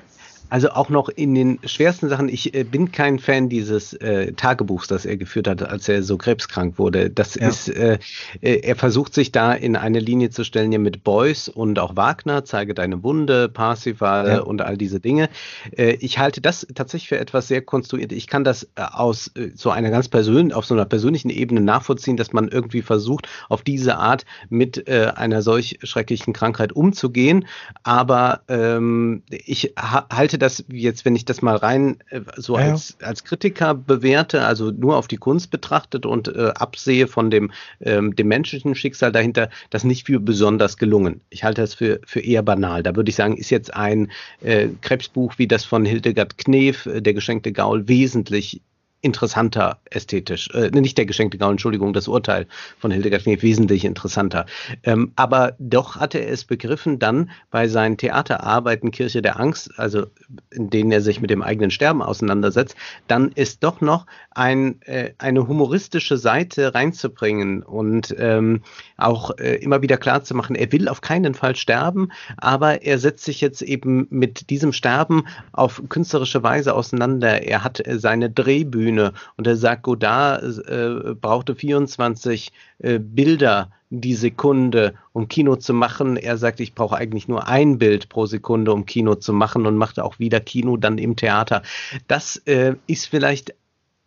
also 0.49 0.71
auch 0.71 0.89
noch 0.89 1.09
in 1.09 1.35
den 1.35 1.59
schwersten 1.65 2.09
Sachen, 2.09 2.29
ich 2.29 2.55
äh, 2.55 2.65
bin 2.65 2.93
kein 2.93 3.19
Fan 3.19 3.49
dieses 3.49 3.93
äh, 3.95 4.33
Tagebuchs, 4.33 4.89
das 4.89 5.05
er 5.05 5.17
geführt 5.17 5.49
hat, 5.49 5.63
als 5.63 5.89
er 5.89 6.03
so 6.03 6.17
krebskrank 6.17 6.79
wurde. 6.79 7.11
Das 7.11 7.35
ja. 7.35 7.49
ist, 7.49 7.69
äh, 7.69 7.99
äh, 8.41 8.61
er 8.61 8.77
versucht 8.77 9.15
sich 9.15 9.33
da 9.33 9.53
in 9.53 9.77
eine 9.77 9.99
Linie 9.99 10.31
zu 10.31 10.45
stellen, 10.45 10.73
ja 10.73 10.79
mit 10.79 11.05
Beuys 11.05 11.49
und 11.49 11.79
auch 11.79 11.97
Wagner, 11.97 12.45
zeige 12.45 12.75
deine 12.75 13.03
Wunde, 13.03 13.49
Parsifal 13.49 14.29
ja. 14.29 14.41
und 14.41 14.63
all 14.63 14.77
diese 14.77 15.01
Dinge. 15.01 15.29
Äh, 15.77 15.97
ich 16.01 16.19
halte 16.19 16.41
das 16.41 16.67
tatsächlich 16.75 17.09
für 17.09 17.19
etwas 17.19 17.49
sehr 17.49 17.63
konstruiert. 17.63 18.13
Ich 18.13 18.27
kann 18.27 18.45
das 18.45 18.65
äh, 18.77 18.83
aus 18.83 19.31
so 19.55 19.71
einer 19.71 19.91
ganz 19.91 20.09
persönlichen, 20.09 20.53
auf 20.53 20.67
so 20.67 20.75
einer 20.75 20.85
persönlichen 20.85 21.31
Ebene 21.31 21.61
nachvollziehen, 21.61 22.17
dass 22.17 22.33
man 22.33 22.49
irgendwie 22.49 22.83
versucht, 22.83 23.29
auf 23.49 23.63
diese 23.63 23.97
Art 23.97 24.25
mit 24.49 24.89
einer 24.89 25.43
solch 25.43 25.79
schrecklichen 25.83 26.33
Krankheit 26.33 26.73
umzugehen. 26.73 27.47
Aber 27.83 28.41
ähm, 28.49 29.23
ich 29.31 29.73
ha 29.79 30.07
halte 30.13 30.36
halte 30.37 30.39
das 30.39 30.65
jetzt, 30.69 31.05
wenn 31.05 31.17
ich 31.17 31.25
das 31.25 31.43
mal 31.43 31.57
rein 31.57 31.99
äh, 32.11 32.21
so 32.37 32.59
ja. 32.59 32.71
als, 32.71 32.97
als 33.03 33.25
Kritiker 33.25 33.75
bewerte, 33.75 34.45
also 34.45 34.71
nur 34.71 34.97
auf 34.97 35.09
die 35.09 35.17
Kunst 35.17 35.51
betrachtet 35.51 36.07
und 36.07 36.29
äh, 36.29 36.53
absehe 36.55 37.07
von 37.07 37.31
dem, 37.31 37.53
ähm, 37.81 38.15
dem 38.15 38.29
menschlichen 38.29 38.75
Schicksal 38.75 39.13
dahinter, 39.13 39.49
das 39.71 39.85
nicht 39.85 40.07
für 40.07 40.21
besonders 40.21 40.77
gelungen. 40.77 41.21
Ich 41.31 41.45
halte 41.45 41.63
das 41.63 41.75
für, 41.75 42.01
für 42.05 42.21
eher 42.21 42.43
banal. 42.43 42.83
Da 42.83 42.95
würde 42.95 43.09
ich 43.09 43.17
sagen, 43.17 43.37
ist 43.37 43.51
jetzt 43.51 43.75
ein 43.75 44.11
äh, 44.43 44.69
Krebsbuch 44.83 45.35
wie 45.39 45.47
das 45.47 45.65
von 45.65 45.85
Hildegard 45.85 46.39
Knef, 46.39 46.87
äh, 46.87 47.01
Der 47.01 47.15
geschenkte 47.15 47.53
Gaul, 47.53 47.89
wesentlich 47.89 48.61
interessanter 49.07 49.79
ästhetisch. 49.91 50.51
Äh, 50.53 50.71
nicht 50.71 50.99
der 50.99 51.07
geschenkte 51.07 51.39
Gaul, 51.39 51.53
Entschuldigung, 51.53 51.93
das 51.93 52.09
Urteil 52.09 52.47
von 52.79 52.91
Hildegard 52.91 53.23
Knef 53.23 53.43
wesentlich 53.43 53.85
interessanter. 53.85 54.45
Ähm, 54.83 55.13
aber 55.17 55.55
doch 55.59 55.97
hatte 55.97 56.19
er 56.19 56.33
es 56.33 56.45
begriffen, 56.45 56.99
dann 56.99 57.31
bei 57.51 57.69
seinen 57.69 57.97
Theaterarbeiten 57.97 58.91
Kirche 58.91 59.23
der 59.23 59.41
Angst, 59.41 59.71
also 59.79 60.07
in 60.51 60.69
denen 60.69 60.93
er 60.93 61.01
sich 61.01 61.21
mit 61.21 61.31
dem 61.31 61.43
eigenen 61.43 61.71
Sterben 61.71 62.03
auseinandersetzt, 62.03 62.77
dann 63.07 63.31
ist 63.33 63.63
doch 63.63 63.81
noch 63.81 64.07
ein, 64.33 64.83
äh, 64.83 65.13
eine 65.19 65.47
humoristische 65.49 66.17
Seite 66.19 66.75
reinzubringen 66.75 67.63
und 67.63 68.15
ähm, 68.19 68.63
auch 68.97 69.31
äh, 69.39 69.57
immer 69.57 69.83
wieder 69.83 69.97
klarzumachen, 69.97 70.57
er 70.57 70.73
will 70.73 70.89
auf 70.89 71.01
keinen 71.01 71.35
Fall 71.35 71.55
sterben, 71.57 72.11
aber 72.37 72.83
er 72.83 72.99
setzt 72.99 73.25
sich 73.25 73.41
jetzt 73.41 73.63
eben 73.63 74.07
mit 74.11 74.51
diesem 74.51 74.73
Sterben 74.73 75.25
auf 75.53 75.83
künstlerische 75.89 76.43
Weise 76.43 76.75
auseinander. 76.75 77.43
Er 77.43 77.63
hat 77.63 77.87
äh, 77.87 77.99
seine 77.99 78.31
Drehbühne 78.31 78.96
und 79.37 79.47
er 79.47 79.57
sagt, 79.57 79.83
Godard 79.83 80.43
äh, 80.69 81.15
brauchte 81.15 81.55
24 81.55 82.53
äh, 82.79 82.99
Bilder 82.99 83.71
die 83.91 84.15
Sekunde, 84.15 84.95
um 85.13 85.29
Kino 85.29 85.57
zu 85.57 85.73
machen. 85.73 86.17
Er 86.17 86.37
sagt, 86.37 86.61
ich 86.61 86.75
brauche 86.75 86.97
eigentlich 86.97 87.29
nur 87.29 87.47
ein 87.47 87.79
Bild 87.79 88.09
pro 88.09 88.27
Sekunde, 88.27 88.73
um 88.73 88.85
Kino 88.85 89.15
zu 89.15 89.33
machen 89.33 89.67
und 89.67 89.77
macht 89.77 90.01
auch 90.01 90.19
wieder 90.19 90.41
Kino 90.41 90.77
dann 90.77 90.99
im 90.99 91.17
Theater. 91.17 91.63
Das 92.09 92.37
äh, 92.47 92.75
ist 92.87 93.07
vielleicht 93.07 93.55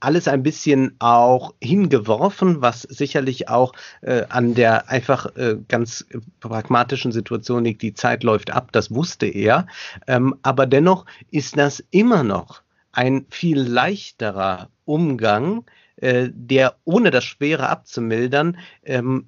alles 0.02 0.28
ein 0.28 0.44
bisschen 0.44 0.96
auch 1.00 1.54
hingeworfen, 1.62 2.62
was 2.62 2.84
sicherlich 2.84 3.50
auch 3.50 3.74
äh, 4.02 4.24
an 4.30 4.54
der 4.54 4.90
einfach 4.90 5.36
äh, 5.36 5.58
ganz 5.68 6.06
pragmatischen 6.40 7.12
Situation 7.12 7.66
liegt. 7.66 7.82
Die 7.82 7.94
Zeit 7.94 8.24
läuft 8.24 8.52
ab, 8.52 8.72
das 8.72 8.94
wusste 8.94 9.28
er. 9.28 9.68
Ähm, 10.08 10.36
aber 10.42 10.66
dennoch 10.66 11.06
ist 11.32 11.58
das 11.58 11.84
immer 11.92 12.24
noch 12.24 12.62
ein 12.92 13.26
viel 13.30 13.60
leichterer 13.60 14.70
Umgang, 14.86 15.66
äh, 15.98 16.30
der 16.32 16.76
ohne 16.86 17.12
das 17.12 17.24
Schwere 17.26 17.70
abzumildern 17.70 18.58
ähm, 18.84 19.28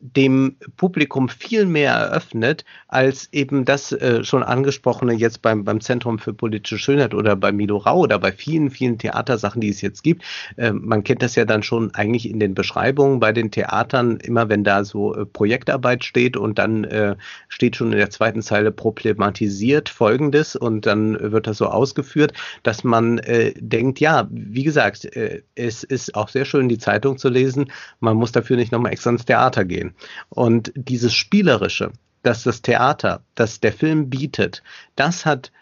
dem 0.00 0.56
Publikum 0.78 1.28
viel 1.28 1.66
mehr 1.66 1.92
eröffnet, 1.92 2.64
als 2.88 3.28
eben 3.32 3.66
das 3.66 3.92
äh, 3.92 4.24
schon 4.24 4.42
angesprochene 4.42 5.12
jetzt 5.12 5.42
beim, 5.42 5.64
beim 5.64 5.82
Zentrum 5.82 6.18
für 6.18 6.32
politische 6.32 6.78
Schönheit 6.78 7.12
oder 7.12 7.36
bei 7.36 7.52
Milo 7.52 7.76
Rau 7.76 7.98
oder 8.00 8.18
bei 8.18 8.32
vielen, 8.32 8.70
vielen 8.70 8.96
Theatersachen, 8.96 9.60
die 9.60 9.68
es 9.68 9.82
jetzt 9.82 10.02
gibt. 10.02 10.24
Äh, 10.56 10.72
man 10.72 11.04
kennt 11.04 11.22
das 11.22 11.34
ja 11.36 11.44
dann 11.44 11.62
schon 11.62 11.94
eigentlich 11.94 12.28
in 12.28 12.40
den 12.40 12.54
Beschreibungen 12.54 13.20
bei 13.20 13.32
den 13.32 13.50
Theatern, 13.50 14.16
immer 14.16 14.48
wenn 14.48 14.64
da 14.64 14.84
so 14.84 15.14
äh, 15.14 15.26
Projektarbeit 15.26 16.02
steht 16.02 16.36
und 16.38 16.58
dann 16.58 16.84
äh, 16.84 17.16
steht 17.48 17.76
schon 17.76 17.92
in 17.92 17.98
der 17.98 18.10
zweiten 18.10 18.40
Zeile 18.40 18.72
problematisiert 18.72 19.90
Folgendes 19.90 20.56
und 20.56 20.86
dann 20.86 21.18
wird 21.20 21.46
das 21.46 21.58
so 21.58 21.66
ausgeführt, 21.66 22.32
dass 22.62 22.84
man 22.84 23.18
äh, 23.18 23.52
denkt, 23.58 24.00
ja, 24.00 24.28
wie 24.30 24.64
gesagt, 24.64 25.04
äh, 25.14 25.42
es 25.54 25.84
ist 25.84 26.14
auch 26.14 26.30
sehr 26.30 26.46
schön, 26.46 26.70
die 26.70 26.78
Zeitung 26.78 27.18
zu 27.18 27.28
lesen. 27.28 27.70
Man 28.00 28.16
muss 28.16 28.32
dafür 28.32 28.56
nicht 28.56 28.72
nochmal 28.72 28.92
extra 28.92 29.10
ins 29.10 29.26
Theater 29.26 29.66
gehen. 29.66 29.89
Und 30.28 30.72
dieses 30.74 31.14
Spielerische, 31.14 31.92
das 32.22 32.42
das 32.42 32.62
Theater, 32.62 33.22
das 33.34 33.60
der 33.60 33.72
Film 33.72 34.10
bietet, 34.10 34.62
das 34.96 35.26
hat 35.26 35.52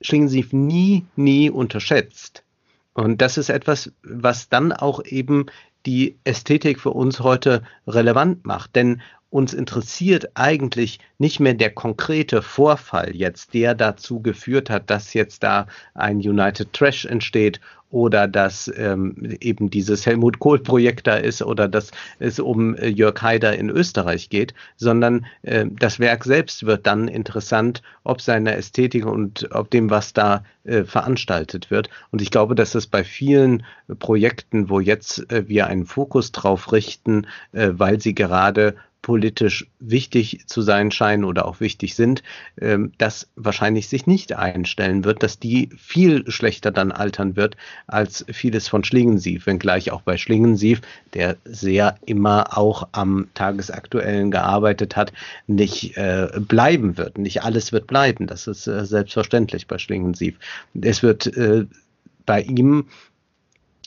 Schlingensief 0.00 0.52
nie, 0.52 1.06
nie 1.16 1.50
unterschätzt. 1.50 2.44
Und 2.94 3.20
das 3.20 3.38
ist 3.38 3.50
etwas, 3.50 3.92
was 4.02 4.48
dann 4.48 4.72
auch 4.72 5.04
eben 5.04 5.46
die 5.84 6.18
Ästhetik 6.24 6.80
für 6.80 6.90
uns 6.90 7.20
heute 7.20 7.62
relevant 7.86 8.44
macht. 8.44 8.74
Denn 8.74 9.00
uns 9.30 9.52
interessiert 9.52 10.30
eigentlich 10.34 11.00
nicht 11.18 11.40
mehr 11.40 11.54
der 11.54 11.70
konkrete 11.70 12.42
Vorfall 12.42 13.14
jetzt, 13.14 13.54
der 13.54 13.74
dazu 13.74 14.20
geführt 14.20 14.70
hat, 14.70 14.90
dass 14.90 15.14
jetzt 15.14 15.42
da 15.42 15.66
ein 15.94 16.18
United 16.18 16.72
Trash 16.72 17.04
entsteht 17.04 17.60
oder 17.90 18.26
dass 18.26 18.70
ähm, 18.76 19.36
eben 19.40 19.70
dieses 19.70 20.06
Helmut 20.06 20.38
Kohl-Projekt 20.38 21.06
da 21.06 21.16
ist 21.16 21.40
oder 21.42 21.68
dass 21.68 21.92
es 22.18 22.40
um 22.40 22.74
äh, 22.74 22.88
Jörg 22.88 23.20
Haider 23.22 23.56
in 23.56 23.70
Österreich 23.70 24.28
geht, 24.28 24.54
sondern 24.76 25.26
äh, 25.42 25.66
das 25.70 26.00
Werk 26.00 26.24
selbst 26.24 26.66
wird 26.66 26.86
dann 26.86 27.08
interessant, 27.08 27.82
ob 28.04 28.20
seiner 28.20 28.56
Ästhetik 28.56 29.06
und 29.06 29.48
ob 29.52 29.70
dem, 29.70 29.88
was 29.88 30.12
da 30.12 30.44
äh, 30.64 30.84
veranstaltet 30.84 31.70
wird. 31.70 31.88
Und 32.10 32.22
ich 32.22 32.30
glaube, 32.30 32.54
dass 32.54 32.74
es 32.74 32.86
bei 32.86 33.04
vielen 33.04 33.64
Projekten, 33.98 34.68
wo 34.68 34.80
jetzt 34.80 35.30
äh, 35.30 35.48
wir 35.48 35.68
einen 35.68 35.86
Fokus 35.86 36.32
drauf 36.32 36.72
richten, 36.72 37.26
äh, 37.52 37.70
weil 37.72 38.00
sie 38.00 38.14
gerade 38.14 38.74
politisch 39.06 39.68
wichtig 39.78 40.40
zu 40.46 40.62
sein 40.62 40.90
scheinen 40.90 41.22
oder 41.22 41.46
auch 41.46 41.60
wichtig 41.60 41.94
sind, 41.94 42.24
ähm, 42.60 42.90
das 42.98 43.28
wahrscheinlich 43.36 43.88
sich 43.88 44.08
nicht 44.08 44.32
einstellen 44.32 45.04
wird, 45.04 45.22
dass 45.22 45.38
die 45.38 45.68
viel 45.78 46.28
schlechter 46.28 46.72
dann 46.72 46.90
altern 46.90 47.36
wird 47.36 47.56
als 47.86 48.24
vieles 48.28 48.66
von 48.66 48.82
Schlingensief, 48.82 49.46
wenngleich 49.46 49.92
auch 49.92 50.00
bei 50.00 50.16
Schlingensief, 50.16 50.80
der 51.14 51.36
sehr 51.44 51.94
immer 52.04 52.58
auch 52.58 52.88
am 52.90 53.28
Tagesaktuellen 53.34 54.32
gearbeitet 54.32 54.96
hat, 54.96 55.12
nicht 55.46 55.96
äh, 55.96 56.26
bleiben 56.40 56.96
wird. 56.96 57.16
Nicht 57.16 57.44
alles 57.44 57.70
wird 57.70 57.86
bleiben, 57.86 58.26
das 58.26 58.48
ist 58.48 58.66
äh, 58.66 58.84
selbstverständlich 58.84 59.68
bei 59.68 59.78
Schlingensief. 59.78 60.34
Es 60.82 61.04
wird 61.04 61.28
äh, 61.28 61.66
bei 62.24 62.42
ihm 62.42 62.86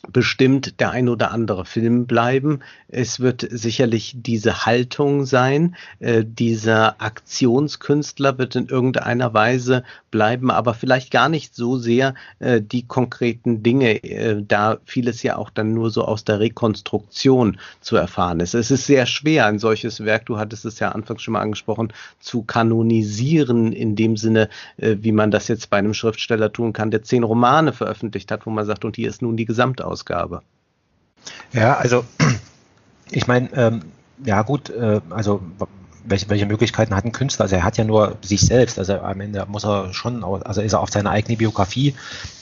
bestimmt 0.07 0.79
der 0.79 0.91
ein 0.91 1.09
oder 1.09 1.31
andere 1.31 1.65
Film 1.65 2.07
bleiben. 2.07 2.59
Es 2.87 3.19
wird 3.19 3.45
sicherlich 3.49 4.15
diese 4.15 4.65
Haltung 4.65 5.25
sein. 5.25 5.75
Äh, 5.99 6.23
dieser 6.25 7.01
Aktionskünstler 7.01 8.37
wird 8.37 8.55
in 8.55 8.67
irgendeiner 8.67 9.33
Weise 9.33 9.83
bleiben, 10.09 10.51
aber 10.51 10.73
vielleicht 10.73 11.11
gar 11.11 11.29
nicht 11.29 11.53
so 11.53 11.77
sehr 11.77 12.15
äh, 12.39 12.61
die 12.61 12.87
konkreten 12.87 13.61
Dinge, 13.61 14.03
äh, 14.03 14.41
da 14.47 14.77
vieles 14.85 15.21
ja 15.21 15.37
auch 15.37 15.49
dann 15.49 15.73
nur 15.73 15.91
so 15.91 16.05
aus 16.05 16.23
der 16.23 16.39
Rekonstruktion 16.39 17.59
zu 17.81 17.97
erfahren 17.97 18.39
ist. 18.39 18.55
Es 18.55 18.71
ist 18.71 18.85
sehr 18.85 19.05
schwer, 19.05 19.47
ein 19.47 19.59
solches 19.59 20.03
Werk, 20.05 20.25
du 20.25 20.37
hattest 20.37 20.65
es 20.65 20.79
ja 20.79 20.89
anfangs 20.93 21.21
schon 21.21 21.33
mal 21.33 21.41
angesprochen, 21.41 21.91
zu 22.19 22.43
kanonisieren 22.43 23.73
in 23.73 23.95
dem 23.95 24.15
Sinne, 24.15 24.49
äh, 24.77 24.95
wie 25.01 25.11
man 25.11 25.29
das 25.29 25.49
jetzt 25.49 25.69
bei 25.69 25.77
einem 25.77 25.93
Schriftsteller 25.93 26.51
tun 26.53 26.73
kann, 26.73 26.89
der 26.89 27.03
zehn 27.03 27.23
Romane 27.23 27.73
veröffentlicht 27.73 28.31
hat, 28.31 28.45
wo 28.45 28.49
man 28.49 28.65
sagt, 28.65 28.85
und 28.85 28.95
hier 28.95 29.09
ist 29.09 29.21
nun 29.21 29.35
die 29.35 29.45
Gesamtausgabe. 29.45 29.88
Ausgabe. 29.89 30.41
Ja, 31.51 31.77
also 31.77 32.05
ich 33.11 33.27
meine, 33.27 33.49
ähm, 33.53 33.81
ja 34.23 34.41
gut, 34.43 34.69
äh, 34.69 35.01
also 35.09 35.41
welche, 36.05 36.29
welche 36.29 36.45
Möglichkeiten 36.45 36.95
hat 36.95 37.05
ein 37.05 37.11
Künstler? 37.11 37.43
Also 37.43 37.55
er 37.55 37.63
hat 37.63 37.77
ja 37.77 37.83
nur 37.83 38.17
sich 38.21 38.41
selbst, 38.41 38.79
also 38.79 38.99
am 38.99 39.21
Ende 39.21 39.45
muss 39.47 39.65
er 39.65 39.93
schon, 39.93 40.23
also 40.23 40.61
ist 40.61 40.73
er 40.73 40.79
auf 40.79 40.89
seine 40.89 41.09
eigene 41.09 41.37
Biografie 41.37 41.95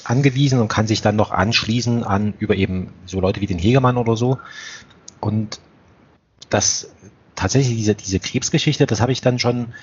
angewiesen 0.03 0.59
und 0.59 0.67
kann 0.67 0.87
sich 0.87 1.01
dann 1.01 1.15
noch 1.15 1.31
anschließen 1.31 2.03
an 2.03 2.33
über 2.39 2.55
eben 2.55 2.93
so 3.05 3.19
Leute 3.19 3.41
wie 3.41 3.47
den 3.47 3.59
Hegemann 3.59 3.97
oder 3.97 4.15
so. 4.15 4.37
Und 5.19 5.59
das 6.49 6.91
tatsächlich 7.35 7.75
diese, 7.77 7.95
diese 7.95 8.19
Krebsgeschichte, 8.19 8.85
das 8.85 9.01
habe 9.01 9.11
ich 9.11 9.21
dann 9.21 9.39
schon, 9.39 9.73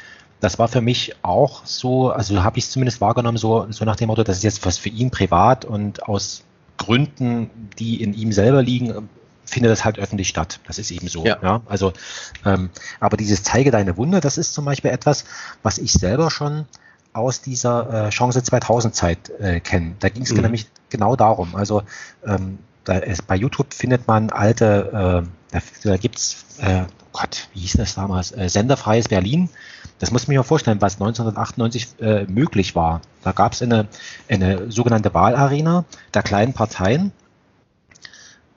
das 0.41 0.59
war 0.59 0.69
für 0.69 0.81
mich 0.81 1.15
auch 1.23 1.65
so, 1.65 2.11
also 2.11 2.43
habe 2.43 2.59
ich 2.59 2.65
es 2.65 2.71
zumindest 2.71 3.01
wahrgenommen, 3.01 3.39
so, 3.39 3.67
so 3.71 3.85
nach 3.85 3.97
dem 3.97 4.09
Motto, 4.09 4.25
das 4.25 4.39
ist 4.39 4.45
jetzt 4.45 4.67
was 4.67 4.79
für 4.79 4.89
ihn 4.89 5.11
privat 5.11 5.65
und 5.65 6.09
aus 6.09 6.45
Gründen, 6.77 7.51
die 7.79 8.03
in 8.03 8.15
ihm 8.15 8.33
selber 8.33 8.63
liegen, 8.63 9.09
findet 9.45 9.71
das 9.71 9.85
halt 9.85 9.99
öffentlich 9.99 10.29
statt. 10.29 10.61
Das 10.67 10.79
ist 10.79 10.91
eben 10.91 11.09
so. 11.09 11.25
Ja. 11.25 11.39
ja? 11.43 11.63
Also, 11.67 11.93
ähm, 12.45 12.71
aber 13.01 13.17
dieses 13.17 13.43
Zeige 13.43 13.71
deine 13.71 13.97
Wunde, 13.97 14.21
das 14.21 14.39
ist 14.39 14.55
zum 14.55 14.65
Beispiel 14.65 14.91
etwas, 14.91 15.25
was 15.63 15.79
ich 15.79 15.93
selber 15.93 16.31
schon 16.31 16.67
aus 17.13 17.41
dieser 17.41 18.07
äh, 18.07 18.11
Chance 18.11 18.43
2000 18.43 18.95
Zeit 18.95 19.31
äh, 19.39 19.61
kenne. 19.61 19.95
Da 20.01 20.09
ging 20.09 20.25
es 20.25 20.33
mhm. 20.33 20.43
nämlich 20.43 20.67
genau 20.91 21.15
darum. 21.15 21.55
Also 21.55 21.83
ähm, 22.27 22.59
da 22.85 22.99
ist, 22.99 23.27
bei 23.27 23.37
YouTube 23.37 23.73
findet 23.73 24.07
man 24.09 24.31
alte, 24.31 25.25
äh, 25.25 25.53
da, 25.53 25.63
da 25.85 25.97
gibt's, 25.97 26.45
äh, 26.59 26.85
Gott, 27.13 27.49
wie 27.55 27.61
hieß 27.61 27.75
das 27.75 27.95
damals, 27.95 28.33
äh, 28.33 28.49
Senderfreies 28.49 29.09
Berlin. 29.09 29.49
Das 29.99 30.11
muss 30.11 30.27
man 30.27 30.37
mal 30.37 30.43
vorstellen, 30.43 30.81
was 30.81 30.95
1998 30.95 32.01
äh, 32.01 32.25
möglich 32.25 32.75
war. 32.75 33.01
Da 33.23 33.33
gab 33.33 33.53
es 33.53 33.63
eine, 33.63 33.87
eine 34.29 34.71
sogenannte 34.71 35.15
Wahlarena 35.15 35.85
der 36.13 36.23
kleinen 36.23 36.53
Parteien. 36.53 37.13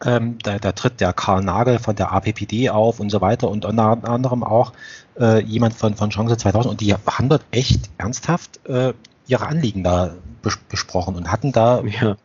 Ähm, 0.03 0.38
da, 0.43 0.59
da 0.59 0.73
tritt 0.73 0.99
der 0.99 1.14
Karl 1.14 1.43
Nagel 1.43 1.80
von 1.80 1.95
der 1.95 2.11
APPD 2.11 2.69
auf 2.69 2.99
und 2.99 3.09
so 3.09 3.22
weiter 3.22 3.49
und 3.49 3.65
unter 3.65 4.03
anderem 4.03 4.43
auch 4.43 4.73
äh, 5.19 5.41
jemand 5.41 5.73
von, 5.73 5.95
von 5.95 6.11
Chance 6.11 6.38
2000 6.38 6.72
und 6.72 6.81
die 6.81 6.93
haben 6.93 7.30
dort 7.30 7.43
echt 7.51 7.89
ernsthaft 7.97 8.64
äh, 8.68 8.93
ihre 9.27 9.47
Anliegen 9.47 9.84
da 9.84 10.11
bes 10.43 10.57
besprochen 10.69 11.15
und 11.15 11.31
hatten 11.31 11.51
da 11.51 11.81
ja 11.84 12.15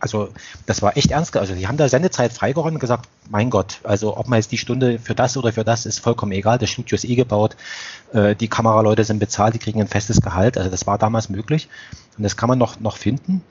also 0.00 0.30
das 0.66 0.82
war 0.82 0.96
echt 0.96 1.10
ernst. 1.10 1.36
Also 1.36 1.54
die 1.54 1.66
haben 1.66 1.76
da 1.76 1.88
Sendezeit 1.88 2.32
freigeräumt 2.32 2.74
und 2.74 2.80
gesagt, 2.80 3.08
mein 3.28 3.50
Gott, 3.50 3.80
also 3.84 4.16
ob 4.16 4.28
man 4.28 4.38
jetzt 4.38 4.52
die 4.52 4.58
Stunde 4.58 4.98
für 4.98 5.14
das 5.14 5.36
oder 5.36 5.52
für 5.52 5.64
das 5.64 5.86
ist 5.86 6.00
vollkommen 6.00 6.32
egal. 6.32 6.58
Das 6.58 6.70
Studio 6.70 6.94
ist 6.94 7.04
eh 7.04 7.14
gebaut, 7.14 7.56
äh, 8.12 8.34
die 8.34 8.48
Kameraleute 8.48 9.04
sind 9.04 9.18
bezahlt, 9.18 9.54
die 9.54 9.58
kriegen 9.58 9.80
ein 9.80 9.88
festes 9.88 10.20
Gehalt. 10.20 10.58
Also 10.58 10.70
das 10.70 10.86
war 10.86 10.98
damals 10.98 11.28
möglich 11.28 11.68
und 12.16 12.24
das 12.24 12.36
kann 12.36 12.48
man 12.48 12.58
noch 12.58 12.80
noch 12.80 12.96
finden. 12.96 13.42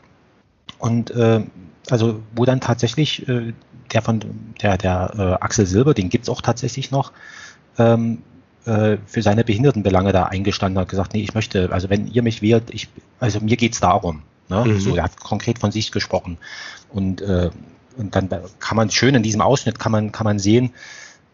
Und 0.80 1.12
äh, 1.12 1.42
also 1.90 2.22
wo 2.36 2.46
dann 2.46 2.62
tatsächlich 2.62 3.28
äh, 3.28 3.54
der 3.94 4.02
von 4.02 4.22
der 4.62 4.78
der 4.78 5.14
äh, 5.18 5.44
Axel 5.44 5.66
Silber, 5.66 5.94
den 5.94 6.10
gibt's 6.10 6.30
auch 6.30 6.42
tatsächlich 6.42 6.92
noch. 6.92 7.12
Ähm, 7.78 8.20
äh, 8.66 8.98
für 9.06 9.22
seine 9.22 9.44
Behindertenbelange 9.44 10.12
da 10.12 10.24
eingestanden 10.24 10.80
hat, 10.80 10.90
gesagt, 10.90 11.14
nee, 11.14 11.22
ich 11.22 11.36
möchte, 11.36 11.72
also 11.72 11.90
wenn 11.92 12.08
ihr 12.08 12.24
mich 12.24 12.42
wählt, 12.42 12.64
ich, 12.72 12.90
also 13.20 13.40
mir 13.40 13.58
geht's 13.58 13.80
darum. 13.80 14.24
Ne? 14.50 14.64
Mhm. 14.66 14.80
So, 14.80 14.96
er 14.96 15.04
hat 15.04 15.20
konkret 15.20 15.60
von 15.60 15.72
sich 15.72 15.92
gesprochen. 15.92 16.38
Und, 16.90 17.22
äh, 17.22 17.50
und 17.98 18.16
dann 18.16 18.30
kann 18.60 18.76
man 18.76 18.92
schön 18.92 19.16
in 19.16 19.24
diesem 19.24 19.42
Ausschnitt 19.42 19.80
kann 19.80 19.92
man, 19.92 20.12
kann 20.12 20.26
man 20.26 20.40
sehen, 20.40 20.74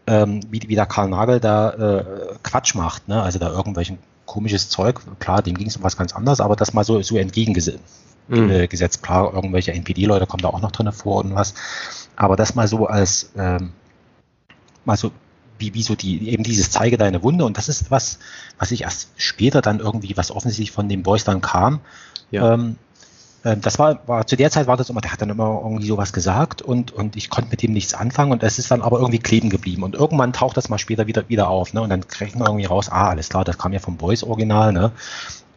ähm, 0.06 0.40
wie, 0.50 0.62
wie 0.68 0.74
der 0.74 0.86
Karl 0.86 1.08
Nagel 1.08 1.40
da 1.40 1.70
äh, 1.70 2.04
Quatsch 2.42 2.74
macht, 2.74 3.08
ne? 3.08 3.22
also 3.22 3.38
da 3.38 3.50
irgendwelchen 3.50 3.98
komisches 4.26 4.68
Zeug, 4.68 5.00
klar, 5.18 5.42
dem 5.42 5.56
ging 5.56 5.68
es 5.68 5.76
um 5.76 5.82
was 5.82 5.96
ganz 5.96 6.14
anderes, 6.14 6.40
aber 6.40 6.56
das 6.56 6.72
mal 6.72 6.84
so, 6.84 7.02
so 7.02 7.16
entgegengesetzt. 7.16 7.80
Mhm. 8.28 8.50
Äh, 8.50 8.66
klar, 8.68 9.34
irgendwelche 9.34 9.72
NPD-Leute 9.72 10.26
kommen 10.26 10.42
da 10.42 10.48
auch 10.48 10.60
noch 10.60 10.70
drin 10.70 10.90
vor 10.92 11.24
und 11.24 11.34
was. 11.34 11.54
Aber 12.16 12.36
das 12.36 12.54
mal 12.54 12.68
so 12.68 12.86
als, 12.86 13.32
ähm, 13.36 13.72
mal 14.84 14.96
so, 14.96 15.12
wie, 15.58 15.74
wie 15.74 15.82
so 15.82 15.94
die, 15.94 16.30
eben 16.30 16.42
dieses 16.42 16.70
zeige 16.70 16.96
deine 16.96 17.22
Wunde 17.22 17.44
und 17.44 17.56
das 17.56 17.68
ist 17.68 17.90
was, 17.90 18.18
was 18.58 18.70
ich 18.70 18.82
erst 18.82 19.10
später 19.16 19.60
dann 19.60 19.80
irgendwie, 19.80 20.16
was 20.16 20.30
offensichtlich 20.30 20.72
von 20.72 20.88
den 20.88 21.02
Boys 21.02 21.24
dann 21.24 21.40
kam, 21.40 21.80
ja. 22.30 22.54
ähm, 22.54 22.76
das 23.42 23.78
war, 23.78 24.06
war 24.06 24.26
zu 24.26 24.36
der 24.36 24.50
Zeit 24.50 24.68
war 24.68 24.76
das 24.76 24.88
immer, 24.88 25.00
der 25.00 25.12
hat 25.12 25.20
dann 25.20 25.30
immer 25.30 25.60
irgendwie 25.64 25.86
sowas 25.86 26.12
gesagt 26.12 26.62
und, 26.62 26.92
und 26.92 27.16
ich 27.16 27.28
konnte 27.28 27.50
mit 27.50 27.60
dem 27.62 27.72
nichts 27.72 27.92
anfangen 27.92 28.30
und 28.30 28.42
es 28.44 28.58
ist 28.58 28.70
dann 28.70 28.82
aber 28.82 28.98
irgendwie 28.98 29.18
kleben 29.18 29.50
geblieben. 29.50 29.82
Und 29.82 29.96
irgendwann 29.96 30.32
taucht 30.32 30.56
das 30.56 30.68
mal 30.68 30.78
später 30.78 31.08
wieder, 31.08 31.28
wieder 31.28 31.48
auf, 31.48 31.74
ne? 31.74 31.82
Und 31.82 31.90
dann 31.90 32.06
kriegt 32.06 32.36
man 32.36 32.46
irgendwie 32.46 32.66
raus, 32.66 32.88
ah, 32.88 33.08
alles 33.08 33.28
klar, 33.28 33.44
das 33.44 33.58
kam 33.58 33.72
ja 33.72 33.80
vom 33.80 33.96
Boys-Original, 33.96 34.72
ne? 34.72 34.92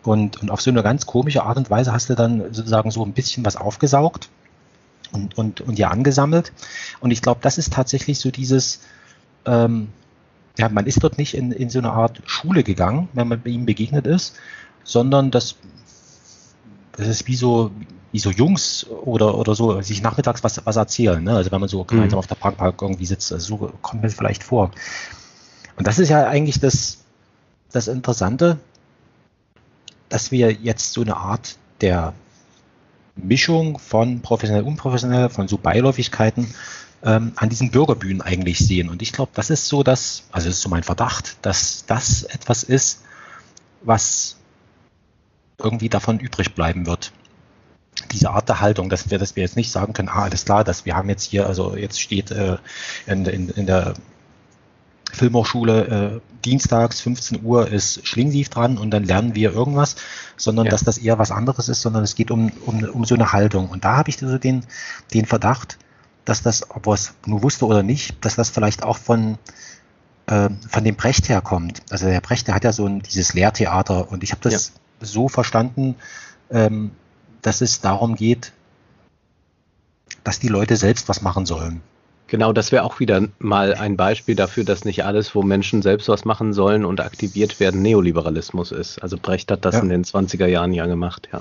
Und, 0.03 0.41
und 0.41 0.49
auf 0.49 0.61
so 0.61 0.71
eine 0.71 0.81
ganz 0.81 1.05
komische 1.05 1.43
Art 1.43 1.57
und 1.57 1.69
Weise 1.69 1.93
hast 1.93 2.09
du 2.09 2.15
dann 2.15 2.53
sozusagen 2.53 2.89
so 2.89 3.03
ein 3.03 3.13
bisschen 3.13 3.45
was 3.45 3.55
aufgesaugt 3.55 4.29
und, 5.11 5.37
und, 5.37 5.61
und 5.61 5.77
ja 5.77 5.89
angesammelt. 5.89 6.53
Und 7.01 7.11
ich 7.11 7.21
glaube, 7.21 7.41
das 7.43 7.59
ist 7.59 7.73
tatsächlich 7.73 8.19
so 8.19 8.31
dieses, 8.31 8.81
ähm, 9.45 9.89
ja, 10.57 10.69
man 10.69 10.87
ist 10.87 11.03
dort 11.03 11.19
nicht 11.19 11.35
in, 11.35 11.51
in 11.51 11.69
so 11.69 11.79
eine 11.79 11.91
Art 11.91 12.21
Schule 12.25 12.63
gegangen, 12.63 13.09
wenn 13.13 13.27
man 13.27 13.43
ihm 13.45 13.65
begegnet 13.65 14.07
ist, 14.07 14.35
sondern 14.83 15.29
das 15.29 15.55
das 16.97 17.07
ist 17.07 17.27
wie 17.27 17.35
so, 17.35 17.71
wie 18.11 18.19
so 18.19 18.31
Jungs 18.31 18.85
oder, 18.89 19.37
oder 19.37 19.55
so, 19.55 19.81
sich 19.81 20.01
nachmittags 20.01 20.43
was, 20.43 20.65
was 20.65 20.75
erzählen. 20.75 21.23
Ne? 21.23 21.35
Also 21.35 21.51
wenn 21.51 21.59
man 21.59 21.69
so 21.69 21.83
mhm. 21.83 21.87
gemeinsam 21.87 22.17
mhm. 22.17 22.19
auf 22.19 22.27
der 22.27 22.35
Parkpark 22.35 22.81
irgendwie 22.81 23.05
sitzt, 23.05 23.31
also 23.31 23.57
so 23.57 23.73
kommt 23.81 24.03
mir 24.03 24.09
vielleicht 24.09 24.43
vor. 24.43 24.71
Und 25.75 25.87
das 25.87 25.99
ist 25.99 26.09
ja 26.09 26.27
eigentlich 26.27 26.59
das, 26.59 26.99
das 27.71 27.87
Interessante, 27.87 28.57
dass 30.09 30.31
wir 30.31 30.51
jetzt 30.51 30.93
so 30.93 31.01
eine 31.01 31.17
Art 31.17 31.57
der 31.81 32.13
Mischung 33.15 33.79
von 33.79 34.21
professionell 34.21 34.63
und 34.63 34.69
unprofessionell, 34.69 35.29
von 35.29 35.47
so 35.47 35.57
Beiläufigkeiten 35.57 36.53
ähm, 37.03 37.33
an 37.35 37.49
diesen 37.49 37.71
Bürgerbühnen 37.71 38.21
eigentlich 38.21 38.59
sehen. 38.59 38.89
Und 38.89 39.01
ich 39.01 39.11
glaube, 39.11 39.31
das 39.35 39.49
ist 39.49 39.67
so 39.67 39.83
das, 39.83 40.23
also 40.31 40.47
das 40.47 40.57
ist 40.57 40.61
so 40.61 40.69
mein 40.69 40.83
Verdacht, 40.83 41.37
dass 41.41 41.85
das 41.85 42.23
etwas 42.23 42.63
ist, 42.63 43.03
was 43.81 44.37
irgendwie 45.57 45.89
davon 45.89 46.19
übrig 46.19 46.53
bleiben 46.55 46.85
wird. 46.85 47.11
Diese 48.11 48.29
Art 48.29 48.49
der 48.49 48.59
Haltung, 48.59 48.89
dass 48.89 49.09
wir, 49.09 49.17
dass 49.17 49.35
wir 49.35 49.43
jetzt 49.43 49.55
nicht 49.55 49.71
sagen 49.71 49.93
können, 49.93 50.09
ah, 50.09 50.23
alles 50.23 50.45
klar, 50.45 50.63
dass 50.63 50.85
wir 50.85 50.95
haben 50.95 51.09
jetzt 51.09 51.23
hier, 51.23 51.47
also 51.47 51.75
jetzt 51.75 52.01
steht 52.01 52.31
äh, 52.31 52.57
in, 53.07 53.25
in, 53.25 53.49
in 53.49 53.65
der 53.65 53.93
Filmhochschule 55.11 56.21
äh, 56.21 56.35
dienstags 56.43 57.01
15 57.01 57.43
Uhr 57.43 57.67
ist 57.69 58.05
Schlingensief 58.05 58.49
dran 58.49 58.77
und 58.77 58.91
dann 58.91 59.03
lernen 59.03 59.33
wir 59.33 59.53
irgendwas, 59.53 59.95
sondern 60.35 60.65
ja. 60.65 60.71
dass 60.71 60.83
das 60.83 60.97
eher 60.97 61.17
was 61.17 61.31
anderes 61.31 61.69
ist, 61.69 61.81
sondern 61.81 62.03
es 62.03 62.15
geht 62.15 62.31
um, 62.31 62.51
um, 62.65 62.83
um 62.83 63.05
so 63.05 63.15
eine 63.15 63.31
Haltung. 63.31 63.69
Und 63.69 63.85
da 63.85 63.95
habe 63.97 64.09
ich 64.09 64.17
so 64.17 64.37
den, 64.37 64.65
den 65.13 65.25
Verdacht, 65.25 65.77
dass 66.25 66.41
das, 66.41 66.69
ob 66.69 66.87
er 66.87 66.93
es 66.93 67.13
nur 67.25 67.43
wusste 67.43 67.65
oder 67.65 67.81
nicht, 67.81 68.23
dass 68.25 68.35
das 68.35 68.49
vielleicht 68.49 68.83
auch 68.83 68.97
von, 68.97 69.37
äh, 70.27 70.49
von 70.67 70.83
dem 70.83 70.95
Brecht 70.95 71.29
herkommt. 71.29 71.81
Also 71.89 72.07
der 72.07 72.21
Brecht, 72.21 72.47
der 72.47 72.55
hat 72.55 72.63
ja 72.63 72.73
so 72.73 72.85
ein, 72.85 73.01
dieses 73.01 73.33
Lehrtheater 73.33 74.11
und 74.11 74.23
ich 74.23 74.31
habe 74.31 74.41
das 74.41 74.53
ja 74.53 74.81
so 75.11 75.29
verstanden, 75.29 75.95
ähm, 76.49 76.91
dass 77.41 77.61
es 77.61 77.81
darum 77.81 78.15
geht, 78.15 78.51
dass 80.23 80.39
die 80.39 80.47
Leute 80.47 80.75
selbst 80.75 81.07
was 81.09 81.21
machen 81.21 81.45
sollen. 81.45 81.81
Genau, 82.27 82.53
das 82.53 82.71
wäre 82.71 82.83
auch 82.83 82.99
wieder 82.99 83.27
mal 83.37 83.75
ein 83.75 83.97
Beispiel 83.97 84.35
dafür, 84.35 84.63
dass 84.63 84.83
nicht 84.83 85.05
alles, 85.05 85.35
wo 85.35 85.43
Menschen 85.43 85.83
selbst 85.83 86.09
was 86.09 86.25
machen 86.25 86.53
sollen 86.53 86.83
und 86.83 86.99
aktiviert 86.99 87.59
werden, 87.59 87.83
Neoliberalismus 87.83 88.71
ist. 88.71 88.97
Also 89.03 89.17
Brecht 89.21 89.51
hat 89.51 89.63
das 89.63 89.75
ja. 89.75 89.81
in 89.81 89.89
den 89.89 90.03
20er 90.03 90.47
Jahren 90.47 90.73
ja 90.73 90.87
gemacht, 90.87 91.29
ja. 91.31 91.39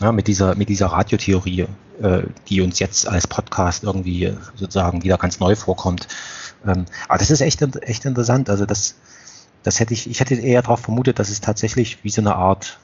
Ja, 0.00 0.12
mit 0.12 0.26
dieser, 0.26 0.54
mit 0.54 0.68
dieser 0.68 0.88
Radiotheorie, 0.88 1.66
äh, 2.02 2.22
die 2.48 2.60
uns 2.60 2.78
jetzt 2.78 3.08
als 3.08 3.26
Podcast 3.26 3.84
irgendwie 3.84 4.34
sozusagen 4.56 5.02
wieder 5.02 5.16
ganz 5.16 5.40
neu 5.40 5.56
vorkommt. 5.56 6.06
Ähm, 6.66 6.84
aber 7.08 7.18
das 7.18 7.30
ist 7.30 7.40
echt, 7.40 7.62
echt 7.80 8.04
interessant. 8.04 8.50
Also 8.50 8.66
das, 8.66 8.96
das 9.62 9.80
hätte 9.80 9.94
ich, 9.94 10.10
ich 10.10 10.20
hätte 10.20 10.34
eher 10.34 10.60
darauf 10.60 10.80
vermutet, 10.80 11.18
dass 11.18 11.30
es 11.30 11.40
tatsächlich 11.40 12.04
wie 12.04 12.10
so 12.10 12.20
eine 12.20 12.36
Art 12.36 12.78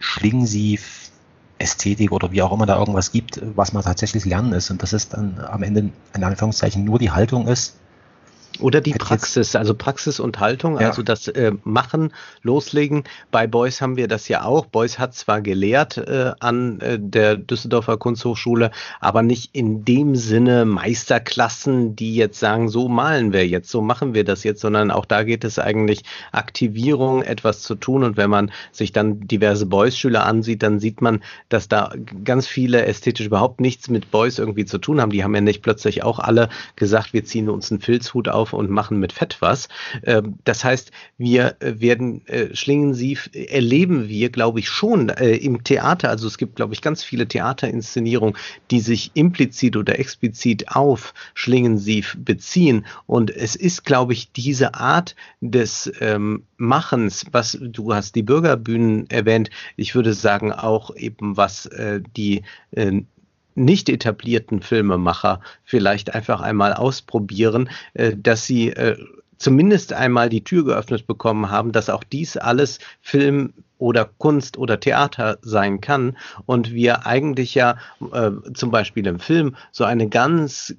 Schlingensief, 0.00 1.10
Ästhetik 1.58 2.10
oder 2.10 2.32
wie 2.32 2.42
auch 2.42 2.52
immer 2.52 2.66
da 2.66 2.78
irgendwas 2.78 3.12
gibt, 3.12 3.40
was 3.54 3.72
man 3.72 3.84
tatsächlich 3.84 4.24
lernen 4.24 4.52
ist. 4.52 4.70
Und 4.70 4.82
dass 4.82 4.92
es 4.92 5.08
dann 5.08 5.38
am 5.38 5.62
Ende 5.62 5.90
in 6.14 6.24
Anführungszeichen 6.24 6.84
nur 6.84 6.98
die 6.98 7.10
Haltung 7.10 7.46
ist, 7.46 7.76
oder 8.60 8.80
die 8.80 8.92
Praxis, 8.92 9.56
also 9.56 9.74
Praxis 9.74 10.20
und 10.20 10.40
Haltung, 10.40 10.80
ja. 10.80 10.88
also 10.88 11.02
das 11.02 11.28
äh, 11.28 11.52
Machen, 11.64 12.12
Loslegen. 12.42 13.04
Bei 13.30 13.46
Beuys 13.46 13.80
haben 13.80 13.96
wir 13.96 14.08
das 14.08 14.28
ja 14.28 14.44
auch. 14.44 14.66
Beuys 14.66 14.98
hat 14.98 15.14
zwar 15.14 15.40
gelehrt 15.40 15.96
äh, 15.96 16.32
an 16.40 16.80
äh, 16.80 16.98
der 17.00 17.36
Düsseldorfer 17.36 17.96
Kunsthochschule, 17.96 18.70
aber 19.00 19.22
nicht 19.22 19.50
in 19.54 19.84
dem 19.84 20.16
Sinne 20.16 20.64
Meisterklassen, 20.64 21.96
die 21.96 22.14
jetzt 22.14 22.38
sagen, 22.38 22.68
so 22.68 22.88
malen 22.88 23.32
wir 23.32 23.46
jetzt, 23.46 23.70
so 23.70 23.80
machen 23.80 24.14
wir 24.14 24.24
das 24.24 24.44
jetzt, 24.44 24.60
sondern 24.60 24.90
auch 24.90 25.04
da 25.04 25.22
geht 25.24 25.44
es 25.44 25.58
eigentlich 25.58 26.02
Aktivierung, 26.32 27.22
etwas 27.22 27.62
zu 27.62 27.74
tun. 27.74 28.04
Und 28.04 28.16
wenn 28.16 28.30
man 28.30 28.50
sich 28.72 28.92
dann 28.92 29.26
diverse 29.26 29.66
Beuys-Schüler 29.66 30.24
ansieht, 30.24 30.62
dann 30.62 30.80
sieht 30.80 31.00
man, 31.02 31.22
dass 31.48 31.68
da 31.68 31.92
ganz 32.24 32.46
viele 32.46 32.84
ästhetisch 32.84 33.26
überhaupt 33.26 33.60
nichts 33.60 33.88
mit 33.88 34.10
Beuys 34.10 34.38
irgendwie 34.38 34.64
zu 34.64 34.78
tun 34.78 35.00
haben. 35.00 35.10
Die 35.10 35.24
haben 35.24 35.34
ja 35.34 35.40
nicht 35.40 35.62
plötzlich 35.62 36.02
auch 36.02 36.18
alle 36.18 36.48
gesagt, 36.76 37.12
wir 37.12 37.24
ziehen 37.24 37.48
uns 37.48 37.70
einen 37.70 37.80
Filzhut 37.80 38.28
auf 38.28 38.49
und 38.52 38.70
machen 38.70 38.98
mit 38.98 39.12
Fett 39.12 39.38
was. 39.40 39.68
Ähm, 40.04 40.38
das 40.44 40.64
heißt, 40.64 40.90
wir 41.18 41.56
äh, 41.60 41.80
werden 41.80 42.26
äh, 42.26 42.54
Schlingensief 42.54 43.30
erleben 43.32 44.08
wir, 44.08 44.30
glaube 44.30 44.60
ich, 44.60 44.68
schon 44.68 45.08
äh, 45.08 45.36
im 45.36 45.64
Theater. 45.64 46.08
Also 46.08 46.26
es 46.26 46.38
gibt, 46.38 46.56
glaube 46.56 46.74
ich, 46.74 46.82
ganz 46.82 47.02
viele 47.02 47.26
Theaterinszenierungen, 47.26 48.36
die 48.70 48.80
sich 48.80 49.12
implizit 49.14 49.76
oder 49.76 49.98
explizit 49.98 50.68
auf 50.68 51.14
Schlingensief 51.34 52.16
beziehen. 52.18 52.86
Und 53.06 53.30
es 53.30 53.56
ist, 53.56 53.84
glaube 53.84 54.12
ich, 54.12 54.32
diese 54.32 54.74
Art 54.74 55.16
des 55.40 55.90
ähm, 56.00 56.44
Machens, 56.56 57.26
was 57.32 57.58
du 57.60 57.94
hast 57.94 58.14
die 58.14 58.22
Bürgerbühnen 58.22 59.08
erwähnt. 59.10 59.50
Ich 59.76 59.94
würde 59.94 60.12
sagen 60.14 60.52
auch 60.52 60.94
eben 60.96 61.36
was 61.36 61.66
äh, 61.66 62.00
die 62.16 62.42
äh, 62.72 63.02
nicht 63.54 63.88
etablierten 63.88 64.62
Filmemacher 64.62 65.40
vielleicht 65.64 66.14
einfach 66.14 66.40
einmal 66.40 66.72
ausprobieren, 66.72 67.70
äh, 67.94 68.16
dass 68.16 68.46
sie 68.46 68.70
äh, 68.70 68.96
zumindest 69.38 69.92
einmal 69.92 70.28
die 70.28 70.44
Tür 70.44 70.64
geöffnet 70.64 71.06
bekommen 71.06 71.50
haben, 71.50 71.72
dass 71.72 71.90
auch 71.90 72.04
dies 72.04 72.36
alles 72.36 72.78
Film 73.00 73.52
oder 73.80 74.08
Kunst 74.18 74.58
oder 74.58 74.78
Theater 74.78 75.38
sein 75.42 75.80
kann 75.80 76.16
und 76.46 76.72
wir 76.72 77.06
eigentlich 77.06 77.54
ja 77.54 77.78
äh, 78.12 78.30
zum 78.54 78.70
Beispiel 78.70 79.06
im 79.06 79.18
Film 79.18 79.56
so 79.72 79.84
eine 79.84 80.08
ganz 80.08 80.74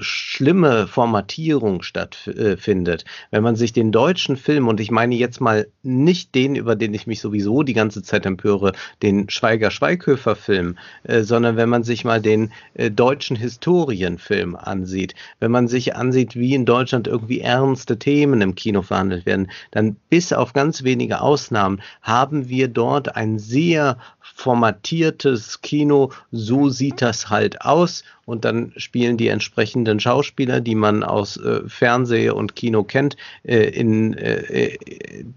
schlimme 0.00 0.86
Formatierung 0.86 1.82
stattfindet. 1.82 3.02
Äh, 3.02 3.06
Wenn 3.30 3.42
man 3.42 3.56
sich 3.56 3.72
den 3.72 3.90
deutschen 3.90 4.36
Film, 4.36 4.68
und 4.68 4.80
ich 4.80 4.90
meine 4.90 5.14
jetzt 5.14 5.40
mal 5.40 5.66
nicht 5.82 6.34
den, 6.34 6.54
über 6.54 6.76
den 6.76 6.92
ich 6.94 7.06
mich 7.06 7.20
sowieso 7.20 7.62
die 7.62 7.72
ganze 7.72 8.02
Zeit 8.02 8.26
empöre, 8.26 8.72
den 9.02 9.30
Schweiger-Schweighöfer-Film, 9.30 10.76
äh, 11.04 11.22
sondern 11.22 11.56
wenn 11.56 11.70
man 11.70 11.84
sich 11.84 12.04
mal 12.04 12.20
den 12.20 12.52
äh, 12.74 12.90
deutschen 12.90 13.36
Historienfilm 13.36 14.56
ansieht, 14.56 15.14
wenn 15.40 15.50
man 15.50 15.68
sich 15.68 15.96
ansieht, 15.96 16.36
wie 16.36 16.54
in 16.54 16.66
Deutschland 16.66 17.08
irgendwie 17.08 17.40
ernste 17.40 17.98
Themen 17.98 18.42
im 18.42 18.54
Kino 18.54 18.82
verhandelt 18.82 19.24
werden, 19.24 19.50
dann 19.70 19.96
bis 20.10 20.32
auf 20.34 20.52
ganz 20.52 20.84
wenige 20.84 21.22
Ausnahmen 21.22 21.80
haben 22.02 22.41
wir 22.48 22.68
dort 22.68 23.16
ein 23.16 23.38
sehr 23.38 23.98
formatiertes 24.20 25.60
Kino, 25.60 26.10
so 26.30 26.68
sieht 26.68 27.02
das 27.02 27.30
halt 27.30 27.60
aus. 27.62 28.02
Und 28.24 28.44
dann 28.44 28.72
spielen 28.76 29.16
die 29.16 29.28
entsprechenden 29.28 30.00
Schauspieler, 30.00 30.60
die 30.60 30.74
man 30.74 31.02
aus 31.02 31.36
äh, 31.36 31.60
Fernseh 31.66 32.30
und 32.30 32.56
Kino 32.56 32.82
kennt, 32.82 33.16
äh, 33.42 33.68
in 33.68 34.14
äh, 34.14 34.76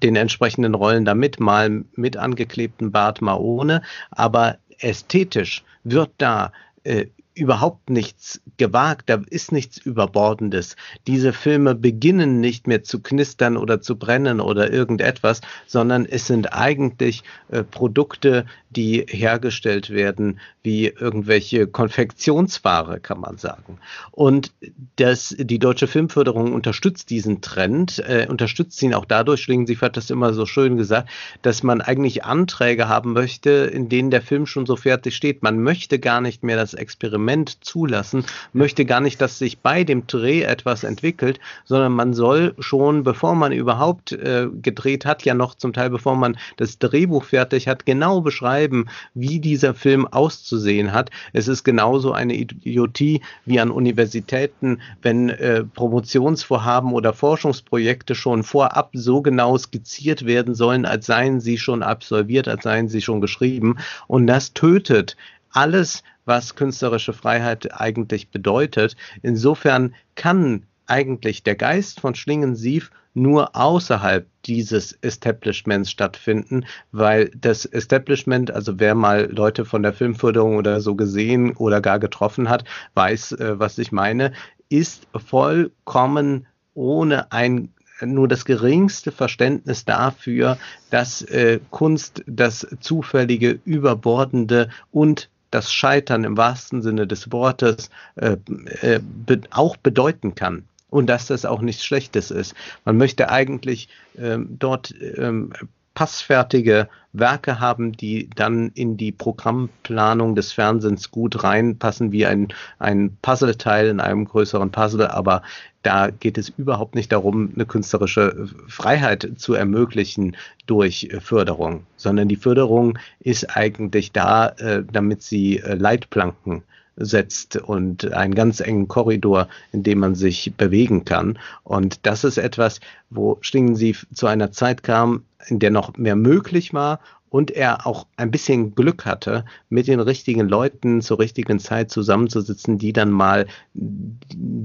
den 0.03 0.15
entsprechenden 0.15 0.75
Rollen 0.75 1.05
damit, 1.05 1.39
mal 1.39 1.83
mit 1.95 2.17
angeklebten 2.17 2.91
Bart, 2.91 3.21
mal 3.21 3.35
ohne. 3.35 3.81
Aber 4.11 4.57
ästhetisch 4.79 5.63
wird 5.83 6.11
da 6.17 6.51
äh, 6.83 7.07
überhaupt 7.35 7.89
nichts 7.89 8.41
gewagt, 8.57 9.09
da 9.09 9.21
ist 9.29 9.51
nichts 9.51 9.77
Überbordendes. 9.77 10.77
Diese 11.05 11.33
Filme 11.33 11.75
beginnen 11.75 12.39
nicht 12.39 12.65
mehr 12.65 12.83
zu 12.83 13.01
knistern 13.01 13.57
oder 13.57 13.81
zu 13.81 13.97
brennen 13.97 14.39
oder 14.39 14.71
irgendetwas, 14.71 15.41
sondern 15.67 16.05
es 16.05 16.27
sind 16.27 16.53
eigentlich 16.53 17.23
äh, 17.49 17.63
Produkte, 17.63 18.45
die 18.69 19.05
hergestellt 19.07 19.89
werden 19.89 20.39
wie 20.63 20.87
irgendwelche 20.87 21.67
Konfektionsware, 21.67 22.99
kann 22.99 23.19
man 23.19 23.37
sagen. 23.37 23.79
Und 24.11 24.51
das, 24.95 25.35
die 25.37 25.59
deutsche 25.59 25.87
Filmförderung 25.87 26.53
unterstützt 26.53 27.09
diesen 27.09 27.41
Trend, 27.41 27.99
äh, 27.99 28.27
unterstützt 28.29 28.81
ihn 28.81 28.93
auch 28.93 29.05
dadurch, 29.05 29.41
Schlingensief 29.41 29.81
hat 29.81 29.97
das 29.97 30.09
immer 30.09 30.33
so 30.33 30.45
schön 30.45 30.77
gesagt, 30.77 31.09
dass 31.41 31.63
man 31.63 31.81
eigentlich 31.81 32.23
Anträge 32.23 32.87
haben 32.87 33.13
möchte, 33.13 33.49
in 33.49 33.89
denen 33.89 34.09
der 34.09 34.21
Film 34.21 34.45
schon 34.45 34.65
so 34.65 34.75
fertig 34.75 35.15
steht. 35.15 35.43
Man 35.43 35.61
möchte 35.61 35.99
gar 35.99 36.21
nicht 36.21 36.43
mehr 36.43 36.57
das 36.57 36.73
Experiment 36.73 37.24
zulassen, 37.61 38.25
möchte 38.53 38.85
gar 38.85 39.01
nicht, 39.01 39.21
dass 39.21 39.37
sich 39.37 39.59
bei 39.59 39.83
dem 39.83 40.07
Dreh 40.07 40.43
etwas 40.43 40.83
entwickelt, 40.83 41.39
sondern 41.65 41.91
man 41.91 42.13
soll 42.13 42.53
schon, 42.59 43.03
bevor 43.03 43.35
man 43.35 43.51
überhaupt 43.51 44.11
äh, 44.11 44.47
gedreht 44.61 45.05
hat, 45.05 45.23
ja 45.25 45.33
noch 45.33 45.55
zum 45.55 45.73
Teil, 45.73 45.89
bevor 45.89 46.15
man 46.15 46.37
das 46.57 46.79
Drehbuch 46.79 47.23
fertig 47.23 47.67
hat, 47.67 47.85
genau 47.85 48.21
beschreiben, 48.21 48.87
wie 49.13 49.39
dieser 49.39 49.73
Film 49.73 50.07
auszusehen 50.07 50.93
hat. 50.93 51.09
Es 51.33 51.47
ist 51.47 51.63
genauso 51.63 52.13
eine 52.13 52.35
Idiotie 52.35 53.21
wie 53.45 53.59
an 53.59 53.71
Universitäten, 53.71 54.81
wenn 55.01 55.29
äh, 55.29 55.63
Promotionsvorhaben 55.63 56.93
oder 56.93 57.13
Forschungsprojekte 57.13 58.15
schon 58.15 58.43
vorab 58.43 58.91
so 58.93 59.21
genau 59.21 59.57
skizziert 59.57 60.25
werden 60.25 60.55
sollen, 60.55 60.85
als 60.85 61.05
seien 61.05 61.39
sie 61.39 61.57
schon 61.57 61.83
absolviert, 61.83 62.47
als 62.47 62.63
seien 62.63 62.87
sie 62.87 63.01
schon 63.01 63.21
geschrieben. 63.21 63.77
Und 64.07 64.27
das 64.27 64.53
tötet 64.53 65.15
alles, 65.51 66.03
was 66.25 66.55
künstlerische 66.55 67.13
Freiheit 67.13 67.79
eigentlich 67.79 68.29
bedeutet. 68.29 68.95
Insofern 69.21 69.95
kann 70.15 70.63
eigentlich 70.87 71.43
der 71.43 71.55
Geist 71.55 71.99
von 71.99 72.15
Schlingensief 72.15 72.91
nur 73.13 73.55
außerhalb 73.55 74.27
dieses 74.45 74.91
Establishments 75.01 75.89
stattfinden, 75.89 76.65
weil 76.91 77.31
das 77.35 77.65
Establishment, 77.65 78.51
also 78.51 78.79
wer 78.79 78.93
mal 78.93 79.31
Leute 79.31 79.65
von 79.65 79.83
der 79.83 79.93
Filmförderung 79.93 80.57
oder 80.57 80.81
so 80.81 80.95
gesehen 80.95 81.55
oder 81.55 81.81
gar 81.81 81.99
getroffen 81.99 82.49
hat, 82.49 82.65
weiß, 82.93 83.31
äh, 83.33 83.59
was 83.59 83.77
ich 83.77 83.91
meine, 83.91 84.33
ist 84.69 85.07
vollkommen 85.15 86.45
ohne 86.73 87.31
ein 87.31 87.69
nur 88.01 88.27
das 88.27 88.43
geringste 88.43 89.13
Verständnis 89.13 89.85
dafür, 89.85 90.57
dass 90.89 91.21
äh, 91.21 91.61
Kunst 91.69 92.23
das 92.27 92.67
Zufällige, 92.81 93.59
Überbordende 93.63 94.69
und 94.91 95.29
das 95.51 95.71
Scheitern 95.71 96.23
im 96.23 96.37
wahrsten 96.37 96.81
Sinne 96.81 97.07
des 97.07 97.31
Wortes 97.31 97.89
äh, 98.15 98.37
äh, 98.81 98.99
be 99.01 99.41
auch 99.51 99.77
bedeuten 99.77 100.35
kann 100.35 100.63
und 100.89 101.07
dass 101.07 101.27
das 101.27 101.45
auch 101.45 101.61
nichts 101.61 101.83
Schlechtes 101.83 102.31
ist. 102.31 102.55
Man 102.85 102.97
möchte 102.97 103.29
eigentlich 103.29 103.89
ähm, 104.17 104.57
dort 104.59 104.93
ähm, 105.17 105.51
passfertige 105.95 106.89
Werke 107.13 107.59
haben, 107.59 107.93
die 107.93 108.29
dann 108.35 108.71
in 108.75 108.97
die 108.97 109.11
Programmplanung 109.11 110.35
des 110.35 110.51
Fernsehens 110.51 111.09
gut 111.09 111.43
reinpassen, 111.43 112.11
wie 112.11 112.25
ein, 112.25 112.49
ein 112.77 113.17
Puzzleteil 113.21 113.87
in 113.87 113.99
einem 113.99 114.25
größeren 114.25 114.71
Puzzle, 114.71 115.07
aber 115.07 115.41
da 115.81 116.09
geht 116.09 116.37
es 116.37 116.49
überhaupt 116.49 116.95
nicht 116.95 117.11
darum, 117.11 117.51
eine 117.55 117.65
künstlerische 117.65 118.49
Freiheit 118.67 119.33
zu 119.37 119.53
ermöglichen 119.53 120.35
durch 120.65 121.09
Förderung, 121.21 121.85
sondern 121.95 122.27
die 122.27 122.35
Förderung 122.35 122.97
ist 123.19 123.55
eigentlich 123.55 124.11
da, 124.11 124.49
äh, 124.49 124.83
damit 124.91 125.21
sie 125.21 125.59
äh, 125.59 125.75
Leitplanken 125.75 126.63
setzt 126.97 127.57
und 127.57 128.11
einen 128.13 128.35
ganz 128.35 128.59
engen 128.59 128.87
Korridor, 128.87 129.47
in 129.71 129.83
dem 129.83 129.99
man 129.99 130.15
sich 130.15 130.53
bewegen 130.55 131.05
kann. 131.05 131.37
Und 131.63 132.05
das 132.05 132.23
ist 132.23 132.37
etwas, 132.37 132.79
wo 133.09 133.37
Schlingensief 133.41 134.07
zu 134.13 134.27
einer 134.27 134.51
Zeit 134.51 134.83
kam, 134.83 135.23
in 135.47 135.59
der 135.59 135.71
noch 135.71 135.97
mehr 135.97 136.15
möglich 136.15 136.73
war 136.73 136.99
und 137.35 137.51
er 137.51 137.85
auch 137.85 138.07
ein 138.15 138.31
bisschen 138.31 138.75
Glück 138.75 139.05
hatte, 139.05 139.43
mit 139.67 139.87
den 139.87 139.99
richtigen 139.99 140.47
Leuten 140.47 141.01
zur 141.01 141.19
richtigen 141.19 141.59
Zeit 141.59 141.91
zusammenzusitzen, 141.91 142.77
die 142.77 142.93
dann 142.93 143.11
mal 143.11 143.45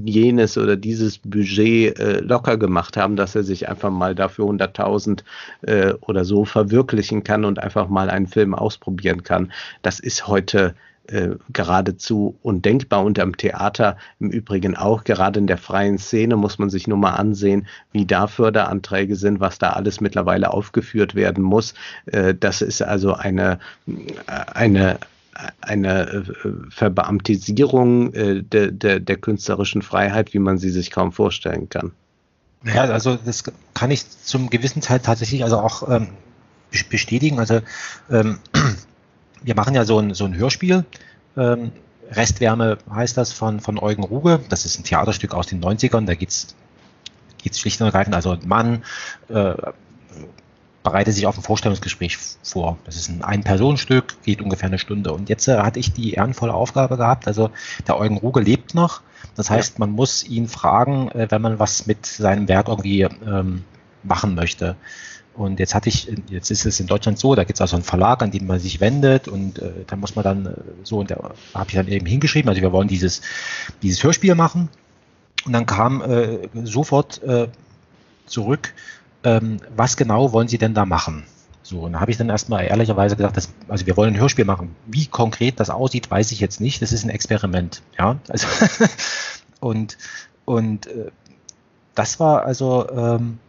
jenes 0.05 0.57
oder 0.57 0.77
dieses 0.77 1.17
Budget 1.17 1.99
äh, 1.99 2.21
locker 2.21 2.55
gemacht 2.55 2.95
haben, 2.95 3.17
dass 3.17 3.35
er 3.35 3.43
sich 3.43 3.67
einfach 3.67 3.91
mal 3.91 4.15
dafür 4.15 4.45
100.000 4.45 5.23
äh, 5.63 5.95
oder 5.99 6.23
so 6.23 6.45
verwirklichen 6.45 7.25
kann 7.25 7.43
und 7.43 7.59
einfach 7.59 7.89
mal 7.89 8.09
einen 8.09 8.27
Film 8.27 8.53
ausprobieren 8.53 9.23
kann. 9.23 9.51
Das 9.81 9.99
ist 9.99 10.27
heute 10.27 10.73
äh, 11.11 11.35
geradezu 11.51 12.37
undenkbar 12.41 13.03
und 13.03 13.19
am 13.19 13.35
Theater 13.35 13.97
im 14.19 14.29
Übrigen 14.29 14.75
auch. 14.75 15.03
Gerade 15.03 15.39
in 15.39 15.47
der 15.47 15.57
freien 15.57 15.97
Szene 15.97 16.35
muss 16.37 16.57
man 16.57 16.69
sich 16.69 16.87
nur 16.87 16.97
mal 16.97 17.11
ansehen, 17.11 17.67
wie 17.91 18.05
da 18.05 18.27
Förderanträge 18.27 19.15
sind, 19.15 19.39
was 19.39 19.59
da 19.59 19.71
alles 19.71 20.01
mittlerweile 20.01 20.51
aufgeführt 20.51 21.15
werden 21.15 21.43
muss. 21.43 21.73
Äh, 22.05 22.33
das 22.33 22.61
ist 22.61 22.81
also 22.81 23.13
eine, 23.13 23.59
eine 24.25 24.99
eine 25.61 26.01
äh, 26.09 26.23
Verbeamtisierung 26.69 28.13
äh, 28.13 28.43
der, 28.43 28.71
der, 28.71 28.99
der 28.99 29.17
künstlerischen 29.17 29.81
Freiheit, 29.81 30.33
wie 30.33 30.39
man 30.39 30.57
sie 30.57 30.69
sich 30.69 30.91
kaum 30.91 31.11
vorstellen 31.11 31.69
kann. 31.69 31.91
Ja, 32.63 32.83
also 32.83 33.17
das 33.25 33.43
kann 33.73 33.91
ich 33.91 34.07
zum 34.23 34.49
gewissen 34.49 34.81
Teil 34.81 34.99
tatsächlich 34.99 35.43
also 35.43 35.57
auch 35.57 35.89
ähm, 35.89 36.09
bestätigen. 36.89 37.39
Also 37.39 37.61
ähm, 38.09 38.37
wir 39.41 39.55
machen 39.55 39.75
ja 39.75 39.85
so 39.85 39.99
ein, 39.99 40.13
so 40.13 40.25
ein 40.25 40.35
Hörspiel. 40.35 40.85
Ähm, 41.37 41.71
Restwärme 42.11 42.77
heißt 42.93 43.17
das 43.17 43.31
von, 43.31 43.59
von 43.59 43.79
Eugen 43.79 44.03
Ruge. 44.03 44.41
Das 44.49 44.65
ist 44.65 44.79
ein 44.79 44.83
Theaterstück 44.83 45.33
aus 45.33 45.47
den 45.47 45.61
90ern. 45.63 46.05
Da 46.05 46.15
geht's 46.15 46.55
geht's 47.41 47.59
schlicht 47.59 47.81
und 47.81 47.87
ergreifend, 47.87 48.15
also 48.15 48.31
ein 48.31 48.47
Mann 48.47 48.83
äh, 49.29 49.53
bereitet 50.83 51.13
sich 51.13 51.27
auf 51.27 51.37
ein 51.37 51.43
Vorstellungsgespräch 51.43 52.17
vor. 52.43 52.77
Das 52.85 52.95
ist 52.95 53.09
ein 53.09 53.23
Ein-Personen-Stück, 53.23 54.21
geht 54.23 54.41
ungefähr 54.41 54.67
eine 54.67 54.79
Stunde. 54.79 55.13
Und 55.13 55.29
jetzt 55.29 55.47
äh, 55.47 55.57
hatte 55.59 55.79
ich 55.79 55.93
die 55.93 56.13
ehrenvolle 56.13 56.53
Aufgabe 56.53 56.97
gehabt. 56.97 57.27
Also 57.27 57.51
der 57.87 57.99
Eugen 57.99 58.17
Ruge 58.17 58.39
lebt 58.39 58.73
noch. 58.73 59.01
Das 59.35 59.49
heißt, 59.49 59.79
man 59.79 59.91
muss 59.91 60.23
ihn 60.23 60.47
fragen, 60.47 61.09
äh, 61.11 61.27
wenn 61.29 61.41
man 61.41 61.59
was 61.59 61.85
mit 61.85 62.05
seinem 62.05 62.47
Werk 62.47 62.67
irgendwie 62.67 63.01
ähm, 63.01 63.63
machen 64.03 64.33
möchte. 64.33 64.75
Und 65.33 65.59
jetzt 65.59 65.73
hatte 65.73 65.89
ich, 65.89 66.11
jetzt 66.29 66.51
ist 66.51 66.65
es 66.65 66.79
in 66.79 66.87
Deutschland 66.87 67.17
so, 67.17 67.35
da 67.35 67.43
gibt 67.43 67.57
es 67.57 67.61
also 67.61 67.77
einen 67.77 67.83
Verlag, 67.83 68.21
an 68.21 68.31
den 68.31 68.45
man 68.47 68.59
sich 68.59 68.81
wendet 68.81 69.27
und 69.27 69.59
äh, 69.59 69.71
da 69.87 69.95
muss 69.95 70.15
man 70.15 70.23
dann 70.23 70.45
äh, 70.45 70.53
so, 70.83 70.99
und 70.99 71.09
da 71.09 71.31
habe 71.53 71.69
ich 71.69 71.75
dann 71.75 71.87
eben 71.87 72.05
hingeschrieben, 72.05 72.49
also 72.49 72.61
wir 72.61 72.71
wollen 72.73 72.89
dieses, 72.89 73.21
dieses 73.81 74.03
Hörspiel 74.03 74.35
machen. 74.35 74.69
Und 75.45 75.53
dann 75.53 75.65
kam 75.65 76.01
äh, 76.01 76.49
sofort 76.65 77.23
äh, 77.23 77.47
zurück, 78.25 78.73
ähm, 79.23 79.57
was 79.75 79.97
genau 79.97 80.33
wollen 80.33 80.47
Sie 80.47 80.57
denn 80.57 80.73
da 80.73 80.85
machen? 80.85 81.23
So, 81.63 81.81
und 81.81 81.93
da 81.93 81.99
habe 81.99 82.11
ich 82.11 82.17
dann 82.17 82.29
erstmal 82.29 82.65
ehrlicherweise 82.65 83.15
gesagt, 83.15 83.37
dass, 83.37 83.49
also 83.67 83.85
wir 83.85 83.95
wollen 83.95 84.13
ein 84.13 84.19
Hörspiel 84.19 84.45
machen. 84.45 84.75
Wie 84.87 85.05
konkret 85.05 85.59
das 85.59 85.69
aussieht, 85.69 86.11
weiß 86.11 86.31
ich 86.31 86.39
jetzt 86.39 86.59
nicht. 86.59 86.81
Das 86.81 86.91
ist 86.91 87.05
ein 87.05 87.09
Experiment. 87.09 87.81
Ja, 87.97 88.17
also 88.27 88.47
und, 89.61 89.97
und 90.45 90.87
äh, 90.87 91.11
das 91.95 92.19
war 92.19 92.43
also, 92.43 92.89
ähm, 92.89 93.39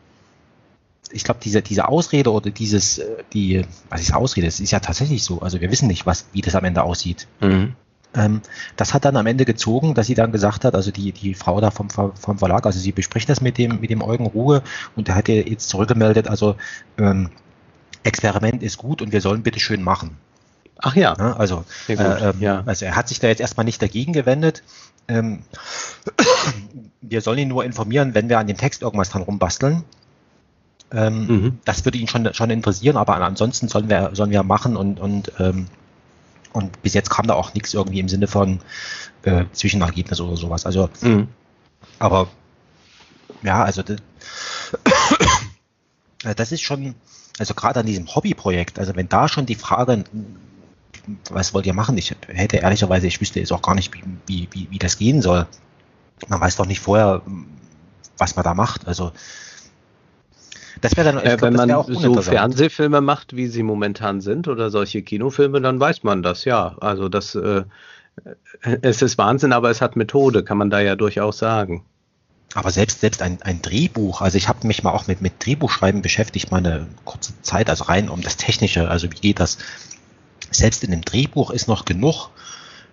ich 1.13 1.25
glaube, 1.25 1.41
diese, 1.43 1.63
diese 1.63 1.89
Ausrede 1.89 2.33
oder 2.33 2.51
dieses, 2.51 2.99
äh, 2.99 3.25
die, 3.33 3.65
was 3.89 4.01
ist 4.01 4.15
Ausrede, 4.15 4.47
es 4.47 4.61
ist 4.61 4.71
ja 4.71 4.81
tatsächlich 4.81 5.23
so. 5.23 5.41
Also 5.41 5.61
wir 5.61 5.71
wissen 5.71 5.89
nicht, 5.89 6.07
was, 6.07 6.27
wie 6.33 6.41
das 6.41 6.55
am 6.55 6.65
Ende 6.65 6.83
aussieht. 6.83 7.27
Mhm. 7.41 7.75
Ähm, 8.15 8.43
das 8.77 8.93
hat 8.93 9.05
dann 9.05 9.17
am 9.17 9.27
Ende 9.27 9.45
gezogen, 9.45 9.95
dass 9.95 10.07
sie 10.07 10.15
dann 10.15 10.33
gesagt 10.33 10.65
hat, 10.65 10.75
also 10.75 10.91
die, 10.91 11.13
die 11.13 11.35
Frau 11.35 11.61
da 11.61 11.71
vom, 11.71 11.89
vom 11.89 12.39
Verlag, 12.39 12.67
also 12.67 12.79
sie 12.79 12.93
bespricht 12.93 13.29
das 13.29 13.41
mit 13.41 13.57
dem, 13.59 13.81
mit 13.81 13.91
dem 13.91 14.03
Eugen 14.03 14.27
Ruhe 14.27 14.63
und 14.97 15.09
der 15.09 15.15
hat 15.15 15.29
ihr 15.29 15.49
jetzt 15.49 15.69
zurückgemeldet, 15.69 16.29
also 16.29 16.57
ähm, 16.99 17.31
Experiment 18.03 18.63
ist 18.63 18.79
gut 18.79 19.01
und 19.01 19.13
wir 19.13 19.21
sollen 19.21 19.43
bitte 19.43 19.61
schön 19.61 19.83
machen. 19.83 20.19
Ach 20.79 20.97
ja. 20.97 21.15
ja 21.17 21.37
also, 21.37 21.65
äh, 21.89 21.95
ähm, 21.95 22.41
ja. 22.41 22.63
also 22.67 22.85
er 22.85 22.97
hat 22.97 23.09
sich 23.09 23.21
da 23.21 23.29
jetzt 23.29 23.41
erstmal 23.41 23.65
nicht 23.65 23.81
dagegen 23.81 24.13
gewendet. 24.13 24.63
Ähm, 25.09 25.45
wir 27.01 27.21
sollen 27.21 27.39
ihn 27.39 27.49
nur 27.49 27.65
informieren, 27.65 28.15
wenn 28.15 28.29
wir 28.29 28.39
an 28.39 28.47
dem 28.47 28.57
Text 28.57 28.83
irgendwas 28.83 29.11
dran 29.11 29.23
rumbasteln. 29.23 29.85
Ähm, 30.93 31.27
mhm. 31.27 31.59
Das 31.64 31.85
würde 31.85 31.98
ihn 31.98 32.09
schon, 32.09 32.32
schon 32.35 32.51
interessieren, 32.51 32.97
aber 32.97 33.16
ansonsten 33.16 33.69
sollen 33.69 33.89
wir, 33.89 34.10
sollen 34.12 34.31
wir 34.31 34.43
machen 34.43 34.77
und, 34.77 35.01
und, 35.01 35.32
ähm, 35.39 35.66
und 36.52 36.82
bis 36.82 36.94
jetzt 36.94 37.09
kam 37.09 37.27
da 37.27 37.35
auch 37.35 37.55
nichts 37.55 37.73
irgendwie 37.73 38.01
im 38.01 38.09
Sinne 38.09 38.27
von 38.27 38.60
äh, 39.23 39.44
Zwischenergebnis 39.52 40.20
oder 40.20 40.36
sowas. 40.36 40.66
Also, 40.66 40.90
mhm. 41.01 41.28
aber 41.98 42.28
ja, 43.43 43.64
also 43.64 43.82
das, 43.82 43.98
das 46.36 46.52
ist 46.52 46.60
schon, 46.60 46.94
also 47.39 47.55
gerade 47.55 47.81
an 47.81 47.86
diesem 47.86 48.14
Hobbyprojekt, 48.14 48.78
also 48.78 48.94
wenn 48.94 49.09
da 49.09 49.28
schon 49.28 49.47
die 49.47 49.55
Frage, 49.55 50.05
was 51.31 51.55
wollt 51.55 51.66
ihr 51.66 51.74
machen? 51.74 51.97
Ich 51.97 52.14
hätte 52.28 52.59
ehrlicherweise, 52.59 53.06
ich 53.06 53.20
wüsste 53.20 53.40
jetzt 53.40 53.52
auch 53.52 53.62
gar 53.62 53.74
nicht, 53.74 53.93
wie, 54.27 54.48
wie, 54.52 54.70
wie 54.70 54.78
das 54.78 54.98
gehen 54.98 55.23
soll. 55.23 55.47
Man 56.28 56.40
weiß 56.40 56.56
doch 56.56 56.66
nicht 56.66 56.81
vorher, 56.81 57.23
was 58.19 58.36
man 58.36 58.44
da 58.44 58.55
macht. 58.55 58.86
Also 58.86 59.12
das 60.83 60.97
wäre 60.97 61.13
dann, 61.13 61.19
äh, 61.25 61.37
glaub, 61.37 61.43
wenn 61.43 61.55
man 61.55 61.85
so 61.89 62.21
Fernsehfilme 62.21 63.01
macht, 63.01 63.35
wie 63.35 63.47
sie 63.47 63.63
momentan 63.63 64.21
sind, 64.21 64.49
oder 64.49 64.69
solche 64.69 65.03
Kinofilme, 65.03 65.61
dann 65.61 65.81
weiß 65.81 66.03
man 66.03 66.23
das, 66.23 66.45
ja. 66.45 66.77
Also 66.81 67.09
das 67.09 67.35
äh, 67.35 67.63
es 68.83 69.03
ist 69.03 69.19
Wahnsinn, 69.19 69.53
aber 69.53 69.71
es 69.71 69.81
hat 69.81 69.97
Methode, 69.97 70.45
kann 70.45 70.59
man 70.59 70.71
da 70.71 70.81
ja 70.81 70.97
durchaus 70.97 71.39
sagen. 71.39 71.85
Aber 72.55 72.71
selbst, 72.71 73.01
selbst 73.01 73.23
ein, 73.23 73.41
ein 73.43 73.63
Drehbuch, 73.63 74.21
also 74.21 74.37
ich 74.37 74.49
habe 74.49 74.67
mich 74.67 74.83
mal 74.83 74.91
auch 74.91 75.07
mit, 75.07 75.23
mit 75.23 75.45
Drehbuchschreiben 75.45 76.03
beschäftigt, 76.03 76.51
mal 76.51 76.59
eine 76.59 76.87
kurze 77.05 77.33
Zeit, 77.41 77.71
also 77.71 77.85
rein 77.85 78.11
um 78.11 78.21
das 78.21 78.37
Technische, 78.37 78.89
also 78.89 79.11
wie 79.11 79.17
geht 79.17 79.41
das? 79.41 79.57
Selbst 80.51 80.85
in 80.85 80.93
einem 80.93 81.03
Drehbuch 81.03 81.51
ist 81.51 81.67
noch 81.67 81.87
genug, 81.87 82.29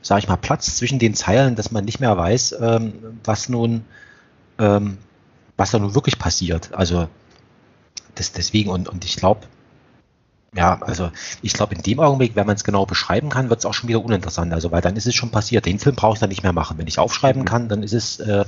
sage 0.02 0.20
ich 0.20 0.28
mal, 0.30 0.38
Platz 0.38 0.78
zwischen 0.78 0.98
den 0.98 1.14
Zeilen, 1.14 1.56
dass 1.56 1.72
man 1.72 1.84
nicht 1.84 2.00
mehr 2.00 2.16
weiß, 2.16 2.56
ähm, 2.62 2.94
was 3.26 3.50
nun, 3.50 3.84
ähm, 4.60 4.98
was 5.58 5.72
da 5.72 5.80
nun 5.80 5.94
wirklich 5.94 6.18
passiert. 6.18 6.74
Also 6.74 7.10
das, 8.16 8.32
deswegen, 8.32 8.70
und, 8.70 8.90
und 8.90 9.06
ich 9.06 9.16
glaube, 9.16 9.42
ja, 10.56 10.82
also 10.82 11.12
ich 11.42 11.54
glaube, 11.54 11.76
in 11.76 11.84
dem 11.84 12.00
Augenblick, 12.00 12.36
wenn 12.36 12.48
man 12.48 12.56
es 12.56 12.64
genau 12.64 12.86
beschreiben 12.86 13.30
kann, 13.30 13.50
wird 13.50 13.60
es 13.60 13.66
auch 13.66 13.74
schon 13.74 13.88
wieder 13.88 14.04
uninteressant. 14.04 14.52
Also, 14.52 14.72
weil 14.72 14.82
dann 14.82 14.96
ist 14.96 15.06
es 15.06 15.14
schon 15.14 15.30
passiert. 15.30 15.66
Den 15.66 15.78
Film 15.78 15.96
brauche 15.96 16.14
ich 16.14 16.20
dann 16.20 16.30
nicht 16.30 16.42
mehr 16.42 16.54
machen. 16.54 16.78
Wenn 16.80 16.88
ich 16.88 16.98
aufschreiben 16.98 17.46
kann, 17.46 17.70
dann 17.70 17.84
ist 17.84 17.94
es, 17.94 18.20
äh, 18.20 18.46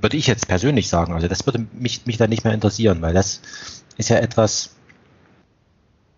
würde 0.00 0.16
ich 0.16 0.26
jetzt 0.26 0.48
persönlich 0.48 0.88
sagen, 0.88 1.12
also 1.12 1.28
das 1.28 1.46
würde 1.46 1.66
mich, 1.72 2.06
mich 2.06 2.16
dann 2.16 2.30
nicht 2.30 2.44
mehr 2.44 2.54
interessieren, 2.54 3.02
weil 3.02 3.14
das 3.14 3.40
ist 3.96 4.10
ja 4.10 4.16
etwas, 4.16 4.70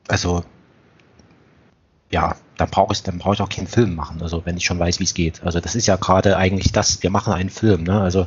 also 0.09 0.45
ja, 2.11 2.37
dann 2.57 2.71
brauche 2.71 2.93
ich, 2.93 3.03
dann 3.03 3.19
brauche 3.19 3.35
ich 3.35 3.41
auch 3.41 3.49
keinen 3.49 3.69
Film 3.69 3.95
machen, 3.95 4.21
also 4.21 4.45
wenn 4.45 4.57
ich 4.57 4.65
schon 4.65 4.79
weiß, 4.79 4.99
wie 5.01 5.05
es 5.05 5.15
geht. 5.15 5.43
Also 5.45 5.61
das 5.61 5.75
ist 5.75 5.87
ja 5.87 5.97
gerade 5.97 6.37
eigentlich 6.37 6.73
das, 6.73 7.03
wir 7.03 7.11
machen 7.11 7.33
einen 7.33 7.51
Film, 7.51 7.85
ne? 7.85 8.01
Also 8.01 8.27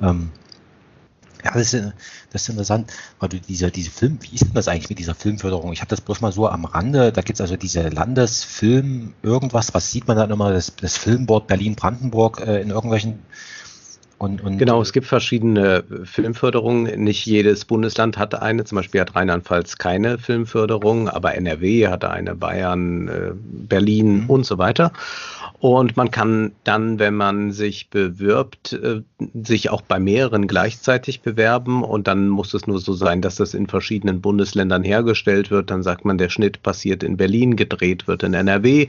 ähm, 0.00 0.30
ja, 1.44 1.52
das 1.52 1.74
ist, 1.74 1.92
das 2.30 2.42
ist 2.42 2.48
interessant, 2.48 2.92
weil 3.18 3.28
du 3.28 3.40
diese, 3.40 3.70
diese 3.70 3.90
Film, 3.90 4.18
wie 4.22 4.34
ist 4.34 4.44
denn 4.44 4.54
das 4.54 4.68
eigentlich 4.68 4.88
mit 4.88 4.98
dieser 4.98 5.14
Filmförderung? 5.14 5.72
Ich 5.72 5.80
habe 5.80 5.88
das 5.88 6.00
bloß 6.00 6.20
mal 6.20 6.32
so 6.32 6.48
am 6.48 6.64
Rande, 6.64 7.12
da 7.12 7.22
gibt 7.22 7.36
es 7.36 7.40
also 7.40 7.56
diese 7.56 7.88
Landesfilm, 7.88 9.14
irgendwas, 9.22 9.74
was 9.74 9.90
sieht 9.90 10.08
man 10.08 10.16
dann 10.16 10.30
immer, 10.30 10.52
das, 10.52 10.74
das 10.76 10.96
Filmboard 10.96 11.46
Berlin-Brandenburg 11.46 12.40
äh, 12.40 12.60
in 12.60 12.70
irgendwelchen 12.70 13.20
und, 14.20 14.42
und 14.42 14.58
genau, 14.58 14.82
es 14.82 14.92
gibt 14.92 15.06
verschiedene 15.06 15.82
Filmförderungen. 16.04 17.04
Nicht 17.04 17.24
jedes 17.24 17.64
Bundesland 17.64 18.18
hat 18.18 18.34
eine. 18.34 18.64
Zum 18.64 18.76
Beispiel 18.76 19.00
hat 19.00 19.16
Rheinland-Pfalz 19.16 19.78
keine 19.78 20.18
Filmförderung, 20.18 21.08
aber 21.08 21.36
NRW 21.36 21.88
hat 21.88 22.04
eine, 22.04 22.34
Bayern, 22.34 23.08
äh, 23.08 23.30
Berlin 23.34 24.24
mhm. 24.24 24.30
und 24.30 24.44
so 24.44 24.58
weiter. 24.58 24.92
Und 25.58 25.96
man 25.96 26.10
kann 26.10 26.52
dann, 26.64 26.98
wenn 26.98 27.14
man 27.14 27.52
sich 27.52 27.88
bewirbt, 27.88 28.74
äh, 28.74 29.00
sich 29.42 29.70
auch 29.70 29.80
bei 29.80 29.98
mehreren 29.98 30.46
gleichzeitig 30.46 31.22
bewerben. 31.22 31.82
Und 31.82 32.06
dann 32.06 32.28
muss 32.28 32.52
es 32.52 32.66
nur 32.66 32.78
so 32.78 32.92
sein, 32.92 33.22
dass 33.22 33.36
das 33.36 33.54
in 33.54 33.68
verschiedenen 33.68 34.20
Bundesländern 34.20 34.84
hergestellt 34.84 35.50
wird. 35.50 35.70
Dann 35.70 35.82
sagt 35.82 36.04
man, 36.04 36.18
der 36.18 36.28
Schnitt 36.28 36.62
passiert 36.62 37.02
in 37.02 37.16
Berlin, 37.16 37.56
gedreht 37.56 38.06
wird 38.06 38.22
in 38.22 38.34
NRW. 38.34 38.88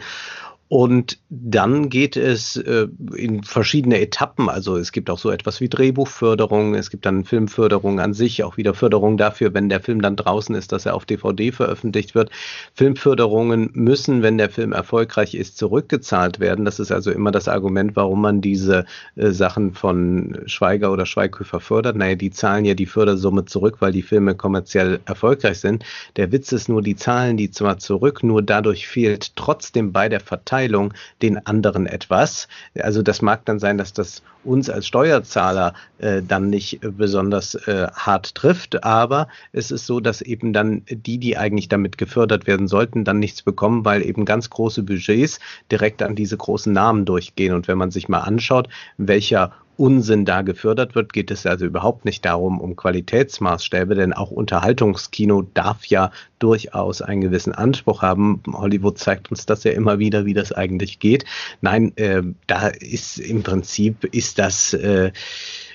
Und 0.71 1.17
dann 1.29 1.89
geht 1.89 2.15
es 2.15 2.55
äh, 2.55 2.87
in 3.17 3.43
verschiedene 3.43 3.99
Etappen. 3.99 4.47
Also 4.47 4.77
es 4.77 4.93
gibt 4.93 5.09
auch 5.09 5.17
so 5.17 5.29
etwas 5.29 5.59
wie 5.59 5.67
Drehbuchförderung, 5.67 6.75
es 6.75 6.89
gibt 6.89 7.05
dann 7.05 7.25
Filmförderung 7.25 7.99
an 7.99 8.13
sich, 8.13 8.41
auch 8.45 8.55
wieder 8.55 8.73
Förderung 8.73 9.17
dafür, 9.17 9.53
wenn 9.53 9.67
der 9.67 9.81
Film 9.81 10.01
dann 10.01 10.15
draußen 10.15 10.55
ist, 10.55 10.71
dass 10.71 10.85
er 10.85 10.95
auf 10.95 11.03
DVD 11.03 11.51
veröffentlicht 11.51 12.15
wird. 12.15 12.29
Filmförderungen 12.73 13.71
müssen, 13.73 14.21
wenn 14.21 14.37
der 14.37 14.49
Film 14.49 14.71
erfolgreich 14.71 15.35
ist, 15.35 15.57
zurückgezahlt 15.57 16.39
werden. 16.39 16.63
Das 16.63 16.79
ist 16.79 16.93
also 16.93 17.11
immer 17.11 17.31
das 17.31 17.49
Argument, 17.49 17.97
warum 17.97 18.21
man 18.21 18.39
diese 18.39 18.85
äh, 19.17 19.31
Sachen 19.31 19.73
von 19.73 20.39
Schweiger 20.45 20.93
oder 20.93 21.05
Schweighöfer 21.05 21.59
fördert. 21.59 21.97
Naja, 21.97 22.15
die 22.15 22.31
zahlen 22.31 22.63
ja 22.63 22.75
die 22.75 22.85
Fördersumme 22.85 23.43
zurück, 23.43 23.81
weil 23.81 23.91
die 23.91 24.03
Filme 24.03 24.35
kommerziell 24.35 25.01
erfolgreich 25.03 25.59
sind. 25.59 25.83
Der 26.15 26.31
Witz 26.31 26.53
ist 26.53 26.69
nur, 26.69 26.81
die 26.81 26.95
zahlen 26.95 27.35
die 27.35 27.51
zwar 27.51 27.77
zurück, 27.77 28.23
nur 28.23 28.41
dadurch 28.41 28.87
fehlt 28.87 29.35
trotzdem 29.35 29.91
bei 29.91 30.07
der 30.07 30.21
Verteilung 30.21 30.60
Verteilung 30.61 30.93
den 31.21 31.45
anderen 31.45 31.87
etwas. 31.87 32.47
Also 32.79 33.01
das 33.01 33.21
mag 33.21 33.45
dann 33.45 33.59
sein, 33.59 33.77
dass 33.77 33.93
das 33.93 34.21
uns 34.43 34.69
als 34.69 34.87
Steuerzahler 34.87 35.73
äh, 35.99 36.21
dann 36.21 36.49
nicht 36.49 36.79
besonders 36.81 37.55
äh, 37.67 37.87
hart 37.93 38.35
trifft, 38.35 38.83
aber 38.83 39.27
es 39.53 39.71
ist 39.71 39.85
so, 39.87 39.99
dass 39.99 40.21
eben 40.21 40.53
dann 40.53 40.83
die, 40.89 41.17
die 41.17 41.37
eigentlich 41.37 41.67
damit 41.67 41.97
gefördert 41.97 42.47
werden 42.47 42.67
sollten, 42.67 43.03
dann 43.03 43.19
nichts 43.19 43.41
bekommen, 43.41 43.85
weil 43.85 44.05
eben 44.05 44.25
ganz 44.25 44.49
große 44.49 44.83
Budgets 44.83 45.39
direkt 45.71 46.01
an 46.03 46.15
diese 46.15 46.37
großen 46.37 46.71
Namen 46.71 47.05
durchgehen. 47.05 47.53
Und 47.53 47.67
wenn 47.67 47.77
man 47.77 47.91
sich 47.91 48.07
mal 48.07 48.19
anschaut, 48.19 48.67
welcher 48.97 49.51
Unsinn 49.77 50.25
da 50.25 50.41
gefördert 50.41 50.95
wird, 50.95 51.13
geht 51.13 51.31
es 51.31 51.45
also 51.45 51.65
überhaupt 51.65 52.05
nicht 52.05 52.25
darum, 52.25 52.59
um 52.59 52.75
Qualitätsmaßstäbe, 52.75 53.95
denn 53.95 54.13
auch 54.13 54.31
Unterhaltungskino 54.31 55.43
darf 55.53 55.85
ja 55.85 56.11
durchaus 56.39 57.01
einen 57.01 57.21
gewissen 57.21 57.53
Anspruch 57.53 58.01
haben. 58.01 58.41
Hollywood 58.51 58.97
zeigt 58.97 59.31
uns 59.31 59.45
das 59.45 59.63
ja 59.63 59.71
immer 59.71 59.99
wieder, 59.99 60.25
wie 60.25 60.33
das 60.33 60.51
eigentlich 60.51 60.99
geht. 60.99 61.25
Nein, 61.61 61.93
äh, 61.97 62.21
da 62.47 62.67
ist 62.67 63.19
im 63.19 63.43
Prinzip, 63.43 64.03
ist 64.05 64.39
das 64.39 64.73
äh, 64.73 65.11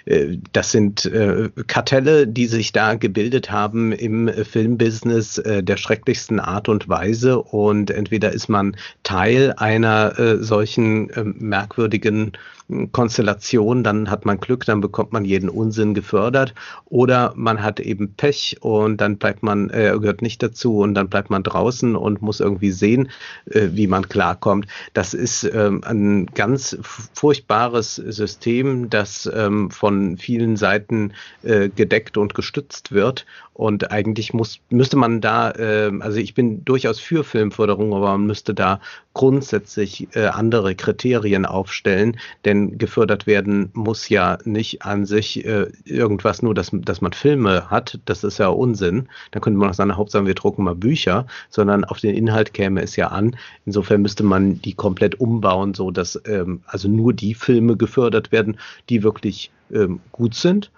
äh, 0.06 0.39
das 0.52 0.73
sind 0.73 1.05
äh, 1.05 1.51
Kartelle, 1.66 2.27
die 2.27 2.47
sich 2.47 2.73
da 2.73 2.94
gebildet 2.94 3.51
haben 3.51 3.93
im 3.93 4.28
Filmbusiness 4.28 5.39
äh, 5.39 5.62
der 5.62 5.77
schrecklichsten 5.77 6.40
Art 6.40 6.68
und 6.68 6.89
Weise. 6.89 7.43
Und 7.43 7.90
entweder 7.90 8.32
ist 8.32 8.48
man 8.48 8.77
Teil 9.02 9.52
einer 9.56 10.36
solchen 10.43 11.10
ähm, 11.14 11.36
merkwürdigen 11.39 12.32
Konstellation, 12.90 13.84
dann 13.84 14.10
hat 14.10 14.26
man 14.26 14.40
Glück, 14.40 14.64
dann 14.64 14.80
bekommt 14.80 15.12
man 15.12 15.24
jeden 15.24 15.48
Unsinn 15.48 15.94
gefördert 15.94 16.55
oder 16.86 17.32
man 17.36 17.62
hat 17.62 17.78
eben 17.78 18.14
Pech 18.14 18.56
und 18.60 19.01
dann 19.01 19.18
bleibt 19.18 19.43
man, 19.43 19.70
äh, 19.70 19.97
gehört 20.01 20.22
nicht 20.22 20.43
dazu 20.43 20.78
und 20.78 20.94
dann 20.94 21.09
bleibt 21.09 21.30
man 21.30 21.43
draußen 21.43 21.94
und 21.94 22.22
muss 22.22 22.40
irgendwie 22.40 22.72
sehen, 22.72 23.10
äh, 23.51 23.68
wie 23.72 23.86
man 23.86 24.09
klarkommt. 24.09 24.66
Das 24.94 25.14
ist 25.14 25.44
ähm, 25.44 25.82
ein 25.84 26.26
ganz 26.26 26.76
furchtbares 27.14 27.94
System, 27.97 28.90
das 28.90 29.30
ähm, 29.32 29.70
von 29.70 30.16
vielen 30.16 30.56
Seiten 30.56 31.12
äh, 31.43 31.68
gedeckt 31.68 32.16
und 32.16 32.34
gestützt 32.34 32.90
wird 32.90 33.26
und 33.56 33.90
eigentlich 33.90 34.34
muss, 34.34 34.60
müsste 34.68 34.98
man 34.98 35.22
da, 35.22 35.51
äh, 35.52 35.90
also 36.01 36.18
ich 36.18 36.34
bin 36.34 36.62
durchaus 36.66 37.01
für 37.01 37.24
Filmförderung, 37.24 37.94
aber 37.94 38.10
man 38.12 38.26
müsste 38.26 38.52
da 38.52 38.80
grundsätzlich 39.16 40.09
äh, 40.14 40.26
andere 40.26 40.74
Kriterien 40.74 41.47
aufstellen, 41.47 42.18
denn 42.44 42.76
gefördert 42.76 43.26
werden 43.26 43.70
muss 43.72 44.10
ja 44.10 44.36
nicht 44.44 44.82
an 44.82 45.06
sich 45.06 45.43
äh, 45.47 45.68
irgendwas 45.86 46.43
nur, 46.43 46.52
dass, 46.52 46.70
dass 46.70 47.01
man 47.01 47.14
Filme 47.14 47.70
hat, 47.70 47.98
das 48.05 48.24
ist 48.24 48.36
ja 48.36 48.48
Unsinn. 48.48 49.09
Da 49.30 49.40
könnte 49.40 49.59
man 49.59 49.70
auch 49.70 49.74
sagen, 49.74 49.97
Hauptsache 49.97 50.26
wir 50.26 50.34
drucken 50.34 50.64
mal 50.64 50.74
Bücher, 50.74 51.26
sondern 51.48 51.86
auf 51.86 51.98
den 51.98 52.14
Inhalt 52.14 52.52
käme 52.52 52.82
es 52.82 52.94
ja 52.97 53.09
an. 53.09 53.36
Insofern 53.64 54.02
müsste 54.02 54.22
man 54.22 54.60
die 54.60 54.74
komplett 54.74 55.18
umbauen, 55.18 55.72
so 55.72 55.90
dass 55.90 56.20
ähm, 56.26 56.60
also 56.66 56.86
nur 56.86 57.14
die 57.14 57.32
Filme 57.32 57.78
gefördert 57.78 58.32
werden, 58.32 58.59
die 58.90 59.02
wirklich 59.02 59.51
ähm, 59.72 60.01
gut 60.12 60.34
sind 60.34 60.70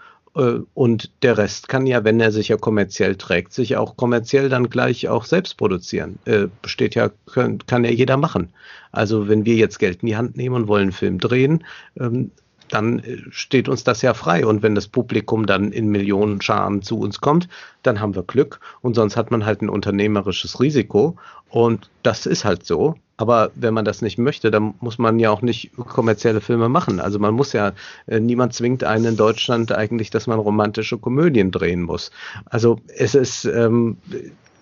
und 0.75 1.11
der 1.23 1.37
Rest 1.37 1.69
kann 1.69 1.87
ja, 1.87 2.05
wenn 2.05 2.21
er 2.21 2.31
sich 2.31 2.49
ja 2.49 2.57
kommerziell 2.57 3.17
trägt, 3.17 3.53
sich 3.53 3.77
auch 3.77 3.97
kommerziell 3.97 4.49
dann 4.49 4.71
gleich 4.71 5.09
auch 5.09 5.25
selbst 5.25 5.57
produzieren. 5.57 6.19
Äh, 6.27 6.47
besteht 6.63 6.95
ja, 6.95 7.11
kann, 7.33 7.59
kann 7.67 7.85
ja 7.85 7.91
jeder 7.91 8.17
machen. 8.17 8.53
Also 8.93 9.29
wenn 9.29 9.45
wir 9.45 9.57
jetzt 9.57 9.79
Geld 9.79 10.03
in 10.03 10.07
die 10.07 10.17
Hand 10.17 10.37
nehmen 10.37 10.55
und 10.55 10.69
wollen 10.69 10.83
einen 10.83 10.93
Film 10.93 11.19
drehen, 11.19 11.65
ähm, 11.99 12.31
dann 12.69 13.01
äh, 13.01 13.19
steht 13.31 13.69
uns 13.69 13.85
das 13.85 14.03
ja 14.03 14.15
frei. 14.15 14.47
Und 14.47 14.63
wenn 14.63 14.75
das 14.75 14.89
Publikum 14.89 15.47
dann 15.47 15.73
in 15.73 15.89
Millionen 15.89 16.41
Scharen 16.41 16.83
zu 16.83 16.99
uns 16.99 17.21
kommt, 17.21 17.49
dann 17.83 18.01
haben 18.01 18.15
wir 18.15 18.23
Glück. 18.23 18.61
Und 18.81 18.95
sonst 18.95 19.17
hat 19.17 19.31
man 19.31 19.45
halt 19.45 19.63
ein 19.63 19.69
unternehmerisches 19.69 20.61
Risiko. 20.61 21.17
Und 21.49 21.91
das 22.03 22.27
ist 22.27 22.45
halt 22.45 22.67
so. 22.67 22.97
Aber 23.17 23.51
wenn 23.57 23.75
man 23.75 23.85
das 23.85 24.01
nicht 24.01 24.17
möchte, 24.17 24.51
dann 24.53 24.75
muss 24.81 24.99
man 24.99 25.19
ja 25.19 25.31
auch 25.31 25.43
nicht 25.43 25.73
kommerzielle 25.77 26.41
Filme 26.41 26.69
machen. 26.69 27.01
Also 27.01 27.19
man 27.19 27.35
muss 27.35 27.53
ja, 27.53 27.73
äh, 28.07 28.21
niemand 28.21 28.55
zwingt 28.55 28.85
einen 28.85 29.07
in 29.07 29.17
Deutschland 29.17 29.73
eigentlich, 29.73 30.11
dass 30.11 30.29
man 30.29 30.39
romantische 30.39 30.99
Komödien 30.99 31.51
drehen 31.51 31.83
muss. 31.83 32.13
Also 32.45 32.79
es 32.87 33.17
ist 33.17 33.45
ähm, 33.45 33.97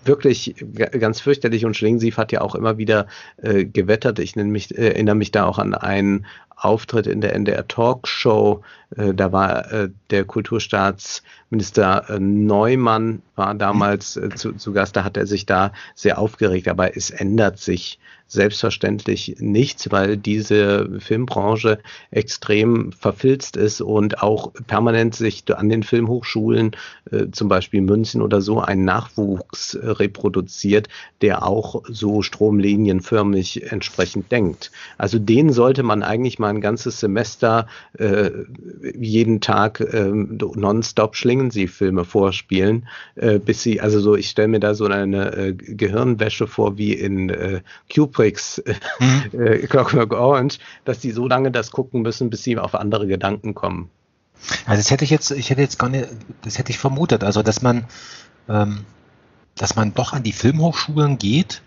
wirklich 0.06 0.54
ganz 0.98 1.20
fürchterlich 1.20 1.64
und 1.64 1.76
Schlingensief 1.76 2.16
hat 2.16 2.32
ja 2.32 2.40
auch 2.40 2.54
immer 2.54 2.78
wieder 2.78 3.06
äh, 3.36 3.64
gewettert. 3.64 4.18
Ich 4.18 4.36
mich, 4.36 4.76
äh, 4.76 4.88
erinnere 4.88 5.14
mich 5.14 5.30
da 5.30 5.44
auch 5.44 5.58
an 5.58 5.74
einen 5.74 6.26
Auftritt 6.56 7.06
in 7.06 7.20
der 7.20 7.34
NDR 7.34 7.68
Talkshow. 7.68 8.62
Äh, 8.96 9.14
da 9.14 9.32
war 9.32 9.70
äh, 9.72 9.90
der 10.10 10.24
Kulturstaatsminister 10.24 12.10
äh, 12.10 12.18
Neumann 12.18 13.22
war 13.34 13.54
damals 13.54 14.16
äh, 14.16 14.30
zu, 14.30 14.52
zu 14.52 14.72
Gast. 14.72 14.96
Da 14.96 15.04
hat 15.04 15.16
er 15.16 15.26
sich 15.26 15.46
da 15.46 15.72
sehr 15.94 16.18
aufgeregt. 16.18 16.68
Aber 16.68 16.96
es 16.96 17.10
ändert 17.10 17.58
sich 17.58 17.98
selbstverständlich 18.28 19.36
nichts, 19.38 19.90
weil 19.92 20.16
diese 20.16 20.98
Filmbranche 20.98 21.78
extrem 22.10 22.92
verfilzt 22.92 23.56
ist 23.56 23.80
und 23.80 24.22
auch 24.22 24.52
permanent 24.66 25.14
sich 25.14 25.44
an 25.54 25.68
den 25.68 25.82
Filmhochschulen, 25.84 26.72
äh, 27.10 27.26
zum 27.30 27.48
Beispiel 27.48 27.82
München 27.82 28.22
oder 28.22 28.40
so, 28.40 28.60
ein 28.60 28.84
Nachwuchs 28.84 29.78
reproduziert, 29.80 30.88
der 31.20 31.46
auch 31.46 31.82
so 31.88 32.22
stromlinienförmig 32.22 33.70
entsprechend 33.70 34.32
denkt. 34.32 34.72
Also 34.98 35.18
den 35.18 35.52
sollte 35.52 35.82
man 35.84 36.02
eigentlich 36.02 36.38
mal 36.38 36.48
ein 36.48 36.60
ganzes 36.60 36.98
Semester 36.98 37.68
äh, 37.98 38.30
jeden 38.98 39.40
Tag 39.40 39.80
äh, 39.80 40.10
nonstop 40.10 41.14
Schlingensief-Filme 41.14 42.04
vorspielen, 42.04 42.88
äh, 43.14 43.38
bis 43.38 43.62
sie, 43.62 43.80
also 43.80 44.00
so, 44.00 44.16
ich 44.16 44.28
stelle 44.30 44.48
mir 44.48 44.60
da 44.60 44.74
so 44.74 44.86
eine 44.86 45.32
äh, 45.32 45.52
Gehirnwäsche 45.52 46.46
vor 46.46 46.76
wie 46.76 46.92
in 46.92 47.30
äh, 47.30 47.60
Cube 47.92 48.15
Matrix, 48.16 48.62
mhm. 48.98 49.40
äh, 49.40 49.58
Clockwork 49.66 50.12
Orange, 50.12 50.58
dass 50.84 51.00
die 51.00 51.12
so 51.12 51.28
lange 51.28 51.50
das 51.50 51.70
gucken 51.70 52.02
müssen, 52.02 52.30
bis 52.30 52.42
sie 52.42 52.58
auf 52.58 52.74
andere 52.74 53.06
Gedanken 53.06 53.54
kommen. 53.54 53.90
Also 54.66 54.80
das 54.80 54.90
hätte 54.90 55.04
ich 55.04 55.10
jetzt, 55.10 55.30
ich 55.30 55.50
hätte 55.50 55.62
jetzt 55.62 55.78
gar 55.78 55.88
nicht, 55.88 56.08
das 56.42 56.58
hätte 56.58 56.70
ich 56.70 56.78
vermutet, 56.78 57.24
also 57.24 57.42
dass 57.42 57.62
man, 57.62 57.84
ähm, 58.48 58.84
dass 59.56 59.76
man 59.76 59.94
doch 59.94 60.12
an 60.12 60.22
die 60.22 60.32
Filmhochschulen 60.32 61.18
geht 61.18 61.62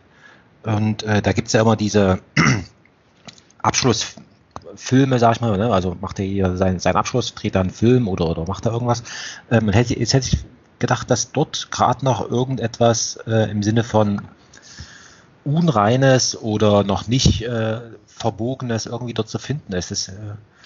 und 0.64 1.04
äh, 1.04 1.22
da 1.22 1.34
gibt 1.34 1.48
es 1.48 1.54
ja 1.54 1.62
immer 1.62 1.76
diese 1.76 2.20
Abschlussfilme, 3.62 5.20
sag 5.20 5.36
ich 5.36 5.42
mal, 5.42 5.58
ne? 5.58 5.72
also 5.72 5.96
macht 6.00 6.20
er 6.20 6.26
hier 6.26 6.58
seinen, 6.58 6.80
seinen 6.80 6.96
Abschluss, 6.96 7.34
dreht 7.34 7.56
da 7.56 7.62
einen 7.62 7.72
Film 7.72 8.08
oder, 8.08 8.28
oder 8.28 8.46
macht 8.46 8.66
er 8.66 8.74
irgendwas. 8.74 9.04
Ähm, 9.50 9.70
hätte, 9.70 9.98
jetzt 9.98 10.14
hätte 10.14 10.28
ich 10.28 10.46
gedacht, 10.78 11.10
dass 11.10 11.32
dort 11.32 11.72
gerade 11.72 12.06
noch 12.06 12.30
irgendetwas 12.30 13.18
äh, 13.28 13.52
im 13.52 13.64
Sinne 13.64 13.84
von 13.84 14.22
Unreines 15.54 16.40
oder 16.40 16.84
noch 16.84 17.08
nicht 17.08 17.44
äh, 17.44 17.80
Verbogenes 18.06 18.86
irgendwie 18.86 19.14
dort 19.14 19.30
zu 19.30 19.40
finden 19.40 19.74
ist. 19.74 19.92
Das, 19.92 20.08
äh 20.10 20.14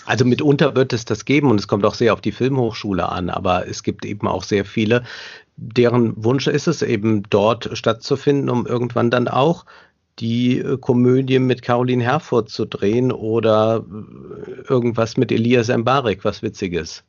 also 0.06 0.26
mitunter 0.26 0.76
wird 0.76 0.92
es 0.92 1.06
das 1.06 1.24
geben 1.24 1.50
und 1.50 1.60
es 1.60 1.68
kommt 1.68 1.86
auch 1.86 1.96
sehr 1.96 2.14
auf 2.14 2.20
die 2.20 2.34
Filmhochschule 2.34 3.08
an, 3.08 3.30
aber 3.30 3.68
es 3.68 3.84
gibt 3.84 4.04
eben 4.04 4.28
auch 4.28 4.44
sehr 4.44 4.66
viele, 4.66 5.04
deren 5.56 6.22
Wunsch 6.24 6.48
ist 6.48 6.68
es 6.68 6.82
eben 6.82 7.24
dort 7.30 7.70
stattzufinden, 7.78 8.50
um 8.50 8.66
irgendwann 8.66 9.10
dann 9.12 9.28
auch 9.28 9.66
die 10.20 10.60
äh, 10.60 10.78
Komödie 10.78 11.40
mit 11.40 11.62
Caroline 11.62 12.04
Herfurth 12.04 12.50
zu 12.50 12.66
drehen 12.66 13.12
oder 13.12 13.84
äh, 13.86 14.62
irgendwas 14.70 15.18
mit 15.18 15.32
Elias 15.32 15.70
Mbarek, 15.70 16.24
was 16.24 16.44
Witziges. 16.44 17.04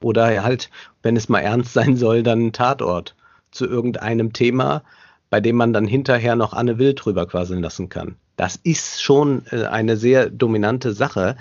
Oder 0.00 0.42
halt, 0.42 0.70
wenn 1.02 1.16
es 1.16 1.28
mal 1.28 1.40
ernst 1.40 1.72
sein 1.72 1.96
soll, 1.96 2.22
dann 2.22 2.46
ein 2.46 2.52
Tatort 2.52 3.16
zu 3.50 3.66
irgendeinem 3.66 4.32
Thema, 4.32 4.82
bei 5.30 5.40
dem 5.40 5.56
man 5.56 5.72
dann 5.72 5.86
hinterher 5.86 6.36
noch 6.36 6.52
Anne 6.52 6.78
Will 6.78 6.94
drüber 6.94 7.26
quasseln 7.26 7.62
lassen 7.62 7.88
kann. 7.88 8.16
Das 8.36 8.56
ist 8.56 9.02
schon 9.02 9.42
äh, 9.50 9.64
eine 9.64 9.96
sehr 9.96 10.30
dominante 10.30 10.92
Sache 10.92 11.36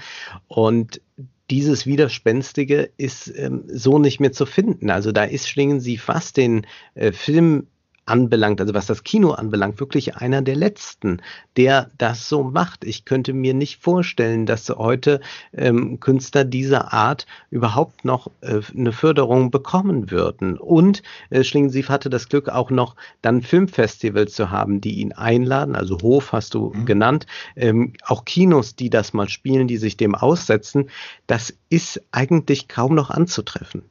und 0.48 1.02
dieses 1.50 1.86
Widerspenstige 1.86 2.90
ist 2.98 3.34
ähm, 3.36 3.64
so 3.68 4.00
nicht 4.00 4.20
mehr 4.20 4.34
zu 4.34 4.46
finden. 4.46 4.90
Also 4.90 5.12
da 5.12 5.24
ist 5.24 5.48
Schlingen 5.48 5.80
sie 5.80 5.98
fast 5.98 6.36
den 6.38 6.66
äh, 6.96 7.12
Film 7.12 7.68
anbelangt, 8.08 8.62
also 8.62 8.74
was 8.74 8.86
das 8.86 9.04
Kino 9.04 9.32
anbelangt, 9.32 9.80
wirklich 9.80 10.18
einer 10.18 10.42
der 10.42 10.56
letzten, 10.56 11.22
der 11.56 11.90
das 11.98 12.30
so 12.30 12.44
macht. 12.44 12.84
Ich 12.84 13.06
könnte 13.06 13.34
mir 13.34 13.54
nicht 13.54 13.82
vorstellen, 13.82 14.46
dass 14.46 14.70
heute 14.70 15.20
ähm, 15.54 16.00
Künstler 16.00 16.44
dieser 16.44 16.94
Art 16.94 17.26
überhaupt 17.50 18.06
noch 18.06 18.32
äh, 18.42 18.62
eine 18.76 18.92
Förderung 18.92 19.52
bekommen 19.52 20.12
würden. 20.12 20.58
Und 20.58 21.04
äh, 21.30 21.44
Schlingensief 21.44 21.90
hatte 21.90 22.10
das 22.10 22.30
Glück, 22.30 22.50
auch 22.50 22.72
noch 22.72 22.96
dann 23.22 23.42
Filmfestivals 23.42 24.34
zu 24.34 24.52
haben, 24.52 24.82
die 24.82 25.00
ihn 25.00 25.12
einladen. 25.14 25.76
Also 25.76 25.98
Hof 26.02 26.32
hast 26.32 26.54
du 26.54 26.74
mhm. 26.74 26.86
genannt, 26.86 27.26
ähm, 27.56 27.94
auch 28.06 28.26
Kinos, 28.26 28.76
die 28.76 28.90
das 28.90 29.14
mal 29.14 29.30
spielen, 29.30 29.68
die 29.68 29.78
sich 29.78 29.98
dem 29.98 30.16
aussetzen. 30.16 30.90
Das 31.28 31.54
ist 31.70 32.02
eigentlich 32.12 32.68
kaum 32.68 32.96
noch 32.96 33.10
anzutreffen. 33.10 33.84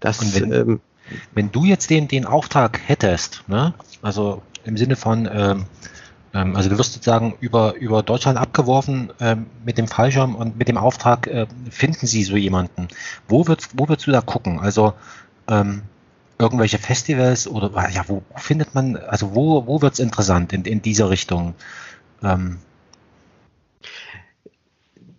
Das, 0.00 0.40
ähm, 0.40 0.80
wenn 1.32 1.52
du 1.52 1.64
jetzt 1.64 1.90
den, 1.90 2.08
den 2.08 2.24
Auftrag 2.24 2.80
hättest, 2.86 3.44
ne? 3.48 3.74
also 4.02 4.42
im 4.64 4.76
Sinne 4.76 4.96
von, 4.96 5.28
ähm, 5.32 5.64
ähm, 6.34 6.56
also 6.56 6.68
du 6.68 6.78
wirst 6.78 6.92
sozusagen 6.92 7.34
über, 7.40 7.74
über 7.74 8.02
Deutschland 8.02 8.38
abgeworfen 8.38 9.12
ähm, 9.20 9.46
mit 9.64 9.78
dem 9.78 9.88
Fallschirm 9.88 10.34
und 10.34 10.58
mit 10.58 10.68
dem 10.68 10.76
Auftrag, 10.76 11.26
äh, 11.26 11.46
finden 11.70 12.06
Sie 12.06 12.24
so 12.24 12.36
jemanden. 12.36 12.88
Wo 13.28 13.46
würdest, 13.46 13.70
wo 13.74 13.88
würdest 13.88 14.06
du 14.06 14.12
da 14.12 14.20
gucken? 14.20 14.60
Also 14.60 14.94
ähm, 15.48 15.82
irgendwelche 16.38 16.78
Festivals 16.78 17.48
oder 17.48 17.70
ja, 17.90 18.04
wo 18.06 18.22
findet 18.36 18.74
man, 18.74 18.96
also 18.96 19.34
wo, 19.34 19.66
wo 19.66 19.82
wird 19.82 19.94
es 19.94 19.98
interessant 19.98 20.52
in, 20.52 20.64
in 20.64 20.82
dieser 20.82 21.10
Richtung? 21.10 21.54
Ähm, 22.22 22.58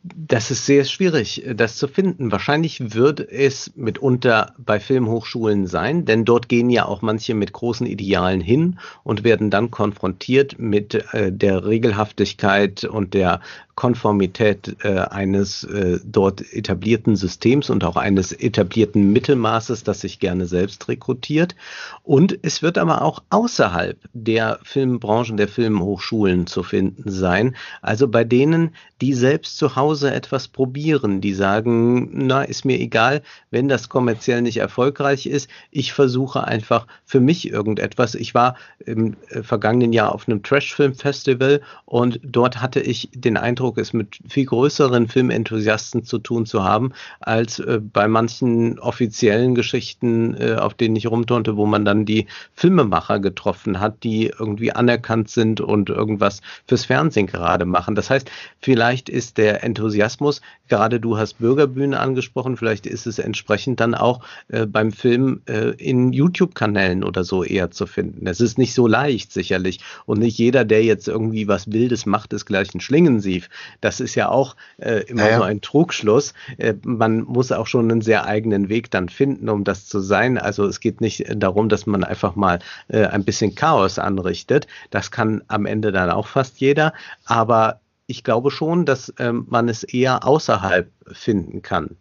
das 0.03 0.49
ist 0.49 0.65
sehr 0.65 0.85
schwierig, 0.85 1.45
äh, 1.45 1.55
das 1.55 1.75
zu 1.75 1.87
finden. 1.87 2.31
Wahrscheinlich 2.31 2.93
wird 2.93 3.19
es 3.19 3.71
mitunter 3.75 4.53
bei 4.57 4.79
Filmhochschulen 4.79 5.67
sein, 5.67 6.05
denn 6.05 6.25
dort 6.25 6.49
gehen 6.49 6.69
ja 6.69 6.85
auch 6.85 7.01
manche 7.01 7.33
mit 7.33 7.53
großen 7.53 7.85
Idealen 7.85 8.41
hin 8.41 8.79
und 9.03 9.23
werden 9.23 9.49
dann 9.49 9.71
konfrontiert 9.71 10.57
mit 10.57 10.95
äh, 11.13 11.31
der 11.31 11.65
Regelhaftigkeit 11.65 12.83
und 12.83 13.13
der 13.13 13.41
Konformität 13.79 14.75
äh, 14.83 14.99
eines 14.99 15.63
äh, 15.63 16.01
dort 16.03 16.43
etablierten 16.53 17.15
Systems 17.15 17.69
und 17.69 17.85
auch 17.85 17.95
eines 17.95 18.33
etablierten 18.33 19.13
Mittelmaßes, 19.13 19.85
das 19.85 20.01
sich 20.01 20.19
gerne 20.19 20.47
selbst 20.47 20.89
rekrutiert. 20.89 21.55
Und 22.03 22.37
es 22.41 22.61
wird 22.61 22.77
aber 22.77 23.01
auch 23.01 23.23
außerhalb 23.29 23.97
der 24.11 24.59
Filmbranchen, 24.63 25.37
der 25.37 25.47
Filmhochschulen 25.47 26.45
zu 26.45 26.61
finden 26.61 27.09
sein. 27.09 27.55
Also 27.81 28.09
bei 28.09 28.25
denen, 28.25 28.71
die 28.99 29.13
selbst 29.13 29.57
zu 29.57 29.77
Hause 29.77 30.13
etwas 30.13 30.49
probieren, 30.49 31.21
die 31.21 31.33
sagen, 31.33 32.09
na, 32.11 32.43
ist 32.43 32.65
mir 32.65 32.81
egal, 32.81 33.21
wenn 33.49 33.69
das 33.69 33.87
kommerziell 33.87 34.41
nicht 34.41 34.57
erfolgreich 34.57 35.25
ist. 35.25 35.49
Ich 35.71 35.93
versuche 35.93 36.43
einfach 36.43 36.85
für 37.05 37.21
mich 37.21 37.49
irgendetwas. 37.49 38.13
Ich 38.15 38.35
war 38.35 38.55
im 38.85 39.15
äh, 39.29 39.41
vergangenen 39.41 39.93
Jahr 39.93 40.13
auf 40.13 40.27
einem 40.27 40.43
Trash-Film-Festival 40.43 41.61
und 41.85 42.19
dort 42.23 42.61
hatte 42.61 42.81
ich 42.81 43.09
den 43.13 43.37
Eindruck, 43.37 43.68
Eindruck, 43.69 43.77
es 43.77 43.93
mit 43.93 44.19
viel 44.27 44.45
größeren 44.45 45.07
Filmenthusiasten 45.07 46.03
zu 46.03 46.17
tun 46.17 46.45
zu 46.47 46.63
haben, 46.63 46.91
als 47.19 47.59
äh, 47.59 47.79
bei 47.81 48.07
manchen 48.07 48.79
offiziellen 48.79 49.53
Geschichten, 49.53 50.33
äh, 50.33 50.55
auf 50.55 50.73
denen 50.73 50.95
ich 50.95 51.07
rumturnte, 51.07 51.55
wo 51.55 51.67
man 51.67 51.85
dann 51.85 52.05
die 52.05 52.25
Filmemacher 52.55 53.19
getroffen 53.19 53.79
hat, 53.79 54.03
die 54.03 54.27
irgendwie 54.27 54.71
anerkannt 54.71 55.29
sind 55.29 55.61
und 55.61 55.89
irgendwas 55.89 56.41
fürs 56.67 56.85
Fernsehen 56.85 57.27
gerade 57.27 57.65
machen. 57.65 57.93
Das 57.93 58.09
heißt, 58.09 58.31
vielleicht 58.59 59.07
ist 59.07 59.37
der 59.37 59.63
Enthusiasmus, 59.63 60.41
gerade 60.67 60.99
du 60.99 61.17
hast 61.17 61.35
Bürgerbühne 61.39 61.99
angesprochen, 61.99 62.57
vielleicht 62.57 62.87
ist 62.87 63.05
es 63.05 63.19
entsprechend 63.19 63.79
dann 63.79 63.93
auch 63.93 64.21
äh, 64.47 64.65
beim 64.65 64.91
Film 64.91 65.41
äh, 65.47 65.71
in 65.77 66.11
YouTube-Kanälen 66.11 67.03
oder 67.03 67.23
so 67.23 67.43
eher 67.43 67.69
zu 67.69 67.85
finden. 67.85 68.25
Es 68.25 68.41
ist 68.41 68.57
nicht 68.57 68.73
so 68.73 68.87
leicht 68.87 69.31
sicherlich 69.31 69.79
und 70.05 70.19
nicht 70.19 70.37
jeder, 70.39 70.65
der 70.65 70.83
jetzt 70.83 71.07
irgendwie 71.07 71.47
was 71.47 71.71
Wildes 71.71 72.07
macht, 72.07 72.33
ist 72.33 72.45
gleich 72.45 72.73
ein 72.73 72.81
Schlingensief. 72.81 73.49
Das 73.81 73.99
ist 73.99 74.15
ja 74.15 74.29
auch 74.29 74.55
äh, 74.77 75.03
immer 75.07 75.23
naja. 75.23 75.37
so 75.37 75.43
ein 75.43 75.61
Trugschluss. 75.61 76.33
Äh, 76.57 76.75
man 76.83 77.21
muss 77.21 77.51
auch 77.51 77.67
schon 77.67 77.91
einen 77.91 78.01
sehr 78.01 78.25
eigenen 78.25 78.69
Weg 78.69 78.91
dann 78.91 79.09
finden, 79.09 79.49
um 79.49 79.63
das 79.63 79.85
zu 79.85 79.99
sein. 79.99 80.37
Also 80.37 80.65
es 80.65 80.79
geht 80.79 81.01
nicht 81.01 81.25
darum, 81.35 81.69
dass 81.69 81.85
man 81.85 82.03
einfach 82.03 82.35
mal 82.35 82.59
äh, 82.87 83.05
ein 83.05 83.23
bisschen 83.23 83.55
Chaos 83.55 83.99
anrichtet. 83.99 84.67
Das 84.89 85.11
kann 85.11 85.43
am 85.47 85.65
Ende 85.65 85.91
dann 85.91 86.09
auch 86.09 86.27
fast 86.27 86.59
jeder. 86.59 86.93
Aber 87.25 87.81
ich 88.07 88.23
glaube 88.23 88.49
schon, 88.49 88.85
dass 88.85 89.13
ähm, 89.19 89.45
man 89.49 89.69
es 89.69 89.83
eher 89.83 90.25
außerhalb 90.25 90.91
finden 91.11 91.61
kann. 91.61 91.95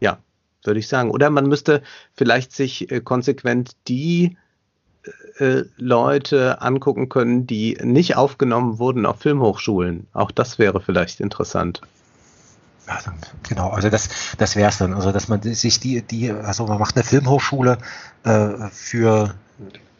Ja, 0.00 0.18
würde 0.62 0.80
ich 0.80 0.88
sagen. 0.88 1.10
Oder 1.10 1.30
man 1.30 1.46
müsste 1.46 1.82
vielleicht 2.12 2.52
sich 2.52 2.90
äh, 2.90 3.00
konsequent 3.00 3.72
die 3.88 4.36
äh, 5.38 5.64
Leute 5.76 6.60
angucken 6.62 7.08
können, 7.08 7.46
die 7.46 7.78
nicht 7.82 8.16
aufgenommen 8.16 8.78
wurden 8.78 9.06
auf 9.06 9.20
Filmhochschulen. 9.20 10.06
Auch 10.12 10.30
das 10.30 10.58
wäre 10.58 10.80
vielleicht 10.80 11.20
interessant. 11.20 11.80
Ja, 12.86 12.98
genau, 13.48 13.70
also 13.70 13.90
das, 13.90 14.08
das 14.38 14.56
wäre 14.56 14.68
es 14.70 14.78
dann. 14.78 14.92
Also 14.92 15.12
dass 15.12 15.28
man 15.28 15.40
sich 15.42 15.80
die, 15.80 16.02
die, 16.02 16.30
also 16.30 16.66
man 16.66 16.78
macht 16.78 16.96
eine 16.96 17.04
Filmhochschule 17.04 17.78
äh, 18.24 18.68
für 18.70 19.34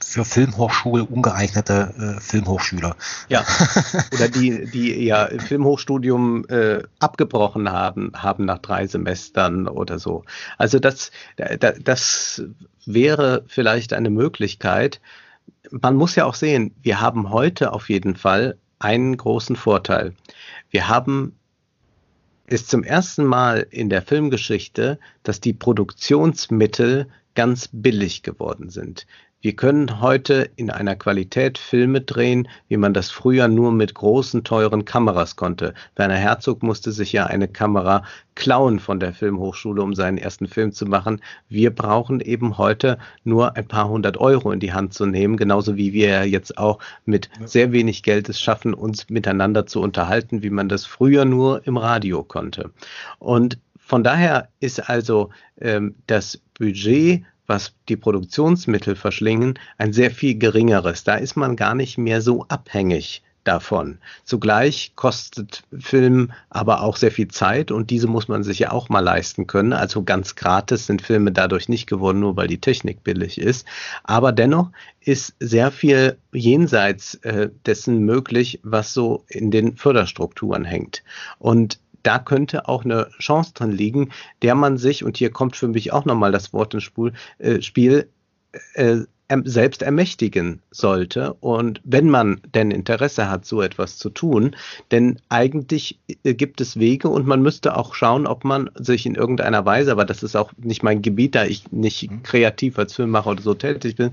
für 0.05 0.24
Filmhochschule 0.24 1.05
ungeeignete 1.05 2.16
äh, 2.16 2.20
Filmhochschüler. 2.20 2.97
Ja. 3.29 3.45
Oder 4.12 4.29
die, 4.29 4.66
die 4.70 4.95
ihr 4.95 5.39
Filmhochstudium 5.47 6.45
äh, 6.49 6.83
abgebrochen 6.99 7.70
haben, 7.70 8.12
haben 8.15 8.45
nach 8.45 8.59
drei 8.59 8.87
Semestern 8.87 9.69
oder 9.69 9.99
so. 9.99 10.24
Also 10.59 10.79
das, 10.79 11.11
das 11.37 12.43
wäre 12.85 13.45
vielleicht 13.47 13.93
eine 13.93 14.11
Möglichkeit. 14.11 15.01
Man 15.70 15.97
muss 15.97 16.16
ja 16.16 16.24
auch 16.24 16.35
sehen, 16.35 16.74
wir 16.83 17.01
haben 17.01 17.31
heute 17.31 17.73
auf 17.73 17.89
jeden 17.89 18.16
Fall 18.16 18.59
einen 18.79 19.16
großen 19.16 19.57
Vorteil. 19.57 20.15
Wir 20.70 20.89
haben 20.89 21.37
es 22.47 22.66
zum 22.66 22.83
ersten 22.83 23.24
Mal 23.24 23.66
in 23.70 23.89
der 23.89 24.03
Filmgeschichte, 24.03 24.99
dass 25.23 25.41
die 25.41 25.53
Produktionsmittel 25.53 27.09
ganz 27.35 27.69
billig 27.73 28.23
geworden 28.23 28.69
sind. 28.69 29.07
Wir 29.43 29.56
können 29.56 30.01
heute 30.01 30.48
in 30.55 30.70
einer 30.70 30.94
Qualität 30.94 31.59
Filme 31.59 32.01
drehen, 32.01 32.47
wie 32.69 32.77
man 32.77 32.94
das 32.94 33.10
früher 33.10 33.48
nur 33.48 33.73
mit 33.73 33.93
großen, 33.93 34.44
teuren 34.44 34.85
Kameras 34.85 35.35
konnte. 35.35 35.74
Werner 35.97 36.14
Herzog 36.14 36.62
musste 36.62 36.93
sich 36.93 37.12
ja 37.12 37.27
eine 37.27 37.48
Kamera 37.48 38.05
klauen 38.36 38.78
von 38.78 39.01
der 39.01 39.12
Filmhochschule, 39.12 39.82
um 39.82 39.97
seinen 39.97 40.16
ersten 40.16 40.47
Film 40.47 40.70
zu 40.70 40.86
machen. 40.86 41.20
Wir 41.48 41.74
brauchen 41.74 42.20
eben 42.20 42.56
heute 42.56 42.98
nur 43.24 43.56
ein 43.56 43.66
paar 43.66 43.89
hundert 43.89 44.16
Euro 44.16 44.52
in 44.52 44.60
die 44.60 44.73
Hand 44.73 44.94
zu 44.94 45.06
nehmen, 45.06 45.36
genauso 45.36 45.77
wie 45.77 45.93
wir 45.93 46.09
ja 46.09 46.23
jetzt 46.23 46.56
auch 46.56 46.78
mit 47.05 47.28
sehr 47.44 47.73
wenig 47.73 48.05
Geld 48.05 48.28
es 48.28 48.40
schaffen, 48.40 48.74
uns 48.74 49.10
miteinander 49.10 49.66
zu 49.66 49.81
unterhalten, 49.81 50.44
wie 50.44 50.51
man 50.51 50.69
das 50.69 50.86
früher 50.86 51.24
nur 51.24 51.66
im 51.66 51.78
Radio 51.78 52.23
konnte. 52.23 52.70
Und 53.19 53.59
von 53.77 54.05
daher 54.05 54.51
ist 54.60 54.89
also 54.89 55.31
ähm, 55.60 55.97
das 56.06 56.40
Budget 56.55 57.24
was 57.47 57.74
die 57.89 57.97
Produktionsmittel 57.97 58.97
verschlingen, 58.97 59.59
ein 59.78 59.93
sehr 59.93 60.10
viel 60.10 60.39
geringeres. 60.39 61.05
Da 61.05 61.16
ist 61.16 61.36
man 61.36 61.56
gar 61.56 61.74
nicht 61.74 61.98
mehr 61.98 62.20
so 62.20 62.44
abhängig 62.48 63.23
davon. 63.44 63.98
Zugleich 64.24 64.93
kostet 64.94 65.64
Film 65.78 66.32
aber 66.51 66.82
auch 66.82 66.97
sehr 66.97 67.10
viel 67.10 67.28
Zeit 67.28 67.70
und 67.70 67.90
diese 67.90 68.06
muss 68.06 68.28
man 68.28 68.44
sich 68.44 68.60
ja 68.60 68.70
auch 68.70 68.89
mal 68.89 69.01
leisten 69.01 69.47
können. 69.47 69.73
Also 69.73 70.02
ganz 70.02 70.36
gratis 70.36 70.86
sind 70.86 71.02
Filme 71.02 71.32
dadurch 71.32 71.69
nicht 71.69 71.89
geworden, 71.89 72.20
nur 72.20 72.36
weil 72.36 72.47
die 72.48 72.60
Technik 72.60 73.02
billig 73.02 73.39
ist. 73.39 73.66
Aber 74.05 74.32
dennoch 74.32 74.70
ist 75.01 75.35
sehr 75.40 75.70
viel 75.70 76.16
jenseits 76.32 77.16
äh, 77.16 77.51
dessen 77.66 78.01
möglich, 78.01 78.60
was 78.62 78.94
so 78.94 79.24
in 79.28 79.51
den 79.51 79.77
Förderstrukturen 79.77 80.64
hängt. 80.64 81.02
Und 81.39 81.81
da 82.03 82.19
könnte 82.19 82.69
auch 82.69 82.85
eine 82.85 83.09
Chance 83.19 83.53
drin 83.55 83.73
liegen, 83.73 84.11
der 84.43 84.55
man 84.55 84.79
sich, 84.79 85.05
und 85.05 85.16
hier 85.16 85.31
kommt 85.31 85.57
für 85.57 85.69
mich 85.69 85.93
auch 85.93 86.05
nochmal 86.05 86.33
das 86.33 86.53
Wort 86.53 86.74
ins 86.74 86.91
äh, 87.39 87.62
Spiel, 87.62 88.09
äh, 88.74 88.99
selbst 89.45 89.83
ermächtigen 89.83 90.61
sollte. 90.70 91.33
Und 91.35 91.81
wenn 91.85 92.11
man 92.11 92.41
denn 92.55 92.70
Interesse 92.70 93.31
hat, 93.31 93.47
so 93.47 93.62
etwas 93.62 93.97
zu 93.97 94.11
tun, 94.11 94.55
denn 94.91 95.19
eigentlich 95.29 95.99
äh, 96.24 96.35
gibt 96.35 96.61
es 96.61 96.79
Wege 96.79 97.09
und 97.09 97.27
man 97.27 97.43
müsste 97.43 97.77
auch 97.77 97.95
schauen, 97.95 98.27
ob 98.27 98.45
man 98.45 98.70
sich 98.74 99.07
in 99.07 99.15
irgendeiner 99.15 99.65
Weise, 99.65 99.93
aber 99.93 100.05
das 100.05 100.23
ist 100.23 100.37
auch 100.37 100.53
nicht 100.59 100.83
mein 100.83 101.03
Gebiet, 101.03 101.35
da 101.35 101.45
ich 101.45 101.73
nicht 101.73 102.11
mhm. 102.11 102.23
kreativ 102.23 102.79
als 102.79 102.95
Filmemacher 102.95 103.31
oder 103.31 103.43
so 103.43 103.55
tätig 103.55 103.97
bin, 103.97 104.12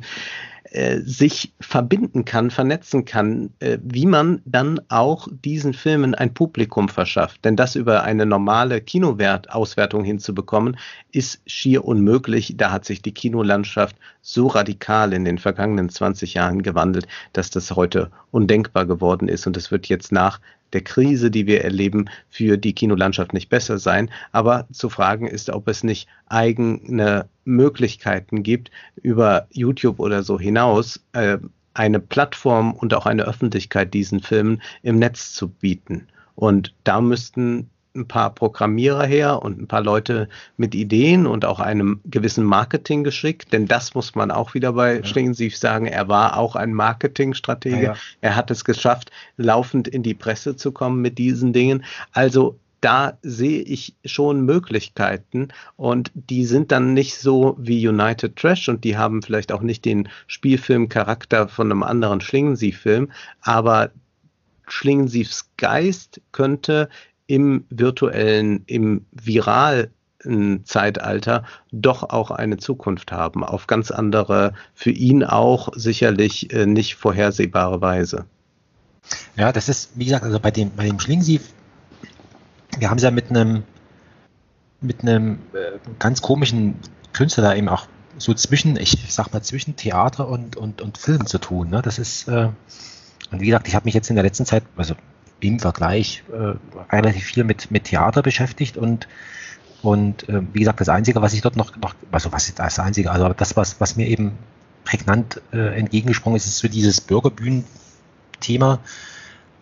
äh, 0.72 1.00
sich 1.00 1.54
verbinden 1.60 2.26
kann, 2.26 2.52
vernetzen 2.52 3.06
kann, 3.06 3.52
äh, 3.60 3.78
wie 3.82 4.06
man 4.06 4.42
dann 4.46 4.80
auch 4.90 5.28
diesen 5.44 5.74
Filmen 5.74 6.14
ein 6.14 6.34
Publikum 6.34 6.90
verschafft. 6.90 7.44
Denn 7.44 7.56
das 7.56 7.76
über 7.76 8.04
eine 8.04 8.26
normale 8.26 8.82
Kinowertauswertung 8.82 10.04
hinzubekommen, 10.04 10.78
ist 11.12 11.42
schier 11.48 11.86
unmöglich. 11.86 12.56
Da 12.58 12.72
hat 12.72 12.86
sich 12.86 13.02
die 13.02 13.14
Kinolandschaft 13.14 13.96
so 14.22 14.48
radikal 14.48 15.14
in 15.14 15.26
den 15.26 15.38
vergangenen 15.38 15.90
20 15.90 16.36
Jahren 16.36 16.62
gewandelt, 16.62 17.08
dass 17.34 17.50
das 17.50 17.76
heute 17.76 18.12
undenkbar 18.32 18.86
geworden 18.86 19.28
ist. 19.28 19.48
Und 19.48 19.58
es 19.58 19.72
wird 19.72 19.88
jetzt 19.88 20.12
nach 20.12 20.40
der 20.74 20.82
Krise, 20.82 21.32
die 21.32 21.48
wir 21.48 21.64
erleben, 21.64 22.10
für 22.30 22.58
die 22.58 22.74
Kinolandschaft 22.74 23.34
nicht 23.34 23.50
besser 23.50 23.80
sein. 23.80 24.10
Aber 24.32 24.68
zu 24.72 24.90
fragen 24.90 25.28
ist, 25.28 25.50
ob 25.50 25.68
es 25.68 25.84
nicht 25.84 26.08
eigene 26.28 27.28
Möglichkeiten 27.46 28.44
gibt, 28.44 28.72
über 28.96 29.48
YouTube 29.52 30.00
oder 30.00 30.24
so 30.24 30.40
hinaus 30.40 31.02
äh, 31.14 31.38
eine 31.74 32.00
Plattform 32.00 32.74
und 32.74 32.94
auch 32.94 33.06
eine 33.06 33.24
Öffentlichkeit 33.24 33.94
diesen 33.94 34.20
Filmen 34.20 34.62
im 34.82 34.98
Netz 34.98 35.34
zu 35.34 35.48
bieten. 35.48 36.08
Und 36.36 36.74
da 36.84 37.02
müssten 37.02 37.70
ein 38.00 38.08
paar 38.08 38.34
Programmierer 38.34 39.06
her 39.06 39.42
und 39.42 39.62
ein 39.62 39.68
paar 39.68 39.82
Leute 39.82 40.30
mit 40.58 40.74
Ideen 40.74 41.28
und 41.28 41.46
auch 41.46 41.60
einem 41.60 42.02
gewissen 42.06 42.44
Marketinggeschick, 42.44 43.50
denn 43.50 43.68
das 43.68 43.94
muss 43.94 44.16
man 44.16 44.32
auch 44.32 44.54
wieder 44.54 44.74
bei 44.74 44.98
ja. 44.98 45.06
Schlingensief 45.06 45.58
sagen, 45.58 45.86
er 45.86 46.08
war 46.08 46.38
auch 46.38 46.56
ein 46.56 46.74
Marketingstratege. 46.74 47.76
Ja, 47.76 47.94
ja. 47.94 47.98
Er 48.22 48.36
hat 48.36 48.50
es 48.50 48.66
geschafft, 48.66 49.12
laufend 49.38 49.88
in 49.88 50.04
die 50.04 50.14
Presse 50.14 50.56
zu 50.56 50.72
kommen 50.72 51.02
mit 51.02 51.18
diesen 51.18 51.54
Dingen. 51.54 51.84
Also 52.12 52.58
da 52.82 53.18
sehe 53.22 53.62
ich 53.62 53.96
schon 54.06 54.46
Möglichkeiten 54.46 55.50
und 55.76 56.12
die 56.14 56.46
sind 56.46 56.72
dann 56.72 56.94
nicht 56.94 57.18
so 57.18 57.56
wie 57.60 57.86
United 57.86 58.38
Trash 58.38 58.70
und 58.70 58.84
die 58.84 58.98
haben 58.98 59.22
vielleicht 59.22 59.52
auch 59.52 59.62
nicht 59.62 59.84
den 59.86 60.08
Spielfilmcharakter 60.28 61.50
von 61.50 61.72
einem 61.72 61.84
anderen 61.84 62.22
Schlingensief-Film, 62.22 63.12
aber 63.42 63.92
Schlingensiefs 64.72 65.50
Geist 65.58 66.22
könnte 66.32 66.90
im 67.30 67.66
virtuellen, 67.70 68.64
im 68.66 69.06
viralen 69.12 70.66
Zeitalter 70.66 71.44
doch 71.72 72.04
auch 72.10 72.32
eine 72.32 72.58
Zukunft 72.58 73.12
haben, 73.12 73.44
auf 73.44 73.68
ganz 73.68 73.92
andere, 73.92 74.54
für 74.74 74.90
ihn 74.90 75.24
auch 75.24 75.70
sicherlich 75.76 76.52
äh, 76.52 76.66
nicht 76.66 76.96
vorhersehbare 76.96 77.82
Weise. 77.82 78.26
Ja, 79.38 79.54
das 79.54 79.70
ist, 79.70 79.92
wie 79.96 80.06
gesagt, 80.06 80.26
also 80.26 80.40
bei 80.40 80.52
dem, 80.52 80.72
bei 80.76 80.86
dem 80.86 81.00
Schlingensief, 81.00 81.54
wir 82.80 82.90
haben 82.90 82.98
es 82.98 83.04
ja 83.04 83.12
mit 83.12 83.30
einem, 83.30 83.64
mit 84.82 85.02
einem 85.04 85.40
äh, 85.54 85.78
ganz 86.00 86.22
komischen 86.22 86.76
Künstler 87.14 87.44
da 87.44 87.54
eben 87.54 87.70
auch 87.70 87.86
so 88.18 88.34
zwischen, 88.34 88.76
ich 88.76 88.98
sag 89.08 89.32
mal, 89.32 89.42
zwischen 89.42 89.76
Theater 89.76 90.28
und, 90.28 90.58
und, 90.58 90.82
und 90.82 90.98
Film 90.98 91.28
zu 91.28 91.38
tun. 91.38 91.70
Ne? 91.70 91.82
Das 91.84 92.00
ist, 92.00 92.28
äh, 92.28 92.50
und 93.32 93.40
wie 93.40 93.46
gesagt, 93.46 93.68
ich 93.68 93.76
habe 93.76 93.86
mich 93.86 93.94
jetzt 93.94 94.10
in 94.10 94.16
der 94.16 94.24
letzten 94.24 94.46
Zeit, 94.46 94.64
also 94.76 94.96
im 95.40 95.60
Vergleich 95.60 96.24
äh, 96.32 96.56
relativ 96.94 97.24
viel 97.24 97.44
mit, 97.44 97.72
mit 97.72 97.86
Theater 97.86 98.22
beschäftigt 98.22 98.78
und 98.78 99.08
und 99.82 100.28
äh, 100.28 100.42
wie 100.52 100.60
gesagt, 100.60 100.82
das 100.82 100.90
Einzige, 100.90 101.22
was 101.22 101.34
ich 101.34 101.42
dort 101.42 101.56
noch, 101.56 101.78
noch 101.78 101.96
also 102.12 102.32
was 102.32 102.50
ist 102.50 102.60
das 102.60 102.80
Einzige, 102.80 103.12
also 103.12 103.30
das, 103.30 103.56
was, 103.56 103.80
was 103.80 103.96
mir 103.96 104.08
eben 104.08 104.38
prägnant 104.84 105.42
äh, 105.54 105.78
entgegengesprungen 105.78 106.36
ist, 106.36 106.48
ist 106.48 106.58
so 106.58 106.68
dieses 106.68 107.00
Bürgerbühnen-Thema, 107.02 108.80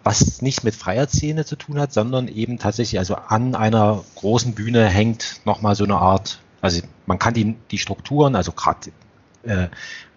was 0.03 0.41
nichts 0.41 0.63
mit 0.63 0.73
Freiheitsszene 0.73 1.45
zu 1.45 1.55
tun 1.55 1.79
hat, 1.79 1.93
sondern 1.93 2.27
eben 2.29 2.57
tatsächlich, 2.57 2.97
also 2.97 3.15
an 3.15 3.53
einer 3.55 4.03
großen 4.15 4.55
Bühne 4.55 4.87
hängt 4.87 5.41
nochmal 5.45 5.75
so 5.75 5.83
eine 5.83 5.97
Art, 5.97 6.39
also 6.61 6.81
man 7.05 7.19
kann 7.19 7.33
die, 7.33 7.55
die 7.69 7.77
Strukturen, 7.77 8.35
also 8.35 8.53
gerade 8.53 8.89
äh, 9.43 9.67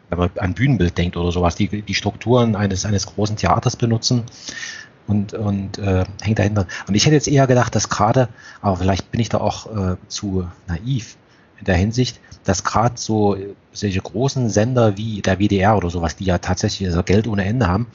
wenn 0.09 0.19
man 0.19 0.31
an 0.39 0.55
Bühnenbild 0.55 0.97
denkt 0.97 1.17
oder 1.17 1.31
sowas, 1.31 1.57
die, 1.57 1.83
die 1.83 1.95
Strukturen 1.95 2.57
eines, 2.57 2.85
eines 2.85 3.07
großen 3.07 3.37
Theaters 3.37 3.77
benutzen 3.77 4.25
und, 5.11 5.35
und 5.35 5.79
äh, 5.79 6.05
hängt 6.23 6.39
dahinter. 6.39 6.67
Und 6.87 6.95
ich 6.95 7.05
hätte 7.05 7.17
jetzt 7.17 7.29
eher 7.29 7.47
gedacht, 7.47 7.75
dass 7.75 7.89
gerade, 7.89 8.29
aber 8.63 8.77
vielleicht 8.77 9.11
bin 9.11 9.21
ich 9.21 9.29
da 9.29 9.39
auch 9.39 9.67
äh, 9.67 9.97
zu 10.09 10.49
naiv 10.69 11.17
in 11.59 11.65
der 11.65 11.77
Hinsicht, 11.77 12.21
dass 12.45 12.65
gerade 12.65 12.95
so 12.97 13.37
solche 13.73 14.01
großen 14.01 14.49
Sender 14.49 14.97
wie 14.97 15.21
der 15.21 15.39
WDR 15.39 15.77
oder 15.77 15.91
sowas, 15.91 16.17
die 16.17 16.25
ja 16.25 16.39
tatsächlich 16.39 16.89
also 16.89 17.03
Geld 17.03 17.27
ohne 17.27 17.45
Ende 17.45 17.67
haben, 17.67 17.89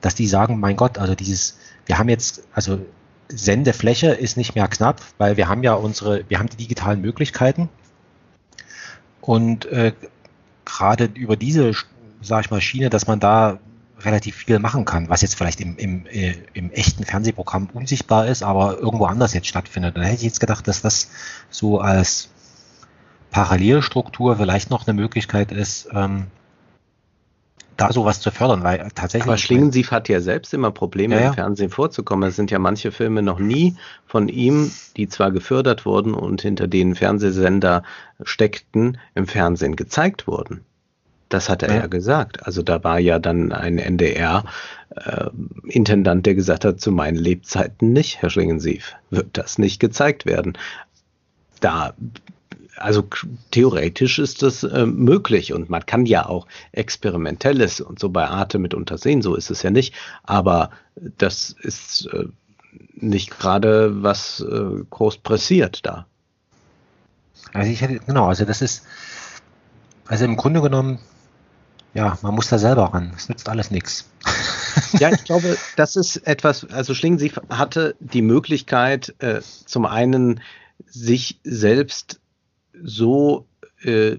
dass 0.00 0.14
die 0.14 0.26
sagen, 0.26 0.58
mein 0.58 0.76
Gott, 0.76 0.98
also 0.98 1.14
dieses, 1.14 1.58
wir 1.86 1.98
haben 1.98 2.08
jetzt, 2.08 2.42
also 2.52 2.80
Sendefläche 3.28 4.08
ist 4.08 4.36
nicht 4.36 4.54
mehr 4.54 4.66
knapp, 4.66 5.00
weil 5.18 5.36
wir 5.36 5.48
haben 5.48 5.62
ja 5.62 5.74
unsere, 5.74 6.24
wir 6.28 6.38
haben 6.38 6.48
die 6.48 6.56
digitalen 6.56 7.00
Möglichkeiten 7.00 7.68
und 9.20 9.66
äh, 9.66 9.92
gerade 10.64 11.04
über 11.14 11.36
diese, 11.36 11.72
sage 12.22 12.46
ich 12.46 12.50
mal, 12.50 12.60
Schiene, 12.60 12.90
dass 12.90 13.06
man 13.06 13.20
da 13.20 13.58
relativ 14.04 14.36
viel 14.36 14.58
machen 14.58 14.84
kann, 14.84 15.08
was 15.08 15.22
jetzt 15.22 15.34
vielleicht 15.36 15.60
im, 15.60 15.76
im, 15.76 16.06
äh, 16.06 16.34
im 16.54 16.70
echten 16.70 17.04
Fernsehprogramm 17.04 17.68
unsichtbar 17.72 18.26
ist, 18.26 18.42
aber 18.42 18.78
irgendwo 18.78 19.06
anders 19.06 19.34
jetzt 19.34 19.46
stattfindet. 19.46 19.96
Dann 19.96 20.04
hätte 20.04 20.16
ich 20.16 20.22
jetzt 20.22 20.40
gedacht, 20.40 20.66
dass 20.68 20.82
das 20.82 21.10
so 21.50 21.80
als 21.80 22.28
Parallelstruktur 23.30 24.36
vielleicht 24.36 24.70
noch 24.70 24.86
eine 24.86 24.94
Möglichkeit 24.94 25.52
ist, 25.52 25.88
ähm, 25.92 26.26
da 27.80 27.92
sowas 27.92 28.20
zu 28.20 28.30
fördern, 28.30 28.62
weil 28.62 28.88
tatsächlich. 28.94 29.26
Aber 29.26 29.38
Schlingensief 29.38 29.90
hat 29.90 30.08
ja 30.08 30.20
selbst 30.20 30.52
immer 30.52 30.70
Probleme 30.70 31.14
ja, 31.14 31.20
ja. 31.22 31.28
im 31.28 31.34
Fernsehen 31.34 31.70
vorzukommen. 31.70 32.28
Es 32.28 32.36
sind 32.36 32.50
ja 32.50 32.58
manche 32.58 32.92
Filme 32.92 33.22
noch 33.22 33.38
nie 33.38 33.76
von 34.06 34.28
ihm, 34.28 34.70
die 34.96 35.08
zwar 35.08 35.30
gefördert 35.30 35.86
wurden 35.86 36.12
und 36.12 36.42
hinter 36.42 36.68
denen 36.68 36.94
Fernsehsender 36.94 37.82
steckten, 38.22 38.98
im 39.14 39.26
Fernsehen 39.26 39.76
gezeigt 39.76 40.26
wurden. 40.26 40.64
Das 41.30 41.48
hat 41.48 41.62
er 41.62 41.70
ja. 41.70 41.76
ja 41.76 41.86
gesagt. 41.86 42.46
Also 42.46 42.62
da 42.62 42.84
war 42.84 42.98
ja 42.98 43.18
dann 43.18 43.52
ein 43.52 43.78
NDR-Intendant, 43.78 46.20
äh, 46.20 46.22
der 46.22 46.34
gesagt 46.34 46.66
hat, 46.66 46.78
zu 46.80 46.92
meinen 46.92 47.16
Lebzeiten 47.16 47.94
nicht, 47.94 48.20
Herr 48.20 48.28
Schlingensief, 48.28 48.94
wird 49.08 49.38
das 49.38 49.56
nicht 49.56 49.80
gezeigt 49.80 50.26
werden. 50.26 50.58
Da 51.60 51.94
also 52.76 53.08
theoretisch 53.50 54.18
ist 54.18 54.42
das 54.42 54.64
äh, 54.64 54.84
möglich 54.86 55.52
und 55.52 55.70
man 55.70 55.84
kann 55.84 56.06
ja 56.06 56.26
auch 56.26 56.46
experimentelles 56.72 57.80
und 57.80 57.98
so 57.98 58.08
bei 58.08 58.26
Arte 58.26 58.58
mit 58.58 58.72
untersehen, 58.74 59.22
so 59.22 59.34
ist 59.34 59.50
es 59.50 59.62
ja 59.62 59.70
nicht, 59.70 59.94
aber 60.22 60.70
das 60.96 61.54
ist 61.60 62.08
äh, 62.12 62.26
nicht 62.94 63.38
gerade 63.38 64.02
was 64.02 64.40
äh, 64.40 64.84
groß 64.88 65.18
pressiert 65.18 65.84
da. 65.84 66.06
Also 67.52 67.70
ich 67.70 67.82
hätte, 67.82 68.00
genau, 68.00 68.28
also 68.28 68.46
das 68.46 68.62
ist, 68.62 68.86
also 70.06 70.24
im 70.24 70.36
Grunde 70.36 70.62
genommen 70.62 71.00
ja, 71.94 72.18
man 72.22 72.34
muss 72.34 72.48
da 72.48 72.58
selber 72.58 72.84
ran. 72.94 73.12
Es 73.16 73.28
nützt 73.28 73.48
alles 73.48 73.70
nichts. 73.70 74.08
Ja, 74.98 75.10
ich 75.10 75.24
glaube, 75.24 75.56
das 75.76 75.96
ist 75.96 76.16
etwas, 76.26 76.64
also 76.70 76.94
Schlingensief 76.94 77.40
hatte 77.48 77.96
die 78.00 78.22
Möglichkeit, 78.22 79.14
äh, 79.18 79.40
zum 79.66 79.86
einen 79.86 80.40
sich 80.86 81.40
selbst 81.44 82.20
so 82.82 83.46
äh, 83.82 84.16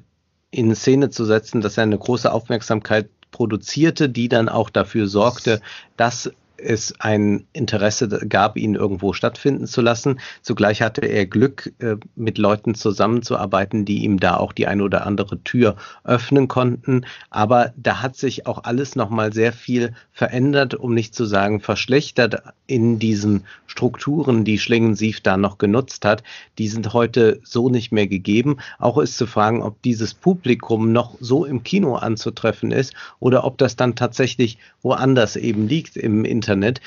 in 0.52 0.76
Szene 0.76 1.10
zu 1.10 1.26
setzen, 1.26 1.62
dass 1.62 1.78
er 1.78 1.84
eine 1.84 1.98
große 1.98 2.32
Aufmerksamkeit 2.32 3.10
produzierte, 3.32 4.10
die 4.10 4.28
dann 4.28 4.50
auch 4.50 4.70
dafür 4.70 5.08
sorgte, 5.08 5.62
dass 5.96 6.32
es 6.62 6.94
ein 7.00 7.46
Interesse 7.54 8.08
gab, 8.08 8.58
ihn 8.58 8.76
irgendwo 8.76 9.14
stattfinden 9.14 9.68
zu 9.68 9.82
lassen. 9.82 10.20
Zugleich 10.42 10.82
hatte 10.82 11.02
er 11.02 11.26
Glück, 11.26 11.74
äh, 11.80 11.98
mit 12.16 12.38
Leuten 12.38 12.76
zusammenzuarbeiten, 12.76 13.86
die 13.86 14.04
ihm 14.04 14.20
da 14.20 14.38
auch 14.38 14.54
die 14.54 14.68
eine 14.68 14.84
oder 14.84 15.06
andere 15.06 15.42
Tür 15.44 15.76
öffnen 16.04 16.48
konnten. 16.48 17.06
Aber 17.30 17.74
da 17.76 18.02
hat 18.02 18.16
sich 18.16 18.48
auch 18.48 18.64
alles 18.64 18.96
nochmal 18.96 19.34
sehr 19.34 19.54
viel 19.54 19.94
verändert, 20.12 20.76
um 20.76 20.94
nicht 20.94 21.16
zu 21.16 21.26
sagen 21.26 21.60
verschlechtert 21.62 22.44
in 22.68 23.00
diesen 23.00 23.46
Strukturen, 23.66 24.46
die 24.46 24.60
Schlingensief 24.60 25.22
da 25.22 25.38
noch 25.38 25.58
genutzt 25.58 26.06
hat. 26.06 26.24
Die 26.58 26.68
sind 26.68 26.94
heute 26.94 27.40
so 27.44 27.70
nicht 27.70 27.92
mehr 27.92 28.08
gegeben. 28.08 28.58
Auch 28.80 28.98
ist 28.98 29.18
zu 29.18 29.28
fragen, 29.28 29.64
ob 29.64 29.82
dieses 29.82 30.14
Publikum 30.14 30.92
noch 30.92 31.16
so 31.20 31.46
im 31.46 31.64
Kino 31.64 31.96
anzutreffen 31.96 32.72
ist 32.72 32.94
oder 33.20 33.44
ob 33.44 33.58
das 33.58 33.76
dann 33.76 33.96
tatsächlich 33.96 34.58
woanders 34.82 35.36
eben 35.36 35.68
liegt 35.68 35.98
im 35.98 36.26
Internet 36.26 36.51
Internet. 36.52 36.82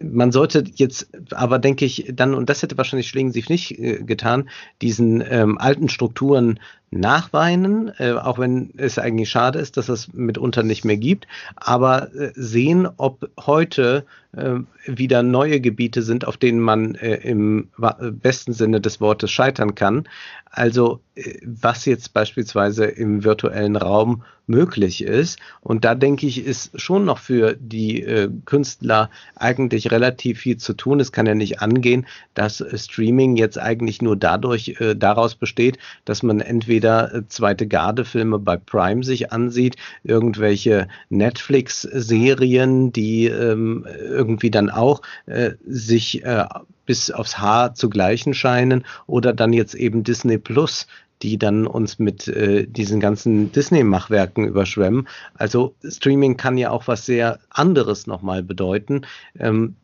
Man 0.00 0.32
sollte 0.32 0.64
jetzt 0.74 1.08
aber, 1.32 1.58
denke 1.58 1.84
ich, 1.84 2.12
dann, 2.12 2.34
und 2.34 2.48
das 2.50 2.62
hätte 2.62 2.76
wahrscheinlich 2.76 3.08
Schlingensief 3.08 3.48
nicht 3.48 3.78
äh, 3.78 4.02
getan, 4.02 4.48
diesen 4.82 5.22
ähm, 5.28 5.58
alten 5.58 5.88
Strukturen 5.88 6.60
nachweinen, 6.90 7.92
äh, 7.98 8.12
auch 8.12 8.38
wenn 8.38 8.72
es 8.76 8.98
eigentlich 8.98 9.28
schade 9.28 9.58
ist, 9.58 9.76
dass 9.76 9.88
es 9.88 10.12
mitunter 10.12 10.62
nicht 10.62 10.84
mehr 10.84 10.96
gibt, 10.96 11.26
aber 11.56 12.14
äh, 12.14 12.32
sehen, 12.34 12.88
ob 12.96 13.28
heute 13.40 14.04
äh, 14.36 14.60
wieder 14.86 15.22
neue 15.22 15.60
Gebiete 15.60 16.02
sind, 16.02 16.26
auf 16.26 16.36
denen 16.36 16.60
man 16.60 16.94
äh, 16.96 17.16
im 17.16 17.68
besten 18.10 18.52
Sinne 18.52 18.82
des 18.82 19.00
Wortes 19.00 19.30
scheitern 19.30 19.74
kann. 19.74 20.06
Also 20.50 21.00
äh, 21.14 21.38
was 21.42 21.86
jetzt 21.86 22.12
beispielsweise 22.12 22.84
im 22.84 23.24
virtuellen 23.24 23.76
Raum 23.76 24.24
möglich 24.46 25.02
ist. 25.02 25.38
Und 25.62 25.84
da 25.86 25.94
denke 25.94 26.26
ich, 26.26 26.44
ist 26.44 26.78
schon 26.78 27.06
noch 27.06 27.18
für 27.18 27.56
die 27.58 28.02
äh, 28.02 28.28
Künstler 28.44 29.10
eigentlich 29.34 29.90
relativ 29.90 30.40
viel 30.40 30.58
zu 30.58 30.74
tun. 30.74 31.00
Es 31.00 31.12
kann 31.12 31.26
ja 31.26 31.34
nicht 31.34 31.60
angehen, 31.62 32.06
dass 32.34 32.62
Streaming 32.74 33.36
jetzt 33.36 33.58
eigentlich 33.58 34.02
nur 34.02 34.16
dadurch 34.16 34.76
daraus 34.96 35.34
besteht, 35.34 35.78
dass 36.04 36.22
man 36.22 36.40
entweder 36.40 36.75
äh, 36.80 37.22
zweite 37.28 37.66
Garde-Filme 37.66 38.38
bei 38.38 38.56
Prime 38.56 39.04
sich 39.04 39.32
ansieht, 39.32 39.76
irgendwelche 40.04 40.88
Netflix-Serien, 41.08 42.92
die 42.92 43.26
ähm, 43.26 43.86
irgendwie 44.00 44.50
dann 44.50 44.70
auch 44.70 45.02
äh, 45.26 45.52
sich 45.66 46.24
äh, 46.24 46.44
bis 46.86 47.10
aufs 47.10 47.38
Haar 47.38 47.74
zu 47.74 47.90
gleichen 47.90 48.34
scheinen 48.34 48.84
oder 49.06 49.32
dann 49.32 49.52
jetzt 49.52 49.74
eben 49.74 50.04
Disney 50.04 50.38
Plus, 50.38 50.86
die 51.22 51.38
dann 51.38 51.66
uns 51.66 51.98
mit 51.98 52.28
äh, 52.28 52.66
diesen 52.66 53.00
ganzen 53.00 53.52
Disney-Machwerken 53.52 54.46
überschwemmen. 54.46 55.08
Also 55.34 55.74
Streaming 55.82 56.36
kann 56.36 56.58
ja 56.58 56.70
auch 56.70 56.86
was 56.88 57.06
sehr 57.06 57.40
anderes 57.50 58.06
nochmal 58.06 58.42
bedeuten. 58.42 59.02
Ähm, 59.38 59.76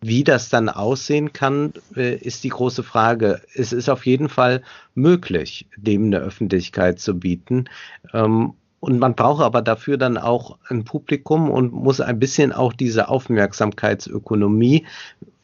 wie 0.00 0.24
das 0.24 0.48
dann 0.48 0.68
aussehen 0.68 1.32
kann, 1.32 1.74
äh, 1.94 2.16
ist 2.16 2.44
die 2.44 2.48
große 2.48 2.82
Frage. 2.82 3.42
Es 3.54 3.72
ist 3.72 3.88
auf 3.88 4.06
jeden 4.06 4.28
Fall 4.28 4.62
möglich, 4.94 5.66
dem 5.76 6.06
eine 6.06 6.18
Öffentlichkeit 6.18 7.00
zu 7.00 7.18
bieten. 7.18 7.66
Ähm, 8.12 8.54
und 8.80 8.98
man 8.98 9.14
braucht 9.14 9.42
aber 9.42 9.60
dafür 9.60 9.98
dann 9.98 10.16
auch 10.16 10.58
ein 10.68 10.84
Publikum 10.84 11.50
und 11.50 11.72
muss 11.72 12.00
ein 12.00 12.18
bisschen 12.18 12.52
auch 12.52 12.72
diese 12.72 13.08
Aufmerksamkeitsökonomie 13.08 14.86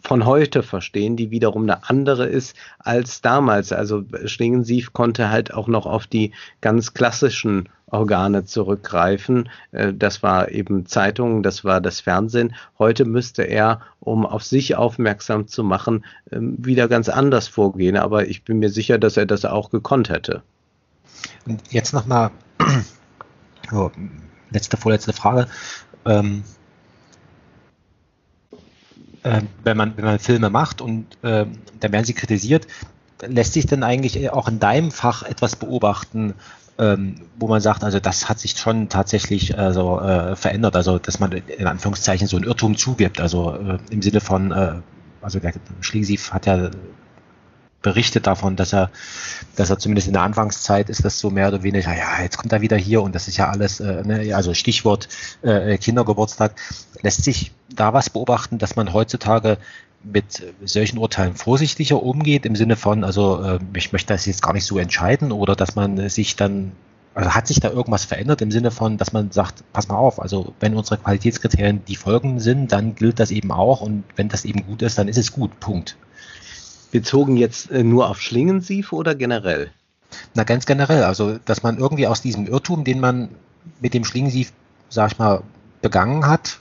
von 0.01 0.25
heute 0.25 0.63
verstehen, 0.63 1.17
die 1.17 1.31
wiederum 1.31 1.65
eine 1.65 1.89
andere 1.91 2.27
ist 2.27 2.57
als 2.79 3.21
damals. 3.21 3.73
Also 3.73 4.05
Schlingensief 4.25 4.95
konnte 4.95 5.31
halt 5.31 5.53
auch 5.53 5.69
noch 5.69 5.85
auf 5.85 6.07
die 6.07 6.33
ganz 6.63 6.95
klassischen 6.95 7.69
Organe 7.89 8.45
zurückgreifen. 8.45 9.49
Äh, 9.73 9.93
das 9.95 10.23
war 10.23 10.51
eben 10.51 10.87
Zeitungen, 10.87 11.43
das 11.43 11.65
war 11.65 11.81
das 11.81 12.01
Fernsehen. 12.01 12.55
Heute 12.79 13.05
müsste 13.05 13.43
er, 13.43 13.81
um 14.01 14.27
auf 14.27 14.43
sich 14.43 14.77
aufmerksam 14.77 15.47
zu 15.47 15.63
machen, 15.63 16.05
ähm, 16.33 16.57
wieder 16.59 16.89
ganz 16.89 17.09
anders 17.09 17.49
vorgehen. 17.49 17.97
Aber 17.97 18.27
ich 18.27 18.43
bin 18.43 18.59
mir 18.59 18.71
sicher, 18.71 18.99
dass 18.99 19.17
er 19.17 19.27
das 19.27 19.45
auch 19.45 19.71
gekonnt 19.71 20.09
hätte. 20.09 20.43
Jetzt 21.71 21.93
nochmal, 21.93 22.31
oh, 23.73 23.91
letzte, 24.51 24.77
vorletzte 24.77 25.13
Frage. 25.13 25.47
Ähm, 26.05 26.43
äh, 29.23 29.43
wenn, 29.63 29.77
man, 29.77 29.97
wenn 29.97 30.05
man 30.05 30.19
Filme 30.19 30.51
macht 30.51 30.81
und 30.81 31.07
äh, 31.23 31.47
dann 31.81 31.93
werden 31.93 32.05
sie 32.05 32.15
kritisiert, 32.15 32.67
lässt 33.27 33.53
sich 33.53 33.67
denn 33.67 33.83
eigentlich 33.83 34.31
auch 34.31 34.49
in 34.49 34.59
deinem 34.59 34.91
Fach 34.91 35.23
etwas 35.23 35.57
beobachten, 35.57 36.35
ähm, 36.79 37.17
wo 37.39 37.49
man 37.49 37.61
sagt, 37.61 37.85
also 37.85 38.01
das 38.01 38.29
hat 38.29 38.39
sich 38.39 38.53
schon 38.53 38.89
tatsächlich 38.89 39.59
also, 39.59 40.01
äh, 40.01 40.37
verändert, 40.37 40.77
also 40.77 40.99
dass 40.99 41.21
man 41.21 41.33
in 41.33 41.67
Anführungszeichen 41.67 42.27
so 42.27 42.37
einen 42.37 42.45
Irrtum 42.45 42.77
zugibt, 42.77 43.21
also 43.21 43.55
äh, 43.55 43.79
im 43.91 44.03
Sinne 44.03 44.21
von, 44.21 44.53
äh, 44.53 44.75
also 45.23 45.39
der 45.41 45.55
Schlesiv 45.81 46.33
hat 46.33 46.47
ja 46.47 46.71
berichtet 47.83 48.27
davon, 48.27 48.57
dass 48.57 48.73
er, 48.73 48.91
dass 49.55 49.71
er 49.71 49.79
zumindest 49.79 50.09
in 50.09 50.15
der 50.15 50.23
Anfangszeit 50.23 50.91
ist 50.91 51.05
das 51.05 51.21
so 51.21 51.31
mehr 51.31 51.49
oder 51.49 51.63
weniger, 51.63 51.97
ja, 51.97 52.21
jetzt 52.21 52.37
kommt 52.37 52.53
er 52.53 52.61
wieder 52.61 52.77
hier 52.77 53.01
und 53.01 53.15
das 53.15 53.29
ist 53.29 53.37
ja 53.37 53.49
alles, 53.49 53.79
äh, 53.79 54.03
ne, 54.03 54.35
also 54.35 54.55
Stichwort 54.55 55.09
äh, 55.43 55.79
Kindergeburtstag, 55.79 56.57
lässt 57.03 57.23
sich 57.23 57.53
da 57.69 57.93
was 57.93 58.11
beobachten, 58.11 58.59
dass 58.59 58.75
man 58.75 58.93
heutzutage 58.93 59.59
mit 60.13 60.55
solchen 60.65 60.99
Urteilen 60.99 61.35
vorsichtiger 61.35 62.03
umgeht, 62.03 62.47
im 62.47 62.57
Sinne 62.57 62.77
von, 62.77 63.05
also 63.05 63.43
äh, 63.43 63.59
ich 63.75 63.93
möchte 63.93 64.13
das 64.13 64.27
jetzt 64.27 64.43
gar 64.43 64.53
nicht 64.53 64.65
so 64.65 64.79
entscheiden 64.79 65.33
oder 65.33 65.57
dass 65.57 65.75
man 65.75 66.09
sich 66.09 66.37
dann, 66.37 66.73
also 67.15 67.35
hat 67.35 67.47
sich 67.47 67.61
da 67.61 67.71
irgendwas 67.71 68.05
verändert 68.05 68.41
im 68.43 68.51
Sinne 68.51 68.71
von, 68.71 68.99
dass 68.99 69.13
man 69.13 69.33
sagt, 69.33 69.65
pass 69.73 69.89
mal 69.89 69.97
auf, 69.97 70.21
also 70.21 70.55
wenn 70.61 70.75
unsere 70.75 70.99
Qualitätskriterien 70.99 71.85
die 71.87 71.97
folgen 71.97 72.41
sind, 72.41 72.73
dann 72.73 72.95
gilt 72.95 73.19
das 73.19 73.31
eben 73.31 73.51
auch 73.51 73.81
und 73.81 74.05
wenn 74.15 74.29
das 74.29 74.45
eben 74.45 74.65
gut 74.67 74.83
ist, 74.83 74.99
dann 74.99 75.09
ist 75.09 75.19
es 75.19 75.33
gut, 75.33 75.59
Punkt 75.61 75.97
bezogen 76.91 77.37
jetzt 77.37 77.71
äh, 77.71 77.83
nur 77.83 78.09
auf 78.09 78.21
Schlingensief 78.21 78.93
oder 78.93 79.15
generell? 79.15 79.71
Na, 80.35 80.45
ganz 80.45 80.67
generell. 80.67 81.03
Also, 81.03 81.39
dass 81.45 81.63
man 81.63 81.79
irgendwie 81.79 82.07
aus 82.07 82.23
diesem 82.23 82.47
Irrtum, 82.47 82.85
den 82.85 83.01
man 83.01 83.29
mit 83.81 83.95
dem 83.95 84.05
Schlingensief, 84.05 84.53
sag 84.89 85.13
ich 85.13 85.19
mal, 85.19 85.43
begangen 85.83 86.27
hat, 86.27 86.59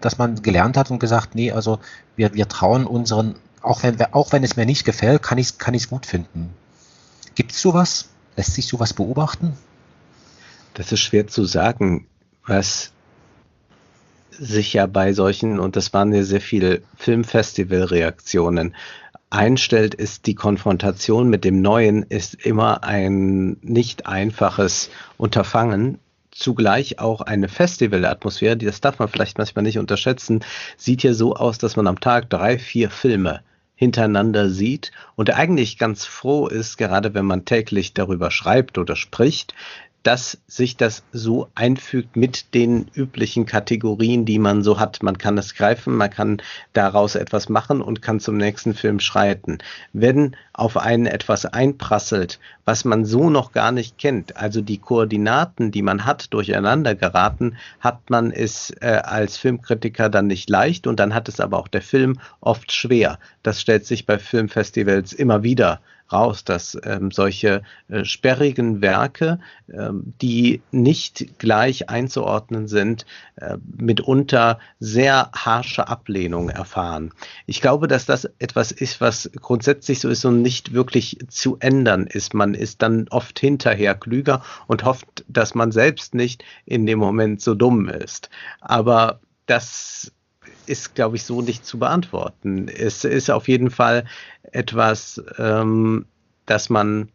dass 0.00 0.18
man 0.18 0.42
gelernt 0.42 0.76
hat 0.76 0.90
und 0.90 0.98
gesagt, 0.98 1.34
nee, 1.34 1.50
also 1.50 1.78
wir, 2.14 2.34
wir 2.34 2.48
trauen 2.48 2.86
unseren, 2.86 3.36
auch 3.62 3.82
wenn, 3.82 4.00
auch 4.12 4.32
wenn 4.32 4.44
es 4.44 4.56
mir 4.56 4.66
nicht 4.66 4.84
gefällt, 4.84 5.22
kann 5.22 5.38
ich 5.38 5.46
es 5.46 5.58
kann 5.58 5.76
gut 5.88 6.06
finden. 6.06 6.50
Gibt 7.34 7.52
es 7.52 7.60
sowas? 7.60 8.10
Lässt 8.36 8.54
sich 8.54 8.66
sowas 8.66 8.92
beobachten? 8.92 9.54
Das 10.74 10.92
ist 10.92 11.00
schwer 11.00 11.26
zu 11.26 11.44
sagen. 11.46 12.06
Was 12.46 12.92
sich 14.30 14.74
ja 14.74 14.86
bei 14.86 15.14
solchen, 15.14 15.58
und 15.58 15.74
das 15.74 15.92
waren 15.94 16.12
ja 16.12 16.22
sehr 16.22 16.42
viele 16.42 16.82
Filmfestival-Reaktionen, 16.96 18.74
einstellt, 19.30 19.94
ist 19.94 20.26
die 20.26 20.34
Konfrontation 20.34 21.28
mit 21.28 21.44
dem 21.44 21.62
Neuen 21.62 22.02
ist 22.02 22.34
immer 22.34 22.84
ein 22.84 23.56
nicht 23.62 24.06
einfaches 24.06 24.90
Unterfangen. 25.16 25.98
Zugleich 26.36 26.98
auch 26.98 27.22
eine 27.22 27.48
Festivalatmosphäre, 27.48 28.58
das 28.58 28.82
darf 28.82 28.98
man 28.98 29.08
vielleicht 29.08 29.38
manchmal 29.38 29.62
nicht 29.62 29.78
unterschätzen, 29.78 30.44
sieht 30.76 31.02
ja 31.02 31.14
so 31.14 31.34
aus, 31.34 31.56
dass 31.56 31.76
man 31.76 31.86
am 31.86 31.98
Tag 31.98 32.28
drei, 32.28 32.58
vier 32.58 32.90
Filme 32.90 33.40
hintereinander 33.74 34.50
sieht. 34.50 34.90
Und 35.14 35.30
eigentlich 35.30 35.78
ganz 35.78 36.04
froh 36.04 36.46
ist, 36.48 36.76
gerade 36.76 37.14
wenn 37.14 37.24
man 37.24 37.44
täglich 37.44 37.94
darüber 37.94 38.30
schreibt 38.30 38.78
oder 38.78 38.96
spricht, 38.96 39.54
dass 40.06 40.38
sich 40.46 40.76
das 40.76 41.02
so 41.10 41.48
einfügt 41.56 42.14
mit 42.14 42.54
den 42.54 42.86
üblichen 42.94 43.44
Kategorien, 43.44 44.24
die 44.24 44.38
man 44.38 44.62
so 44.62 44.78
hat. 44.78 45.02
Man 45.02 45.18
kann 45.18 45.36
es 45.36 45.56
greifen, 45.56 45.96
man 45.96 46.10
kann 46.10 46.40
daraus 46.72 47.16
etwas 47.16 47.48
machen 47.48 47.82
und 47.82 48.02
kann 48.02 48.20
zum 48.20 48.36
nächsten 48.36 48.74
Film 48.74 49.00
schreiten. 49.00 49.58
Wenn 49.92 50.36
auf 50.52 50.76
einen 50.76 51.06
etwas 51.06 51.44
einprasselt, 51.44 52.38
was 52.64 52.84
man 52.84 53.04
so 53.04 53.30
noch 53.30 53.50
gar 53.50 53.72
nicht 53.72 53.98
kennt, 53.98 54.36
also 54.36 54.60
die 54.60 54.78
Koordinaten, 54.78 55.72
die 55.72 55.82
man 55.82 56.04
hat, 56.04 56.32
durcheinander 56.32 56.94
geraten, 56.94 57.56
hat 57.80 58.08
man 58.08 58.30
es 58.30 58.70
äh, 58.80 59.00
als 59.02 59.36
Filmkritiker 59.38 60.08
dann 60.08 60.28
nicht 60.28 60.48
leicht 60.48 60.86
und 60.86 61.00
dann 61.00 61.14
hat 61.14 61.28
es 61.28 61.40
aber 61.40 61.58
auch 61.58 61.68
der 61.68 61.82
Film 61.82 62.20
oft 62.40 62.70
schwer. 62.70 63.18
Das 63.42 63.60
stellt 63.60 63.84
sich 63.84 64.06
bei 64.06 64.20
Filmfestivals 64.20 65.12
immer 65.12 65.42
wieder 65.42 65.80
raus, 66.12 66.44
dass 66.44 66.78
ähm, 66.84 67.10
solche 67.10 67.62
äh, 67.88 68.04
sperrigen 68.04 68.80
Werke, 68.80 69.38
ähm, 69.72 70.14
die 70.20 70.62
nicht 70.70 71.38
gleich 71.38 71.88
einzuordnen 71.88 72.68
sind, 72.68 73.06
äh, 73.36 73.56
mitunter 73.76 74.58
sehr 74.80 75.30
harsche 75.34 75.88
Ablehnung 75.88 76.48
erfahren. 76.50 77.12
Ich 77.46 77.60
glaube, 77.60 77.88
dass 77.88 78.06
das 78.06 78.28
etwas 78.38 78.72
ist, 78.72 79.00
was 79.00 79.30
grundsätzlich 79.40 80.00
so 80.00 80.08
ist 80.08 80.24
und 80.24 80.42
nicht 80.42 80.72
wirklich 80.72 81.18
zu 81.28 81.56
ändern 81.60 82.06
ist. 82.06 82.34
Man 82.34 82.54
ist 82.54 82.82
dann 82.82 83.06
oft 83.10 83.38
hinterher 83.38 83.94
klüger 83.94 84.42
und 84.66 84.84
hofft, 84.84 85.24
dass 85.28 85.54
man 85.54 85.72
selbst 85.72 86.14
nicht 86.14 86.44
in 86.64 86.86
dem 86.86 86.98
Moment 86.98 87.40
so 87.40 87.54
dumm 87.54 87.88
ist. 87.88 88.30
Aber 88.60 89.20
das 89.46 90.12
ist, 90.66 90.94
glaube 90.94 91.16
ich, 91.16 91.24
so 91.24 91.42
nicht 91.42 91.64
zu 91.64 91.78
beantworten. 91.78 92.68
Es 92.68 93.04
ist 93.04 93.30
auf 93.30 93.48
jeden 93.48 93.70
Fall 93.70 94.04
etwas, 94.52 95.22
ähm, 95.38 96.06
dass 96.46 96.70
man 96.70 97.08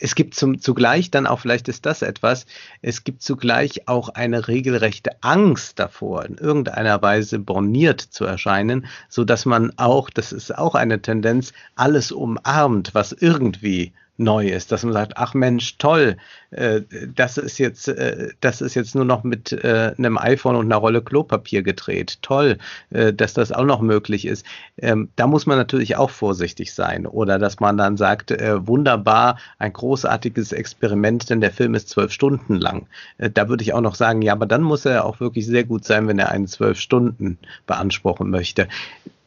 es 0.00 0.14
gibt 0.14 0.34
zum, 0.34 0.60
zugleich 0.60 1.10
dann 1.10 1.26
auch, 1.26 1.40
vielleicht 1.40 1.68
ist 1.68 1.86
das 1.86 2.02
etwas, 2.02 2.46
es 2.82 3.04
gibt 3.04 3.22
zugleich 3.22 3.88
auch 3.88 4.10
eine 4.10 4.48
regelrechte 4.48 5.10
Angst 5.22 5.78
davor, 5.78 6.24
in 6.24 6.36
irgendeiner 6.36 7.00
Weise 7.02 7.38
borniert 7.38 8.00
zu 8.00 8.24
erscheinen, 8.24 8.86
so 9.08 9.24
dass 9.24 9.46
man 9.46 9.72
auch, 9.76 10.10
das 10.10 10.32
ist 10.32 10.56
auch 10.56 10.74
eine 10.74 11.00
Tendenz, 11.00 11.52
alles 11.74 12.12
umarmt, 12.12 12.94
was 12.94 13.12
irgendwie 13.12 13.92
neu 14.16 14.46
ist, 14.46 14.70
dass 14.70 14.84
man 14.84 14.92
sagt, 14.92 15.14
ach 15.16 15.34
Mensch, 15.34 15.76
toll, 15.78 16.16
äh, 16.50 16.82
das 17.14 17.36
ist 17.36 17.58
jetzt, 17.58 17.88
äh, 17.88 18.28
das 18.40 18.60
ist 18.60 18.74
jetzt 18.74 18.94
nur 18.94 19.04
noch 19.04 19.24
mit 19.24 19.52
äh, 19.52 19.92
einem 19.98 20.18
iPhone 20.18 20.56
und 20.56 20.66
einer 20.66 20.76
Rolle 20.76 21.02
Klopapier 21.02 21.62
gedreht. 21.62 22.18
Toll, 22.22 22.58
äh, 22.90 23.12
dass 23.12 23.34
das 23.34 23.50
auch 23.50 23.64
noch 23.64 23.80
möglich 23.80 24.26
ist. 24.26 24.46
Ähm, 24.78 25.08
da 25.16 25.26
muss 25.26 25.46
man 25.46 25.58
natürlich 25.58 25.96
auch 25.96 26.10
vorsichtig 26.10 26.74
sein. 26.74 27.06
Oder 27.06 27.38
dass 27.38 27.58
man 27.58 27.76
dann 27.76 27.96
sagt, 27.96 28.30
äh, 28.30 28.66
wunderbar, 28.66 29.38
ein 29.58 29.72
großartiges 29.72 30.52
Experiment, 30.52 31.28
denn 31.30 31.40
der 31.40 31.52
Film 31.52 31.74
ist 31.74 31.88
zwölf 31.88 32.12
Stunden 32.12 32.54
lang. 32.54 32.86
Äh, 33.18 33.30
da 33.30 33.48
würde 33.48 33.64
ich 33.64 33.72
auch 33.72 33.80
noch 33.80 33.96
sagen, 33.96 34.22
ja, 34.22 34.32
aber 34.32 34.46
dann 34.46 34.62
muss 34.62 34.84
er 34.84 35.04
auch 35.04 35.20
wirklich 35.20 35.46
sehr 35.46 35.64
gut 35.64 35.84
sein, 35.84 36.06
wenn 36.06 36.18
er 36.18 36.30
einen 36.30 36.46
zwölf 36.46 36.78
Stunden 36.78 37.38
beanspruchen 37.66 38.30
möchte. 38.30 38.68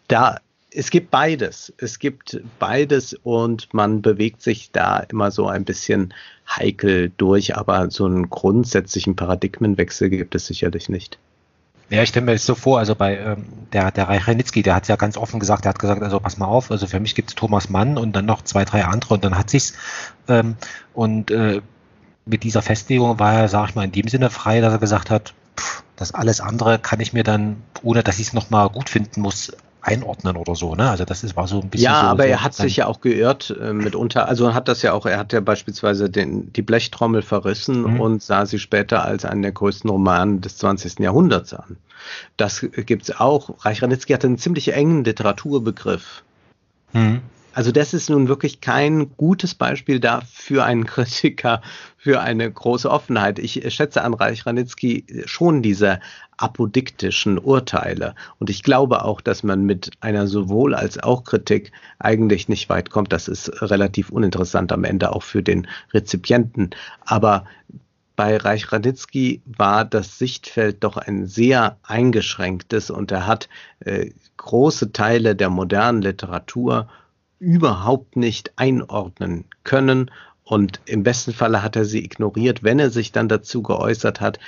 Da 0.07 0.37
es 0.77 0.91
gibt 0.91 1.09
beides. 1.09 1.73
Es 1.79 1.97
gibt 1.97 2.39
beides 2.59 3.15
und 3.23 3.73
man 3.73 4.03
bewegt 4.03 4.43
sich 4.43 4.71
da 4.71 4.99
immer 4.99 5.31
so 5.31 5.47
ein 5.47 5.65
bisschen 5.65 6.13
heikel 6.47 7.11
durch, 7.17 7.57
aber 7.57 7.89
so 7.89 8.05
einen 8.05 8.29
grundsätzlichen 8.29 9.15
Paradigmenwechsel 9.15 10.09
gibt 10.09 10.35
es 10.35 10.45
sicherlich 10.45 10.87
nicht. 10.87 11.17
Ja, 11.89 12.03
ich 12.03 12.09
stelle 12.09 12.27
mir 12.27 12.33
das 12.33 12.45
so 12.45 12.53
vor, 12.53 12.77
also 12.77 12.93
bei 12.93 13.17
ähm, 13.17 13.45
der, 13.73 13.89
der 13.91 14.07
Reich 14.07 14.27
Renitzky, 14.27 14.61
der 14.61 14.75
hat 14.75 14.87
ja 14.87 14.97
ganz 14.97 15.17
offen 15.17 15.39
gesagt, 15.39 15.65
der 15.65 15.69
hat 15.69 15.79
gesagt, 15.79 16.03
also 16.03 16.19
pass 16.19 16.37
mal 16.37 16.45
auf, 16.45 16.69
also 16.69 16.85
für 16.85 16.99
mich 16.99 17.15
gibt 17.15 17.29
es 17.29 17.35
Thomas 17.35 17.69
Mann 17.69 17.97
und 17.97 18.15
dann 18.15 18.25
noch 18.25 18.43
zwei, 18.43 18.63
drei 18.63 18.83
andere 18.85 19.15
und 19.15 19.25
dann 19.25 19.37
hat 19.37 19.49
sich's 19.49 19.73
ähm, 20.27 20.57
und 20.93 21.31
äh, 21.31 21.61
mit 22.25 22.43
dieser 22.43 22.61
Festlegung 22.61 23.17
war 23.19 23.33
er, 23.33 23.47
sag 23.47 23.69
ich 23.69 23.75
mal, 23.75 23.85
in 23.85 23.93
dem 23.93 24.09
Sinne 24.09 24.29
frei, 24.29 24.61
dass 24.61 24.73
er 24.73 24.79
gesagt 24.79 25.09
hat, 25.09 25.33
pff, 25.57 25.83
das 25.95 26.13
alles 26.13 26.39
andere 26.39 26.77
kann 26.77 26.99
ich 26.99 27.13
mir 27.13 27.23
dann, 27.23 27.63
ohne 27.81 28.03
dass 28.03 28.19
ich 28.19 28.27
es 28.27 28.33
nochmal 28.33 28.69
gut 28.69 28.89
finden 28.89 29.21
muss, 29.21 29.53
einordnen 29.81 30.35
oder 30.35 30.55
so, 30.55 30.75
ne? 30.75 30.89
Also 30.89 31.05
das 31.05 31.23
ist, 31.23 31.35
war 31.35 31.47
so 31.47 31.61
ein 31.61 31.69
bisschen. 31.69 31.85
Ja, 31.85 32.01
so, 32.01 32.07
aber 32.07 32.23
so 32.23 32.29
er 32.29 32.43
hat 32.43 32.53
sich 32.53 32.77
ja 32.77 32.87
auch 32.87 33.01
geirrt 33.01 33.55
äh, 33.61 33.73
mitunter. 33.73 34.27
Also 34.27 34.53
hat 34.53 34.67
das 34.67 34.81
ja 34.81 34.93
auch, 34.93 35.05
er 35.05 35.17
hat 35.17 35.33
ja 35.33 35.39
beispielsweise 35.39 36.09
den, 36.09 36.51
die 36.53 36.61
Blechtrommel 36.61 37.21
verrissen 37.21 37.81
mhm. 37.81 37.99
und 37.99 38.23
sah 38.23 38.45
sie 38.45 38.59
später 38.59 39.05
als 39.05 39.25
einen 39.25 39.41
der 39.41 39.51
größten 39.51 39.89
Romane 39.89 40.39
des 40.39 40.57
20. 40.57 40.99
Jahrhunderts 40.99 41.53
an. 41.53 41.77
Das 42.37 42.65
gibt 42.71 43.03
es 43.03 43.19
auch. 43.19 43.65
Reich 43.65 43.81
Ranitzky 43.81 44.13
hatte 44.13 44.27
einen 44.27 44.37
ziemlich 44.37 44.73
engen 44.73 45.03
Literaturbegriff. 45.03 46.23
Mhm. 46.93 47.21
Also 47.57 47.71
das 47.71 47.95
ist 47.95 48.11
nun 48.11 48.27
wirklich 48.27 48.61
kein 48.61 49.17
gutes 49.17 49.55
Beispiel 49.55 49.99
da 49.99 50.21
für 50.31 50.63
einen 50.63 50.85
Kritiker, 50.85 51.63
für 51.97 52.21
eine 52.21 52.51
große 52.51 52.87
Offenheit. 52.87 53.39
Ich 53.39 53.73
schätze 53.73 54.03
an 54.03 54.13
Reich 54.13 54.45
Ranitzky 54.45 55.03
schon 55.25 55.63
diese 55.63 55.99
apodiktischen 56.37 57.39
Urteile. 57.39 58.13
Und 58.37 58.51
ich 58.51 58.61
glaube 58.61 59.03
auch, 59.03 59.21
dass 59.21 59.41
man 59.41 59.63
mit 59.63 59.89
einer 60.01 60.27
sowohl 60.27 60.75
als 60.75 60.99
auch 60.99 61.23
Kritik 61.23 61.71
eigentlich 61.97 62.47
nicht 62.47 62.69
weit 62.69 62.91
kommt. 62.91 63.11
Das 63.11 63.27
ist 63.27 63.49
relativ 63.59 64.11
uninteressant 64.11 64.71
am 64.71 64.83
Ende 64.83 65.11
auch 65.11 65.23
für 65.23 65.41
den 65.41 65.67
Rezipienten. 65.95 66.69
Aber 67.05 67.45
bei 68.15 68.37
Reich 68.37 68.71
Ranitzky 68.71 69.41
war 69.47 69.83
das 69.83 70.19
Sichtfeld 70.19 70.83
doch 70.83 70.97
ein 70.97 71.25
sehr 71.25 71.77
eingeschränktes 71.81 72.91
und 72.91 73.11
er 73.11 73.25
hat 73.25 73.49
äh, 73.79 74.11
große 74.37 74.91
Teile 74.91 75.35
der 75.35 75.49
modernen 75.49 76.03
Literatur 76.03 76.87
überhaupt 77.39 78.15
nicht 78.15 78.53
einordnen 78.55 79.45
können 79.63 80.11
und 80.43 80.79
im 80.85 81.03
besten 81.03 81.33
Falle 81.33 81.61
hat 81.61 81.75
er 81.75 81.85
sie 81.85 82.03
ignoriert. 82.03 82.63
Wenn 82.63 82.79
er 82.79 82.89
sich 82.89 83.11
dann 83.11 83.27
dazu 83.27 83.61
geäußert 83.61 84.21
hat, 84.21 84.39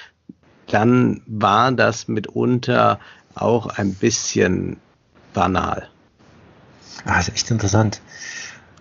dann 0.67 1.21
war 1.25 1.71
das 1.71 2.07
mitunter 2.07 2.99
auch 3.35 3.67
ein 3.67 3.93
bisschen 3.93 4.77
banal. 5.33 5.89
Ah, 7.05 7.19
ist 7.19 7.29
echt 7.29 7.51
interessant. 7.51 8.01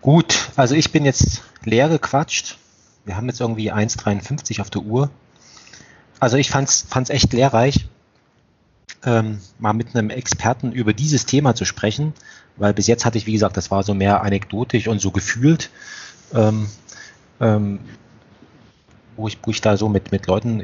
Gut, 0.00 0.50
also 0.56 0.74
ich 0.74 0.92
bin 0.92 1.04
jetzt 1.04 1.42
leer 1.64 1.88
gequatscht. 1.88 2.58
Wir 3.04 3.16
haben 3.16 3.26
jetzt 3.26 3.40
irgendwie 3.40 3.72
1,53 3.72 4.60
auf 4.60 4.70
der 4.70 4.82
Uhr. 4.82 5.10
Also 6.20 6.36
ich 6.36 6.50
fand 6.50 6.68
es 6.68 7.10
echt 7.10 7.32
lehrreich, 7.32 7.88
ähm, 9.04 9.40
mal 9.58 9.72
mit 9.72 9.94
einem 9.94 10.10
Experten 10.10 10.72
über 10.72 10.92
dieses 10.92 11.26
Thema 11.26 11.54
zu 11.54 11.64
sprechen, 11.64 12.12
weil 12.58 12.74
bis 12.74 12.86
jetzt 12.86 13.04
hatte 13.04 13.18
ich, 13.18 13.26
wie 13.26 13.32
gesagt, 13.32 13.56
das 13.56 13.70
war 13.70 13.82
so 13.82 13.94
mehr 13.94 14.22
anekdotisch 14.22 14.88
und 14.88 15.00
so 15.00 15.10
gefühlt. 15.10 15.70
Ähm, 16.34 16.68
ähm, 17.40 17.80
wo 19.18 19.26
ich, 19.26 19.38
wo 19.42 19.50
ich 19.50 19.60
da 19.60 19.76
so 19.76 19.88
mit, 19.88 20.12
mit 20.12 20.26
Leuten 20.28 20.62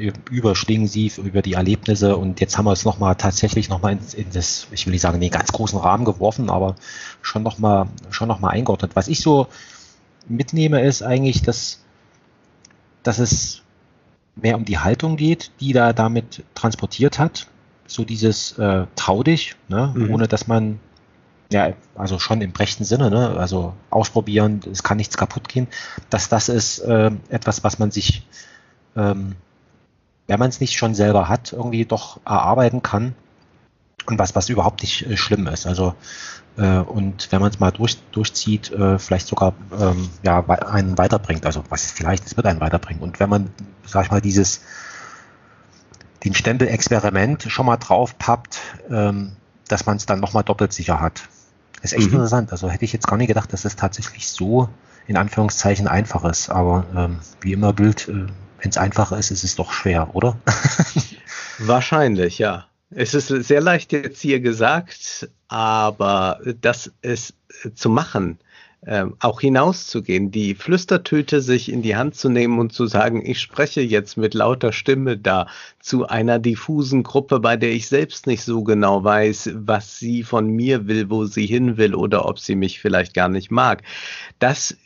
Schlingensief, 0.53 1.17
über 1.17 1.41
die 1.41 1.53
Erlebnisse 1.53 2.15
und 2.15 2.39
jetzt 2.39 2.57
haben 2.57 2.65
wir 2.65 2.71
es 2.71 2.85
nochmal 2.85 3.15
tatsächlich 3.15 3.67
nochmal 3.67 3.93
in, 3.93 3.99
in 4.17 4.31
das, 4.31 4.67
ich 4.71 4.85
will 4.85 4.93
nicht 4.93 5.01
sagen, 5.01 5.15
in 5.15 5.21
den 5.21 5.29
ganz 5.29 5.51
großen 5.51 5.77
Rahmen 5.77 6.05
geworfen, 6.05 6.49
aber 6.49 6.75
schon 7.21 7.43
nochmal 7.43 7.87
schon 8.09 8.29
noch 8.29 8.39
mal 8.39 8.49
eingeordnet. 8.49 8.95
Was 8.95 9.09
ich 9.09 9.19
so 9.19 9.47
mitnehme, 10.27 10.81
ist 10.81 11.03
eigentlich, 11.03 11.41
dass, 11.41 11.83
dass 13.03 13.19
es 13.19 13.61
mehr 14.35 14.55
um 14.55 14.63
die 14.63 14.79
Haltung 14.79 15.17
geht, 15.17 15.51
die 15.59 15.73
da 15.73 15.91
damit 15.91 16.43
transportiert 16.55 17.19
hat. 17.19 17.47
So 17.87 18.05
dieses 18.05 18.57
äh, 18.57 18.85
trau 18.95 19.21
dich, 19.21 19.55
ne? 19.67 19.93
Mhm. 19.93 20.13
ohne 20.13 20.27
dass 20.27 20.47
man 20.47 20.79
ja, 21.51 21.73
also 21.95 22.19
schon 22.19 22.41
im 22.41 22.51
rechten 22.51 22.83
Sinne, 22.83 23.09
ne? 23.09 23.37
also 23.37 23.73
ausprobieren, 23.89 24.61
es 24.71 24.83
kann 24.83 24.97
nichts 24.97 25.17
kaputt 25.17 25.47
gehen, 25.47 25.67
dass 26.09 26.29
das 26.29 26.49
ist 26.49 26.79
äh, 26.79 27.11
etwas, 27.29 27.63
was 27.63 27.79
man 27.79 27.91
sich, 27.91 28.27
ähm, 28.95 29.35
wenn 30.27 30.39
man 30.39 30.49
es 30.49 30.59
nicht 30.59 30.77
schon 30.77 30.95
selber 30.95 31.29
hat, 31.29 31.53
irgendwie 31.53 31.85
doch 31.85 32.19
erarbeiten 32.25 32.81
kann 32.81 33.15
und 34.07 34.17
was, 34.17 34.35
was 34.35 34.49
überhaupt 34.49 34.81
nicht 34.81 35.05
äh, 35.05 35.17
schlimm 35.17 35.47
ist. 35.47 35.67
Also 35.67 35.93
äh, 36.57 36.79
und 36.79 37.31
wenn 37.31 37.41
man 37.41 37.51
es 37.51 37.59
mal 37.59 37.71
durch, 37.71 37.97
durchzieht, 38.11 38.71
äh, 38.71 38.97
vielleicht 38.97 39.27
sogar 39.27 39.53
ähm, 39.79 40.09
ja, 40.23 40.43
einen 40.47 40.97
weiterbringt. 40.97 41.45
Also 41.45 41.63
was 41.69 41.83
ist 41.83 41.97
vielleicht, 41.97 42.25
es 42.25 42.37
wird 42.37 42.47
einen 42.47 42.61
weiterbringen. 42.61 43.03
Und 43.03 43.19
wenn 43.19 43.29
man, 43.29 43.49
sag 43.85 44.05
ich 44.05 44.11
mal, 44.11 44.21
dieses 44.21 44.61
den 46.23 46.33
Stempel 46.33 46.67
Experiment 46.67 47.43
schon 47.43 47.67
mal 47.67 47.77
drauf 47.77 48.17
pappt, 48.17 48.59
ähm, 48.89 49.33
dass 49.67 49.85
man 49.85 49.97
es 49.97 50.05
dann 50.05 50.19
nochmal 50.19 50.43
doppelt 50.43 50.73
sicher 50.73 50.99
hat. 50.99 51.27
Ist 51.81 51.93
echt 51.93 52.07
mhm. 52.07 52.15
interessant. 52.15 52.51
Also 52.51 52.69
hätte 52.69 52.85
ich 52.85 52.93
jetzt 52.93 53.07
gar 53.07 53.17
nicht 53.17 53.27
gedacht, 53.27 53.51
dass 53.53 53.65
es 53.65 53.75
tatsächlich 53.75 54.27
so 54.27 54.69
in 55.07 55.17
Anführungszeichen 55.17 55.87
einfach 55.87 56.23
ist. 56.25 56.49
Aber 56.49 56.85
ähm, 56.95 57.19
wie 57.41 57.53
immer 57.53 57.73
gilt, 57.73 58.07
äh, 58.07 58.27
wenn 58.59 58.69
es 58.69 58.77
einfach 58.77 59.11
ist, 59.11 59.31
ist 59.31 59.43
es 59.43 59.55
doch 59.55 59.71
schwer, 59.71 60.15
oder? 60.15 60.37
Wahrscheinlich, 61.59 62.39
ja. 62.39 62.65
Es 62.91 63.13
ist 63.13 63.27
sehr 63.27 63.61
leicht 63.61 63.91
jetzt 63.91 64.21
hier 64.21 64.39
gesagt, 64.39 65.29
aber 65.47 66.39
das 66.61 66.91
ist 67.01 67.33
zu 67.73 67.89
machen, 67.89 68.39
ähm, 68.87 69.15
auch 69.19 69.41
hinauszugehen, 69.41 70.31
die 70.31 70.55
Flüstertüte 70.55 71.41
sich 71.41 71.71
in 71.71 71.81
die 71.81 71.95
Hand 71.95 72.15
zu 72.15 72.29
nehmen 72.29 72.59
und 72.59 72.71
zu 72.71 72.85
sagen, 72.85 73.25
ich 73.25 73.39
spreche 73.41 73.81
jetzt 73.81 74.17
mit 74.17 74.33
lauter 74.33 74.71
Stimme 74.71 75.17
da 75.17 75.47
zu 75.79 76.07
einer 76.07 76.39
diffusen 76.39 77.03
Gruppe, 77.03 77.39
bei 77.39 77.57
der 77.57 77.71
ich 77.71 77.87
selbst 77.87 78.27
nicht 78.27 78.43
so 78.43 78.63
genau 78.63 79.03
weiß, 79.03 79.51
was 79.55 79.97
sie 79.97 80.23
von 80.23 80.47
mir 80.47 80.87
will, 80.87 81.09
wo 81.09 81.25
sie 81.25 81.45
hin 81.45 81.77
will 81.77 81.95
oder 81.95 82.25
ob 82.25 82.39
sie 82.39 82.55
mich 82.55 82.79
vielleicht 82.79 83.13
gar 83.13 83.29
nicht 83.29 83.51
mag. 83.51 83.81
Das 84.39 84.77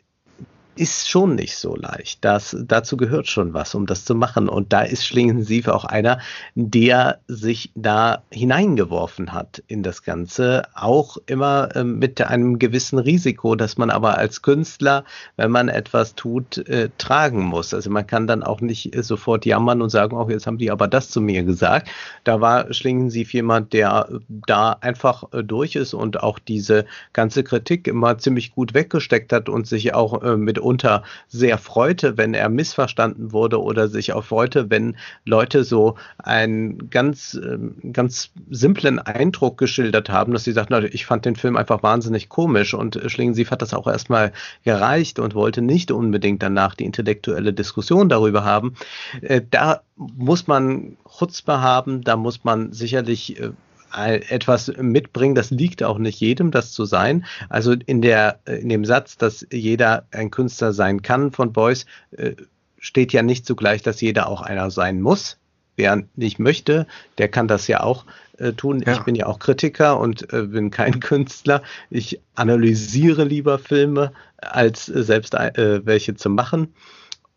ist 0.79 1.09
schon 1.09 1.35
nicht 1.35 1.57
so 1.57 1.75
leicht. 1.75 2.23
Das, 2.23 2.55
dazu 2.57 2.95
gehört 2.95 3.27
schon 3.27 3.53
was, 3.53 3.75
um 3.75 3.85
das 3.85 4.05
zu 4.05 4.15
machen. 4.15 4.47
Und 4.47 4.71
da 4.71 4.81
ist 4.81 5.05
Schlingensief 5.05 5.67
auch 5.67 5.83
einer, 5.83 6.19
der 6.55 7.19
sich 7.27 7.71
da 7.75 8.23
hineingeworfen 8.31 9.33
hat 9.33 9.61
in 9.67 9.83
das 9.83 10.03
Ganze. 10.03 10.63
Auch 10.73 11.17
immer 11.25 11.75
äh, 11.75 11.83
mit 11.83 12.21
einem 12.21 12.59
gewissen 12.59 12.97
Risiko, 12.97 13.55
dass 13.55 13.77
man 13.77 13.89
aber 13.89 14.17
als 14.17 14.41
Künstler, 14.41 15.03
wenn 15.35 15.51
man 15.51 15.67
etwas 15.67 16.15
tut, 16.15 16.57
äh, 16.69 16.89
tragen 16.97 17.43
muss. 17.43 17.73
Also 17.73 17.89
man 17.89 18.07
kann 18.07 18.25
dann 18.25 18.41
auch 18.41 18.61
nicht 18.61 18.95
äh, 18.95 19.03
sofort 19.03 19.45
jammern 19.45 19.81
und 19.81 19.89
sagen, 19.89 20.15
oh, 20.15 20.29
jetzt 20.29 20.47
haben 20.47 20.59
die 20.59 20.71
aber 20.71 20.87
das 20.87 21.09
zu 21.09 21.19
mir 21.19 21.43
gesagt. 21.43 21.89
Da 22.23 22.39
war 22.39 22.73
Schlingensief 22.73 23.33
jemand, 23.33 23.73
der 23.73 24.07
da 24.47 24.77
einfach 24.79 25.25
äh, 25.33 25.43
durch 25.43 25.75
ist 25.75 25.93
und 25.93 26.23
auch 26.23 26.39
diese 26.39 26.85
ganze 27.11 27.43
Kritik 27.43 27.85
immer 27.85 28.17
ziemlich 28.17 28.55
gut 28.55 28.73
weggesteckt 28.73 29.33
hat 29.33 29.49
und 29.49 29.67
sich 29.67 29.93
auch 29.93 30.23
äh, 30.23 30.37
mit 30.37 30.57
mitunter 30.69 31.03
sehr 31.27 31.57
freute, 31.57 32.17
wenn 32.17 32.33
er 32.33 32.49
missverstanden 32.49 33.31
wurde 33.31 33.61
oder 33.61 33.87
sich 33.87 34.13
auch 34.13 34.23
freute, 34.23 34.69
wenn 34.69 34.95
Leute 35.25 35.63
so 35.63 35.95
einen 36.19 36.89
ganz, 36.89 37.39
ähm, 37.41 37.75
ganz 37.91 38.31
simplen 38.49 38.99
Eindruck 38.99 39.57
geschildert 39.57 40.09
haben, 40.09 40.33
dass 40.33 40.43
sie 40.43 40.51
sagten, 40.51 40.87
ich 40.91 41.05
fand 41.05 41.25
den 41.25 41.35
Film 41.35 41.57
einfach 41.57 41.81
wahnsinnig 41.81 42.29
komisch 42.29 42.73
und 42.73 42.99
Schlingensief 43.07 43.51
hat 43.51 43.61
das 43.61 43.73
auch 43.73 43.87
erstmal 43.87 44.31
gereicht 44.63 45.19
und 45.19 45.33
wollte 45.33 45.61
nicht 45.61 45.91
unbedingt 45.91 46.43
danach 46.43 46.75
die 46.75 46.85
intellektuelle 46.85 47.53
Diskussion 47.53 48.07
darüber 48.07 48.43
haben. 48.43 48.75
Äh, 49.21 49.41
da 49.49 49.81
muss 49.95 50.47
man 50.47 50.97
Chutzpe 51.17 51.61
haben, 51.61 52.03
da 52.03 52.15
muss 52.15 52.43
man 52.43 52.71
sicherlich 52.71 53.39
äh, 53.39 53.49
etwas 53.91 54.71
mitbringen. 54.77 55.35
Das 55.35 55.51
liegt 55.51 55.83
auch 55.83 55.97
nicht 55.97 56.19
jedem, 56.19 56.51
das 56.51 56.71
zu 56.71 56.85
sein. 56.85 57.25
Also 57.49 57.73
in 57.73 58.01
der 58.01 58.39
in 58.45 58.69
dem 58.69 58.85
Satz, 58.85 59.17
dass 59.17 59.45
jeder 59.51 60.05
ein 60.11 60.31
Künstler 60.31 60.73
sein 60.73 61.01
kann 61.01 61.31
von 61.31 61.53
Beuys, 61.53 61.85
äh, 62.11 62.33
steht 62.79 63.13
ja 63.13 63.23
nicht 63.23 63.45
zugleich, 63.45 63.81
dass 63.81 64.01
jeder 64.01 64.27
auch 64.27 64.41
einer 64.41 64.71
sein 64.71 65.01
muss. 65.01 65.37
Wer 65.75 66.03
nicht 66.15 66.39
möchte, 66.39 66.87
der 67.17 67.29
kann 67.29 67.47
das 67.47 67.67
ja 67.67 67.81
auch 67.81 68.05
äh, 68.37 68.53
tun. 68.53 68.83
Ja. 68.85 68.93
Ich 68.93 68.99
bin 69.03 69.15
ja 69.15 69.27
auch 69.27 69.39
Kritiker 69.39 69.99
und 69.99 70.31
äh, 70.33 70.43
bin 70.43 70.71
kein 70.71 70.99
Künstler. 70.99 71.61
Ich 71.89 72.19
analysiere 72.35 73.23
lieber 73.23 73.59
Filme, 73.59 74.11
als 74.37 74.89
äh, 74.89 75.03
selbst 75.03 75.33
äh, 75.33 75.85
welche 75.85 76.15
zu 76.15 76.29
machen. 76.29 76.73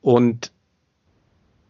Und 0.00 0.52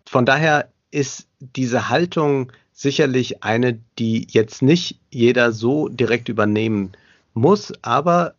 von 0.07 0.25
daher 0.27 0.69
ist 0.91 1.27
diese 1.41 1.89
Haltung 1.89 2.53
sicherlich 2.83 3.43
eine, 3.43 3.79
die 3.99 4.27
jetzt 4.31 4.61
nicht 4.61 4.99
jeder 5.11 5.53
so 5.53 5.89
direkt 5.89 6.29
übernehmen 6.29 6.93
muss, 7.33 7.73
aber 7.83 8.35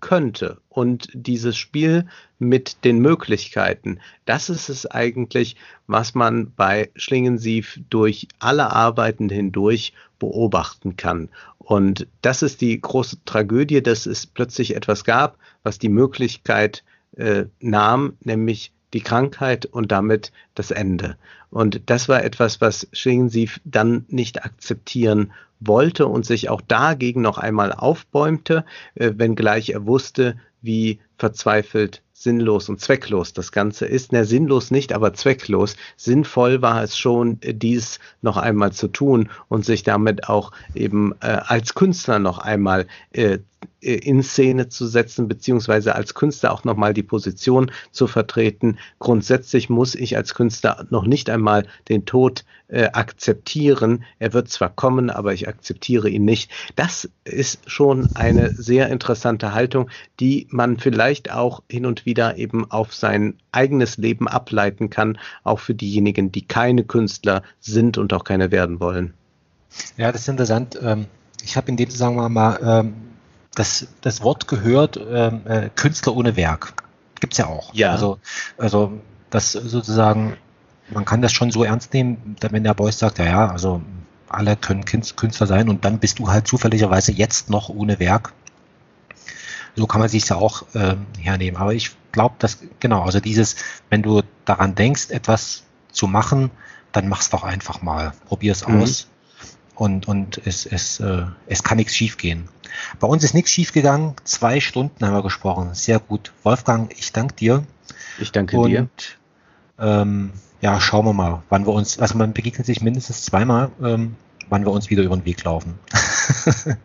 könnte. 0.00 0.58
Und 0.68 1.08
dieses 1.12 1.56
Spiel 1.56 2.06
mit 2.38 2.84
den 2.84 2.98
Möglichkeiten, 2.98 4.00
das 4.24 4.50
ist 4.50 4.68
es 4.68 4.84
eigentlich, 4.84 5.56
was 5.86 6.14
man 6.14 6.52
bei 6.56 6.90
Schlingensief 6.96 7.78
durch 7.88 8.26
alle 8.40 8.72
Arbeiten 8.72 9.28
hindurch 9.28 9.92
beobachten 10.18 10.96
kann. 10.96 11.28
Und 11.58 12.08
das 12.20 12.42
ist 12.42 12.60
die 12.60 12.80
große 12.80 13.18
Tragödie, 13.24 13.82
dass 13.82 14.06
es 14.06 14.26
plötzlich 14.26 14.74
etwas 14.74 15.04
gab, 15.04 15.38
was 15.62 15.78
die 15.78 15.88
Möglichkeit 15.88 16.82
äh, 17.16 17.44
nahm, 17.60 18.14
nämlich 18.24 18.72
die 18.92 19.00
Krankheit 19.00 19.66
und 19.66 19.92
damit 19.92 20.32
das 20.54 20.70
Ende. 20.70 21.16
Und 21.50 21.82
das 21.86 22.08
war 22.08 22.24
etwas, 22.24 22.60
was 22.60 22.88
Schlingensief 22.92 23.60
dann 23.64 24.04
nicht 24.08 24.44
akzeptieren 24.44 25.32
wollte 25.60 26.06
und 26.06 26.26
sich 26.26 26.48
auch 26.48 26.60
dagegen 26.60 27.22
noch 27.22 27.38
einmal 27.38 27.72
aufbäumte, 27.72 28.64
äh, 28.94 29.12
wenngleich 29.16 29.70
er 29.70 29.86
wusste, 29.86 30.36
wie 30.60 30.98
verzweifelt 31.22 32.02
sinnlos 32.12 32.68
und 32.68 32.80
zwecklos 32.80 33.32
das 33.32 33.52
Ganze 33.52 33.86
ist. 33.86 34.10
Na, 34.10 34.24
sinnlos 34.24 34.72
nicht, 34.72 34.92
aber 34.92 35.14
zwecklos. 35.14 35.76
Sinnvoll 35.96 36.62
war 36.62 36.82
es 36.82 36.98
schon, 36.98 37.38
dies 37.44 38.00
noch 38.22 38.36
einmal 38.36 38.72
zu 38.72 38.88
tun 38.88 39.30
und 39.48 39.64
sich 39.64 39.84
damit 39.84 40.28
auch 40.28 40.50
eben 40.74 41.14
äh, 41.20 41.26
als 41.26 41.74
Künstler 41.74 42.18
noch 42.18 42.38
einmal 42.38 42.88
äh, 43.12 43.38
äh, 43.80 43.94
in 43.94 44.22
Szene 44.22 44.68
zu 44.68 44.86
setzen, 44.86 45.28
beziehungsweise 45.28 45.94
als 45.94 46.14
Künstler 46.14 46.52
auch 46.52 46.64
nochmal 46.64 46.94
die 46.94 47.02
Position 47.02 47.70
zu 47.90 48.06
vertreten. 48.06 48.78
Grundsätzlich 48.98 49.68
muss 49.68 49.94
ich 49.94 50.16
als 50.16 50.34
Künstler 50.34 50.86
noch 50.90 51.04
nicht 51.04 51.30
einmal 51.30 51.66
den 51.88 52.04
Tod 52.04 52.44
äh, 52.68 52.84
akzeptieren. 52.92 54.04
Er 54.18 54.32
wird 54.32 54.48
zwar 54.48 54.70
kommen, 54.70 55.10
aber 55.10 55.34
ich 55.34 55.48
akzeptiere 55.48 56.08
ihn 56.08 56.24
nicht. 56.24 56.50
Das 56.76 57.10
ist 57.24 57.68
schon 57.70 58.08
eine 58.14 58.50
sehr 58.54 58.88
interessante 58.88 59.52
Haltung, 59.52 59.90
die 60.20 60.46
man 60.50 60.78
vielleicht 60.78 61.11
auch 61.30 61.62
hin 61.68 61.86
und 61.86 62.06
wieder 62.06 62.36
eben 62.36 62.70
auf 62.70 62.94
sein 62.94 63.34
eigenes 63.52 63.96
Leben 63.96 64.28
ableiten 64.28 64.90
kann, 64.90 65.18
auch 65.44 65.58
für 65.58 65.74
diejenigen, 65.74 66.32
die 66.32 66.42
keine 66.42 66.84
Künstler 66.84 67.42
sind 67.60 67.98
und 67.98 68.12
auch 68.12 68.24
keine 68.24 68.50
werden 68.50 68.80
wollen. 68.80 69.14
Ja, 69.96 70.12
das 70.12 70.22
ist 70.22 70.28
interessant. 70.28 70.78
Ähm, 70.82 71.06
ich 71.42 71.56
habe 71.56 71.68
in 71.68 71.76
dem 71.76 71.90
Zusammenhang 71.90 72.32
mal 72.32 72.58
ähm, 72.62 72.94
das, 73.54 73.88
das 74.00 74.22
Wort 74.22 74.48
gehört, 74.48 74.98
ähm, 75.10 75.42
äh, 75.46 75.70
Künstler 75.74 76.16
ohne 76.16 76.36
Werk. 76.36 76.74
Gibt's 77.20 77.38
ja 77.38 77.46
auch. 77.46 77.72
Ja. 77.74 77.92
Also, 77.92 78.18
also 78.58 78.92
das 79.30 79.52
sozusagen, 79.52 80.36
man 80.90 81.04
kann 81.04 81.22
das 81.22 81.32
schon 81.32 81.50
so 81.50 81.64
ernst 81.64 81.94
nehmen, 81.94 82.36
wenn 82.40 82.64
der 82.64 82.74
Beuys 82.74 82.98
sagt, 82.98 83.18
ja, 83.18 83.24
ja, 83.24 83.48
also 83.48 83.82
alle 84.28 84.56
können 84.56 84.84
Künstler 84.84 85.46
sein 85.46 85.68
und 85.68 85.84
dann 85.84 85.98
bist 85.98 86.18
du 86.18 86.28
halt 86.28 86.48
zufälligerweise 86.48 87.12
jetzt 87.12 87.50
noch 87.50 87.68
ohne 87.68 87.98
Werk. 87.98 88.32
So 89.74 89.86
kann 89.86 90.00
man 90.00 90.08
sich 90.08 90.28
ja 90.28 90.36
auch 90.36 90.64
äh, 90.74 90.96
hernehmen. 91.18 91.60
Aber 91.60 91.72
ich 91.72 91.92
glaube, 92.12 92.34
dass, 92.38 92.58
genau, 92.80 93.02
also 93.02 93.20
dieses, 93.20 93.56
wenn 93.88 94.02
du 94.02 94.22
daran 94.44 94.74
denkst, 94.74 95.10
etwas 95.10 95.64
zu 95.90 96.06
machen, 96.06 96.50
dann 96.92 97.08
mach's 97.08 97.30
doch 97.30 97.42
einfach 97.42 97.82
mal. 97.82 98.12
Probier 98.26 98.52
es 98.52 98.66
mhm. 98.66 98.82
aus 98.82 99.08
und, 99.74 100.06
und 100.06 100.40
es, 100.46 100.66
es, 100.66 101.00
äh, 101.00 101.24
es 101.46 101.62
kann 101.62 101.78
nichts 101.78 101.94
schiefgehen. 101.94 102.48
Bei 103.00 103.06
uns 103.06 103.24
ist 103.24 103.34
nichts 103.34 103.50
schiefgegangen. 103.50 104.14
Zwei 104.24 104.60
Stunden 104.60 105.04
haben 105.04 105.14
wir 105.14 105.22
gesprochen. 105.22 105.74
Sehr 105.74 105.98
gut. 105.98 106.32
Wolfgang, 106.42 106.92
ich 106.98 107.12
danke 107.12 107.34
dir. 107.34 107.64
Ich 108.18 108.32
danke 108.32 108.58
und, 108.58 108.70
dir. 108.70 108.88
Ähm, 109.78 110.32
ja, 110.60 110.80
schauen 110.80 111.04
wir 111.04 111.12
mal, 111.12 111.42
wann 111.48 111.66
wir 111.66 111.72
uns, 111.72 111.98
also 111.98 112.16
man 112.16 112.32
begegnet 112.32 112.66
sich 112.66 112.82
mindestens 112.82 113.22
zweimal, 113.22 113.70
ähm, 113.82 114.16
wann 114.48 114.64
wir 114.64 114.70
uns 114.70 114.90
wieder 114.90 115.02
über 115.02 115.16
den 115.16 115.24
Weg 115.24 115.42
laufen. 115.44 115.78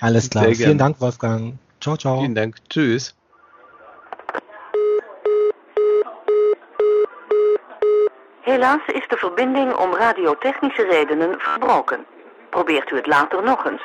Alles 0.00 0.30
klar. 0.30 0.52
Vielen 0.54 0.78
Dank, 0.78 1.00
Wolfgang. 1.00 1.54
Ciao, 1.78 1.96
ciao. 1.96 2.16
Vielen 2.16 2.34
Dank. 2.34 2.56
Tschüss. 2.68 3.14
Helaas 8.40 8.86
is 8.86 9.08
de 9.08 9.16
verbinding 9.16 9.74
om 9.74 9.94
radiotechnische 9.94 10.82
redenen 10.82 11.40
verbroken. 11.40 12.06
Probeert 12.50 12.90
u 12.90 12.96
het 12.96 13.06
later 13.06 13.42
nog 13.42 13.64
eens. 13.66 13.82